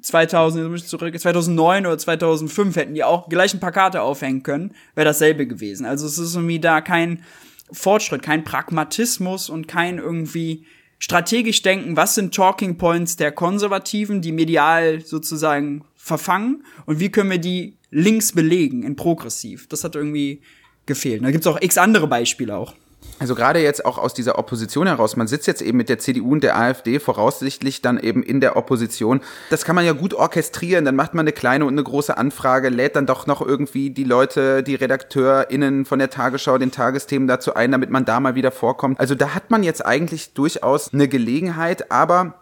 2000, 0.00 0.80
zurück, 0.86 1.18
2009 1.18 1.86
oder 1.86 1.98
2005 1.98 2.76
hätten 2.76 2.94
die 2.94 3.04
auch 3.04 3.28
gleichen 3.28 3.60
Plakate 3.60 4.02
aufhängen 4.02 4.42
können, 4.42 4.74
wäre 4.94 5.04
dasselbe 5.04 5.46
gewesen. 5.46 5.86
Also 5.86 6.06
es 6.06 6.18
ist 6.18 6.34
irgendwie 6.34 6.58
da 6.58 6.80
kein 6.80 7.22
Fortschritt, 7.70 8.22
kein 8.22 8.42
Pragmatismus 8.42 9.48
und 9.48 9.68
kein 9.68 9.98
irgendwie 9.98 10.66
strategisch 11.02 11.62
denken, 11.62 11.96
was 11.96 12.14
sind 12.14 12.32
Talking 12.32 12.78
Points 12.78 13.16
der 13.16 13.32
Konservativen, 13.32 14.22
die 14.22 14.30
medial 14.30 15.00
sozusagen 15.00 15.84
verfangen 15.96 16.64
und 16.86 17.00
wie 17.00 17.10
können 17.10 17.28
wir 17.28 17.38
die 17.38 17.76
links 17.90 18.30
belegen 18.30 18.84
in 18.84 18.94
progressiv. 18.94 19.66
Das 19.66 19.82
hat 19.82 19.96
irgendwie 19.96 20.42
gefehlt. 20.86 21.24
Da 21.24 21.32
gibt's 21.32 21.48
auch 21.48 21.60
x 21.60 21.76
andere 21.76 22.06
Beispiele 22.06 22.56
auch. 22.56 22.76
Also 23.22 23.36
gerade 23.36 23.60
jetzt 23.60 23.84
auch 23.84 23.98
aus 23.98 24.14
dieser 24.14 24.36
Opposition 24.36 24.88
heraus, 24.88 25.14
man 25.14 25.28
sitzt 25.28 25.46
jetzt 25.46 25.62
eben 25.62 25.78
mit 25.78 25.88
der 25.88 26.00
CDU 26.00 26.32
und 26.32 26.42
der 26.42 26.58
AfD 26.58 26.98
voraussichtlich 26.98 27.80
dann 27.80 28.00
eben 28.00 28.24
in 28.24 28.40
der 28.40 28.56
Opposition. 28.56 29.20
Das 29.48 29.64
kann 29.64 29.76
man 29.76 29.86
ja 29.86 29.92
gut 29.92 30.12
orchestrieren, 30.12 30.84
dann 30.84 30.96
macht 30.96 31.14
man 31.14 31.22
eine 31.22 31.30
kleine 31.30 31.64
und 31.64 31.74
eine 31.74 31.84
große 31.84 32.16
Anfrage, 32.16 32.68
lädt 32.68 32.96
dann 32.96 33.06
doch 33.06 33.28
noch 33.28 33.40
irgendwie 33.40 33.90
die 33.90 34.02
Leute, 34.02 34.64
die 34.64 34.74
RedakteurInnen 34.74 35.84
von 35.84 36.00
der 36.00 36.10
Tagesschau, 36.10 36.58
den 36.58 36.72
Tagesthemen 36.72 37.28
dazu 37.28 37.54
ein, 37.54 37.70
damit 37.70 37.90
man 37.90 38.04
da 38.04 38.18
mal 38.18 38.34
wieder 38.34 38.50
vorkommt. 38.50 38.98
Also 38.98 39.14
da 39.14 39.36
hat 39.36 39.52
man 39.52 39.62
jetzt 39.62 39.86
eigentlich 39.86 40.34
durchaus 40.34 40.92
eine 40.92 41.06
Gelegenheit, 41.06 41.92
aber 41.92 42.40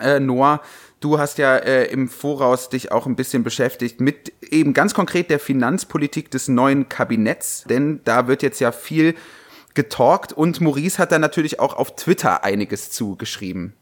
äh, 0.00 0.18
Noah, 0.18 0.62
Du 1.00 1.20
hast 1.20 1.38
ja 1.38 1.54
äh, 1.54 1.84
im 1.92 2.08
Voraus 2.08 2.70
dich 2.70 2.90
auch 2.90 3.06
ein 3.06 3.14
bisschen 3.14 3.44
beschäftigt 3.44 4.00
mit 4.00 4.32
eben 4.50 4.74
ganz 4.74 4.94
konkret 4.94 5.30
der 5.30 5.38
Finanzpolitik 5.38 6.28
des 6.28 6.48
neuen 6.48 6.88
Kabinetts, 6.88 7.62
denn 7.70 8.00
da 8.02 8.26
wird 8.26 8.42
jetzt 8.42 8.58
ja 8.58 8.72
viel 8.72 9.14
getalkt 9.78 10.32
und 10.32 10.60
Maurice 10.60 10.98
hat 10.98 11.12
da 11.12 11.20
natürlich 11.20 11.60
auch 11.60 11.76
auf 11.76 11.94
Twitter 11.94 12.42
einiges 12.42 12.90
zugeschrieben. 12.90 13.74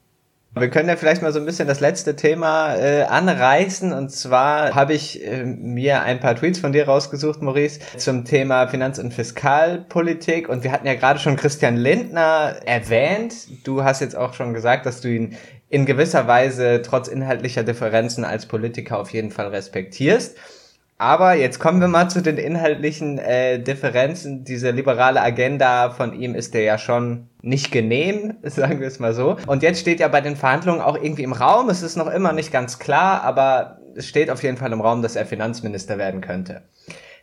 Wir 0.55 0.68
können 0.68 0.90
ja 0.90 0.97
vielleicht 0.97 1.22
mal 1.22 1.32
so 1.32 1.38
ein 1.38 1.47
bisschen 1.47 1.66
das 1.66 1.80
letzte 1.80 2.16
Thema 2.16 2.76
äh, 2.76 3.05
anreißen. 3.05 3.94
Und 3.94 4.11
zwar 4.11 4.74
habe 4.74 4.92
ich 4.92 5.26
äh, 5.26 5.44
mir 5.44 6.03
ein 6.03 6.20
paar 6.20 6.36
Tweets 6.36 6.59
von 6.59 6.72
dir 6.72 6.86
rausgesucht, 6.86 7.40
Maurice, 7.40 7.80
zum 7.97 8.26
Thema 8.26 8.66
Finanz- 8.66 8.99
und 8.99 9.14
Fiskalpolitik. 9.14 10.51
Und 10.51 10.64
wir 10.64 10.72
hatten 10.72 10.86
ja 10.86 10.94
gerade 10.94 11.18
schon 11.18 11.36
Christian 11.36 11.76
Lindner 11.76 12.57
erwähnt. 12.66 13.34
Du 13.64 13.82
hast 13.82 14.03
jetzt 14.03 14.16
auch 14.16 14.34
schon 14.34 14.53
gesagt, 14.53 14.84
dass 14.84 15.01
du 15.01 15.09
ihn 15.09 15.38
in 15.70 15.86
gewisser 15.86 16.26
Weise 16.26 16.82
trotz 16.82 17.09
inhaltlicher 17.09 17.62
Differenzen 17.62 18.24
als 18.24 18.44
Politiker 18.44 18.99
auf 18.99 19.11
jeden 19.14 19.30
Fall 19.30 19.49
respektierst. 19.49 20.36
Aber 20.99 21.34
jetzt 21.34 21.59
kommen 21.59 21.80
wir 21.80 21.88
mal 21.88 22.09
zu 22.09 22.22
den 22.22 22.38
inhaltlichen 22.38 23.18
äh, 23.18 23.61
Differenzen. 23.61 24.44
Diese 24.44 24.70
liberale 24.70 25.20
Agenda 25.20 25.90
von 25.90 26.18
ihm 26.18 26.34
ist 26.34 26.55
der 26.55 26.62
ja 26.62 26.78
schon 26.78 27.28
nicht 27.42 27.70
genehm, 27.70 28.36
sagen 28.42 28.80
wir 28.80 28.88
es 28.88 28.99
mal 28.99 29.12
so. 29.12 29.36
Und 29.47 29.62
jetzt 29.62 29.80
steht 29.80 30.01
ja 30.01 30.09
bei 30.09 30.22
den 30.22 30.36
Verhandlungen 30.36 30.80
auch 30.80 30.97
irgendwie 30.97 31.24
im 31.24 31.34
Raum, 31.34 31.68
es 31.68 31.82
ist 31.82 31.97
noch 31.97 32.11
immer 32.11 32.32
nicht 32.32 32.51
ganz 32.51 32.78
klar, 32.78 33.22
aber 33.22 33.78
es 33.94 34.07
steht 34.07 34.30
auf 34.30 34.42
jeden 34.42 34.57
Fall 34.57 34.72
im 34.72 34.80
Raum, 34.80 35.03
dass 35.03 35.16
er 35.16 35.26
Finanzminister 35.26 35.99
werden 35.99 36.22
könnte. 36.22 36.62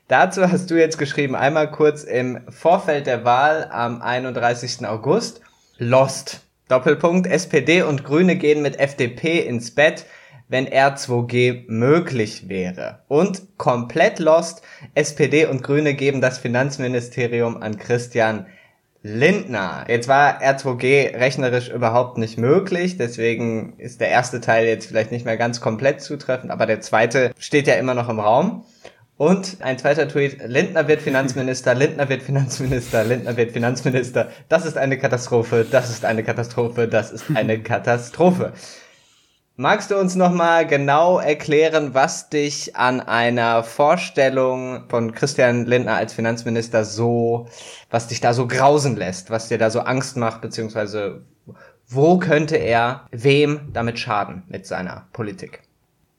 Dazu 0.08 0.52
hast 0.52 0.70
du 0.70 0.76
jetzt 0.76 0.98
geschrieben, 0.98 1.36
einmal 1.36 1.72
kurz 1.72 2.04
im 2.04 2.42
Vorfeld 2.50 3.08
der 3.08 3.26
Wahl 3.26 3.70
am 3.72 4.02
31. 4.02 4.86
August, 4.86 5.42
Lost. 5.78 6.42
Doppelpunkt, 6.70 7.28
SPD 7.28 7.84
und 7.84 8.06
Grüne 8.06 8.38
gehen 8.38 8.62
mit 8.62 8.80
FDP 8.80 9.40
ins 9.40 9.76
Bett 9.76 10.06
wenn 10.54 10.70
R2G 10.70 11.64
möglich 11.68 12.48
wäre. 12.48 13.00
Und 13.08 13.58
komplett 13.58 14.20
lost, 14.20 14.62
SPD 14.94 15.48
und 15.48 15.64
Grüne 15.64 15.96
geben 15.96 16.22
das 16.22 16.38
Finanzministerium 16.38 17.58
an 17.58 17.80
Christian 17.80 18.46
Lindner. 19.02 19.86
Jetzt 19.88 20.08
war 20.08 20.44
R2G 20.44 21.16
rechnerisch 21.16 21.70
überhaupt 21.70 22.20
nicht 22.20 22.38
möglich, 22.38 22.98
deswegen 22.98 23.74
ist 23.80 24.00
der 24.00 24.10
erste 24.10 24.42
Teil 24.42 24.68
jetzt 24.68 24.86
vielleicht 24.86 25.12
nicht 25.12 25.26
mehr 25.26 25.38
ganz 25.38 25.60
komplett 25.60 26.02
zutreffend, 26.02 26.52
aber 26.52 26.68
der 26.68 26.82
zweite 26.82 27.32
steht 27.40 27.66
ja 27.66 27.74
immer 27.74 27.96
noch 27.96 28.08
im 28.08 28.20
Raum. 28.20 28.64
Und 29.18 29.58
ein 29.62 29.80
zweiter 29.80 30.08
Tweet, 30.08 30.38
Lindner 30.48 30.88
wird 30.88 31.02
Finanzminister, 31.02 31.74
Lindner 31.74 32.10
wird 32.10 32.22
Finanzminister, 32.22 33.04
Lindner 33.04 33.38
wird 33.38 33.54
Finanzminister. 33.54 34.30
Das 34.50 34.66
ist 34.68 34.78
eine 34.78 35.00
Katastrophe, 35.00 35.66
das 35.70 35.90
ist 35.90 36.06
eine 36.06 36.24
Katastrophe, 36.24 36.88
das 36.88 37.12
ist 37.12 37.26
eine 37.34 37.60
Katastrophe. 37.60 38.54
Magst 39.56 39.92
du 39.92 40.00
uns 40.00 40.16
nochmal 40.16 40.66
genau 40.66 41.20
erklären, 41.20 41.94
was 41.94 42.28
dich 42.28 42.76
an 42.76 43.02
einer 43.02 43.64
Vorstellung 43.64 44.86
von 44.90 45.12
Christian 45.12 45.66
Lindner 45.66 45.96
als 45.96 46.14
Finanzminister 46.14 46.84
so, 46.84 47.48
was 47.92 48.08
dich 48.08 48.20
da 48.20 48.34
so 48.34 48.48
grausen 48.48 48.96
lässt, 48.96 49.30
was 49.30 49.50
dir 49.50 49.60
da 49.60 49.70
so 49.70 49.82
Angst 49.82 50.18
macht, 50.18 50.42
beziehungsweise 50.42 51.22
wo 51.88 52.18
könnte 52.18 52.56
er 52.56 53.06
wem 53.12 53.72
damit 53.74 54.00
schaden 54.00 54.42
mit 54.48 54.66
seiner 54.66 55.08
Politik? 55.14 55.62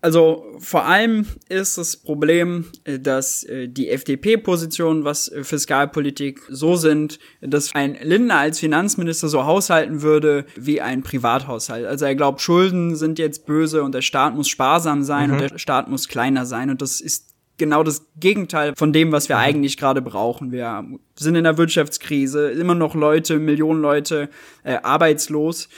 Also 0.04 0.44
vor 0.58 0.84
allem 0.84 1.24
ist 1.48 1.78
das 1.78 1.96
Problem, 1.96 2.66
äh, 2.84 2.98
dass 2.98 3.42
äh, 3.44 3.68
die 3.68 3.88
FDP-Positionen, 3.88 5.04
was 5.04 5.32
äh, 5.32 5.44
Fiskalpolitik 5.44 6.42
so 6.50 6.76
sind, 6.76 7.18
dass 7.40 7.74
ein 7.74 7.96
Lindner 8.02 8.36
als 8.36 8.58
Finanzminister 8.58 9.28
so 9.28 9.46
haushalten 9.46 10.02
würde 10.02 10.44
wie 10.56 10.82
ein 10.82 11.02
Privathaushalt. 11.02 11.86
Also 11.86 12.04
er 12.04 12.14
glaubt, 12.16 12.42
Schulden 12.42 12.96
sind 12.96 13.18
jetzt 13.18 13.46
böse 13.46 13.82
und 13.82 13.94
der 13.94 14.02
Staat 14.02 14.34
muss 14.34 14.50
sparsam 14.50 15.04
sein 15.04 15.28
mhm. 15.28 15.32
und 15.36 15.50
der 15.52 15.58
Staat 15.58 15.88
muss 15.88 16.06
kleiner 16.06 16.44
sein. 16.44 16.68
Und 16.68 16.82
das 16.82 17.00
ist 17.00 17.34
genau 17.56 17.82
das 17.82 18.04
Gegenteil 18.16 18.74
von 18.76 18.92
dem, 18.92 19.10
was 19.10 19.30
wir 19.30 19.36
mhm. 19.36 19.42
eigentlich 19.42 19.78
gerade 19.78 20.02
brauchen. 20.02 20.52
Wir 20.52 20.84
sind 21.16 21.34
in 21.34 21.44
der 21.44 21.56
Wirtschaftskrise, 21.56 22.50
immer 22.50 22.74
noch 22.74 22.94
Leute, 22.94 23.38
Millionen 23.38 23.80
Leute 23.80 24.28
äh, 24.64 24.76
arbeitslos 24.82 25.70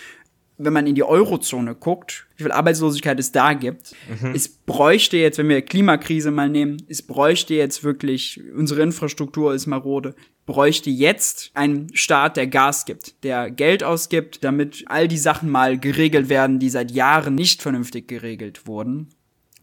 wenn 0.59 0.72
man 0.72 0.86
in 0.86 0.94
die 0.94 1.04
Eurozone 1.04 1.74
guckt, 1.74 2.26
wie 2.36 2.44
viel 2.44 2.52
Arbeitslosigkeit 2.52 3.18
es 3.18 3.32
da 3.32 3.52
gibt, 3.52 3.92
mhm. 4.20 4.32
es 4.34 4.48
bräuchte 4.48 5.16
jetzt, 5.16 5.38
wenn 5.38 5.48
wir 5.48 5.62
Klimakrise 5.62 6.30
mal 6.30 6.48
nehmen, 6.48 6.82
es 6.88 7.02
bräuchte 7.02 7.54
jetzt 7.54 7.84
wirklich, 7.84 8.40
unsere 8.57 8.82
Infrastruktur 8.82 9.54
ist 9.54 9.66
marode, 9.66 10.14
bräuchte 10.46 10.90
jetzt 10.90 11.50
einen 11.54 11.94
Staat, 11.94 12.36
der 12.36 12.46
Gas 12.46 12.84
gibt, 12.84 13.22
der 13.24 13.50
Geld 13.50 13.82
ausgibt, 13.82 14.44
damit 14.44 14.84
all 14.86 15.09
die 15.09 15.18
Sachen 15.18 15.50
mal 15.50 15.78
geregelt 15.78 16.28
werden, 16.28 16.59
die 16.59 16.70
seit 16.70 16.92
Jahren 16.92 17.34
nicht 17.34 17.62
vernünftig 17.62 18.09
geregelt 18.09 18.66
wurden. 18.66 19.09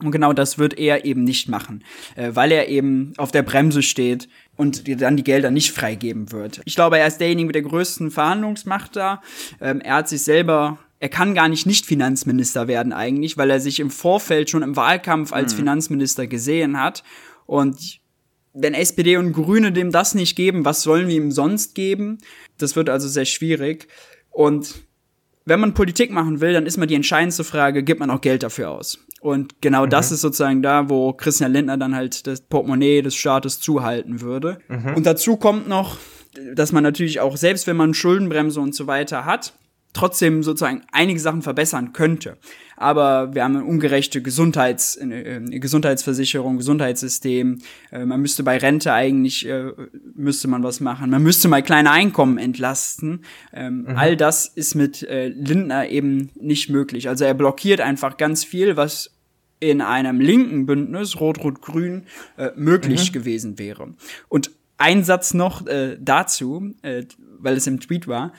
Und 0.03 0.11
genau 0.11 0.33
das 0.33 0.57
wird 0.57 0.77
er 0.77 1.05
eben 1.05 1.23
nicht 1.23 1.47
machen, 1.47 1.83
äh, 2.15 2.31
weil 2.33 2.51
er 2.51 2.67
eben 2.67 3.13
auf 3.17 3.31
der 3.31 3.43
Bremse 3.43 3.81
steht 3.81 4.27
und 4.55 5.01
dann 5.01 5.17
die 5.17 5.23
Gelder 5.23 5.49
nicht 5.49 5.71
freigeben 5.71 6.31
wird. 6.31 6.61
Ich 6.65 6.75
glaube, 6.75 6.99
er 6.99 7.07
ist 7.07 7.19
derjenige 7.19 7.47
mit 7.47 7.55
der 7.55 7.61
größten 7.61 8.11
Verhandlungsmacht 8.11 8.95
da. 8.95 9.21
Ähm, 9.61 9.79
er 9.81 9.95
hat 9.95 10.09
sich 10.09 10.23
selber 10.23 10.79
er 11.03 11.09
kann 11.09 11.35
gar 11.35 11.49
nicht 11.49 11.65
nicht 11.65 11.85
Finanzminister 11.85 12.69
werden 12.69 12.93
eigentlich, 12.93 13.35
weil 13.35 13.49
er 13.49 13.59
sich 13.59 13.81
im 13.81 13.89
Vorfeld 13.89 14.49
schon 14.49 14.63
im 14.63 14.77
Wahlkampf 14.77 15.33
als 15.33 15.51
mhm. 15.51 15.57
Finanzminister 15.57 16.27
gesehen 16.27 16.79
hat. 16.79 17.03
Und 17.45 17.99
wenn 18.53 18.73
SPD 18.73 19.17
und 19.17 19.33
Grüne 19.33 19.73
dem 19.73 19.91
das 19.91 20.15
nicht 20.15 20.37
geben, 20.37 20.63
was 20.63 20.81
sollen 20.81 21.09
wir 21.09 21.15
ihm 21.17 21.31
sonst 21.31 21.75
geben? 21.75 22.19
Das 22.57 22.77
wird 22.77 22.89
also 22.89 23.09
sehr 23.09 23.25
schwierig. 23.25 23.89
Und 24.31 24.75
wenn 25.43 25.59
man 25.59 25.73
Politik 25.73 26.09
machen 26.09 26.39
will, 26.39 26.53
dann 26.53 26.65
ist 26.65 26.77
mal 26.77 26.85
die 26.85 26.95
entscheidendste 26.95 27.43
Frage, 27.43 27.83
gibt 27.83 27.99
man 27.99 28.09
auch 28.09 28.21
Geld 28.21 28.41
dafür 28.41 28.71
aus? 28.71 28.97
Und 29.19 29.61
genau 29.61 29.85
mhm. 29.85 29.89
das 29.89 30.09
ist 30.13 30.21
sozusagen 30.21 30.61
da, 30.61 30.89
wo 30.89 31.11
Christian 31.11 31.51
Lindner 31.51 31.75
dann 31.75 31.97
halt 31.97 32.27
das 32.27 32.39
Portemonnaie 32.39 33.01
des 33.01 33.15
Staates 33.15 33.59
zuhalten 33.59 34.21
würde. 34.21 34.59
Mhm. 34.69 34.95
Und 34.95 35.05
dazu 35.05 35.35
kommt 35.35 35.67
noch, 35.67 35.97
dass 36.55 36.71
man 36.71 36.81
natürlich 36.81 37.19
auch, 37.19 37.35
selbst 37.35 37.67
wenn 37.67 37.75
man 37.75 37.93
Schuldenbremse 37.93 38.61
und 38.61 38.73
so 38.73 38.87
weiter 38.87 39.25
hat, 39.25 39.53
trotzdem 39.93 40.43
sozusagen 40.43 40.81
einige 40.91 41.19
Sachen 41.19 41.41
verbessern 41.41 41.93
könnte. 41.93 42.37
Aber 42.75 43.33
wir 43.33 43.43
haben 43.43 43.55
eine 43.55 43.65
ungerechte 43.65 44.21
Gesundheits, 44.21 44.97
eine 44.97 45.59
Gesundheitsversicherung, 45.59 46.57
Gesundheitssystem. 46.57 47.59
Äh, 47.91 48.05
man 48.05 48.21
müsste 48.21 48.43
bei 48.43 48.57
Rente 48.57 48.91
eigentlich, 48.91 49.47
äh, 49.47 49.71
müsste 50.15 50.47
man 50.47 50.63
was 50.63 50.79
machen. 50.79 51.09
Man 51.11 51.23
müsste 51.23 51.47
mal 51.47 51.61
kleine 51.61 51.91
Einkommen 51.91 52.37
entlasten. 52.37 53.23
Ähm, 53.53 53.83
mhm. 53.83 53.95
All 53.95 54.17
das 54.17 54.47
ist 54.47 54.75
mit 54.75 55.03
äh, 55.03 55.27
Lindner 55.27 55.87
eben 55.89 56.31
nicht 56.35 56.69
möglich. 56.69 57.07
Also 57.07 57.25
er 57.25 57.35
blockiert 57.35 57.79
einfach 57.79 58.17
ganz 58.17 58.43
viel, 58.43 58.75
was 58.75 59.11
in 59.59 59.79
einem 59.79 60.19
linken 60.19 60.65
Bündnis, 60.65 61.19
Rot-Rot-Grün, 61.19 62.03
äh, 62.37 62.49
möglich 62.55 63.11
mhm. 63.11 63.13
gewesen 63.13 63.59
wäre. 63.59 63.93
Und 64.27 64.51
ein 64.77 65.03
Satz 65.03 65.33
noch 65.33 65.65
äh, 65.67 65.97
dazu, 65.99 66.73
äh, 66.81 67.03
weil 67.39 67.55
es 67.55 67.67
im 67.67 67.79
Tweet 67.79 68.07
war 68.07 68.33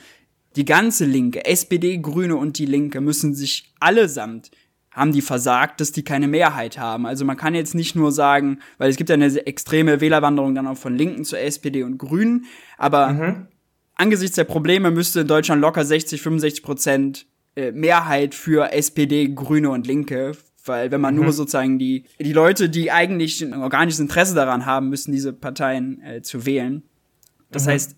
die 0.55 0.65
ganze 0.65 1.05
Linke, 1.05 1.45
SPD, 1.45 1.97
Grüne 1.97 2.35
und 2.35 2.57
die 2.57 2.65
Linke 2.65 3.01
müssen 3.01 3.35
sich 3.35 3.73
allesamt 3.79 4.51
haben 4.95 5.11
die 5.11 5.21
versagt, 5.21 5.81
dass 5.81 5.91
die 5.91 6.03
keine 6.03 6.27
Mehrheit 6.27 6.77
haben. 6.77 7.05
Also 7.05 7.25
man 7.25 7.35
kann 7.35 7.53
jetzt 7.53 7.75
nicht 7.75 7.95
nur 7.95 8.13
sagen, 8.13 8.59
weil 8.77 8.89
es 8.89 8.95
gibt 8.95 9.09
ja 9.09 9.15
eine 9.15 9.45
extreme 9.45 9.99
Wählerwanderung 9.99 10.55
dann 10.55 10.67
auch 10.67 10.77
von 10.77 10.95
Linken 10.95 11.25
zur 11.25 11.39
SPD 11.39 11.83
und 11.83 11.97
Grünen, 11.97 12.45
aber 12.77 13.09
mhm. 13.09 13.47
angesichts 13.95 14.37
der 14.37 14.45
Probleme 14.45 14.91
müsste 14.91 15.21
in 15.21 15.27
Deutschland 15.27 15.61
locker 15.61 15.83
60, 15.83 16.21
65 16.21 16.63
Prozent 16.63 17.25
äh, 17.57 17.73
Mehrheit 17.73 18.35
für 18.35 18.71
SPD, 18.71 19.27
Grüne 19.27 19.69
und 19.69 19.85
Linke, 19.85 20.31
weil 20.63 20.91
wenn 20.91 21.01
man 21.01 21.15
mhm. 21.15 21.23
nur 21.23 21.33
sozusagen 21.33 21.77
die, 21.77 22.05
die 22.17 22.33
Leute, 22.33 22.69
die 22.69 22.89
eigentlich 22.89 23.41
ein 23.41 23.53
organisches 23.53 23.99
Interesse 23.99 24.33
daran 24.33 24.65
haben, 24.65 24.89
müssen 24.89 25.11
diese 25.11 25.33
Parteien 25.33 26.01
äh, 26.03 26.21
zu 26.21 26.45
wählen. 26.45 26.83
Das 27.51 27.65
mhm. 27.65 27.71
heißt, 27.71 27.95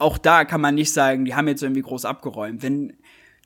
auch 0.00 0.18
da 0.18 0.44
kann 0.44 0.60
man 0.60 0.74
nicht 0.74 0.92
sagen, 0.92 1.24
die 1.24 1.34
haben 1.34 1.48
jetzt 1.48 1.62
irgendwie 1.62 1.82
groß 1.82 2.04
abgeräumt. 2.04 2.62
Wenn 2.62 2.94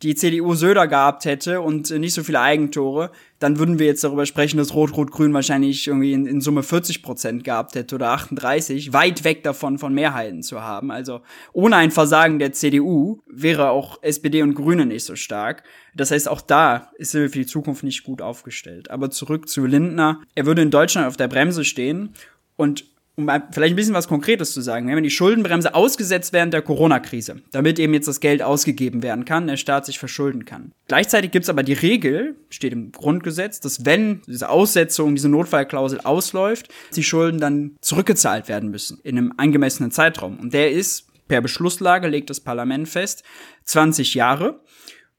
die 0.03 0.15
CDU 0.15 0.55
Söder 0.55 0.87
gehabt 0.87 1.25
hätte 1.25 1.61
und 1.61 1.91
nicht 1.91 2.15
so 2.15 2.23
viele 2.23 2.41
Eigentore, 2.41 3.11
dann 3.39 3.59
würden 3.59 3.79
wir 3.79 3.87
jetzt 3.87 4.05
darüber 4.05 4.27
sprechen, 4.27 4.59
dass 4.59 4.75
Rot-Rot-Grün 4.75 5.33
wahrscheinlich 5.33 5.87
irgendwie 5.87 6.13
in, 6.13 6.27
in, 6.27 6.41
Summe 6.41 6.63
40 6.63 7.03
Prozent 7.03 7.45
gehabt 7.45 7.75
hätte 7.75 7.95
oder 7.95 8.11
38, 8.11 8.93
weit 8.93 9.25
weg 9.25 9.43
davon 9.45 9.79
von 9.79 9.95
Mehrheiten 9.95 10.43
zu 10.43 10.61
haben. 10.61 10.91
Also 10.91 11.21
ohne 11.53 11.77
ein 11.77 11.91
Versagen 11.91 12.39
der 12.39 12.53
CDU 12.53 13.21
wäre 13.27 13.71
auch 13.71 14.03
SPD 14.03 14.43
und 14.43 14.55
Grüne 14.55 14.85
nicht 14.85 15.05
so 15.05 15.17
stark. 15.17 15.63
Das 15.95 16.11
heißt, 16.11 16.29
auch 16.29 16.41
da 16.41 16.91
ist 16.99 17.15
er 17.15 17.31
für 17.31 17.39
die 17.39 17.47
Zukunft 17.47 17.85
nicht 17.85 18.03
gut 18.05 18.21
aufgestellt. 18.21 18.91
Aber 18.91 19.11
zurück 19.11 19.49
zu 19.49 19.65
Lindner. 19.65 20.21
Er 20.35 20.45
würde 20.47 20.63
in 20.63 20.71
Deutschland 20.71 21.07
auf 21.07 21.17
der 21.17 21.29
Bremse 21.29 21.65
stehen 21.65 22.15
und 22.57 22.85
um 23.17 23.31
vielleicht 23.53 23.75
ein 23.75 23.77
bisschen 23.77 23.95
was 23.95 24.09
Konkretes 24.09 24.53
zu 24.53 24.61
sagen, 24.61 24.87
wir 24.87 24.97
haben 24.97 25.03
die 25.03 25.11
Schuldenbremse 25.11 25.75
ausgesetzt 25.75 26.33
während 26.33 26.53
der 26.53 26.62
Corona-Krise, 26.62 27.37
damit 27.53 27.79
eben 27.79 27.95
jetzt 27.95 28.09
das 28.09 28.21
Geld 28.21 28.43
ausgegeben 28.43 29.03
werden 29.03 29.25
kann, 29.25 29.47
der 29.47 29.57
Staat 29.57 29.87
sich 29.87 29.99
verschulden 29.99 30.45
kann. 30.45 30.73
Gleichzeitig 30.89 31.31
gibt 31.31 31.45
es 31.45 31.49
aber 31.49 31.62
die 31.62 31.75
Regel, 31.75 32.35
steht 32.51 32.73
im 32.73 32.91
Grundgesetz, 32.91 33.61
dass 33.61 33.85
wenn 33.85 34.23
diese 34.27 34.49
Aussetzung, 34.49 35.15
diese 35.15 35.29
Notfallklausel 35.29 36.01
ausläuft, 36.01 36.69
die 36.97 37.05
Schulden 37.05 37.39
dann 37.39 37.77
zurückgezahlt 37.81 38.49
werden 38.49 38.71
müssen 38.71 38.99
in 39.05 39.17
einem 39.17 39.33
angemessenen 39.37 39.93
Zeitraum. 39.93 40.39
Und 40.41 40.53
der 40.53 40.73
ist 40.73 41.07
per 41.29 41.41
Beschlusslage, 41.41 42.09
legt 42.09 42.31
das 42.31 42.41
Parlament 42.41 42.89
fest, 42.89 43.25
20 43.65 44.15
Jahre. 44.15 44.61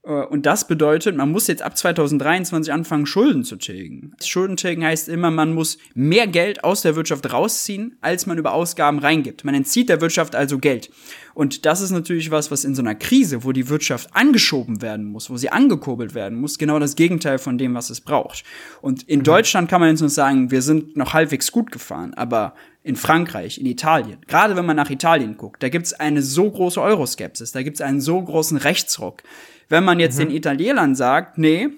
Äh, 0.06 0.10
und 0.10 0.46
das 0.46 0.66
bedeutet, 0.66 1.16
man 1.16 1.30
muss 1.30 1.46
jetzt 1.48 1.62
ab 1.62 1.76
2023 1.76 2.72
anfangen, 2.72 3.06
Schulden 3.06 3.44
zu 3.44 3.56
tilgen. 3.56 4.12
Schulden 4.24 4.56
tilgen 4.56 4.84
heißt 4.84 5.08
immer, 5.08 5.30
man 5.30 5.52
muss 5.52 5.78
mehr 5.94 6.26
Geld 6.26 6.64
aus 6.64 6.82
der 6.82 6.96
Wirtschaft 6.96 7.32
rausziehen, 7.32 7.96
als 8.00 8.26
man 8.26 8.38
über 8.38 8.52
Ausgaben 8.52 8.98
reingibt. 8.98 9.44
Man 9.44 9.54
entzieht 9.54 9.88
der 9.88 10.00
Wirtschaft 10.00 10.34
also 10.34 10.58
Geld. 10.58 10.90
Und 11.34 11.66
das 11.66 11.80
ist 11.80 11.90
natürlich 11.90 12.30
was, 12.30 12.50
was 12.50 12.64
in 12.64 12.74
so 12.74 12.80
einer 12.80 12.94
Krise, 12.94 13.44
wo 13.44 13.52
die 13.52 13.68
Wirtschaft 13.68 14.08
angeschoben 14.14 14.80
werden 14.80 15.04
muss, 15.04 15.28
wo 15.28 15.36
sie 15.36 15.50
angekurbelt 15.50 16.14
werden 16.14 16.40
muss, 16.40 16.56
genau 16.56 16.78
das 16.78 16.96
Gegenteil 16.96 17.38
von 17.38 17.58
dem, 17.58 17.74
was 17.74 17.90
es 17.90 18.00
braucht. 18.00 18.44
Und 18.80 19.02
in 19.02 19.18
mhm. 19.18 19.24
Deutschland 19.24 19.68
kann 19.68 19.80
man 19.80 19.90
jetzt 19.90 20.00
noch 20.00 20.08
sagen, 20.08 20.50
wir 20.50 20.62
sind 20.62 20.96
noch 20.96 21.12
halbwegs 21.12 21.52
gut 21.52 21.70
gefahren, 21.70 22.14
aber 22.14 22.54
in 22.82 22.96
Frankreich, 22.96 23.58
in 23.58 23.66
Italien, 23.66 24.18
gerade 24.28 24.54
wenn 24.54 24.64
man 24.64 24.76
nach 24.76 24.90
Italien 24.90 25.36
guckt, 25.36 25.60
da 25.62 25.68
gibt 25.68 25.86
es 25.86 25.92
eine 25.92 26.22
so 26.22 26.48
große 26.48 26.80
Euroskepsis, 26.80 27.50
da 27.50 27.62
gibt 27.64 27.78
es 27.78 27.80
einen 27.80 28.00
so 28.00 28.22
großen 28.22 28.56
Rechtsruck. 28.56 29.22
Wenn 29.68 29.84
man 29.84 30.00
jetzt 30.00 30.18
mhm. 30.18 30.28
den 30.28 30.36
Italienern 30.36 30.94
sagt, 30.94 31.38
nee, 31.38 31.70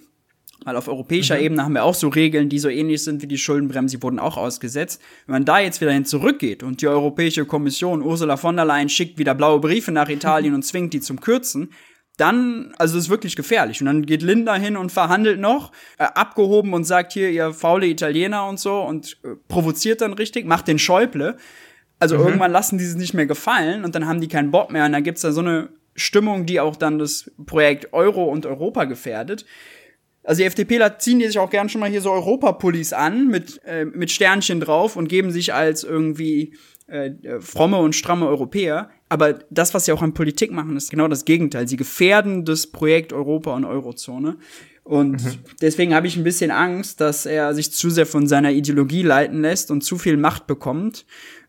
weil 0.64 0.76
auf 0.76 0.88
europäischer 0.88 1.36
mhm. 1.36 1.42
Ebene 1.42 1.64
haben 1.64 1.74
wir 1.74 1.84
auch 1.84 1.94
so 1.94 2.08
Regeln, 2.08 2.48
die 2.48 2.58
so 2.58 2.68
ähnlich 2.68 3.04
sind 3.04 3.22
wie 3.22 3.26
die 3.26 3.38
Schuldenbremse, 3.38 3.96
die 3.96 4.02
wurden 4.02 4.18
auch 4.18 4.36
ausgesetzt. 4.36 5.00
Wenn 5.26 5.34
man 5.34 5.44
da 5.44 5.60
jetzt 5.60 5.80
wieder 5.80 5.92
hin 5.92 6.04
zurückgeht 6.04 6.62
und 6.62 6.82
die 6.82 6.88
Europäische 6.88 7.44
Kommission, 7.44 8.02
Ursula 8.02 8.36
von 8.36 8.56
der 8.56 8.64
Leyen, 8.64 8.88
schickt 8.88 9.18
wieder 9.18 9.34
blaue 9.34 9.60
Briefe 9.60 9.92
nach 9.92 10.08
Italien 10.08 10.54
und 10.54 10.62
zwingt 10.62 10.92
die 10.92 11.00
zum 11.00 11.20
Kürzen, 11.20 11.70
dann, 12.16 12.74
also 12.78 12.96
das 12.96 13.04
ist 13.04 13.10
wirklich 13.10 13.36
gefährlich. 13.36 13.80
Und 13.80 13.86
dann 13.86 14.04
geht 14.04 14.22
Linda 14.22 14.56
hin 14.56 14.76
und 14.76 14.90
verhandelt 14.90 15.38
noch, 15.38 15.70
äh, 15.98 16.02
abgehoben 16.02 16.74
und 16.74 16.82
sagt 16.82 17.12
hier, 17.12 17.30
ihr 17.30 17.52
faule 17.54 17.86
Italiener 17.86 18.46
und 18.48 18.58
so 18.58 18.80
und 18.80 19.18
äh, 19.22 19.36
provoziert 19.46 20.00
dann 20.00 20.14
richtig, 20.14 20.44
macht 20.44 20.66
den 20.66 20.80
Schäuble. 20.80 21.36
Also 22.00 22.18
mhm. 22.18 22.24
irgendwann 22.24 22.50
lassen 22.50 22.76
die 22.76 22.84
sich 22.84 22.96
nicht 22.96 23.14
mehr 23.14 23.26
gefallen 23.26 23.84
und 23.84 23.94
dann 23.94 24.06
haben 24.06 24.20
die 24.20 24.28
keinen 24.28 24.50
Bock 24.50 24.72
mehr 24.72 24.84
und 24.84 24.92
dann 24.92 25.04
gibt's 25.04 25.22
da 25.22 25.30
so 25.30 25.40
eine 25.40 25.68
Stimmung, 25.98 26.46
die 26.46 26.60
auch 26.60 26.76
dann 26.76 26.98
das 26.98 27.30
Projekt 27.46 27.92
Euro 27.92 28.24
und 28.24 28.46
Europa 28.46 28.84
gefährdet. 28.84 29.44
Also 30.24 30.40
die 30.40 30.46
FDPler 30.46 30.98
ziehen 30.98 31.18
die 31.20 31.26
sich 31.26 31.38
auch 31.38 31.50
gern 31.50 31.68
schon 31.68 31.80
mal 31.80 31.90
hier 31.90 32.02
so 32.02 32.10
Europapullis 32.10 32.92
an 32.92 33.28
mit, 33.28 33.60
äh, 33.64 33.84
mit 33.84 34.10
Sternchen 34.10 34.60
drauf 34.60 34.96
und 34.96 35.08
geben 35.08 35.30
sich 35.30 35.54
als 35.54 35.84
irgendwie 35.84 36.54
äh, 36.86 37.12
fromme 37.40 37.78
und 37.78 37.94
stramme 37.94 38.26
Europäer. 38.26 38.90
Aber 39.08 39.38
das, 39.50 39.74
was 39.74 39.84
sie 39.84 39.92
auch 39.92 40.02
an 40.02 40.14
Politik 40.14 40.52
machen, 40.52 40.76
ist 40.76 40.90
genau 40.90 41.08
das 41.08 41.24
Gegenteil. 41.24 41.66
Sie 41.66 41.76
gefährden 41.76 42.44
das 42.44 42.66
Projekt 42.66 43.12
Europa 43.12 43.54
und 43.54 43.64
Eurozone. 43.64 44.36
Und 44.84 45.24
mhm. 45.24 45.38
deswegen 45.60 45.94
habe 45.94 46.06
ich 46.06 46.16
ein 46.16 46.24
bisschen 46.24 46.50
Angst, 46.50 47.00
dass 47.00 47.26
er 47.26 47.54
sich 47.54 47.72
zu 47.72 47.90
sehr 47.90 48.06
von 48.06 48.26
seiner 48.26 48.52
Ideologie 48.52 49.02
leiten 49.02 49.42
lässt 49.42 49.70
und 49.70 49.82
zu 49.82 49.98
viel 49.98 50.16
Macht 50.16 50.46
bekommt. 50.46 51.04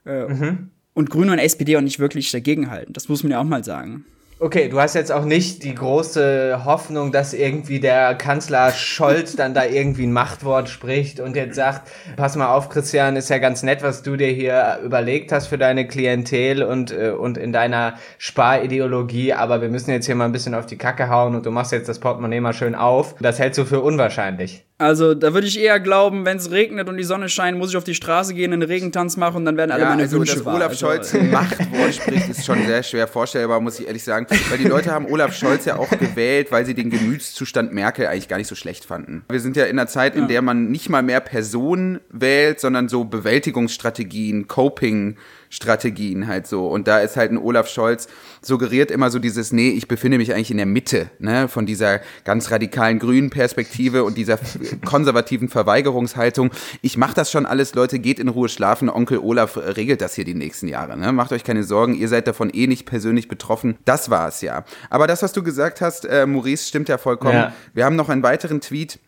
Äh, 0.05 0.27
mhm. 0.27 0.71
Und 0.93 1.09
Grüne 1.09 1.31
und 1.31 1.39
SPD 1.39 1.77
auch 1.77 1.81
nicht 1.81 1.99
wirklich 1.99 2.31
dagegenhalten. 2.31 2.91
Das 2.93 3.07
muss 3.07 3.23
man 3.23 3.31
ja 3.31 3.39
auch 3.39 3.45
mal 3.45 3.63
sagen. 3.63 4.05
Okay, 4.41 4.69
du 4.69 4.79
hast 4.79 4.95
jetzt 4.95 5.11
auch 5.11 5.25
nicht 5.25 5.63
die 5.63 5.75
große 5.75 6.61
Hoffnung, 6.63 7.11
dass 7.11 7.33
irgendwie 7.33 7.81
der 7.81 8.15
Kanzler 8.15 8.71
Scholz 8.71 9.35
dann 9.35 9.53
da 9.53 9.65
irgendwie 9.65 10.07
ein 10.07 10.13
Machtwort 10.13 10.69
spricht 10.69 11.19
und 11.19 11.35
jetzt 11.35 11.55
sagt, 11.55 11.91
pass 12.15 12.37
mal 12.37 12.53
auf, 12.53 12.69
Christian, 12.69 13.17
ist 13.17 13.29
ja 13.29 13.37
ganz 13.39 13.63
nett, 13.63 13.83
was 13.83 14.01
du 14.01 14.15
dir 14.15 14.29
hier 14.29 14.79
überlegt 14.81 15.33
hast 15.33 15.47
für 15.47 15.57
deine 15.57 15.85
Klientel 15.89 16.63
und, 16.63 16.93
äh, 16.93 17.09
und 17.09 17.37
in 17.37 17.51
deiner 17.51 17.95
Sparideologie, 18.17 19.33
aber 19.33 19.61
wir 19.61 19.67
müssen 19.67 19.91
jetzt 19.91 20.05
hier 20.05 20.15
mal 20.15 20.23
ein 20.23 20.31
bisschen 20.31 20.55
auf 20.55 20.67
die 20.67 20.77
Kacke 20.77 21.09
hauen 21.09 21.35
und 21.35 21.45
du 21.45 21.51
machst 21.51 21.73
jetzt 21.73 21.89
das 21.89 21.99
Portemonnaie 21.99 22.39
mal 22.39 22.53
schön 22.53 22.75
auf. 22.75 23.15
Das 23.19 23.39
hältst 23.39 23.57
du 23.57 23.65
für 23.65 23.81
unwahrscheinlich. 23.81 24.68
Also 24.81 25.13
da 25.13 25.33
würde 25.33 25.45
ich 25.45 25.59
eher 25.59 25.77
glauben, 25.81 26.23
wenn 26.23 26.37
es 26.37 26.51
regnet 26.51 26.87
und 26.87 26.95
die 26.95 27.03
Sonne 27.03 27.27
scheint, 27.27 27.57
muss 27.57 27.71
ich 27.71 27.75
auf 27.75 27.83
die 27.83 27.93
Straße 27.93 28.33
gehen, 28.33 28.53
einen 28.53 28.61
Regentanz 28.61 29.17
machen 29.17 29.35
und 29.37 29.45
dann 29.45 29.57
werden 29.57 29.71
alle 29.71 29.83
ja, 29.83 29.89
meine 29.89 30.03
also, 30.03 30.17
Wünsche 30.17 30.35
dass 30.35 30.45
wahr. 30.45 30.55
Olaf 30.55 30.69
also, 30.69 30.85
Scholz 30.85 31.13
ein 31.13 31.29
Machtwort 31.29 31.93
spricht, 31.93 32.29
ist 32.29 32.45
schon 32.45 32.65
sehr 32.65 32.81
schwer 32.81 33.05
vorstellbar, 33.05 33.59
muss 33.59 33.77
ich 33.77 33.87
ehrlich 33.87 34.05
sagen. 34.05 34.25
Weil 34.49 34.57
die 34.57 34.69
Leute 34.69 34.93
haben 34.93 35.05
Olaf 35.07 35.35
Scholz 35.35 35.65
ja 35.65 35.77
auch 35.77 35.89
gewählt, 35.89 36.49
weil 36.53 36.65
sie 36.65 36.75
den 36.75 36.89
Gemütszustand 36.89 37.73
Merkel 37.73 38.07
eigentlich 38.07 38.29
gar 38.29 38.37
nicht 38.37 38.47
so 38.47 38.55
schlecht 38.55 38.85
fanden. 38.85 39.25
Wir 39.29 39.41
sind 39.41 39.57
ja 39.57 39.65
in 39.65 39.77
einer 39.77 39.87
Zeit, 39.87 40.15
in 40.15 40.21
ja. 40.21 40.27
der 40.27 40.41
man 40.41 40.71
nicht 40.71 40.87
mal 40.87 41.03
mehr 41.03 41.19
Personen 41.19 41.99
wählt, 42.09 42.61
sondern 42.61 42.87
so 42.87 43.03
Bewältigungsstrategien, 43.03 44.47
Coping 44.47 45.17
Strategien 45.49 46.27
halt 46.27 46.47
so. 46.47 46.67
Und 46.67 46.87
da 46.87 46.99
ist 46.99 47.17
halt 47.17 47.31
ein 47.31 47.37
Olaf 47.37 47.67
Scholz 47.67 48.07
suggeriert 48.41 48.91
immer 48.91 49.09
so 49.09 49.19
dieses, 49.19 49.51
nee, 49.51 49.69
ich 49.69 49.87
befinde 49.87 50.17
mich 50.17 50.33
eigentlich 50.33 50.51
in 50.51 50.57
der 50.57 50.65
Mitte, 50.65 51.09
ne, 51.19 51.47
von 51.47 51.65
dieser 51.65 51.99
ganz 52.23 52.51
radikalen 52.51 52.99
grünen 52.99 53.29
Perspektive 53.29 54.03
und 54.03 54.17
dieser 54.17 54.39
konservativen 54.85 55.49
Verweigerungshaltung. 55.49 56.51
Ich 56.81 56.97
mache 56.97 57.15
das 57.15 57.31
schon 57.31 57.45
alles, 57.45 57.73
Leute, 57.73 57.99
geht 57.99 58.19
in 58.19 58.29
Ruhe 58.29 58.47
schlafen. 58.47 58.89
Onkel 58.89 59.19
Olaf 59.19 59.57
regelt 59.57 60.01
das 60.01 60.13
hier 60.15 60.25
die 60.25 60.35
nächsten 60.35 60.67
Jahre, 60.67 60.97
ne? 60.97 61.11
Macht 61.11 61.31
euch 61.31 61.43
keine 61.43 61.63
Sorgen, 61.63 61.95
ihr 61.95 62.07
seid 62.07 62.27
davon 62.27 62.49
eh 62.49 62.67
nicht 62.67 62.85
persönlich 62.85 63.27
betroffen. 63.27 63.77
Das 63.85 64.09
war 64.09 64.27
es 64.27 64.41
ja. 64.41 64.63
Aber 64.89 65.07
das, 65.07 65.23
was 65.23 65.33
du 65.33 65.43
gesagt 65.43 65.81
hast, 65.81 66.05
äh, 66.05 66.25
Maurice, 66.25 66.67
stimmt 66.67 66.89
ja 66.89 66.97
vollkommen. 66.97 67.33
Ja. 67.33 67.53
Wir 67.73 67.85
haben 67.85 67.95
noch 67.95 68.09
einen 68.09 68.23
weiteren 68.23 68.61
Tweet 68.61 68.99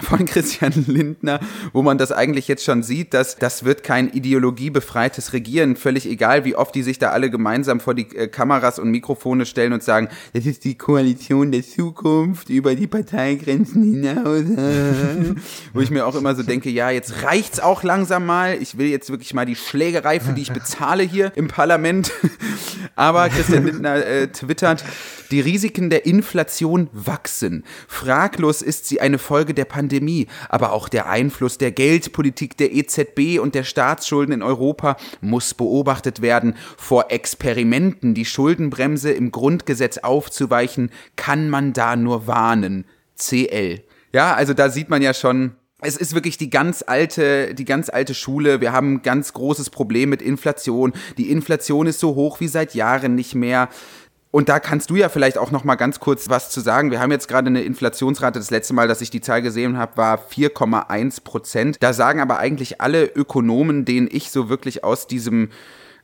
von 0.00 0.24
Christian 0.24 0.72
Lindner, 0.86 1.40
wo 1.72 1.82
man 1.82 1.98
das 1.98 2.12
eigentlich 2.12 2.48
jetzt 2.48 2.64
schon 2.64 2.82
sieht, 2.82 3.12
dass 3.12 3.36
das 3.36 3.64
wird 3.64 3.82
kein 3.82 4.10
ideologiebefreites 4.10 5.32
Regieren, 5.32 5.76
völlig 5.76 6.06
egal, 6.06 6.44
wie 6.44 6.56
oft 6.56 6.74
die 6.74 6.82
sich 6.82 6.98
da 6.98 7.10
alle 7.10 7.30
gemeinsam 7.30 7.78
vor 7.78 7.94
die 7.94 8.14
äh, 8.16 8.28
Kameras 8.28 8.78
und 8.78 8.90
Mikrofone 8.90 9.44
stellen 9.44 9.72
und 9.72 9.82
sagen, 9.82 10.08
das 10.32 10.46
ist 10.46 10.64
die 10.64 10.78
Koalition 10.78 11.52
der 11.52 11.62
Zukunft 11.62 12.48
über 12.48 12.74
die 12.74 12.86
Parteigrenzen 12.86 13.82
hinaus. 13.82 14.44
wo 15.72 15.80
ich 15.80 15.90
mir 15.90 16.06
auch 16.06 16.14
immer 16.14 16.34
so 16.34 16.42
denke, 16.42 16.70
ja, 16.70 16.90
jetzt 16.90 17.24
reicht's 17.24 17.60
auch 17.60 17.82
langsam 17.82 18.24
mal. 18.24 18.56
Ich 18.60 18.78
will 18.78 18.86
jetzt 18.86 19.10
wirklich 19.10 19.34
mal 19.34 19.46
die 19.46 19.56
Schlägerei, 19.56 20.20
für 20.20 20.32
die 20.32 20.42
ich 20.42 20.52
bezahle 20.52 21.02
hier 21.02 21.32
im 21.36 21.48
Parlament. 21.48 22.12
Aber 22.96 23.28
Christian 23.28 23.66
Lindner 23.66 24.04
äh, 24.04 24.28
twittert, 24.28 24.84
die 25.30 25.40
Risiken 25.40 25.90
der 25.90 26.06
Inflation 26.06 26.88
wachsen. 26.92 27.64
Fraglos 27.88 28.62
ist 28.62 28.86
sie 28.86 29.00
eine 29.00 29.18
Folge 29.18 29.54
der 29.54 29.64
Pandemie, 29.64 29.81
aber 30.48 30.72
auch 30.72 30.88
der 30.88 31.08
Einfluss 31.08 31.58
der 31.58 31.72
Geldpolitik 31.72 32.56
der 32.56 32.72
EZB 32.72 33.40
und 33.40 33.54
der 33.54 33.64
Staatsschulden 33.64 34.34
in 34.34 34.42
Europa 34.42 34.96
muss 35.20 35.54
beobachtet 35.54 36.22
werden. 36.22 36.54
Vor 36.76 37.10
Experimenten, 37.10 38.14
die 38.14 38.24
Schuldenbremse 38.24 39.10
im 39.10 39.30
Grundgesetz 39.32 39.98
aufzuweichen, 39.98 40.90
kann 41.16 41.50
man 41.50 41.72
da 41.72 41.96
nur 41.96 42.26
warnen. 42.26 42.84
CL. 43.16 43.82
Ja, 44.12 44.34
also 44.34 44.54
da 44.54 44.68
sieht 44.68 44.90
man 44.90 45.02
ja 45.02 45.14
schon, 45.14 45.52
es 45.84 45.96
ist 45.96 46.14
wirklich 46.14 46.38
die 46.38 46.48
ganz 46.48 46.84
alte, 46.86 47.54
die 47.54 47.64
ganz 47.64 47.90
alte 47.90 48.14
Schule. 48.14 48.60
Wir 48.60 48.72
haben 48.72 48.94
ein 48.94 49.02
ganz 49.02 49.32
großes 49.32 49.70
Problem 49.70 50.10
mit 50.10 50.22
Inflation. 50.22 50.92
Die 51.18 51.30
Inflation 51.30 51.88
ist 51.88 51.98
so 51.98 52.14
hoch 52.14 52.38
wie 52.38 52.46
seit 52.46 52.74
Jahren 52.74 53.16
nicht 53.16 53.34
mehr. 53.34 53.68
Und 54.32 54.48
da 54.48 54.60
kannst 54.60 54.88
du 54.88 54.96
ja 54.96 55.10
vielleicht 55.10 55.36
auch 55.36 55.50
noch 55.50 55.62
mal 55.62 55.74
ganz 55.74 56.00
kurz 56.00 56.30
was 56.30 56.48
zu 56.48 56.60
sagen. 56.60 56.90
Wir 56.90 57.00
haben 57.00 57.12
jetzt 57.12 57.28
gerade 57.28 57.48
eine 57.48 57.62
Inflationsrate. 57.62 58.38
Das 58.38 58.50
letzte 58.50 58.72
Mal, 58.72 58.88
dass 58.88 59.02
ich 59.02 59.10
die 59.10 59.20
Zahl 59.20 59.42
gesehen 59.42 59.76
habe, 59.76 59.98
war 59.98 60.18
4,1 60.18 61.22
Prozent. 61.22 61.76
Da 61.80 61.92
sagen 61.92 62.18
aber 62.18 62.38
eigentlich 62.38 62.80
alle 62.80 63.04
Ökonomen, 63.04 63.84
denen 63.84 64.08
ich 64.10 64.30
so 64.30 64.48
wirklich 64.48 64.84
aus 64.84 65.06
diesem 65.06 65.50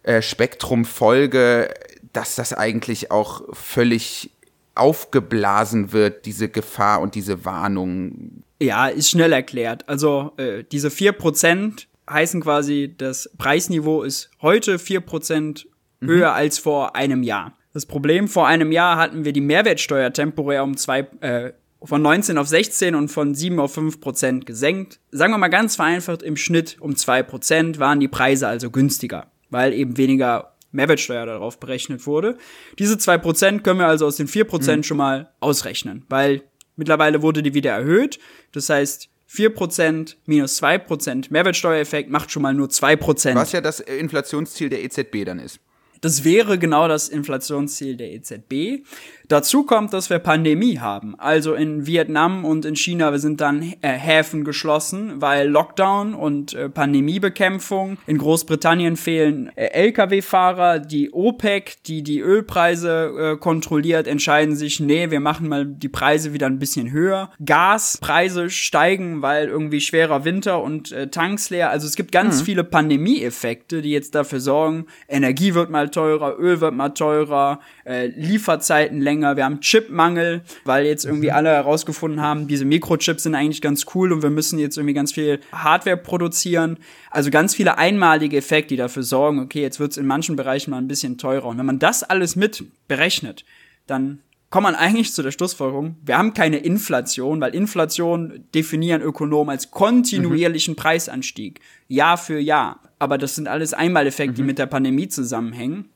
äh, 0.03 0.21
Spektrum 0.21 0.85
folge, 0.85 1.73
dass 2.13 2.35
das 2.35 2.53
eigentlich 2.53 3.11
auch 3.11 3.43
völlig 3.55 4.31
aufgeblasen 4.75 5.93
wird, 5.93 6.27
diese 6.27 6.51
Gefahr 6.51 7.01
und 7.01 7.15
diese 7.15 7.47
Warnung. 7.47 8.43
Ja, 8.61 8.89
ist 8.89 9.09
schnell 9.09 9.33
erklärt. 9.33 9.89
Also 9.89 10.33
äh, 10.37 10.65
diese 10.71 10.91
4 10.91 11.13
Prozent 11.13 11.89
heißen 12.11 12.43
quasi, 12.43 12.95
das 12.97 13.31
Preisniveau 13.39 14.03
ist 14.03 14.31
heute 14.43 14.79
4 14.79 15.01
Prozent 15.01 15.67
mhm. 16.01 16.09
höher 16.09 16.31
mhm. 16.31 16.37
als 16.37 16.59
vor 16.59 16.95
einem 16.95 17.23
Jahr. 17.23 17.55
Das 17.73 17.87
Problem, 17.87 18.29
vor 18.29 18.47
einem 18.47 18.73
Jahr 18.73 18.97
hatten 18.97 19.25
wir 19.25 19.33
die 19.33 19.41
Mehrwertsteuer 19.41 20.13
temporär 20.13 20.65
um 20.65 20.77
zwei, 20.77 21.01
äh, 21.21 21.53
von 21.83 22.03
19 22.03 22.39
auf 22.39 22.49
16 22.49 22.95
und 22.95 23.09
von 23.09 23.35
7 23.35 23.61
auf 23.61 23.75
5 23.75 24.01
Prozent 24.01 24.47
gesenkt. 24.47 25.01
Sagen 25.11 25.33
wir 25.33 25.39
mal 25.39 25.49
ganz 25.49 25.77
vereinfacht, 25.77 26.23
im 26.23 26.37
Schnitt 26.37 26.77
um 26.81 26.97
2 26.97 27.23
Prozent 27.23 27.79
waren 27.79 28.01
die 28.01 28.09
Preise 28.09 28.49
also 28.49 28.71
günstiger, 28.71 29.31
weil 29.51 29.73
eben 29.73 29.97
weniger 29.97 30.55
Mehrwertsteuer 30.73 31.27
darauf 31.27 31.61
berechnet 31.61 32.07
wurde. 32.07 32.37
Diese 32.79 32.99
2 32.99 33.19
Prozent 33.19 33.65
können 33.65 33.81
wir 33.81 33.87
also 33.87 34.07
aus 34.07 34.17
den 34.17 34.29
4 34.29 34.45
Prozent 34.45 34.79
mhm. 34.79 34.83
schon 34.85 34.97
mal 34.97 35.31
ausrechnen, 35.41 36.05
weil 36.09 36.43
mittlerweile 36.77 37.23
wurde 37.23 37.43
die 37.43 37.55
wieder 37.55 37.73
erhöht. 37.73 38.19
Das 38.53 38.69
heißt, 38.71 39.09
4% 39.31 40.17
minus 40.25 40.63
2% 40.63 41.27
Mehrwertsteuereffekt 41.31 42.11
macht 42.11 42.31
schon 42.31 42.43
mal 42.43 42.55
nur 42.55 42.69
2%. 42.69 43.35
Was 43.35 43.53
ja 43.53 43.61
das 43.61 43.81
Inflationsziel 43.81 44.71
der 44.71 44.83
EZB 44.83 45.25
dann 45.27 45.39
ist. 45.39 45.61
Das 46.01 46.25
wäre 46.25 46.59
genau 46.59 46.89
das 46.89 47.09
Inflationsziel 47.09 47.97
der 47.97 48.13
EZB. 48.13 48.85
Dazu 49.29 49.65
kommt, 49.65 49.93
dass 49.93 50.09
wir 50.09 50.19
Pandemie 50.19 50.79
haben. 50.79 51.15
Also 51.19 51.53
in 51.53 51.87
Vietnam 51.87 52.47
und 52.47 52.65
in 52.65 52.77
China 52.77 53.17
sind 53.19 53.43
dann 53.43 53.63
äh, 53.83 53.89
Häfen 53.89 54.43
geschlossen, 54.43 55.21
weil 55.21 55.49
Lockdown 55.49 56.15
und 56.15 56.55
äh, 56.55 56.71
Pandemiebekämpfung. 56.71 57.99
In 58.07 58.17
Großbritannien 58.17 58.97
fehlen 58.97 59.51
äh, 59.55 59.67
Lkw-Fahrer. 59.67 60.79
Die 60.79 61.13
OPEC, 61.13 61.77
die 61.85 62.03
die 62.03 62.21
Ölpreise 62.21 63.39
kontrolliert, 63.41 64.07
entscheiden 64.07 64.57
sich, 64.57 64.81
nee, 64.81 65.11
wir 65.11 65.21
machen 65.21 65.49
mal 65.49 65.67
die 65.67 65.89
Preise 65.89 66.33
wieder 66.33 66.47
ein 66.47 66.59
bisschen 66.59 66.91
höher. 66.91 67.31
Gaspreise 67.45 68.49
steigen, 68.49 69.21
weil 69.21 69.49
irgendwie 69.49 69.81
schwerer 69.81 70.25
Winter 70.25 70.63
und 70.63 70.95
Tanks 71.11 71.51
leer. 71.51 71.71
Also 71.71 71.87
es 71.87 71.97
gibt 71.97 72.13
ganz 72.13 72.41
mhm. 72.41 72.45
viele 72.45 72.65
Pandemieeffekte, 72.65 73.83
die 73.83 73.91
jetzt 73.91 74.15
dafür 74.15 74.41
sorgen, 74.41 74.87
Energie 75.09 75.55
wird 75.55 75.71
mal 75.71 75.91
teurer, 75.91 76.39
Öl 76.39 76.61
wird 76.61 76.75
mal 76.75 76.91
teurer, 76.91 77.61
äh, 77.89 78.09
Lieferzeiten 78.09 79.01
länger, 79.01 79.37
wir 79.37 79.45
haben 79.45 79.61
Chipmangel, 79.61 80.43
weil 80.65 80.85
jetzt 80.85 81.07
irgendwie 81.07 81.29
mhm. 81.29 81.37
alle 81.37 81.49
herausgefunden 81.49 82.21
haben, 82.21 82.47
diese 82.47 82.67
Mikrochips 82.67 83.23
sind 83.23 83.35
eigentlich 83.35 83.63
ganz 83.63 83.87
cool 83.95 84.13
und 84.13 84.23
wir 84.23 84.29
müssen 84.31 84.59
jetzt 84.59 84.77
irgendwie 84.77 84.93
ganz 84.93 85.13
viel 85.13 85.41
Hardware 85.53 85.97
produzieren. 85.97 86.77
Also 87.11 87.31
ganz 87.31 87.55
viele 87.55 87.79
einmalige 87.79 88.37
Effekte, 88.37 88.75
die 88.75 88.77
dafür 88.77 89.03
sorgen, 89.03 89.41
okay, 89.41 89.63
jetzt 89.63 89.81
wird 89.81 89.93
es 89.93 89.97
in 89.97 90.07
manchen 90.07 90.37
Bereichen 90.37 90.71
mal 90.71 90.77
ein 90.77 90.87
bisschen 90.89 91.17
teurer. 91.17 91.47
Und 91.47 91.57
wenn 91.57 91.65
man 91.65 91.79
das 91.79 92.03
alles 92.03 92.37
mit 92.37 92.63
berechnet, 92.89 93.47
dann 93.87 94.19
kommt 94.51 94.65
man 94.65 94.75
eigentlich 94.75 95.15
zu 95.15 95.23
der 95.23 95.31
Schlussfolgerung, 95.31 95.97
wir 96.05 96.19
haben 96.19 96.35
keine 96.35 96.59
Inflation, 96.59 97.41
weil 97.41 97.55
Inflation 97.55 98.45
definieren 98.55 99.01
Ökonomen 99.01 99.51
als 99.51 99.71
kontinuierlichen 99.71 100.73
mhm. 100.73 100.77
Preisanstieg, 100.77 101.61
Jahr 101.87 102.19
für 102.19 102.39
Jahr. 102.39 102.81
Aber 102.99 103.17
das 103.17 103.35
sind 103.35 103.49
alles 103.49 103.73
Einmaleffekte, 103.73 104.33
mhm. 104.33 104.37
die 104.37 104.43
mit 104.43 104.59
der 104.59 104.67
Pandemie 104.67 105.09
zusammenhängen. 105.09 105.89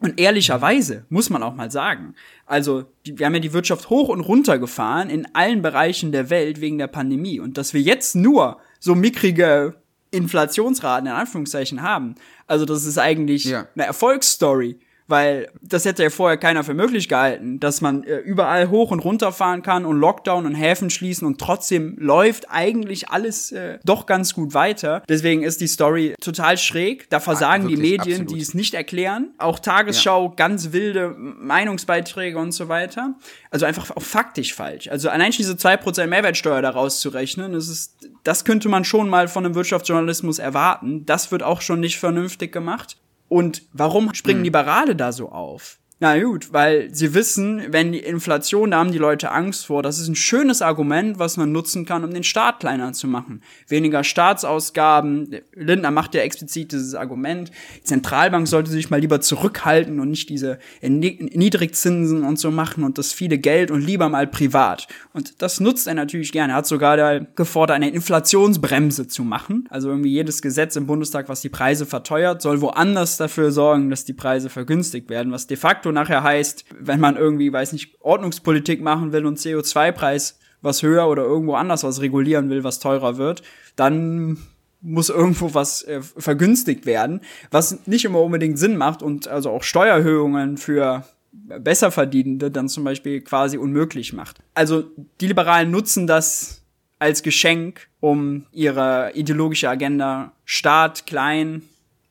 Und 0.00 0.20
ehrlicherweise 0.20 1.04
muss 1.08 1.30
man 1.30 1.42
auch 1.42 1.54
mal 1.54 1.70
sagen, 1.70 2.14
also 2.46 2.84
die, 3.06 3.18
wir 3.18 3.26
haben 3.26 3.34
ja 3.34 3.40
die 3.40 3.52
Wirtschaft 3.52 3.90
hoch 3.90 4.08
und 4.08 4.20
runter 4.20 4.58
gefahren 4.58 5.08
in 5.08 5.26
allen 5.34 5.62
Bereichen 5.62 6.12
der 6.12 6.30
Welt 6.30 6.60
wegen 6.60 6.78
der 6.78 6.88
Pandemie. 6.88 7.40
Und 7.40 7.56
dass 7.56 7.74
wir 7.74 7.80
jetzt 7.80 8.14
nur 8.14 8.58
so 8.80 8.94
mickrige 8.94 9.76
Inflationsraten 10.10 11.06
in 11.06 11.12
Anführungszeichen 11.12 11.82
haben, 11.82 12.16
also 12.46 12.64
das 12.64 12.84
ist 12.84 12.98
eigentlich 12.98 13.44
ja. 13.44 13.66
eine 13.74 13.86
Erfolgsstory 13.86 14.78
weil 15.06 15.50
das 15.60 15.84
hätte 15.84 16.02
ja 16.02 16.10
vorher 16.10 16.38
keiner 16.38 16.64
für 16.64 16.72
möglich 16.72 17.08
gehalten, 17.08 17.60
dass 17.60 17.80
man 17.80 18.04
äh, 18.04 18.18
überall 18.18 18.70
hoch 18.70 18.90
und 18.90 19.00
runter 19.00 19.32
fahren 19.32 19.62
kann 19.62 19.84
und 19.84 19.98
Lockdown 19.98 20.46
und 20.46 20.54
Häfen 20.54 20.88
schließen 20.88 21.26
und 21.26 21.38
trotzdem 21.38 21.96
läuft 21.98 22.50
eigentlich 22.50 23.10
alles 23.10 23.52
äh, 23.52 23.78
doch 23.84 24.06
ganz 24.06 24.34
gut 24.34 24.54
weiter. 24.54 25.02
Deswegen 25.08 25.42
ist 25.42 25.60
die 25.60 25.66
Story 25.66 26.14
total 26.20 26.56
schräg. 26.56 27.10
Da 27.10 27.20
versagen 27.20 27.64
ja, 27.64 27.70
wirklich, 27.70 27.90
die 27.90 27.98
Medien, 27.98 28.20
absolut. 28.22 28.38
die 28.38 28.42
es 28.42 28.54
nicht 28.54 28.74
erklären. 28.74 29.34
Auch 29.38 29.58
Tagesschau, 29.58 30.28
ja. 30.28 30.34
ganz 30.36 30.72
wilde 30.72 31.14
Meinungsbeiträge 31.18 32.38
und 32.38 32.52
so 32.52 32.68
weiter. 32.68 33.14
Also 33.50 33.66
einfach 33.66 33.90
auch 33.90 34.02
faktisch 34.02 34.54
falsch. 34.54 34.88
Also 34.88 35.10
allein 35.10 35.32
diese 35.32 35.54
2% 35.54 36.06
Mehrwertsteuer 36.06 36.62
daraus 36.62 37.00
zu 37.00 37.10
rechnen, 37.10 37.52
das, 37.52 37.68
ist, 37.68 38.08
das 38.22 38.44
könnte 38.44 38.68
man 38.68 38.84
schon 38.84 39.08
mal 39.08 39.28
von 39.28 39.44
einem 39.44 39.54
Wirtschaftsjournalismus 39.54 40.38
erwarten. 40.38 41.04
Das 41.04 41.30
wird 41.30 41.42
auch 41.42 41.60
schon 41.60 41.80
nicht 41.80 41.98
vernünftig 41.98 42.52
gemacht. 42.52 42.96
Und 43.28 43.62
warum 43.72 44.14
springen 44.14 44.40
mhm. 44.40 44.44
Liberale 44.44 44.96
da 44.96 45.12
so 45.12 45.30
auf? 45.30 45.78
Na 46.00 46.20
gut, 46.20 46.52
weil 46.52 46.92
sie 46.92 47.14
wissen, 47.14 47.62
wenn 47.68 47.92
die 47.92 48.00
Inflation, 48.00 48.72
da 48.72 48.78
haben 48.78 48.90
die 48.90 48.98
Leute 48.98 49.30
Angst 49.30 49.66
vor. 49.66 49.80
Das 49.80 50.00
ist 50.00 50.08
ein 50.08 50.16
schönes 50.16 50.60
Argument, 50.60 51.20
was 51.20 51.36
man 51.36 51.52
nutzen 51.52 51.86
kann, 51.86 52.02
um 52.02 52.12
den 52.12 52.24
Staat 52.24 52.58
kleiner 52.58 52.92
zu 52.92 53.06
machen. 53.06 53.42
Weniger 53.68 54.02
Staatsausgaben. 54.02 55.36
Lindner 55.54 55.92
macht 55.92 56.16
ja 56.16 56.22
explizit 56.22 56.72
dieses 56.72 56.96
Argument. 56.96 57.52
Die 57.76 57.84
Zentralbank 57.84 58.48
sollte 58.48 58.72
sich 58.72 58.90
mal 58.90 58.98
lieber 58.98 59.20
zurückhalten 59.20 60.00
und 60.00 60.10
nicht 60.10 60.28
diese 60.30 60.58
Niedrigzinsen 60.82 62.24
und 62.24 62.40
so 62.40 62.50
machen 62.50 62.82
und 62.82 62.98
das 62.98 63.12
viele 63.12 63.38
Geld 63.38 63.70
und 63.70 63.80
lieber 63.80 64.08
mal 64.08 64.26
privat. 64.26 64.88
Und 65.12 65.42
das 65.42 65.60
nutzt 65.60 65.86
er 65.86 65.94
natürlich 65.94 66.32
gerne. 66.32 66.54
Er 66.54 66.56
hat 66.56 66.66
sogar 66.66 66.96
da 66.96 67.20
gefordert, 67.20 67.76
eine 67.76 67.90
Inflationsbremse 67.90 69.06
zu 69.06 69.22
machen. 69.22 69.68
Also 69.70 69.90
irgendwie 69.90 70.10
jedes 70.10 70.42
Gesetz 70.42 70.74
im 70.74 70.88
Bundestag, 70.88 71.28
was 71.28 71.40
die 71.40 71.50
Preise 71.50 71.86
verteuert, 71.86 72.42
soll 72.42 72.60
woanders 72.60 73.16
dafür 73.16 73.52
sorgen, 73.52 73.90
dass 73.90 74.04
die 74.04 74.12
Preise 74.12 74.50
vergünstigt 74.50 75.08
werden, 75.08 75.30
was 75.30 75.46
de 75.46 75.56
facto 75.56 75.83
facto 75.84 75.92
nachher 75.92 76.22
heißt, 76.22 76.64
wenn 76.78 77.00
man 77.00 77.16
irgendwie, 77.16 77.52
weiß 77.52 77.72
nicht, 77.72 77.96
Ordnungspolitik 78.00 78.80
machen 78.80 79.12
will 79.12 79.26
und 79.26 79.38
CO2-Preis 79.38 80.38
was 80.62 80.82
höher 80.82 81.08
oder 81.08 81.22
irgendwo 81.24 81.54
anders 81.54 81.84
was 81.84 82.00
regulieren 82.00 82.48
will, 82.48 82.64
was 82.64 82.78
teurer 82.78 83.18
wird, 83.18 83.42
dann 83.76 84.38
muss 84.80 85.10
irgendwo 85.10 85.52
was 85.54 85.82
äh, 85.82 86.00
vergünstigt 86.02 86.86
werden, 86.86 87.20
was 87.50 87.86
nicht 87.86 88.04
immer 88.04 88.20
unbedingt 88.20 88.58
Sinn 88.58 88.76
macht 88.76 89.02
und 89.02 89.28
also 89.28 89.50
auch 89.50 89.62
Steuererhöhungen 89.62 90.56
für 90.56 91.04
Besserverdienende 91.32 92.50
dann 92.50 92.68
zum 92.68 92.84
Beispiel 92.84 93.20
quasi 93.20 93.58
unmöglich 93.58 94.12
macht. 94.12 94.38
Also 94.54 94.84
die 95.20 95.26
Liberalen 95.26 95.70
nutzen 95.70 96.06
das 96.06 96.62
als 96.98 97.22
Geschenk, 97.22 97.88
um 98.00 98.46
ihre 98.52 99.12
ideologische 99.14 99.68
Agenda 99.68 100.32
Staat 100.44 101.06
klein, 101.06 101.62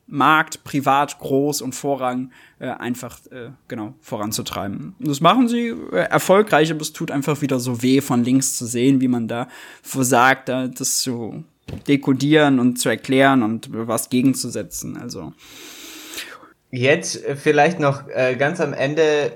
Markt, 0.06 0.64
privat, 0.64 1.18
groß 1.18 1.62
und 1.62 1.74
Vorrang 1.74 2.30
äh, 2.58 2.68
einfach 2.68 3.18
äh, 3.30 3.50
genau 3.68 3.94
voranzutreiben. 4.00 4.94
Das 4.98 5.20
machen 5.20 5.48
sie 5.48 5.68
äh, 5.68 5.96
erfolgreich, 5.96 6.70
aber 6.70 6.82
es 6.82 6.92
tut 6.92 7.10
einfach 7.10 7.40
wieder 7.40 7.58
so 7.58 7.82
weh, 7.82 8.00
von 8.00 8.22
links 8.22 8.56
zu 8.56 8.66
sehen, 8.66 9.00
wie 9.00 9.08
man 9.08 9.28
da 9.28 9.48
versagt, 9.82 10.48
da 10.48 10.68
das 10.68 10.98
zu 10.98 11.44
dekodieren 11.88 12.60
und 12.60 12.78
zu 12.78 12.90
erklären 12.90 13.42
und 13.42 13.68
was 13.72 14.10
gegenzusetzen. 14.10 14.96
Also 14.96 15.32
jetzt 16.70 17.24
äh, 17.24 17.36
vielleicht 17.36 17.80
noch 17.80 18.08
äh, 18.08 18.36
ganz 18.36 18.60
am 18.60 18.72
Ende 18.72 19.32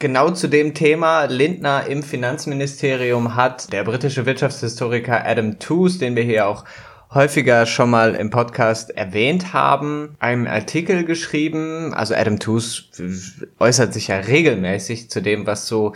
Genau 0.00 0.30
zu 0.30 0.46
dem 0.46 0.74
Thema 0.74 1.24
Lindner 1.24 1.86
im 1.88 2.04
Finanzministerium 2.04 3.34
hat 3.34 3.72
der 3.72 3.82
britische 3.82 4.26
Wirtschaftshistoriker 4.26 5.26
Adam 5.26 5.58
Tooze, 5.58 5.98
den 5.98 6.14
wir 6.14 6.22
hier 6.22 6.46
auch 6.46 6.64
häufiger 7.12 7.66
schon 7.66 7.90
mal 7.90 8.14
im 8.14 8.30
Podcast 8.30 8.90
erwähnt 8.90 9.52
haben, 9.52 10.16
einen 10.18 10.46
Artikel 10.46 11.04
geschrieben. 11.04 11.94
Also 11.94 12.14
Adam 12.14 12.38
Tooze 12.38 12.84
äußert 13.58 13.94
sich 13.94 14.08
ja 14.08 14.16
regelmäßig 14.16 15.10
zu 15.10 15.22
dem, 15.22 15.46
was 15.46 15.66
so 15.66 15.94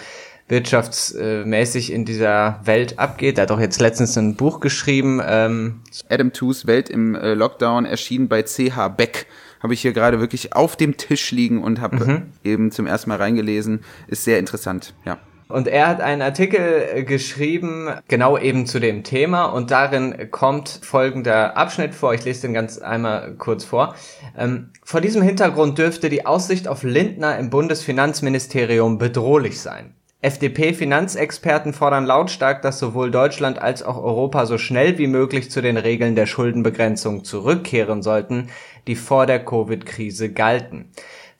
wirtschaftsmäßig 0.49 1.93
in 1.93 2.05
dieser 2.05 2.61
Welt 2.65 2.99
abgeht. 2.99 3.39
Er 3.39 3.43
hat 3.43 3.51
auch 3.51 3.61
jetzt 3.61 3.81
letztens 3.81 4.17
ein 4.19 4.37
Buch 4.37 4.61
geschrieben. 4.61 5.21
Ähm 5.25 5.81
Adam 6.09 6.33
Tooze 6.33 6.67
Welt 6.67 6.89
im 6.91 7.15
äh, 7.15 7.35
Lockdown 7.35 7.85
erschien 7.85 8.29
bei 8.29 8.43
CH 8.43 8.89
Beck. 8.97 9.27
Habe 9.63 9.75
ich 9.75 9.83
hier 9.83 9.93
gerade 9.93 10.19
wirklich 10.19 10.55
auf 10.55 10.77
dem 10.77 10.97
Tisch 10.97 11.31
liegen 11.31 11.63
und 11.63 11.81
habe 11.81 12.05
mhm. 12.05 12.23
eben 12.43 12.73
zum 12.73 12.87
ersten 12.87 13.11
Mal 13.11 13.17
reingelesen. 13.17 13.81
Ist 14.09 14.25
sehr 14.25 14.39
interessant, 14.39 14.95
ja. 15.05 15.19
Und 15.53 15.69
er 15.69 15.87
hat 15.87 16.01
einen 16.01 16.23
Artikel 16.23 16.89
äh, 16.95 17.05
geschrieben, 17.05 17.91
genau 18.09 18.39
eben 18.39 18.67
zu 18.67 18.81
dem 18.81 19.05
Thema. 19.05 19.45
Und 19.45 19.71
darin 19.71 20.31
kommt 20.31 20.81
folgender 20.83 21.57
Abschnitt 21.57 21.95
vor. 21.95 22.15
Ich 22.15 22.25
lese 22.25 22.43
den 22.43 22.55
ganz 22.55 22.79
einmal 22.79 23.35
kurz 23.35 23.65
vor. 23.65 23.95
Ähm, 24.37 24.71
vor 24.83 25.01
diesem 25.01 25.23
Hintergrund 25.23 25.79
dürfte 25.79 26.09
die 26.09 26.25
Aussicht 26.25 26.69
auf 26.69 26.83
Lindner 26.83 27.39
im 27.39 27.51
Bundesfinanzministerium 27.51 28.97
bedrohlich 28.97 29.61
sein. 29.61 29.95
FDP-Finanzexperten 30.23 31.73
fordern 31.73 32.07
lautstark, 32.07 32.63
dass 32.63 32.79
sowohl 32.79 33.11
Deutschland 33.11 33.61
als 33.61 33.83
auch 33.83 33.97
Europa 34.01 34.47
so 34.47 34.57
schnell 34.57 34.97
wie 34.97 35.09
möglich 35.09 35.51
zu 35.51 35.61
den 35.61 35.77
Regeln 35.77 36.15
der 36.15 36.27
Schuldenbegrenzung 36.27 37.25
zurückkehren 37.25 38.03
sollten, 38.03 38.49
die 38.87 38.95
vor 38.95 39.27
der 39.27 39.45
Covid-Krise 39.45 40.33
galten. 40.33 40.93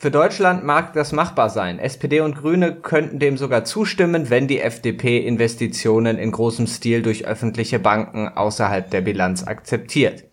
Für 0.03 0.11
Deutschland 0.11 0.65
mag 0.65 0.95
das 0.95 1.13
machbar 1.13 1.49
sein. 1.49 1.79
SPD 1.79 2.19
und 2.23 2.35
Grüne 2.35 2.75
könnten 2.75 3.21
dem 3.21 3.37
sogar 3.37 3.65
zustimmen, 3.65 4.31
wenn 4.31 4.49
die 4.49 4.59
FDP 4.59 5.25
Investitionen 5.25 6.19
in 6.19 6.33
großem 6.33 6.67
Stil 6.67 7.03
durch 7.03 7.25
öffentliche 7.25 7.79
Banken 7.79 8.27
außerhalb 8.27 8.91
der 8.91 9.01
Bilanz 9.01 9.45
akzeptiert. 9.45 10.25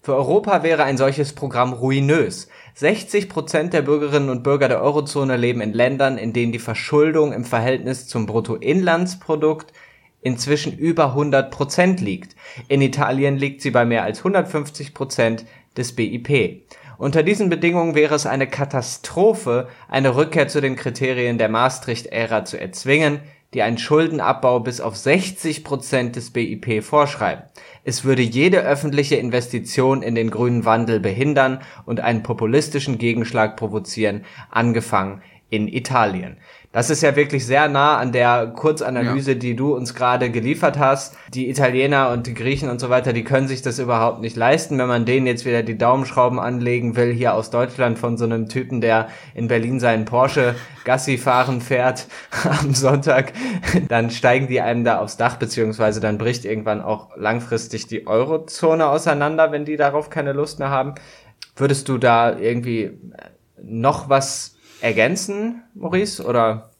Für 0.00 0.14
Europa 0.14 0.62
wäre 0.62 0.84
ein 0.84 0.96
solches 0.96 1.32
Programm 1.32 1.72
ruinös. 1.72 2.46
60 2.76 3.28
Prozent 3.28 3.72
der 3.72 3.82
Bürgerinnen 3.82 4.30
und 4.30 4.44
Bürger 4.44 4.68
der 4.68 4.80
Eurozone 4.80 5.36
leben 5.36 5.60
in 5.60 5.72
Ländern, 5.72 6.18
in 6.18 6.32
denen 6.32 6.52
die 6.52 6.60
Verschuldung 6.60 7.32
im 7.32 7.44
Verhältnis 7.44 8.06
zum 8.06 8.26
Bruttoinlandsprodukt 8.26 9.72
inzwischen 10.20 10.78
über 10.78 11.06
100 11.06 11.50
Prozent 11.50 12.00
liegt. 12.00 12.36
In 12.68 12.80
Italien 12.80 13.36
liegt 13.36 13.60
sie 13.60 13.72
bei 13.72 13.84
mehr 13.84 14.04
als 14.04 14.18
150 14.18 14.94
Prozent 14.94 15.44
des 15.76 15.96
BIP. 15.96 16.62
Unter 16.98 17.22
diesen 17.22 17.50
Bedingungen 17.50 17.94
wäre 17.94 18.14
es 18.14 18.24
eine 18.26 18.46
Katastrophe, 18.46 19.68
eine 19.88 20.16
Rückkehr 20.16 20.48
zu 20.48 20.60
den 20.60 20.76
Kriterien 20.76 21.36
der 21.36 21.50
Maastricht-Ära 21.50 22.44
zu 22.44 22.58
erzwingen, 22.58 23.20
die 23.52 23.62
einen 23.62 23.78
Schuldenabbau 23.78 24.60
bis 24.60 24.80
auf 24.80 24.96
60 24.96 25.62
Prozent 25.62 26.16
des 26.16 26.30
BIP 26.30 26.82
vorschreiben. 26.82 27.44
Es 27.84 28.04
würde 28.04 28.22
jede 28.22 28.60
öffentliche 28.62 29.16
Investition 29.16 30.02
in 30.02 30.14
den 30.14 30.30
grünen 30.30 30.64
Wandel 30.64 31.00
behindern 31.00 31.60
und 31.84 32.00
einen 32.00 32.22
populistischen 32.22 32.98
Gegenschlag 32.98 33.56
provozieren, 33.56 34.24
angefangen 34.50 35.22
in 35.48 35.68
Italien. 35.68 36.38
Das 36.72 36.90
ist 36.90 37.02
ja 37.02 37.16
wirklich 37.16 37.46
sehr 37.46 37.68
nah 37.68 37.96
an 37.96 38.12
der 38.12 38.48
Kurzanalyse, 38.48 39.32
ja. 39.32 39.38
die 39.38 39.56
du 39.56 39.74
uns 39.74 39.94
gerade 39.94 40.30
geliefert 40.30 40.78
hast. 40.78 41.16
Die 41.32 41.48
Italiener 41.48 42.10
und 42.10 42.26
die 42.26 42.34
Griechen 42.34 42.68
und 42.68 42.80
so 42.80 42.90
weiter, 42.90 43.12
die 43.12 43.24
können 43.24 43.48
sich 43.48 43.62
das 43.62 43.78
überhaupt 43.78 44.20
nicht 44.20 44.36
leisten, 44.36 44.78
wenn 44.78 44.88
man 44.88 45.06
denen 45.06 45.26
jetzt 45.26 45.46
wieder 45.46 45.62
die 45.62 45.78
Daumenschrauben 45.78 46.38
anlegen 46.38 46.96
will, 46.96 47.12
hier 47.12 47.34
aus 47.34 47.50
Deutschland 47.50 47.98
von 47.98 48.18
so 48.18 48.24
einem 48.24 48.48
Typen, 48.48 48.80
der 48.80 49.08
in 49.34 49.48
Berlin 49.48 49.80
seinen 49.80 50.04
Porsche 50.04 50.54
Gassi 50.84 51.18
fahren 51.18 51.60
fährt 51.60 52.06
am 52.60 52.74
Sonntag, 52.74 53.32
dann 53.88 54.10
steigen 54.10 54.48
die 54.48 54.60
einem 54.60 54.84
da 54.84 54.98
aufs 54.98 55.16
Dach, 55.16 55.36
beziehungsweise 55.36 56.00
dann 56.00 56.18
bricht 56.18 56.44
irgendwann 56.44 56.80
auch 56.82 57.16
langfristig 57.16 57.86
die 57.86 58.06
Eurozone 58.06 58.86
auseinander, 58.86 59.50
wenn 59.50 59.64
die 59.64 59.76
darauf 59.76 60.10
keine 60.10 60.32
Lust 60.32 60.58
mehr 60.58 60.70
haben. 60.70 60.94
Würdest 61.56 61.88
du 61.88 61.98
da 61.98 62.38
irgendwie 62.38 62.90
noch 63.62 64.08
was 64.08 64.55
ergänzen, 64.80 65.62
Maurice, 65.74 66.24
oder? 66.24 66.70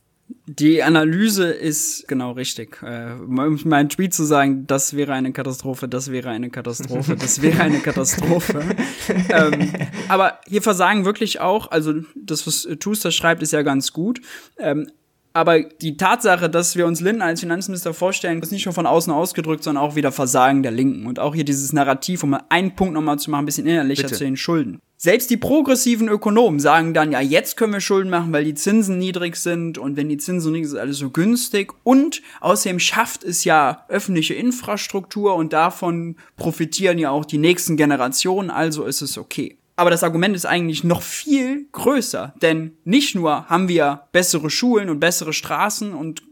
Die 0.46 0.82
Analyse 0.82 1.50
ist 1.50 2.08
genau 2.08 2.32
richtig. 2.32 2.82
Äh, 2.82 3.12
um 3.12 3.60
meinen 3.64 3.88
Tweet 3.88 4.12
zu 4.12 4.24
sagen, 4.24 4.66
das 4.66 4.96
wäre 4.96 5.12
eine 5.12 5.32
Katastrophe, 5.32 5.88
das 5.88 6.10
wäre 6.10 6.30
eine 6.30 6.50
Katastrophe, 6.50 7.16
das 7.16 7.42
wäre 7.42 7.62
eine 7.62 7.78
Katastrophe. 7.78 8.62
ähm, 9.28 9.72
aber 10.08 10.40
hier 10.46 10.62
versagen 10.62 11.04
wirklich 11.04 11.40
auch, 11.40 11.70
also 11.70 11.94
das, 12.16 12.46
was 12.46 12.68
Tuster 12.80 13.12
schreibt, 13.12 13.42
ist 13.42 13.52
ja 13.52 13.62
ganz 13.62 13.92
gut. 13.92 14.20
Ähm, 14.58 14.90
aber 15.36 15.60
die 15.60 15.98
Tatsache, 15.98 16.48
dass 16.48 16.76
wir 16.76 16.86
uns 16.86 17.02
Lindner 17.02 17.26
als 17.26 17.40
Finanzminister 17.40 17.92
vorstellen, 17.92 18.40
ist 18.40 18.52
nicht 18.52 18.64
nur 18.64 18.72
von 18.72 18.86
außen 18.86 19.12
ausgedrückt, 19.12 19.62
sondern 19.62 19.84
auch 19.84 19.94
wieder 19.94 20.10
Versagen 20.10 20.62
der 20.62 20.72
Linken. 20.72 21.06
Und 21.06 21.18
auch 21.18 21.34
hier 21.34 21.44
dieses 21.44 21.74
Narrativ, 21.74 22.22
um 22.22 22.30
mal 22.30 22.44
einen 22.48 22.74
Punkt 22.74 22.94
nochmal 22.94 23.18
zu 23.18 23.30
machen, 23.30 23.42
ein 23.42 23.46
bisschen 23.46 23.66
innerlicher 23.66 24.04
Bitte. 24.04 24.14
zu 24.14 24.24
den 24.24 24.38
Schulden. 24.38 24.80
Selbst 24.96 25.28
die 25.28 25.36
progressiven 25.36 26.08
Ökonomen 26.08 26.58
sagen 26.58 26.94
dann, 26.94 27.12
ja, 27.12 27.20
jetzt 27.20 27.58
können 27.58 27.74
wir 27.74 27.80
Schulden 27.80 28.08
machen, 28.08 28.32
weil 28.32 28.44
die 28.44 28.54
Zinsen 28.54 28.96
niedrig 28.96 29.36
sind 29.36 29.76
und 29.76 29.98
wenn 29.98 30.08
die 30.08 30.16
Zinsen 30.16 30.52
niedrig 30.52 30.70
sind, 30.70 30.78
ist 30.78 30.80
alles 30.80 30.96
so 30.96 31.10
günstig. 31.10 31.74
Und 31.82 32.22
außerdem 32.40 32.78
schafft 32.78 33.22
es 33.22 33.44
ja 33.44 33.84
öffentliche 33.90 34.32
Infrastruktur 34.32 35.34
und 35.34 35.52
davon 35.52 36.16
profitieren 36.38 36.96
ja 36.96 37.10
auch 37.10 37.26
die 37.26 37.36
nächsten 37.36 37.76
Generationen, 37.76 38.48
also 38.48 38.84
ist 38.86 39.02
es 39.02 39.18
okay. 39.18 39.58
Aber 39.76 39.90
das 39.90 40.02
Argument 40.02 40.34
ist 40.34 40.46
eigentlich 40.46 40.84
noch 40.84 41.02
viel 41.02 41.68
größer, 41.70 42.34
denn 42.40 42.78
nicht 42.84 43.14
nur 43.14 43.46
haben 43.48 43.68
wir 43.68 44.08
bessere 44.12 44.48
Schulen 44.48 44.88
und 44.88 45.00
bessere 45.00 45.34
Straßen 45.34 45.92
und 45.92 46.22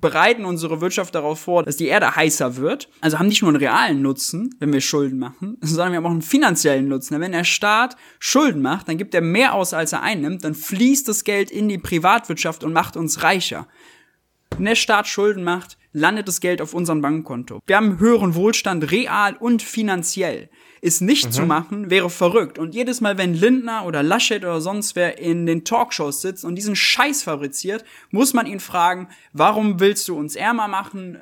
bereiten 0.00 0.44
unsere 0.44 0.80
Wirtschaft 0.80 1.14
darauf 1.14 1.40
vor, 1.40 1.62
dass 1.62 1.76
die 1.76 1.86
Erde 1.86 2.16
heißer 2.16 2.56
wird. 2.56 2.88
Also 3.00 3.18
haben 3.18 3.28
nicht 3.28 3.42
nur 3.42 3.50
einen 3.50 3.58
realen 3.58 4.02
Nutzen, 4.02 4.54
wenn 4.58 4.72
wir 4.72 4.80
Schulden 4.80 5.18
machen, 5.18 5.58
sondern 5.60 5.92
wir 5.92 5.98
haben 5.98 6.06
auch 6.06 6.10
einen 6.10 6.22
finanziellen 6.22 6.88
Nutzen. 6.88 7.14
Denn 7.14 7.22
wenn 7.22 7.32
der 7.32 7.44
Staat 7.44 7.96
Schulden 8.18 8.62
macht, 8.62 8.88
dann 8.88 8.98
gibt 8.98 9.14
er 9.14 9.20
mehr 9.20 9.54
aus, 9.54 9.74
als 9.74 9.92
er 9.92 10.02
einnimmt, 10.02 10.44
dann 10.44 10.54
fließt 10.54 11.08
das 11.08 11.24
Geld 11.24 11.50
in 11.50 11.68
die 11.68 11.78
Privatwirtschaft 11.78 12.64
und 12.64 12.72
macht 12.72 12.96
uns 12.96 13.22
reicher. 13.22 13.66
Wenn 14.56 14.66
der 14.66 14.74
Staat 14.74 15.08
Schulden 15.08 15.44
macht, 15.44 15.78
landet 15.92 16.28
das 16.28 16.40
Geld 16.40 16.60
auf 16.60 16.74
unserem 16.74 17.00
Bankkonto. 17.00 17.60
Wir 17.66 17.76
haben 17.76 17.98
höheren 17.98 18.34
Wohlstand 18.34 18.90
real 18.90 19.36
und 19.38 19.62
finanziell. 19.62 20.48
Ist 20.82 21.00
nicht 21.00 21.26
mhm. 21.26 21.30
zu 21.30 21.42
machen, 21.42 21.90
wäre 21.90 22.10
verrückt. 22.10 22.58
Und 22.58 22.74
jedes 22.74 23.00
Mal, 23.00 23.16
wenn 23.16 23.34
Lindner 23.34 23.86
oder 23.86 24.02
Laschet 24.02 24.42
oder 24.42 24.60
sonst 24.60 24.96
wer 24.96 25.16
in 25.16 25.46
den 25.46 25.64
Talkshows 25.64 26.20
sitzt 26.20 26.44
und 26.44 26.56
diesen 26.56 26.74
Scheiß 26.74 27.22
fabriziert, 27.22 27.84
muss 28.10 28.34
man 28.34 28.46
ihn 28.46 28.58
fragen, 28.58 29.06
warum 29.32 29.78
willst 29.78 30.08
du 30.08 30.16
uns 30.18 30.34
ärmer 30.34 30.66
machen? 30.66 31.18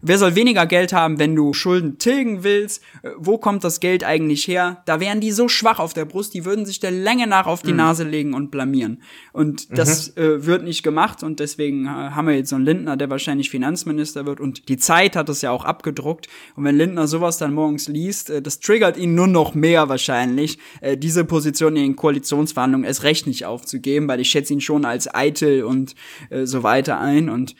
Wer 0.00 0.16
soll 0.16 0.34
weniger 0.34 0.64
Geld 0.64 0.94
haben, 0.94 1.18
wenn 1.18 1.36
du 1.36 1.52
Schulden 1.52 1.98
tilgen 1.98 2.42
willst? 2.42 2.82
Wo 3.18 3.36
kommt 3.36 3.64
das 3.64 3.80
Geld 3.80 4.02
eigentlich 4.02 4.48
her? 4.48 4.80
Da 4.86 4.98
wären 4.98 5.20
die 5.20 5.30
so 5.30 5.46
schwach 5.46 5.78
auf 5.78 5.92
der 5.92 6.06
Brust, 6.06 6.32
die 6.32 6.46
würden 6.46 6.64
sich 6.64 6.80
der 6.80 6.90
Länge 6.90 7.26
nach 7.26 7.46
auf 7.46 7.60
die 7.60 7.72
mhm. 7.72 7.76
Nase 7.76 8.04
legen 8.04 8.32
und 8.32 8.50
blamieren. 8.50 9.02
Und 9.34 9.76
das 9.76 10.16
mhm. 10.16 10.22
äh, 10.22 10.46
wird 10.46 10.64
nicht 10.64 10.82
gemacht 10.82 11.22
und 11.22 11.38
deswegen 11.38 11.84
äh, 11.84 11.88
haben 11.88 12.28
wir 12.28 12.34
jetzt 12.34 12.48
so 12.48 12.56
einen 12.56 12.64
Lindner, 12.64 12.96
der 12.96 13.10
wahrscheinlich 13.10 13.50
Finanzminister 13.50 14.24
wird 14.24 14.40
und 14.40 14.70
die 14.70 14.78
Zeit 14.78 15.16
hat 15.16 15.28
es 15.28 15.42
ja 15.42 15.50
auch 15.50 15.66
abgedruckt. 15.66 16.28
Und 16.56 16.64
wenn 16.64 16.78
Lindner 16.78 17.06
sowas 17.06 17.36
dann 17.36 17.52
morgens 17.52 17.88
liest, 17.88 18.30
äh, 18.30 18.40
das 18.40 18.58
triggert 18.60 18.96
ihn 18.96 19.01
nur 19.06 19.26
noch 19.26 19.54
mehr 19.54 19.88
wahrscheinlich, 19.88 20.58
äh, 20.80 20.96
diese 20.96 21.24
Position 21.24 21.76
in 21.76 21.82
den 21.82 21.96
Koalitionsverhandlungen 21.96 22.86
erst 22.86 23.02
recht 23.02 23.26
nicht 23.26 23.44
aufzugeben, 23.46 24.08
weil 24.08 24.20
ich 24.20 24.30
schätze 24.30 24.52
ihn 24.52 24.60
schon 24.60 24.84
als 24.84 25.12
eitel 25.12 25.64
und 25.64 25.94
äh, 26.30 26.46
so 26.46 26.62
weiter 26.62 27.00
ein 27.00 27.28
und 27.28 27.54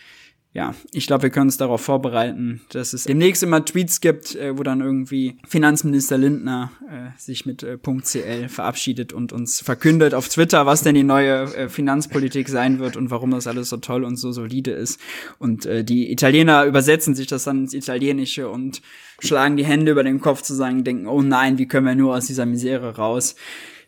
ja, 0.55 0.75
ich 0.93 1.07
glaube, 1.07 1.23
wir 1.25 1.31
können 1.31 1.47
uns 1.47 1.57
darauf 1.57 1.81
vorbereiten, 1.81 2.61
dass 2.71 2.93
es 2.93 3.05
demnächst 3.05 3.43
immer 3.43 3.65
Tweets 3.65 4.03
gibt, 4.03 4.35
äh, 4.35 4.57
wo 4.57 4.63
dann 4.63 4.83
irgendwie 4.83 5.39
Finanzminister 5.49 6.19
Lindner 6.19 6.71
äh, 6.91 7.19
sich 7.19 7.47
mit 7.47 7.63
äh, 7.63 7.79
.cl 8.03 8.51
verabschiedet 8.51 9.15
und 9.15 9.33
uns 9.33 9.63
verkündet 9.63 10.13
auf 10.13 10.29
Twitter, 10.29 10.67
was 10.67 10.83
denn 10.83 10.95
die 10.95 11.05
neue 11.05 11.45
äh, 11.55 11.69
Finanzpolitik 11.71 12.51
sein 12.51 12.81
wird 12.81 12.99
und 12.99 13.11
warum 13.11 13.31
das 13.31 13.47
alles 13.47 13.71
so 13.71 13.79
toll 13.79 14.05
und 14.05 14.17
so 14.17 14.31
solide 14.31 14.73
ist. 14.73 15.01
Und 15.39 15.65
äh, 15.65 15.85
die 15.85 16.13
Italiener 16.13 16.67
übersetzen 16.67 17.15
sich 17.15 17.29
das 17.29 17.45
dann 17.45 17.63
ins 17.63 17.73
Italienische 17.73 18.51
und 18.51 18.83
schlagen 19.21 19.57
die 19.57 19.65
Hände 19.65 19.93
über 19.93 20.05
den 20.05 20.21
Kopf 20.21 20.43
zusammen, 20.43 20.85
denken, 20.85 21.07
oh 21.07 21.23
nein, 21.23 21.57
wie 21.57 21.67
können 21.67 21.87
wir 21.87 21.95
nur 21.95 22.15
aus 22.15 22.27
dieser 22.27 22.45
Misere 22.45 22.97
raus? 22.97 23.37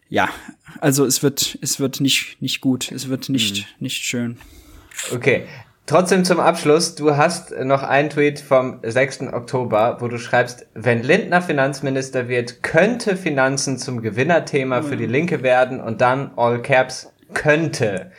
Ja, 0.08 0.30
also 0.80 1.04
es 1.04 1.22
wird, 1.22 1.58
es 1.60 1.78
wird 1.78 2.00
nicht, 2.00 2.40
nicht 2.40 2.62
gut, 2.62 2.90
es 2.90 3.08
wird 3.08 3.28
nicht, 3.28 3.56
mhm. 3.56 3.84
nicht 3.84 4.02
schön. 4.02 4.38
Okay, 5.12 5.44
Trotzdem 5.86 6.24
zum 6.24 6.40
Abschluss, 6.40 6.94
du 6.94 7.16
hast 7.16 7.50
noch 7.62 7.82
einen 7.82 8.08
Tweet 8.08 8.40
vom 8.40 8.78
6. 8.82 9.32
Oktober, 9.32 9.98
wo 10.00 10.08
du 10.08 10.16
schreibst, 10.16 10.66
wenn 10.72 11.02
Lindner 11.02 11.42
Finanzminister 11.42 12.26
wird, 12.26 12.62
könnte 12.62 13.16
Finanzen 13.16 13.76
zum 13.76 14.00
Gewinnerthema 14.00 14.80
für 14.80 14.96
die 14.96 15.06
Linke 15.06 15.42
werden 15.42 15.80
und 15.80 16.00
dann 16.00 16.30
all 16.36 16.62
caps 16.62 17.12
könnte. 17.34 18.10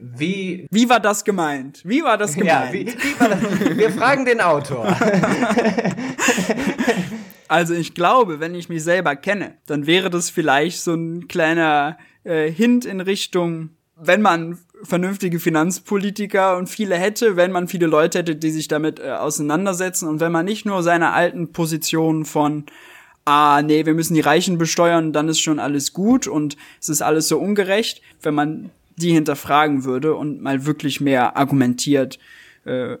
Wie, 0.00 0.66
wie 0.70 0.88
war 0.88 1.00
das 1.00 1.24
gemeint? 1.24 1.82
Wie 1.84 2.02
war 2.04 2.16
das 2.16 2.34
gemeint? 2.36 2.66
Ja, 2.66 2.72
wie, 2.72 2.86
wie 2.86 3.20
war 3.20 3.28
das? 3.28 3.76
Wir 3.76 3.90
fragen 3.90 4.24
den 4.24 4.40
Autor. 4.40 4.86
Also 7.48 7.74
ich 7.74 7.92
glaube, 7.92 8.40
wenn 8.40 8.54
ich 8.54 8.70
mich 8.70 8.82
selber 8.82 9.14
kenne, 9.14 9.58
dann 9.66 9.86
wäre 9.86 10.08
das 10.08 10.30
vielleicht 10.30 10.80
so 10.80 10.94
ein 10.94 11.28
kleiner 11.28 11.98
äh, 12.24 12.50
Hint 12.50 12.86
in 12.86 13.02
Richtung, 13.02 13.76
wenn 13.94 14.22
man 14.22 14.58
vernünftige 14.82 15.38
Finanzpolitiker 15.38 16.56
und 16.56 16.68
viele 16.68 16.96
hätte, 16.96 17.36
wenn 17.36 17.52
man 17.52 17.68
viele 17.68 17.86
Leute 17.86 18.18
hätte, 18.18 18.36
die 18.36 18.50
sich 18.50 18.68
damit 18.68 18.98
äh, 19.00 19.10
auseinandersetzen. 19.10 20.08
Und 20.08 20.20
wenn 20.20 20.32
man 20.32 20.44
nicht 20.44 20.66
nur 20.66 20.82
seine 20.82 21.12
alten 21.12 21.52
Positionen 21.52 22.24
von 22.24 22.64
ah, 23.24 23.62
nee, 23.62 23.86
wir 23.86 23.94
müssen 23.94 24.14
die 24.14 24.20
Reichen 24.20 24.58
besteuern, 24.58 25.12
dann 25.12 25.28
ist 25.28 25.40
schon 25.40 25.58
alles 25.58 25.92
gut 25.92 26.26
und 26.26 26.56
es 26.80 26.88
ist 26.88 27.02
alles 27.02 27.28
so 27.28 27.38
ungerecht, 27.38 28.02
wenn 28.22 28.34
man 28.34 28.70
die 28.96 29.12
hinterfragen 29.12 29.84
würde 29.84 30.14
und 30.14 30.42
mal 30.42 30.66
wirklich 30.66 31.00
mehr 31.00 31.36
argumentiert, 31.36 32.18
äh, 32.64 32.96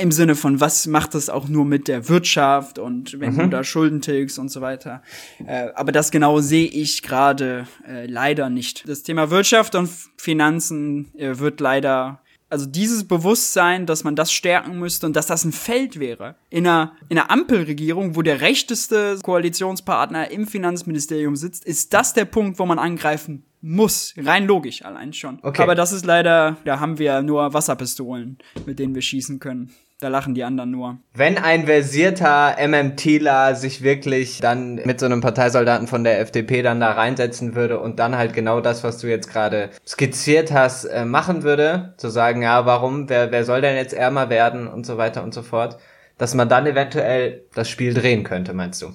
im 0.00 0.12
Sinne 0.12 0.34
von, 0.34 0.60
was 0.60 0.86
macht 0.86 1.14
das 1.14 1.28
auch 1.28 1.48
nur 1.48 1.64
mit 1.64 1.88
der 1.88 2.08
Wirtschaft 2.08 2.78
und 2.78 3.20
wenn 3.20 3.34
mhm. 3.34 3.38
du 3.38 3.48
da 3.48 3.64
Schulden 3.64 4.00
tilgst 4.00 4.38
und 4.38 4.50
so 4.50 4.60
weiter. 4.60 5.02
Äh, 5.46 5.68
aber 5.74 5.92
das 5.92 6.10
genau 6.10 6.40
sehe 6.40 6.66
ich 6.66 7.02
gerade 7.02 7.66
äh, 7.86 8.06
leider 8.06 8.50
nicht. 8.50 8.88
Das 8.88 9.02
Thema 9.02 9.30
Wirtschaft 9.30 9.74
und 9.74 9.90
Finanzen 10.16 11.14
äh, 11.16 11.38
wird 11.38 11.60
leider 11.60 12.20
also 12.50 12.66
dieses 12.66 13.06
Bewusstsein, 13.06 13.86
dass 13.86 14.02
man 14.02 14.16
das 14.16 14.32
stärken 14.32 14.78
müsste 14.78 15.06
und 15.06 15.14
dass 15.14 15.26
das 15.26 15.44
ein 15.44 15.52
Feld 15.52 16.00
wäre. 16.00 16.34
In 16.50 16.66
einer, 16.66 16.96
in 17.08 17.16
einer 17.16 17.30
Ampelregierung, 17.30 18.16
wo 18.16 18.22
der 18.22 18.40
rechteste 18.40 19.18
Koalitionspartner 19.22 20.30
im 20.32 20.48
Finanzministerium 20.48 21.36
sitzt, 21.36 21.64
ist 21.64 21.94
das 21.94 22.12
der 22.12 22.24
Punkt, 22.24 22.58
wo 22.58 22.66
man 22.66 22.80
angreifen 22.80 23.44
muss. 23.60 24.14
Rein 24.16 24.46
logisch 24.46 24.84
allein 24.84 25.12
schon. 25.12 25.38
Okay. 25.42 25.62
Aber 25.62 25.74
das 25.74 25.92
ist 25.92 26.04
leider, 26.04 26.56
da 26.64 26.80
haben 26.80 26.98
wir 26.98 27.22
nur 27.22 27.54
Wasserpistolen, 27.54 28.38
mit 28.66 28.78
denen 28.78 28.94
wir 28.94 29.02
schießen 29.02 29.38
können. 29.38 29.72
Da 30.00 30.08
lachen 30.08 30.34
die 30.34 30.44
anderen 30.44 30.70
nur. 30.70 30.96
Wenn 31.12 31.36
ein 31.36 31.66
versierter 31.66 32.56
MMTler 32.66 33.54
sich 33.54 33.82
wirklich 33.82 34.40
dann 34.40 34.76
mit 34.76 34.98
so 34.98 35.04
einem 35.04 35.20
Parteisoldaten 35.20 35.86
von 35.88 36.04
der 36.04 36.20
FDP 36.20 36.62
dann 36.62 36.80
da 36.80 36.92
reinsetzen 36.92 37.54
würde 37.54 37.78
und 37.78 37.98
dann 37.98 38.16
halt 38.16 38.32
genau 38.32 38.62
das, 38.62 38.82
was 38.82 38.96
du 38.96 39.08
jetzt 39.08 39.30
gerade 39.30 39.68
skizziert 39.86 40.52
hast, 40.52 40.86
äh, 40.86 41.04
machen 41.04 41.42
würde, 41.42 41.92
zu 41.98 42.08
sagen, 42.08 42.40
ja, 42.40 42.64
warum, 42.64 43.10
wer, 43.10 43.30
wer 43.30 43.44
soll 43.44 43.60
denn 43.60 43.76
jetzt 43.76 43.92
ärmer 43.92 44.30
werden 44.30 44.68
und 44.68 44.86
so 44.86 44.96
weiter 44.96 45.22
und 45.22 45.34
so 45.34 45.42
fort, 45.42 45.76
dass 46.16 46.34
man 46.34 46.48
dann 46.48 46.66
eventuell 46.66 47.44
das 47.54 47.68
Spiel 47.68 47.92
drehen 47.92 48.24
könnte, 48.24 48.54
meinst 48.54 48.80
du? 48.80 48.94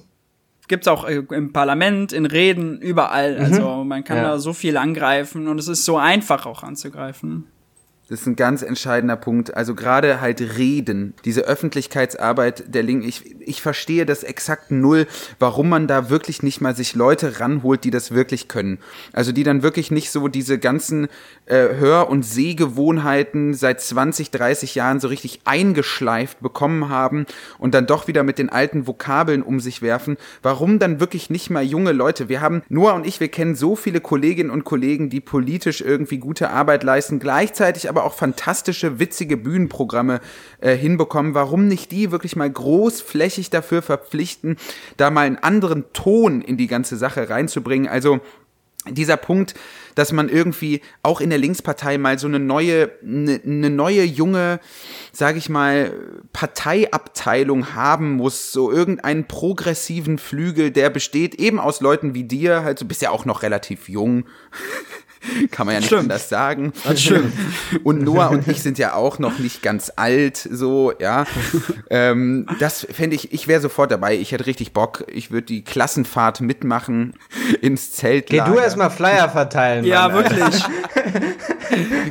Gibt's 0.66 0.88
auch 0.88 1.06
äh, 1.06 1.22
im 1.30 1.52
Parlament, 1.52 2.12
in 2.12 2.26
Reden, 2.26 2.80
überall. 2.80 3.36
Mhm. 3.36 3.44
Also 3.44 3.84
man 3.84 4.02
kann 4.02 4.16
ja. 4.16 4.24
da 4.24 4.38
so 4.40 4.52
viel 4.52 4.76
angreifen 4.76 5.46
und 5.46 5.60
es 5.60 5.68
ist 5.68 5.84
so 5.84 5.98
einfach 5.98 6.46
auch 6.46 6.64
anzugreifen. 6.64 7.46
Das 8.08 8.20
ist 8.20 8.26
ein 8.28 8.36
ganz 8.36 8.62
entscheidender 8.62 9.16
Punkt. 9.16 9.54
Also 9.54 9.74
gerade 9.74 10.20
halt 10.20 10.40
Reden, 10.40 11.14
diese 11.24 11.40
Öffentlichkeitsarbeit 11.40 12.72
der 12.72 12.84
Linken. 12.84 13.08
Ich, 13.08 13.34
ich 13.40 13.60
verstehe 13.60 14.06
das 14.06 14.22
exakt 14.22 14.70
null, 14.70 15.08
warum 15.40 15.68
man 15.68 15.88
da 15.88 16.08
wirklich 16.08 16.40
nicht 16.44 16.60
mal 16.60 16.76
sich 16.76 16.94
Leute 16.94 17.40
ranholt, 17.40 17.82
die 17.82 17.90
das 17.90 18.12
wirklich 18.12 18.46
können. 18.46 18.78
Also 19.12 19.32
die 19.32 19.42
dann 19.42 19.64
wirklich 19.64 19.90
nicht 19.90 20.12
so 20.12 20.28
diese 20.28 20.60
ganzen 20.60 21.08
äh, 21.46 21.74
Hör- 21.78 22.08
und 22.08 22.24
Sehgewohnheiten 22.24 23.54
seit 23.54 23.80
20, 23.80 24.30
30 24.30 24.76
Jahren 24.76 25.00
so 25.00 25.08
richtig 25.08 25.40
eingeschleift 25.44 26.40
bekommen 26.40 26.88
haben 26.88 27.26
und 27.58 27.74
dann 27.74 27.88
doch 27.88 28.06
wieder 28.06 28.22
mit 28.22 28.38
den 28.38 28.50
alten 28.50 28.86
Vokabeln 28.86 29.42
um 29.42 29.58
sich 29.58 29.82
werfen. 29.82 30.16
Warum 30.42 30.78
dann 30.78 31.00
wirklich 31.00 31.28
nicht 31.28 31.50
mal 31.50 31.64
junge 31.64 31.90
Leute? 31.90 32.28
Wir 32.28 32.40
haben, 32.40 32.62
Noah 32.68 32.94
und 32.94 33.04
ich, 33.04 33.18
wir 33.18 33.28
kennen 33.28 33.56
so 33.56 33.74
viele 33.74 34.00
Kolleginnen 34.00 34.50
und 34.50 34.62
Kollegen, 34.62 35.10
die 35.10 35.20
politisch 35.20 35.80
irgendwie 35.80 36.18
gute 36.18 36.50
Arbeit 36.50 36.84
leisten, 36.84 37.18
gleichzeitig 37.18 37.88
aber 37.88 37.95
aber 37.96 38.04
auch 38.04 38.14
fantastische, 38.14 38.98
witzige 38.98 39.36
Bühnenprogramme 39.36 40.20
äh, 40.60 40.76
hinbekommen. 40.76 41.34
Warum 41.34 41.66
nicht 41.66 41.90
die 41.92 42.10
wirklich 42.10 42.36
mal 42.36 42.50
großflächig 42.50 43.50
dafür 43.50 43.80
verpflichten, 43.80 44.56
da 44.96 45.10
mal 45.10 45.26
einen 45.26 45.38
anderen 45.38 45.84
Ton 45.92 46.42
in 46.42 46.56
die 46.56 46.66
ganze 46.66 46.96
Sache 46.96 47.30
reinzubringen? 47.30 47.88
Also 47.88 48.20
dieser 48.88 49.16
Punkt, 49.16 49.54
dass 49.94 50.12
man 50.12 50.28
irgendwie 50.28 50.82
auch 51.02 51.20
in 51.20 51.30
der 51.30 51.38
Linkspartei 51.38 51.98
mal 51.98 52.18
so 52.18 52.26
eine 52.26 52.38
neue, 52.38 52.92
eine, 53.02 53.40
eine 53.44 53.70
neue 53.70 54.04
junge, 54.04 54.60
sage 55.12 55.38
ich 55.38 55.48
mal, 55.48 55.92
Parteiabteilung 56.32 57.74
haben 57.74 58.12
muss, 58.12 58.52
so 58.52 58.70
irgendeinen 58.70 59.26
progressiven 59.26 60.18
Flügel, 60.18 60.70
der 60.70 60.90
besteht 60.90 61.34
eben 61.36 61.58
aus 61.58 61.80
Leuten 61.80 62.14
wie 62.14 62.24
dir, 62.24 62.62
halt, 62.62 62.80
du 62.80 62.84
bist 62.84 63.02
ja 63.02 63.10
auch 63.10 63.24
noch 63.24 63.42
relativ 63.42 63.88
jung. 63.88 64.26
Kann 65.50 65.66
man 65.66 65.74
ja 65.74 65.80
nicht 65.80 65.88
stimmt. 65.88 66.02
anders 66.02 66.28
sagen. 66.28 66.72
Das 66.84 67.02
stimmt. 67.02 67.32
Und 67.84 68.02
Noah 68.02 68.30
und 68.30 68.48
ich 68.48 68.62
sind 68.62 68.78
ja 68.78 68.94
auch 68.94 69.18
noch 69.18 69.38
nicht 69.38 69.62
ganz 69.62 69.92
alt, 69.96 70.36
so, 70.36 70.92
ja. 70.98 71.26
ähm, 71.90 72.46
das 72.58 72.86
fände 72.90 73.16
ich, 73.16 73.32
ich 73.32 73.48
wäre 73.48 73.60
sofort 73.60 73.90
dabei. 73.90 74.16
Ich 74.16 74.32
hätte 74.32 74.46
richtig 74.46 74.72
Bock. 74.72 75.04
Ich 75.08 75.30
würde 75.30 75.46
die 75.46 75.64
Klassenfahrt 75.64 76.40
mitmachen 76.40 77.14
ins 77.60 77.92
Zelt. 77.92 78.26
Geh 78.26 78.40
du 78.40 78.58
erstmal 78.58 78.90
Flyer 78.90 79.28
verteilen. 79.28 79.84
Ja, 79.84 80.08
Mann, 80.08 80.24
wirklich. 80.24 80.64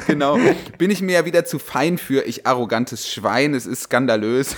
genau. 0.08 0.38
Bin 0.78 0.92
ich 0.92 1.02
mir 1.02 1.14
ja 1.14 1.26
wieder 1.26 1.46
zu 1.46 1.60
fein 1.60 1.98
für, 1.98 2.24
ich 2.24 2.46
arrogantes 2.46 3.10
Schwein. 3.10 3.54
Es 3.54 3.66
ist 3.66 3.84
skandalös. 3.84 4.56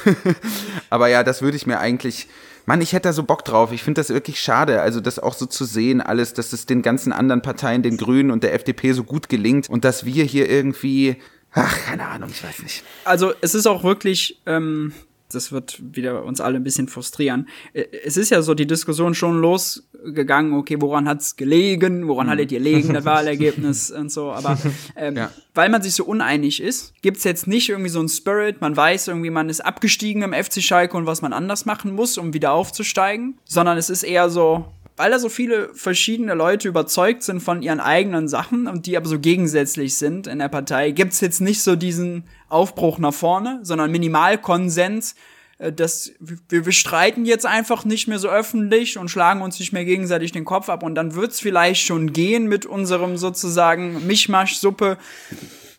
Aber 0.89 1.07
ja, 1.07 1.23
das 1.23 1.41
würde 1.41 1.57
ich 1.57 1.65
mir 1.67 1.79
eigentlich 1.79 2.27
Mann, 2.67 2.81
ich 2.81 2.91
hätte 2.91 3.07
da 3.07 3.13
so 3.13 3.23
Bock 3.23 3.45
drauf. 3.45 3.71
Ich 3.71 3.81
finde 3.81 4.01
das 4.01 4.09
wirklich 4.09 4.41
schade, 4.41 4.81
also 4.81 4.99
das 4.99 5.19
auch 5.19 5.33
so 5.33 5.45
zu 5.45 5.63
sehen, 5.63 6.01
alles, 6.01 6.33
dass 6.33 6.51
es 6.51 6.65
den 6.65 6.81
ganzen 6.81 7.13
anderen 7.13 7.41
Parteien, 7.41 7.81
den 7.81 7.95
Grünen 7.95 8.29
und 8.29 8.43
der 8.43 8.53
FDP 8.53 8.91
so 8.91 9.05
gut 9.05 9.29
gelingt 9.29 9.69
und 9.69 9.85
dass 9.85 10.05
wir 10.05 10.25
hier 10.25 10.49
irgendwie, 10.49 11.15
ach, 11.53 11.73
keine 11.85 12.05
Ahnung, 12.05 12.29
ich 12.29 12.43
weiß 12.43 12.63
nicht. 12.63 12.83
Also 13.05 13.33
es 13.39 13.55
ist 13.55 13.67
auch 13.67 13.85
wirklich, 13.85 14.41
ähm, 14.45 14.91
das 15.31 15.51
wird 15.51 15.81
wieder 15.95 16.23
uns 16.23 16.39
alle 16.39 16.57
ein 16.57 16.63
bisschen 16.63 16.87
frustrieren. 16.87 17.47
Es 17.73 18.17
ist 18.17 18.29
ja 18.29 18.41
so 18.41 18.53
die 18.53 18.67
Diskussion 18.67 19.13
schon 19.13 19.41
losgegangen, 19.41 20.53
okay, 20.53 20.77
woran 20.79 21.07
hat's 21.07 21.35
gelegen, 21.35 22.07
woran 22.07 22.27
mhm. 22.27 22.31
hattet 22.31 22.51
ihr 22.51 22.59
gelegen, 22.59 22.93
das 22.93 23.05
Wahlergebnis 23.05 23.91
und 23.97 24.11
so, 24.11 24.31
aber 24.31 24.57
ähm, 24.95 25.17
ja. 25.17 25.31
weil 25.53 25.69
man 25.69 25.81
sich 25.81 25.93
so 25.93 26.05
uneinig 26.05 26.61
ist, 26.61 26.93
gibt's 27.01 27.23
jetzt 27.23 27.47
nicht 27.47 27.69
irgendwie 27.69 27.89
so 27.89 27.99
ein 27.99 28.09
Spirit, 28.09 28.61
man 28.61 28.75
weiß 28.75 29.09
irgendwie, 29.09 29.29
man 29.29 29.49
ist 29.49 29.61
abgestiegen 29.61 30.21
im 30.21 30.33
FC 30.33 30.61
Schalke 30.61 30.95
und 30.95 31.05
was 31.05 31.21
man 31.21 31.33
anders 31.33 31.65
machen 31.65 31.93
muss, 31.93 32.17
um 32.17 32.33
wieder 32.33 32.51
aufzusteigen, 32.53 33.37
sondern 33.45 33.77
es 33.77 33.89
ist 33.89 34.03
eher 34.03 34.29
so, 34.29 34.65
weil 34.97 35.11
da 35.11 35.19
so 35.19 35.29
viele 35.29 35.73
verschiedene 35.73 36.33
Leute 36.33 36.67
überzeugt 36.67 37.23
sind 37.23 37.39
von 37.39 37.61
ihren 37.61 37.79
eigenen 37.79 38.27
Sachen 38.27 38.67
und 38.67 38.87
die 38.87 38.97
aber 38.97 39.07
so 39.07 39.19
gegensätzlich 39.19 39.95
sind 39.95 40.25
in 40.27 40.39
der 40.39 40.49
Partei, 40.49 40.91
gibt's 40.91 41.21
jetzt 41.21 41.39
nicht 41.39 41.61
so 41.61 41.75
diesen 41.75 42.23
Aufbruch 42.49 42.97
nach 42.97 43.13
vorne, 43.13 43.59
sondern 43.61 43.91
Minimalkonsens. 43.91 45.15
äh, 45.59 45.71
das, 45.71 46.11
wir, 46.19 46.65
wir 46.65 46.71
streiten 46.71 47.25
jetzt 47.25 47.45
einfach 47.45 47.85
nicht 47.85 48.07
mehr 48.07 48.17
so 48.17 48.27
öffentlich 48.27 48.97
und 48.97 49.09
schlagen 49.09 49.41
uns 49.41 49.59
nicht 49.59 49.71
mehr 49.71 49.85
gegenseitig 49.85 50.31
den 50.31 50.45
Kopf 50.45 50.67
ab 50.67 50.81
und 50.81 50.95
dann 50.95 51.13
wird's 51.13 51.39
vielleicht 51.39 51.85
schon 51.85 52.11
gehen 52.11 52.47
mit 52.47 52.65
unserem 52.65 53.17
sozusagen 53.17 54.05
Mischmasch-Suppe. 54.07 54.97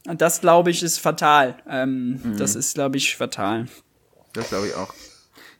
Und 0.07 0.23
das, 0.23 0.41
glaube 0.41 0.71
ich, 0.71 0.83
ist 0.83 0.99
fatal. 0.99 1.57
Ähm, 1.69 2.21
mhm. 2.23 2.37
Das 2.39 2.55
ist, 2.55 2.75
glaube 2.75 2.97
ich, 2.97 3.17
fatal. 3.17 3.67
Das 4.33 4.49
glaube 4.49 4.69
ich 4.69 4.75
auch. 4.75 4.95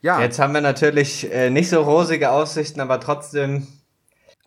Ja. 0.01 0.21
Jetzt 0.21 0.39
haben 0.39 0.53
wir 0.53 0.61
natürlich 0.61 1.31
äh, 1.31 1.49
nicht 1.49 1.69
so 1.69 1.81
rosige 1.81 2.31
Aussichten, 2.31 2.79
aber 2.79 2.99
trotzdem 2.99 3.67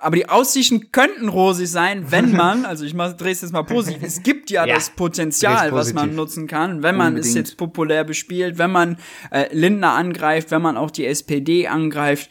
aber 0.03 0.17
die 0.17 0.29
Aussichten 0.29 0.91
könnten 0.91 1.29
rosig 1.29 1.71
sein, 1.71 2.11
wenn 2.11 2.33
man, 2.37 2.65
also 2.65 2.85
ich 2.85 2.93
drehe 2.93 3.31
es 3.31 3.43
jetzt 3.43 3.53
mal 3.53 3.63
positiv, 3.63 4.03
es 4.03 4.23
gibt 4.23 4.51
ja, 4.51 4.67
ja 4.67 4.75
das 4.75 4.91
Potenzial, 4.91 5.73
was 5.73 5.93
man 5.95 6.15
nutzen 6.15 6.49
kann, 6.49 6.83
wenn 6.83 6.97
man 6.97 7.15
Unbedingt. 7.15 7.27
es 7.27 7.35
jetzt 7.35 7.57
populär 7.57 8.03
bespielt, 8.03 8.59
wenn 8.59 8.73
man 8.73 8.99
äh, 9.31 9.47
Lindner 9.55 9.93
angreift, 9.93 10.51
wenn 10.51 10.61
man 10.61 10.77
auch 10.77 10.91
die 10.91 11.07
SPD 11.07 11.69
angreift 11.69 12.31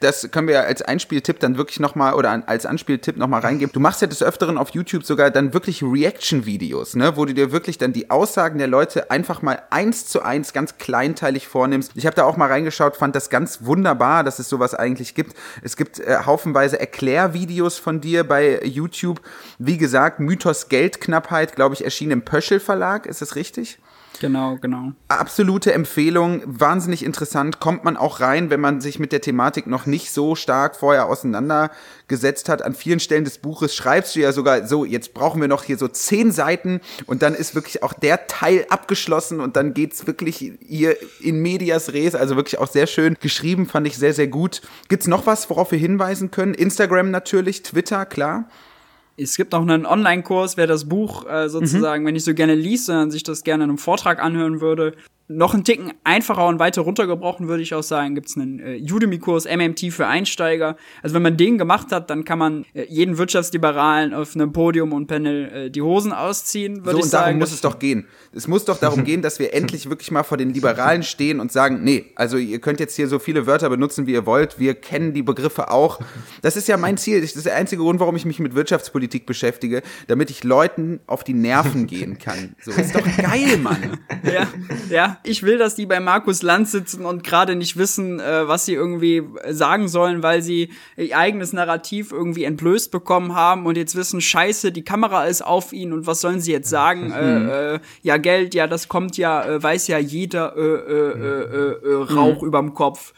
das 0.00 0.30
können 0.30 0.48
wir 0.48 0.64
als 0.64 0.82
Einspieltipp 0.82 1.40
dann 1.40 1.56
wirklich 1.56 1.80
nochmal 1.80 2.14
oder 2.14 2.42
als 2.46 2.66
Anspieltipp 2.66 3.16
nochmal 3.16 3.40
reingeben. 3.40 3.72
Du 3.72 3.80
machst 3.80 4.00
ja 4.00 4.06
des 4.06 4.22
Öfteren 4.22 4.58
auf 4.58 4.70
YouTube 4.70 5.04
sogar 5.04 5.30
dann 5.30 5.54
wirklich 5.54 5.82
Reaction-Videos, 5.82 6.96
ne, 6.96 7.16
wo 7.16 7.24
du 7.24 7.34
dir 7.34 7.52
wirklich 7.52 7.78
dann 7.78 7.92
die 7.92 8.10
Aussagen 8.10 8.58
der 8.58 8.66
Leute 8.68 9.10
einfach 9.10 9.42
mal 9.42 9.62
eins 9.70 10.06
zu 10.06 10.22
eins 10.22 10.52
ganz 10.52 10.78
kleinteilig 10.78 11.48
vornimmst. 11.48 11.92
Ich 11.94 12.06
habe 12.06 12.16
da 12.16 12.24
auch 12.24 12.36
mal 12.36 12.48
reingeschaut, 12.48 12.96
fand 12.96 13.16
das 13.16 13.30
ganz 13.30 13.64
wunderbar, 13.64 14.24
dass 14.24 14.38
es 14.38 14.48
sowas 14.48 14.74
eigentlich 14.74 15.14
gibt. 15.14 15.34
Es 15.62 15.76
gibt 15.76 16.00
äh, 16.00 16.18
haufenweise 16.26 16.78
Erklärvideos 16.78 17.78
von 17.78 18.00
dir 18.00 18.24
bei 18.24 18.60
YouTube. 18.64 19.20
Wie 19.58 19.78
gesagt, 19.78 20.20
Mythos 20.20 20.68
Geldknappheit, 20.68 21.56
glaube 21.56 21.74
ich, 21.74 21.84
erschien 21.84 22.10
im 22.10 22.22
Pöschel 22.22 22.60
Verlag. 22.60 23.06
Ist 23.06 23.22
das 23.22 23.36
richtig? 23.36 23.78
Genau, 24.20 24.56
genau. 24.60 24.92
Absolute 25.08 25.72
Empfehlung, 25.72 26.42
wahnsinnig 26.44 27.04
interessant. 27.04 27.60
Kommt 27.60 27.84
man 27.84 27.96
auch 27.96 28.20
rein, 28.20 28.50
wenn 28.50 28.60
man 28.60 28.80
sich 28.80 28.98
mit 28.98 29.12
der 29.12 29.20
Thematik 29.20 29.66
noch 29.66 29.86
nicht 29.86 30.12
so 30.12 30.34
stark 30.34 30.76
vorher 30.76 31.06
auseinandergesetzt 31.06 32.48
hat. 32.48 32.62
An 32.62 32.74
vielen 32.74 33.00
Stellen 33.00 33.24
des 33.24 33.38
Buches 33.38 33.74
schreibst 33.74 34.16
du 34.16 34.20
ja 34.20 34.32
sogar 34.32 34.66
so, 34.66 34.84
jetzt 34.84 35.14
brauchen 35.14 35.40
wir 35.40 35.48
noch 35.48 35.64
hier 35.64 35.78
so 35.78 35.88
zehn 35.88 36.32
Seiten 36.32 36.80
und 37.06 37.22
dann 37.22 37.34
ist 37.34 37.54
wirklich 37.54 37.82
auch 37.82 37.92
der 37.92 38.26
Teil 38.26 38.66
abgeschlossen 38.70 39.40
und 39.40 39.56
dann 39.56 39.74
geht's 39.74 40.06
wirklich 40.06 40.52
hier 40.60 40.96
in 41.20 41.40
medias 41.40 41.92
res. 41.92 42.14
Also 42.14 42.36
wirklich 42.36 42.58
auch 42.58 42.68
sehr 42.68 42.86
schön 42.86 43.16
geschrieben, 43.20 43.66
fand 43.66 43.86
ich 43.86 43.96
sehr, 43.96 44.14
sehr 44.14 44.28
gut. 44.28 44.62
Gibt's 44.88 45.06
noch 45.06 45.26
was, 45.26 45.50
worauf 45.50 45.72
wir 45.72 45.78
hinweisen 45.78 46.30
können? 46.30 46.54
Instagram 46.54 47.10
natürlich, 47.10 47.62
Twitter, 47.62 48.06
klar. 48.06 48.48
Es 49.16 49.36
gibt 49.36 49.54
auch 49.54 49.62
einen 49.62 49.86
Online-Kurs, 49.86 50.56
wer 50.56 50.66
das 50.66 50.88
Buch 50.88 51.26
äh, 51.26 51.48
sozusagen, 51.48 52.02
mhm. 52.02 52.08
wenn 52.08 52.16
ich 52.16 52.24
so 52.24 52.34
gerne 52.34 52.54
liest, 52.54 52.86
sondern 52.86 53.10
sich 53.10 53.22
das 53.22 53.44
gerne 53.44 53.64
in 53.64 53.70
einem 53.70 53.78
Vortrag 53.78 54.22
anhören 54.22 54.60
würde, 54.60 54.94
noch 55.28 55.54
einen 55.54 55.64
Ticken 55.64 55.92
einfacher 56.04 56.46
und 56.46 56.60
weiter 56.60 56.82
runtergebrochen, 56.82 57.48
würde 57.48 57.62
ich 57.62 57.74
auch 57.74 57.82
sagen, 57.82 58.14
gibt 58.14 58.28
es 58.28 58.36
einen 58.36 58.60
äh, 58.60 58.80
Udemy-Kurs 58.80 59.44
MMT 59.44 59.92
für 59.92 60.06
Einsteiger. 60.06 60.76
Also 61.02 61.14
wenn 61.16 61.22
man 61.22 61.36
den 61.36 61.58
gemacht 61.58 61.90
hat, 61.90 62.10
dann 62.10 62.24
kann 62.24 62.38
man 62.38 62.64
äh, 62.74 62.84
jeden 62.88 63.18
Wirtschaftsliberalen 63.18 64.14
auf 64.14 64.36
einem 64.36 64.52
Podium 64.52 64.92
und 64.92 65.08
Panel 65.08 65.66
äh, 65.66 65.70
die 65.70 65.82
Hosen 65.82 66.12
ausziehen, 66.12 66.84
würde 66.84 66.92
so, 66.92 66.98
ich 66.98 67.04
und 67.04 67.10
sagen. 67.10 67.24
darum 67.24 67.38
muss 67.40 67.52
es 67.52 67.60
doch 67.60 67.80
gehen. 67.80 68.06
Es 68.32 68.46
muss 68.46 68.64
doch 68.64 68.78
darum 68.78 69.02
gehen, 69.02 69.20
dass 69.20 69.40
wir 69.40 69.52
endlich 69.54 69.90
wirklich 69.90 70.12
mal 70.12 70.22
vor 70.22 70.38
den 70.38 70.54
Liberalen 70.54 71.02
stehen 71.02 71.40
und 71.40 71.50
sagen, 71.50 71.82
nee, 71.82 72.12
also 72.14 72.36
ihr 72.36 72.60
könnt 72.60 72.78
jetzt 72.78 72.94
hier 72.94 73.08
so 73.08 73.18
viele 73.18 73.46
Wörter 73.46 73.68
benutzen, 73.68 74.06
wie 74.06 74.12
ihr 74.12 74.26
wollt. 74.26 74.60
Wir 74.60 74.74
kennen 74.74 75.12
die 75.12 75.22
Begriffe 75.22 75.72
auch. 75.72 75.98
Das 76.42 76.56
ist 76.56 76.68
ja 76.68 76.76
mein 76.76 76.98
Ziel. 76.98 77.20
Das 77.20 77.34
ist 77.34 77.46
der 77.46 77.56
einzige 77.56 77.82
Grund, 77.82 77.98
warum 77.98 78.14
ich 78.14 78.26
mich 78.26 78.38
mit 78.38 78.54
Wirtschaftspolitik 78.54 79.26
beschäftige, 79.26 79.82
damit 80.06 80.30
ich 80.30 80.44
Leuten 80.44 81.00
auf 81.08 81.24
die 81.24 81.34
Nerven 81.34 81.88
gehen 81.88 82.18
kann. 82.18 82.54
So 82.62 82.70
ist 82.70 82.94
doch 82.94 83.04
geil, 83.16 83.58
Mann. 83.58 83.98
Ja, 84.22 84.46
ja 84.88 85.15
ich 85.22 85.42
will, 85.42 85.58
dass 85.58 85.74
die 85.74 85.86
bei 85.86 86.00
Markus 86.00 86.42
Land 86.42 86.68
sitzen 86.68 87.04
und 87.04 87.24
gerade 87.24 87.56
nicht 87.56 87.76
wissen, 87.76 88.20
äh, 88.20 88.48
was 88.48 88.66
sie 88.66 88.74
irgendwie 88.74 89.22
sagen 89.50 89.88
sollen, 89.88 90.22
weil 90.22 90.42
sie 90.42 90.70
ihr 90.96 91.16
eigenes 91.16 91.52
Narrativ 91.52 92.12
irgendwie 92.12 92.44
entblößt 92.44 92.90
bekommen 92.90 93.34
haben 93.34 93.66
und 93.66 93.76
jetzt 93.76 93.96
wissen, 93.96 94.20
scheiße, 94.20 94.72
die 94.72 94.84
Kamera 94.84 95.24
ist 95.24 95.42
auf 95.42 95.72
ihnen 95.72 95.92
und 95.92 96.06
was 96.06 96.20
sollen 96.20 96.40
sie 96.40 96.52
jetzt 96.52 96.70
sagen? 96.70 97.08
Mhm. 97.08 97.12
Äh, 97.12 97.74
äh, 97.74 97.80
ja, 98.02 98.16
Geld, 98.16 98.54
ja, 98.54 98.66
das 98.66 98.88
kommt 98.88 99.16
ja, 99.16 99.44
äh, 99.44 99.62
weiß 99.62 99.88
ja 99.88 99.98
jeder, 99.98 100.56
äh, 100.56 100.60
äh, 100.60 101.12
äh, 101.12 101.90
äh, 101.90 101.94
Rauch 102.14 102.42
mhm. 102.42 102.48
überm 102.48 102.74
Kopf. 102.74 103.12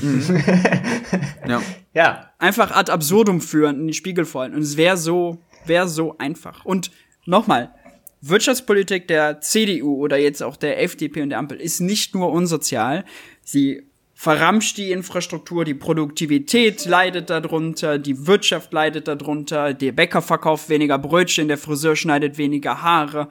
Mhm. 0.00 0.42
ja. 1.48 1.62
ja. 1.94 2.30
Einfach 2.38 2.70
ad 2.70 2.92
absurdum 2.92 3.40
führen, 3.40 3.80
in 3.80 3.86
die 3.88 3.94
Spiegel 3.94 4.24
fallen. 4.24 4.54
Und 4.54 4.62
es 4.62 4.76
wäre 4.76 4.96
so, 4.96 5.38
wäre 5.66 5.88
so 5.88 6.16
einfach. 6.18 6.64
Und 6.64 6.90
nochmal, 7.24 7.74
Wirtschaftspolitik 8.20 9.08
der 9.08 9.40
CDU 9.40 9.96
oder 9.96 10.16
jetzt 10.18 10.42
auch 10.42 10.56
der 10.56 10.82
FDP 10.82 11.22
und 11.22 11.30
der 11.30 11.38
Ampel 11.38 11.60
ist 11.60 11.80
nicht 11.80 12.14
nur 12.14 12.30
unsozial. 12.32 13.04
Sie 13.42 13.84
verramscht 14.14 14.76
die 14.76 14.90
Infrastruktur, 14.90 15.64
die 15.64 15.74
Produktivität 15.74 16.84
leidet 16.86 17.30
darunter, 17.30 17.98
die 17.98 18.26
Wirtschaft 18.26 18.72
leidet 18.72 19.06
darunter, 19.06 19.72
der 19.72 19.92
Bäcker 19.92 20.22
verkauft 20.22 20.68
weniger 20.68 20.98
Brötchen, 20.98 21.46
der 21.46 21.58
Friseur 21.58 21.94
schneidet 21.94 22.36
weniger 22.36 22.82
Haare. 22.82 23.28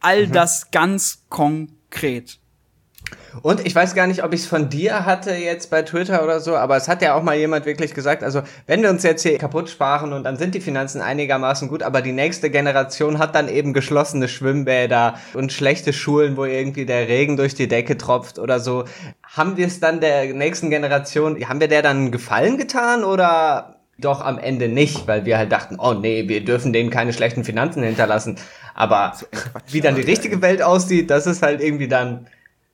All 0.00 0.26
mhm. 0.26 0.32
das 0.32 0.70
ganz 0.70 1.24
konkret. 1.28 2.38
Und 3.42 3.66
ich 3.66 3.74
weiß 3.74 3.94
gar 3.94 4.06
nicht, 4.06 4.24
ob 4.24 4.32
ich 4.32 4.40
es 4.40 4.46
von 4.46 4.68
dir 4.68 5.04
hatte 5.04 5.32
jetzt 5.32 5.70
bei 5.70 5.82
Twitter 5.82 6.24
oder 6.24 6.40
so, 6.40 6.56
aber 6.56 6.76
es 6.76 6.88
hat 6.88 7.02
ja 7.02 7.14
auch 7.14 7.22
mal 7.22 7.36
jemand 7.36 7.66
wirklich 7.66 7.94
gesagt, 7.94 8.22
also 8.22 8.42
wenn 8.66 8.82
wir 8.82 8.90
uns 8.90 9.02
jetzt 9.02 9.22
hier 9.22 9.36
kaputt 9.38 9.68
sparen 9.68 10.12
und 10.12 10.24
dann 10.24 10.36
sind 10.36 10.54
die 10.54 10.60
Finanzen 10.60 11.00
einigermaßen 11.00 11.68
gut, 11.68 11.82
aber 11.82 12.02
die 12.02 12.12
nächste 12.12 12.50
Generation 12.50 13.18
hat 13.18 13.34
dann 13.34 13.48
eben 13.48 13.72
geschlossene 13.72 14.28
Schwimmbäder 14.28 15.16
und 15.34 15.52
schlechte 15.52 15.92
Schulen, 15.92 16.36
wo 16.36 16.44
irgendwie 16.44 16.86
der 16.86 17.08
Regen 17.08 17.36
durch 17.36 17.54
die 17.54 17.68
Decke 17.68 17.98
tropft 17.98 18.38
oder 18.38 18.58
so. 18.58 18.84
Haben 19.22 19.56
wir 19.56 19.66
es 19.66 19.80
dann 19.80 20.00
der 20.00 20.32
nächsten 20.32 20.70
Generation, 20.70 21.36
haben 21.48 21.60
wir 21.60 21.68
der 21.68 21.82
dann 21.82 21.96
einen 21.98 22.12
Gefallen 22.12 22.56
getan 22.56 23.04
oder 23.04 23.76
doch 23.98 24.20
am 24.20 24.38
Ende 24.38 24.68
nicht, 24.68 25.06
weil 25.06 25.24
wir 25.24 25.38
halt 25.38 25.52
dachten, 25.52 25.76
oh 25.78 25.94
nee, 25.94 26.28
wir 26.28 26.44
dürfen 26.44 26.72
denen 26.72 26.90
keine 26.90 27.12
schlechten 27.12 27.44
Finanzen 27.44 27.82
hinterlassen. 27.82 28.36
Aber 28.74 29.14
wie 29.70 29.80
dann 29.80 29.94
die 29.94 30.02
richtige 30.02 30.42
Welt 30.42 30.62
aussieht, 30.62 31.10
das 31.10 31.26
ist 31.26 31.42
halt 31.42 31.62
irgendwie 31.62 31.88
dann 31.88 32.26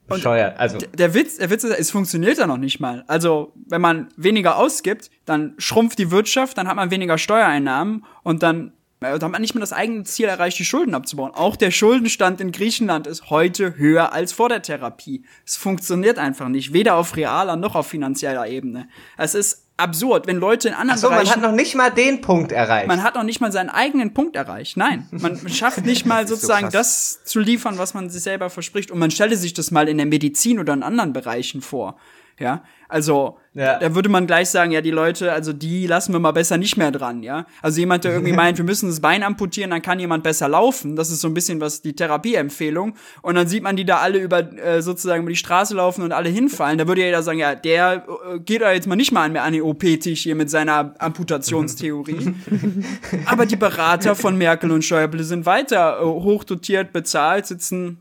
Bescheuert. 0.08 0.58
Also. 0.58 0.78
Der 0.78 1.14
Witz, 1.14 1.38
der 1.38 1.50
Witz 1.50 1.64
ist, 1.64 1.78
es 1.78 1.90
funktioniert 1.90 2.38
ja 2.38 2.46
noch 2.46 2.56
nicht 2.56 2.80
mal. 2.80 3.04
Also, 3.06 3.52
wenn 3.66 3.80
man 3.80 4.08
weniger 4.16 4.56
ausgibt, 4.56 5.10
dann 5.24 5.54
schrumpft 5.58 5.98
die 5.98 6.10
Wirtschaft, 6.10 6.58
dann 6.58 6.68
hat 6.68 6.76
man 6.76 6.90
weniger 6.90 7.18
Steuereinnahmen 7.18 8.04
und 8.22 8.42
dann 8.42 8.72
da 9.02 9.10
hat 9.10 9.32
man 9.32 9.40
nicht 9.40 9.54
mehr 9.54 9.60
das 9.60 9.72
eigene 9.72 10.04
Ziel 10.04 10.26
erreicht, 10.26 10.58
die 10.60 10.64
Schulden 10.64 10.94
abzubauen. 10.94 11.32
Auch 11.34 11.56
der 11.56 11.72
Schuldenstand 11.72 12.40
in 12.40 12.52
Griechenland 12.52 13.06
ist 13.06 13.30
heute 13.30 13.76
höher 13.76 14.12
als 14.12 14.32
vor 14.32 14.48
der 14.48 14.62
Therapie. 14.62 15.24
Es 15.44 15.56
funktioniert 15.56 16.18
einfach 16.18 16.48
nicht, 16.48 16.72
weder 16.72 16.94
auf 16.94 17.16
realer 17.16 17.56
noch 17.56 17.74
auf 17.74 17.88
finanzieller 17.88 18.46
Ebene. 18.46 18.88
Es 19.18 19.34
ist 19.34 19.71
absurd, 19.76 20.26
wenn 20.26 20.36
Leute 20.36 20.68
in 20.68 20.74
anderen 20.74 20.98
Ach 20.98 21.02
so, 21.02 21.08
Bereichen. 21.08 21.28
man 21.28 21.36
hat 21.36 21.50
noch 21.50 21.56
nicht 21.56 21.74
mal 21.74 21.90
den 21.90 22.20
Punkt 22.20 22.52
erreicht. 22.52 22.88
Man 22.88 23.02
hat 23.02 23.14
noch 23.14 23.22
nicht 23.22 23.40
mal 23.40 23.52
seinen 23.52 23.70
eigenen 23.70 24.14
Punkt 24.14 24.36
erreicht. 24.36 24.76
Nein, 24.76 25.06
man 25.10 25.36
schafft 25.48 25.84
nicht 25.84 26.06
mal 26.06 26.26
sozusagen 26.28 26.66
so 26.66 26.78
das 26.78 27.24
zu 27.24 27.40
liefern, 27.40 27.78
was 27.78 27.94
man 27.94 28.10
sich 28.10 28.22
selber 28.22 28.50
verspricht. 28.50 28.90
Und 28.90 28.98
man 28.98 29.10
stelle 29.10 29.36
sich 29.36 29.54
das 29.54 29.70
mal 29.70 29.88
in 29.88 29.96
der 29.96 30.06
Medizin 30.06 30.58
oder 30.58 30.72
in 30.72 30.82
anderen 30.82 31.12
Bereichen 31.12 31.62
vor. 31.62 31.96
Ja, 32.42 32.64
also 32.88 33.38
ja. 33.54 33.78
da 33.78 33.94
würde 33.94 34.08
man 34.08 34.26
gleich 34.26 34.50
sagen, 34.50 34.72
ja, 34.72 34.80
die 34.80 34.90
Leute, 34.90 35.32
also 35.32 35.52
die 35.52 35.86
lassen 35.86 36.12
wir 36.12 36.18
mal 36.18 36.32
besser 36.32 36.58
nicht 36.58 36.76
mehr 36.76 36.90
dran, 36.90 37.22
ja. 37.22 37.46
Also 37.62 37.78
jemand, 37.78 38.02
der 38.02 38.12
irgendwie 38.12 38.32
meint, 38.36 38.58
wir 38.58 38.64
müssen 38.64 38.88
das 38.88 39.00
Bein 39.00 39.22
amputieren, 39.22 39.70
dann 39.70 39.80
kann 39.80 40.00
jemand 40.00 40.24
besser 40.24 40.48
laufen. 40.48 40.96
Das 40.96 41.10
ist 41.10 41.20
so 41.20 41.28
ein 41.28 41.34
bisschen 41.34 41.60
was 41.60 41.82
die 41.82 41.94
Therapieempfehlung. 41.94 42.96
Und 43.22 43.36
dann 43.36 43.46
sieht 43.46 43.62
man 43.62 43.76
die 43.76 43.84
da 43.84 43.98
alle 43.98 44.18
über 44.18 44.40
äh, 44.58 44.82
sozusagen 44.82 45.22
über 45.22 45.30
die 45.30 45.36
Straße 45.36 45.74
laufen 45.76 46.02
und 46.02 46.10
alle 46.10 46.28
hinfallen. 46.30 46.78
Da 46.78 46.88
würde 46.88 47.02
ja 47.02 47.06
jeder 47.06 47.22
sagen, 47.22 47.38
ja, 47.38 47.54
der 47.54 48.04
äh, 48.34 48.40
geht 48.40 48.60
da 48.60 48.72
jetzt 48.72 48.88
mal 48.88 48.96
nicht 48.96 49.12
mal 49.12 49.24
an, 49.24 49.36
an 49.36 49.52
den 49.52 49.62
OP-Tisch 49.62 50.24
hier 50.24 50.34
mit 50.34 50.50
seiner 50.50 50.94
Amputationstheorie. 50.98 52.34
Aber 53.26 53.46
die 53.46 53.56
Berater 53.56 54.16
von 54.16 54.36
Merkel 54.36 54.72
und 54.72 54.84
Schäuble 54.84 55.22
sind 55.22 55.46
weiter 55.46 56.00
äh, 56.00 56.04
hochdotiert 56.04 56.92
bezahlt, 56.92 57.46
sitzen 57.46 57.98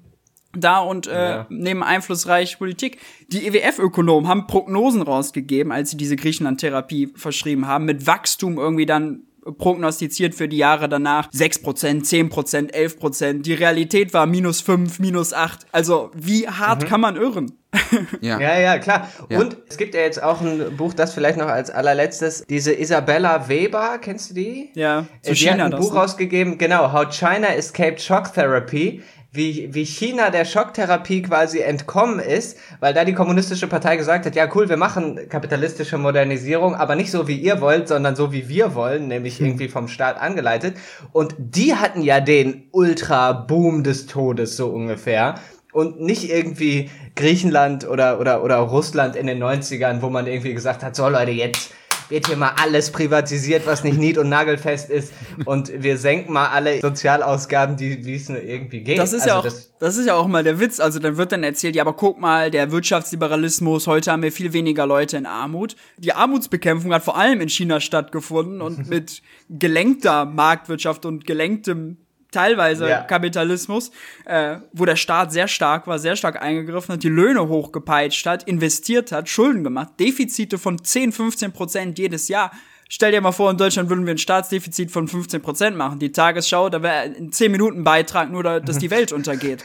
da 0.54 0.80
und 0.80 1.08
äh, 1.08 1.30
ja. 1.30 1.46
nehmen 1.50 1.84
einflussreiche 1.84 2.58
Politik. 2.58 3.00
Die 3.28 3.48
EWF-Ökonomen 3.48 4.28
haben 4.28 4.48
Prognosen 4.48 5.02
rausgegeben, 5.02 5.72
als 5.72 5.92
sie 5.92 5.98
diese 5.98 6.16
Griechenland-Therapie 6.16 7.14
verschrieben 7.16 7.68
haben, 7.68 7.86
mit 7.86 8.08
Wachstum 8.08 8.58
irgendwie 8.58 8.86
dann 8.86 9.24
prognostiziert 9.58 10.36
für 10.36 10.48
die 10.48 10.58
Jahre 10.58 10.88
danach 10.88 11.30
6%, 11.32 12.06
10%, 12.06 12.74
11%. 12.74 13.42
Die 13.42 13.54
Realität 13.54 14.14
war 14.14 14.26
minus 14.26 14.62
5, 14.62 15.00
minus 15.00 15.34
8. 15.34 15.66
Also 15.72 16.12
wie 16.14 16.48
hart 16.48 16.84
mhm. 16.84 16.88
kann 16.88 17.02
man 17.02 17.16
irren? 17.16 17.52
ja. 18.22 18.40
ja, 18.40 18.60
ja, 18.60 18.80
klar. 18.80 19.10
Ja. 19.30 19.40
Und 19.40 19.58
es 19.70 19.78
gibt 19.78 19.96
ja 19.96 20.02
jetzt 20.02 20.22
auch 20.22 20.42
ein 20.42 20.76
Buch, 20.76 20.94
das 20.94 21.14
vielleicht 21.14 21.38
noch 21.38 21.48
als 21.48 21.72
allerletztes, 21.72 22.46
diese 22.48 22.74
Isabella 22.74 23.48
Weber, 23.48 23.98
kennst 24.00 24.32
du 24.32 24.34
die? 24.36 24.72
Ja, 24.76 25.06
zu 25.22 25.32
die 25.32 25.38
China 25.38 25.66
hat 25.66 25.74
ein 25.74 25.80
Buch 25.80 25.94
ne? 25.94 26.00
rausgegeben, 26.00 26.58
genau, 26.58 26.92
How 26.92 27.10
China 27.10 27.48
Escaped 27.48 28.02
Shock 28.02 28.34
Therapy 28.34 29.02
wie, 29.32 29.74
wie 29.74 29.86
China 29.86 30.30
der 30.30 30.44
Schocktherapie 30.44 31.22
quasi 31.22 31.60
entkommen 31.60 32.20
ist, 32.20 32.58
weil 32.82 32.94
da 32.94 33.06
die 33.06 33.14
kommunistische 33.14 33.68
Partei 33.68 33.96
gesagt 33.96 34.26
hat, 34.26 34.36
ja 34.36 34.50
cool, 34.54 34.68
wir 34.68 34.76
machen 34.76 35.30
kapitalistische 35.30 35.98
Modernisierung, 35.98 36.76
aber 36.76 36.96
nicht 36.96 37.12
so 37.12 37.30
wie 37.30 37.38
ihr 37.38 37.62
wollt, 37.62 37.88
sondern 37.88 38.18
so 38.18 38.34
wie 38.34 38.50
wir 38.50 38.76
wollen, 38.76 39.08
nämlich 39.08 39.40
hm. 39.40 39.46
irgendwie 39.46 39.70
vom 39.70 39.88
Staat 39.88 40.20
angeleitet. 40.20 40.76
Und 41.14 41.36
die 41.38 41.76
hatten 41.76 42.02
ja 42.02 42.20
den 42.20 42.68
Ultra-Boom 42.72 43.84
des 43.84 44.06
Todes 44.06 44.58
so 44.58 44.68
ungefähr. 44.68 45.36
und 45.74 46.02
nicht 46.02 46.30
irgendwie 46.30 46.90
Griechenland 47.16 47.88
oder, 47.88 48.20
oder, 48.20 48.44
oder 48.44 48.58
Russland 48.58 49.16
in 49.16 49.28
den 49.28 49.42
90ern, 49.42 50.02
wo 50.02 50.10
man 50.10 50.28
irgendwie 50.28 50.54
gesagt 50.54 50.84
hat, 50.84 50.98
so 50.98 51.08
Leute, 51.08 51.32
jetzt 51.32 51.72
wird 52.12 52.28
hier 52.28 52.38
mal 52.38 52.54
alles 52.62 52.92
privatisiert, 52.92 53.66
was 53.66 53.84
nicht 53.84 53.98
nied- 53.98 54.18
und 54.18 54.30
nagelfest 54.30 54.90
ist 54.90 55.14
und 55.46 55.72
wir 55.82 55.98
senken 55.98 56.34
mal 56.34 56.50
alle 56.50 56.82
Sozialausgaben, 56.82 57.78
die, 57.78 58.06
wie 58.06 58.16
es 58.16 58.30
nur 58.30 58.42
irgendwie 58.42 58.82
geht. 58.82 59.00
Das 59.00 59.14
ist 59.14 59.24
also 59.24 59.30
ja 59.30 59.40
auch, 59.40 59.44
das, 59.44 59.72
das 59.80 59.98
ist 59.98 60.06
ja 60.06 60.16
auch 60.16 60.28
mal 60.28 60.44
der 60.44 60.60
Witz. 60.60 60.80
Also 60.80 61.00
dann 61.00 61.18
wird 61.18 61.32
dann 61.32 61.44
erzählt, 61.44 61.76
ja, 61.76 61.84
aber 61.84 61.94
guck 61.94 62.20
mal, 62.20 62.52
der 62.52 62.72
Wirtschaftsliberalismus, 62.72 63.88
heute 63.88 64.12
haben 64.12 64.22
wir 64.22 64.32
viel 64.32 64.54
weniger 64.54 64.86
Leute 64.86 65.18
in 65.18 65.26
Armut. 65.26 65.76
Die 65.98 66.14
Armutsbekämpfung 66.14 66.94
hat 66.94 67.04
vor 67.04 67.18
allem 67.18 67.42
in 67.42 67.50
China 67.50 67.80
stattgefunden 67.80 68.62
und 68.62 68.88
mit 68.90 69.22
gelenkter 69.50 70.26
Marktwirtschaft 70.26 71.06
und 71.06 71.26
gelenktem 71.26 71.98
teilweise 72.32 72.90
Ja. 72.90 73.02
Kapitalismus, 73.02 73.92
äh, 74.26 74.58
wo 74.74 74.86
der 74.86 74.96
Staat 74.96 75.32
sehr 75.32 75.48
stark 75.48 75.88
war, 75.88 76.00
sehr 76.00 76.16
stark 76.16 76.42
eingegriffen 76.42 76.94
hat, 76.94 77.04
die 77.04 77.10
Löhne 77.10 77.48
hochgepeitscht 77.48 78.26
hat, 78.26 78.44
investiert 78.44 79.12
hat, 79.12 79.30
Schulden 79.30 79.64
gemacht, 79.64 79.90
Defizite 80.00 80.58
von 80.58 80.84
10, 80.84 81.12
15 81.12 81.52
Prozent 81.52 82.00
jedes 82.00 82.28
Jahr. 82.28 82.52
Stell 82.94 83.12
dir 83.14 83.22
mal 83.22 83.32
vor, 83.32 83.50
in 83.50 83.56
Deutschland 83.58 83.88
würden 83.90 84.06
wir 84.06 84.14
ein 84.14 84.18
Staatsdefizit 84.18 84.92
von 84.92 85.08
15 85.08 85.42
Prozent 85.42 85.78
machen. 85.78 86.00
Die 86.00 86.12
Tagesschau, 86.12 86.68
da 86.70 86.84
wäre 86.84 87.04
ein 87.04 87.32
10 87.32 87.50
Minuten 87.50 87.86
Beitrag 87.86 88.30
nur, 88.30 88.44
da, 88.44 88.60
dass 88.60 88.80
die 88.80 88.90
Welt 88.92 89.14
untergeht. 89.14 89.64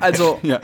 Also, 0.00 0.38
Ja, 0.42 0.60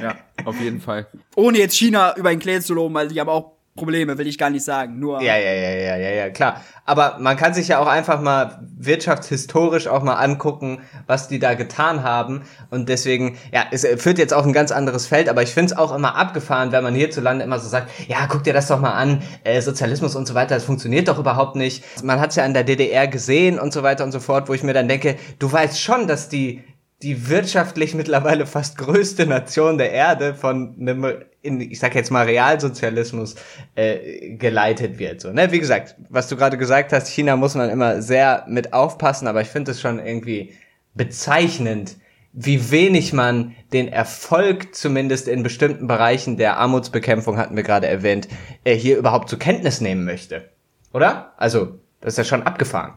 ja, 0.00 0.16
auf 0.44 0.58
jeden 0.60 0.80
Fall. 0.80 1.06
ohne 1.36 1.58
jetzt 1.58 1.76
China 1.76 2.16
über 2.16 2.30
den 2.30 2.38
Klee 2.38 2.60
zu 2.60 2.72
loben, 2.74 2.94
weil 2.94 3.08
die 3.08 3.20
haben 3.20 3.28
auch 3.28 3.53
Probleme, 3.76 4.18
will 4.18 4.28
ich 4.28 4.38
gar 4.38 4.50
nicht 4.50 4.64
sagen. 4.64 5.00
Nur 5.00 5.20
Ja, 5.20 5.36
ja, 5.36 5.52
ja, 5.52 5.70
ja, 5.70 5.96
ja, 5.96 6.10
ja, 6.10 6.30
klar. 6.30 6.62
Aber 6.84 7.16
man 7.18 7.36
kann 7.36 7.54
sich 7.54 7.66
ja 7.66 7.80
auch 7.80 7.88
einfach 7.88 8.20
mal 8.20 8.60
wirtschaftshistorisch 8.76 9.88
auch 9.88 10.04
mal 10.04 10.14
angucken, 10.14 10.78
was 11.08 11.26
die 11.26 11.40
da 11.40 11.54
getan 11.54 12.04
haben. 12.04 12.42
Und 12.70 12.88
deswegen, 12.88 13.36
ja, 13.52 13.64
es 13.72 13.84
führt 13.96 14.18
jetzt 14.18 14.32
auf 14.32 14.46
ein 14.46 14.52
ganz 14.52 14.70
anderes 14.70 15.08
Feld, 15.08 15.28
aber 15.28 15.42
ich 15.42 15.52
finde 15.52 15.72
es 15.72 15.78
auch 15.78 15.92
immer 15.92 16.14
abgefahren, 16.14 16.70
wenn 16.70 16.84
man 16.84 16.94
hierzulande 16.94 17.42
immer 17.42 17.58
so 17.58 17.68
sagt, 17.68 17.90
ja, 18.06 18.28
guck 18.28 18.44
dir 18.44 18.52
das 18.52 18.68
doch 18.68 18.78
mal 18.78 18.92
an, 18.92 19.22
äh, 19.42 19.60
Sozialismus 19.60 20.14
und 20.14 20.26
so 20.26 20.34
weiter, 20.34 20.54
das 20.54 20.64
funktioniert 20.64 21.08
doch 21.08 21.18
überhaupt 21.18 21.56
nicht. 21.56 21.84
Man 22.04 22.20
hat 22.20 22.30
es 22.30 22.36
ja 22.36 22.44
in 22.44 22.54
der 22.54 22.62
DDR 22.64 23.08
gesehen 23.08 23.58
und 23.58 23.72
so 23.72 23.82
weiter 23.82 24.04
und 24.04 24.12
so 24.12 24.20
fort, 24.20 24.48
wo 24.48 24.54
ich 24.54 24.62
mir 24.62 24.74
dann 24.74 24.86
denke, 24.86 25.16
du 25.40 25.50
weißt 25.50 25.80
schon, 25.80 26.06
dass 26.06 26.28
die 26.28 26.62
die 27.02 27.28
wirtschaftlich 27.28 27.94
mittlerweile 27.94 28.46
fast 28.46 28.78
größte 28.78 29.26
Nation 29.26 29.76
der 29.78 29.92
Erde 29.92 30.34
von 30.34 30.76
einem, 30.80 31.24
in, 31.44 31.60
ich 31.60 31.78
sag 31.78 31.94
jetzt 31.94 32.10
mal 32.10 32.24
Realsozialismus 32.24 33.36
äh, 33.74 34.36
geleitet 34.36 34.98
wird. 34.98 35.20
So, 35.20 35.30
ne? 35.32 35.52
Wie 35.52 35.60
gesagt, 35.60 35.94
was 36.08 36.28
du 36.28 36.36
gerade 36.36 36.58
gesagt 36.58 36.92
hast, 36.92 37.08
China 37.08 37.36
muss 37.36 37.54
man 37.54 37.70
immer 37.70 38.02
sehr 38.02 38.44
mit 38.48 38.72
aufpassen, 38.72 39.28
aber 39.28 39.42
ich 39.42 39.48
finde 39.48 39.72
es 39.72 39.80
schon 39.80 40.04
irgendwie 40.04 40.54
bezeichnend, 40.94 41.96
wie 42.32 42.70
wenig 42.70 43.12
man 43.12 43.54
den 43.72 43.88
Erfolg 43.88 44.74
zumindest 44.74 45.28
in 45.28 45.42
bestimmten 45.42 45.86
Bereichen 45.86 46.36
der 46.36 46.56
Armutsbekämpfung, 46.56 47.36
hatten 47.36 47.54
wir 47.54 47.62
gerade 47.62 47.86
erwähnt, 47.86 48.26
äh, 48.64 48.74
hier 48.74 48.98
überhaupt 48.98 49.28
zur 49.28 49.38
Kenntnis 49.38 49.80
nehmen 49.80 50.04
möchte. 50.04 50.48
Oder? 50.92 51.32
Also, 51.36 51.78
das 52.00 52.14
ist 52.14 52.18
ja 52.18 52.24
schon 52.24 52.42
abgefahren. 52.42 52.94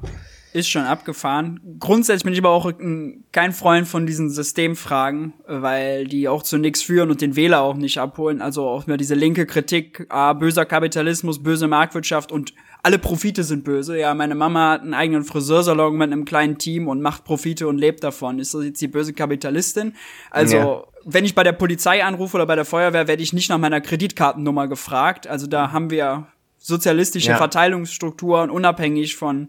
Ist 0.58 0.68
schon 0.70 0.84
abgefahren. 0.84 1.60
Grundsätzlich 1.80 2.24
bin 2.24 2.34
ich 2.34 2.40
aber 2.40 2.50
auch 2.50 2.66
ein, 2.66 3.24
kein 3.32 3.54
Freund 3.54 3.88
von 3.88 4.06
diesen 4.06 4.30
Systemfragen, 4.30 5.34
weil 5.48 6.06
die 6.08 6.28
auch 6.28 6.44
zu 6.44 6.58
nichts 6.58 6.82
führen 6.82 7.10
und 7.10 7.22
den 7.22 7.36
Wähler 7.36 7.62
auch 7.62 7.76
nicht 7.76 8.00
abholen. 8.00 8.42
Also 8.42 8.68
auch 8.68 8.88
immer 8.88 8.98
diese 8.98 9.16
linke 9.16 9.46
Kritik, 9.46 10.06
ah, 10.10 10.34
böser 10.34 10.66
Kapitalismus, 10.66 11.42
böse 11.42 11.68
Marktwirtschaft 11.68 12.32
und 12.32 12.54
alle 12.84 13.00
Profite 13.00 13.44
sind 13.44 13.64
böse. 13.64 13.98
Ja, 13.98 14.14
meine 14.14 14.36
Mama 14.36 14.72
hat 14.72 14.82
einen 14.82 14.94
eigenen 14.94 15.24
Friseursalon 15.24 15.98
mit 15.98 16.12
einem 16.12 16.26
kleinen 16.26 16.58
Team 16.58 16.88
und 16.88 17.02
macht 17.02 17.24
Profite 17.24 17.68
und 17.68 17.78
lebt 17.78 18.04
davon. 18.04 18.40
Ist 18.40 18.54
das 18.54 18.64
jetzt 18.64 18.82
die 18.82 18.88
böse 18.88 19.14
Kapitalistin? 19.14 19.94
Also, 20.32 20.56
Ja. 20.58 20.84
wenn 21.04 21.26
ich 21.26 21.36
bei 21.36 21.44
der 21.44 21.54
Polizei 21.54 22.04
anrufe 22.04 22.36
oder 22.38 22.46
bei 22.46 22.56
der 22.56 22.66
Feuerwehr, 22.66 23.08
werde 23.08 23.24
ich 23.24 23.34
nicht 23.34 23.50
nach 23.50 23.58
meiner 23.58 23.82
Kreditkartennummer 23.82 24.68
gefragt. 24.68 25.28
Also 25.28 25.48
da 25.48 25.72
haben 25.72 25.90
wir 25.90 26.28
sozialistische 26.60 27.30
Ja. 27.32 27.38
Verteilungsstrukturen 27.38 28.50
unabhängig 28.50 29.16
von 29.16 29.48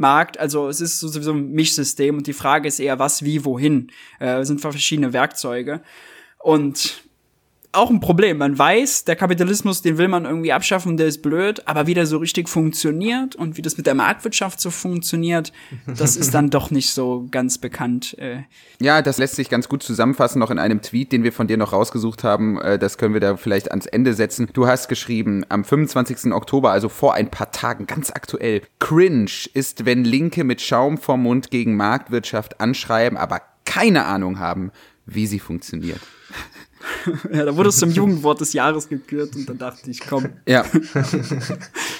Markt. 0.00 0.38
Also 0.38 0.68
es 0.68 0.80
ist 0.80 0.98
sowieso 0.98 1.32
ein 1.32 1.52
Mischsystem 1.52 2.16
und 2.16 2.26
die 2.26 2.32
Frage 2.32 2.66
ist 2.66 2.80
eher, 2.80 2.98
was, 2.98 3.24
wie, 3.24 3.44
wohin. 3.44 3.92
Äh, 4.18 4.44
sind 4.44 4.60
verschiedene 4.60 5.12
Werkzeuge. 5.12 5.82
Und 6.38 7.04
auch 7.72 7.90
ein 7.90 8.00
Problem. 8.00 8.38
Man 8.38 8.58
weiß, 8.58 9.04
der 9.04 9.16
Kapitalismus, 9.16 9.80
den 9.82 9.96
will 9.96 10.08
man 10.08 10.24
irgendwie 10.24 10.52
abschaffen, 10.52 10.96
der 10.96 11.06
ist 11.06 11.22
blöd, 11.22 11.66
aber 11.68 11.86
wie 11.86 11.94
der 11.94 12.06
so 12.06 12.18
richtig 12.18 12.48
funktioniert 12.48 13.36
und 13.36 13.56
wie 13.56 13.62
das 13.62 13.76
mit 13.76 13.86
der 13.86 13.94
Marktwirtschaft 13.94 14.60
so 14.60 14.70
funktioniert, 14.70 15.52
das 15.86 16.16
ist 16.16 16.34
dann 16.34 16.50
doch 16.50 16.70
nicht 16.70 16.90
so 16.90 17.28
ganz 17.30 17.58
bekannt. 17.58 18.16
Äh, 18.18 18.42
Ja, 18.80 19.02
das 19.02 19.18
lässt 19.18 19.36
sich 19.36 19.48
ganz 19.48 19.68
gut 19.68 19.82
zusammenfassen, 19.82 20.40
noch 20.40 20.50
in 20.50 20.58
einem 20.58 20.82
Tweet, 20.82 21.12
den 21.12 21.22
wir 21.22 21.32
von 21.32 21.46
dir 21.46 21.56
noch 21.56 21.72
rausgesucht 21.72 22.24
haben. 22.24 22.60
Äh, 22.60 22.78
Das 22.78 22.98
können 22.98 23.14
wir 23.14 23.20
da 23.20 23.36
vielleicht 23.36 23.70
ans 23.70 23.86
Ende 23.86 24.14
setzen. 24.14 24.48
Du 24.52 24.66
hast 24.66 24.88
geschrieben, 24.88 25.44
am 25.48 25.64
25. 25.64 26.32
Oktober, 26.32 26.72
also 26.72 26.88
vor 26.88 27.14
ein 27.14 27.30
paar 27.30 27.52
Tagen, 27.52 27.86
ganz 27.86 28.10
aktuell. 28.10 28.62
Cringe 28.80 29.30
ist, 29.54 29.84
wenn 29.84 30.04
Linke 30.04 30.42
mit 30.44 30.60
Schaum 30.60 30.98
vorm 30.98 31.22
Mund 31.22 31.50
gegen 31.50 31.76
Marktwirtschaft 31.76 32.60
anschreiben, 32.60 33.16
aber 33.16 33.42
keine 33.64 34.06
Ahnung 34.06 34.40
haben, 34.40 34.72
wie 35.06 35.26
sie 35.26 35.38
funktioniert. 35.38 36.00
ja, 37.32 37.44
da 37.44 37.56
wurde 37.56 37.68
es 37.68 37.76
zum 37.76 37.90
Jugendwort 37.90 38.40
des 38.40 38.52
Jahres 38.52 38.88
gekürt 38.88 39.36
und 39.36 39.48
dann 39.48 39.58
dachte 39.58 39.90
ich, 39.90 40.00
komm, 40.00 40.30
Ja. 40.46 40.64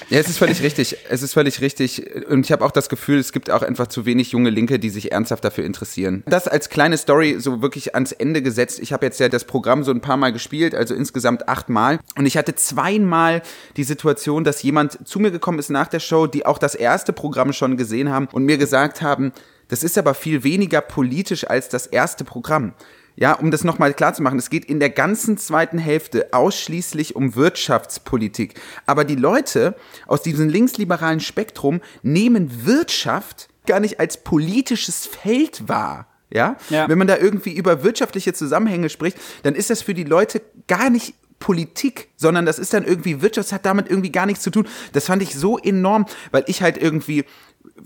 ja, 0.09 0.19
es 0.19 0.29
ist 0.29 0.37
völlig 0.37 0.61
richtig. 0.61 0.97
Es 1.09 1.21
ist 1.21 1.33
völlig 1.33 1.61
richtig. 1.61 2.03
Und 2.27 2.45
ich 2.45 2.51
habe 2.51 2.65
auch 2.65 2.71
das 2.71 2.89
Gefühl, 2.89 3.19
es 3.19 3.31
gibt 3.31 3.49
auch 3.49 3.61
einfach 3.61 3.87
zu 3.87 4.05
wenig 4.05 4.31
junge 4.31 4.49
Linke, 4.49 4.79
die 4.79 4.89
sich 4.89 5.11
ernsthaft 5.11 5.43
dafür 5.43 5.65
interessieren. 5.65 6.23
Das 6.25 6.47
als 6.47 6.69
kleine 6.69 6.97
Story 6.97 7.37
so 7.39 7.61
wirklich 7.61 7.93
ans 7.95 8.11
Ende 8.11 8.41
gesetzt. 8.41 8.79
Ich 8.79 8.93
habe 8.93 9.05
jetzt 9.05 9.19
ja 9.19 9.29
das 9.29 9.45
Programm 9.45 9.83
so 9.83 9.91
ein 9.91 10.01
paar 10.01 10.17
Mal 10.17 10.33
gespielt, 10.33 10.75
also 10.75 10.93
insgesamt 10.93 11.47
achtmal. 11.47 11.99
Und 12.17 12.25
ich 12.25 12.37
hatte 12.37 12.55
zweimal 12.55 13.41
die 13.77 13.83
Situation, 13.83 14.43
dass 14.43 14.63
jemand 14.63 15.07
zu 15.07 15.19
mir 15.19 15.31
gekommen 15.31 15.59
ist 15.59 15.69
nach 15.69 15.87
der 15.87 15.99
Show, 15.99 16.27
die 16.27 16.45
auch 16.45 16.57
das 16.57 16.75
erste 16.75 17.13
Programm 17.13 17.53
schon 17.53 17.77
gesehen 17.77 18.09
haben 18.09 18.27
und 18.31 18.43
mir 18.45 18.57
gesagt 18.57 19.01
haben, 19.01 19.31
das 19.67 19.83
ist 19.83 19.97
aber 19.97 20.13
viel 20.13 20.43
weniger 20.43 20.81
politisch 20.81 21.49
als 21.49 21.69
das 21.69 21.87
erste 21.87 22.25
Programm. 22.25 22.73
Ja, 23.15 23.33
um 23.33 23.51
das 23.51 23.63
nochmal 23.63 23.93
klar 23.93 24.13
zu 24.13 24.21
machen, 24.21 24.39
es 24.39 24.49
geht 24.49 24.65
in 24.65 24.79
der 24.79 24.89
ganzen 24.89 25.37
zweiten 25.37 25.77
Hälfte 25.77 26.29
ausschließlich 26.31 27.15
um 27.15 27.35
Wirtschaftspolitik. 27.35 28.59
Aber 28.85 29.03
die 29.03 29.15
Leute 29.15 29.75
aus 30.07 30.23
diesem 30.23 30.49
linksliberalen 30.49 31.19
Spektrum 31.19 31.81
nehmen 32.03 32.65
Wirtschaft 32.65 33.49
gar 33.65 33.79
nicht 33.79 33.99
als 33.99 34.17
politisches 34.17 35.05
Feld 35.05 35.67
wahr. 35.67 36.07
Ja? 36.29 36.55
Ja. 36.69 36.87
Wenn 36.87 36.97
man 36.97 37.07
da 37.07 37.17
irgendwie 37.17 37.53
über 37.53 37.83
wirtschaftliche 37.83 38.33
Zusammenhänge 38.33 38.89
spricht, 38.89 39.17
dann 39.43 39.55
ist 39.55 39.69
das 39.69 39.81
für 39.81 39.93
die 39.93 40.03
Leute 40.03 40.41
gar 40.67 40.89
nicht 40.89 41.13
Politik, 41.39 42.09
sondern 42.15 42.45
das 42.45 42.59
ist 42.59 42.73
dann 42.73 42.85
irgendwie 42.85 43.21
Wirtschaft, 43.21 43.47
das 43.47 43.53
hat 43.53 43.65
damit 43.65 43.89
irgendwie 43.89 44.11
gar 44.11 44.25
nichts 44.25 44.43
zu 44.43 44.51
tun. 44.51 44.67
Das 44.93 45.07
fand 45.07 45.21
ich 45.21 45.35
so 45.35 45.57
enorm, 45.57 46.05
weil 46.31 46.43
ich 46.47 46.61
halt 46.61 46.77
irgendwie 46.77 47.25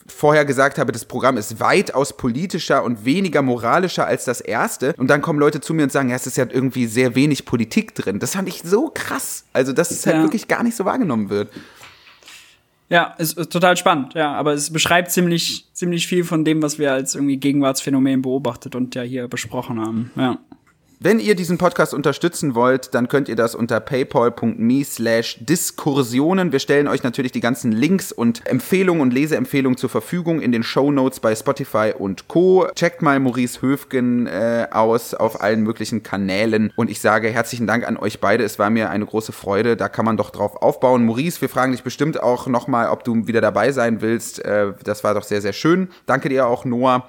vorher 0.08 0.46
gesagt 0.46 0.78
habe, 0.78 0.92
das 0.92 1.06
Programm 1.06 1.38
ist 1.38 1.60
weitaus 1.60 2.16
politischer 2.16 2.84
und 2.84 3.06
weniger 3.06 3.42
moralischer 3.42 4.06
als 4.06 4.26
das 4.26 4.42
erste. 4.42 4.94
Und 4.98 5.08
dann 5.10 5.22
kommen 5.22 5.40
Leute 5.40 5.62
zu 5.62 5.74
mir 5.74 5.84
und 5.84 5.92
sagen, 5.92 6.10
ja, 6.10 6.16
es 6.16 6.28
ist 6.28 6.38
ja 6.38 6.46
irgendwie 6.50 6.86
sehr 6.86 7.16
wenig 7.16 7.46
Politik 7.46 7.96
drin. 7.96 8.20
Das 8.20 8.34
fand 8.36 8.48
ich 8.48 8.62
so 8.64 8.92
krass. 8.94 9.46
Also, 9.54 9.74
dass 9.74 9.92
es 9.92 10.06
halt 10.06 10.18
Ja. 10.18 10.22
wirklich 10.24 10.48
gar 10.48 10.64
nicht 10.64 10.76
so 10.76 10.86
wahrgenommen 10.86 11.30
wird. 11.30 11.50
Ja, 12.88 13.16
ist, 13.18 13.38
ist 13.38 13.52
total 13.52 13.76
spannend, 13.78 14.14
ja, 14.14 14.32
aber 14.34 14.54
es 14.54 14.72
beschreibt 14.72 15.10
ziemlich, 15.10 15.66
ziemlich 15.74 16.06
viel 16.06 16.24
von 16.24 16.46
dem, 16.46 16.62
was 16.62 16.78
wir 16.78 16.92
als 16.94 17.16
irgendwie 17.16 17.38
Gegenwartsphänomen 17.38 18.22
beobachtet 18.22 18.76
und 18.76 18.94
ja 18.94 19.02
hier 19.02 19.28
besprochen 19.28 19.80
haben. 19.82 20.12
Ja. 20.16 20.38
Wenn 21.06 21.20
ihr 21.20 21.36
diesen 21.36 21.60
Podcast 21.60 21.94
unterstützen 21.94 22.56
wollt, 22.56 22.96
dann 22.96 23.08
könnt 23.08 23.30
ihr 23.30 23.36
das 23.36 23.54
unter 23.54 23.80
paypal.me 23.80 24.84
slash 24.84 25.38
Diskursionen. 25.40 26.52
Wir 26.52 26.58
stellen 26.58 26.88
euch 26.88 27.04
natürlich 27.04 27.32
die 27.32 27.42
ganzen 27.42 27.72
Links 27.72 28.12
und 28.12 28.44
Empfehlungen 28.48 29.04
und 29.04 29.14
Leseempfehlungen 29.14 29.78
zur 29.78 29.92
Verfügung 29.92 30.42
in 30.42 30.52
den 30.52 30.64
Show 30.64 30.92
Notes 30.92 31.20
bei 31.20 31.36
Spotify 31.36 31.94
und 31.96 32.28
Co. 32.28 32.66
Checkt 32.74 33.04
mal 33.04 33.20
Maurice 33.20 33.62
Höfgen 33.62 34.26
äh, 34.26 34.66
aus 34.72 35.14
auf 35.14 35.42
allen 35.42 35.62
möglichen 35.62 36.02
Kanälen. 36.02 36.74
Und 36.76 36.90
ich 36.90 37.02
sage 37.02 37.30
herzlichen 37.30 37.68
Dank 37.68 37.88
an 37.88 37.98
euch 37.98 38.20
beide. 38.20 38.44
Es 38.44 38.58
war 38.58 38.72
mir 38.72 38.90
eine 38.90 39.06
große 39.06 39.32
Freude. 39.32 39.78
Da 39.78 39.90
kann 39.90 40.06
man 40.06 40.18
doch 40.18 40.32
drauf 40.32 40.56
aufbauen. 40.56 41.06
Maurice, 41.06 41.40
wir 41.40 41.50
fragen 41.50 41.74
dich 41.74 41.84
bestimmt 41.84 42.24
auch 42.24 42.48
nochmal, 42.48 42.90
ob 42.90 43.04
du 43.04 43.28
wieder 43.28 43.42
dabei 43.42 43.72
sein 43.72 44.02
willst. 44.02 44.44
Äh, 44.44 44.74
das 44.84 45.04
war 45.04 45.14
doch 45.14 45.24
sehr, 45.24 45.44
sehr 45.44 45.54
schön. 45.54 45.90
Danke 46.08 46.30
dir 46.30 46.48
auch, 46.48 46.66
Noah 46.66 47.08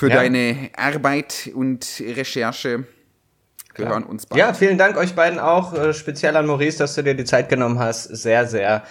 für 0.00 0.08
Ja. 0.08 0.16
deine 0.16 0.70
Arbeit 0.78 1.50
und 1.54 1.86
Recherche. 2.00 2.84
Wir 3.76 3.86
hören 3.86 4.02
uns 4.02 4.24
bald. 4.24 4.38
Ja, 4.38 4.54
vielen 4.54 4.78
Dank 4.78 4.96
euch 4.96 5.14
beiden 5.14 5.38
auch, 5.38 5.74
äh, 5.74 5.92
speziell 5.92 6.36
an 6.36 6.46
Maurice, 6.46 6.78
dass 6.78 6.94
du 6.94 7.02
dir 7.02 7.14
die 7.14 7.24
Zeit 7.24 7.50
genommen 7.50 7.78
hast. 7.78 8.04
Sehr, 8.04 8.46
sehr 8.46 8.82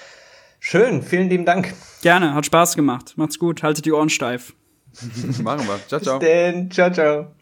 schön. 0.60 1.02
Vielen 1.02 1.28
lieben 1.30 1.46
Dank. 1.46 1.74
Gerne, 2.04 2.36
hat 2.36 2.46
Spaß 2.46 2.76
gemacht. 2.76 3.14
Macht's 3.16 3.40
gut, 3.40 3.64
haltet 3.64 3.86
die 3.86 3.92
Ohren 3.92 4.10
steif. 4.10 4.54
Machen 5.42 5.68
wir. 5.68 5.80
Ciao, 5.88 6.00
ciao. 6.00 6.20
Bis 6.20 6.28
denn. 6.30 6.70
Ciao, 6.70 6.92
ciao. 6.92 7.39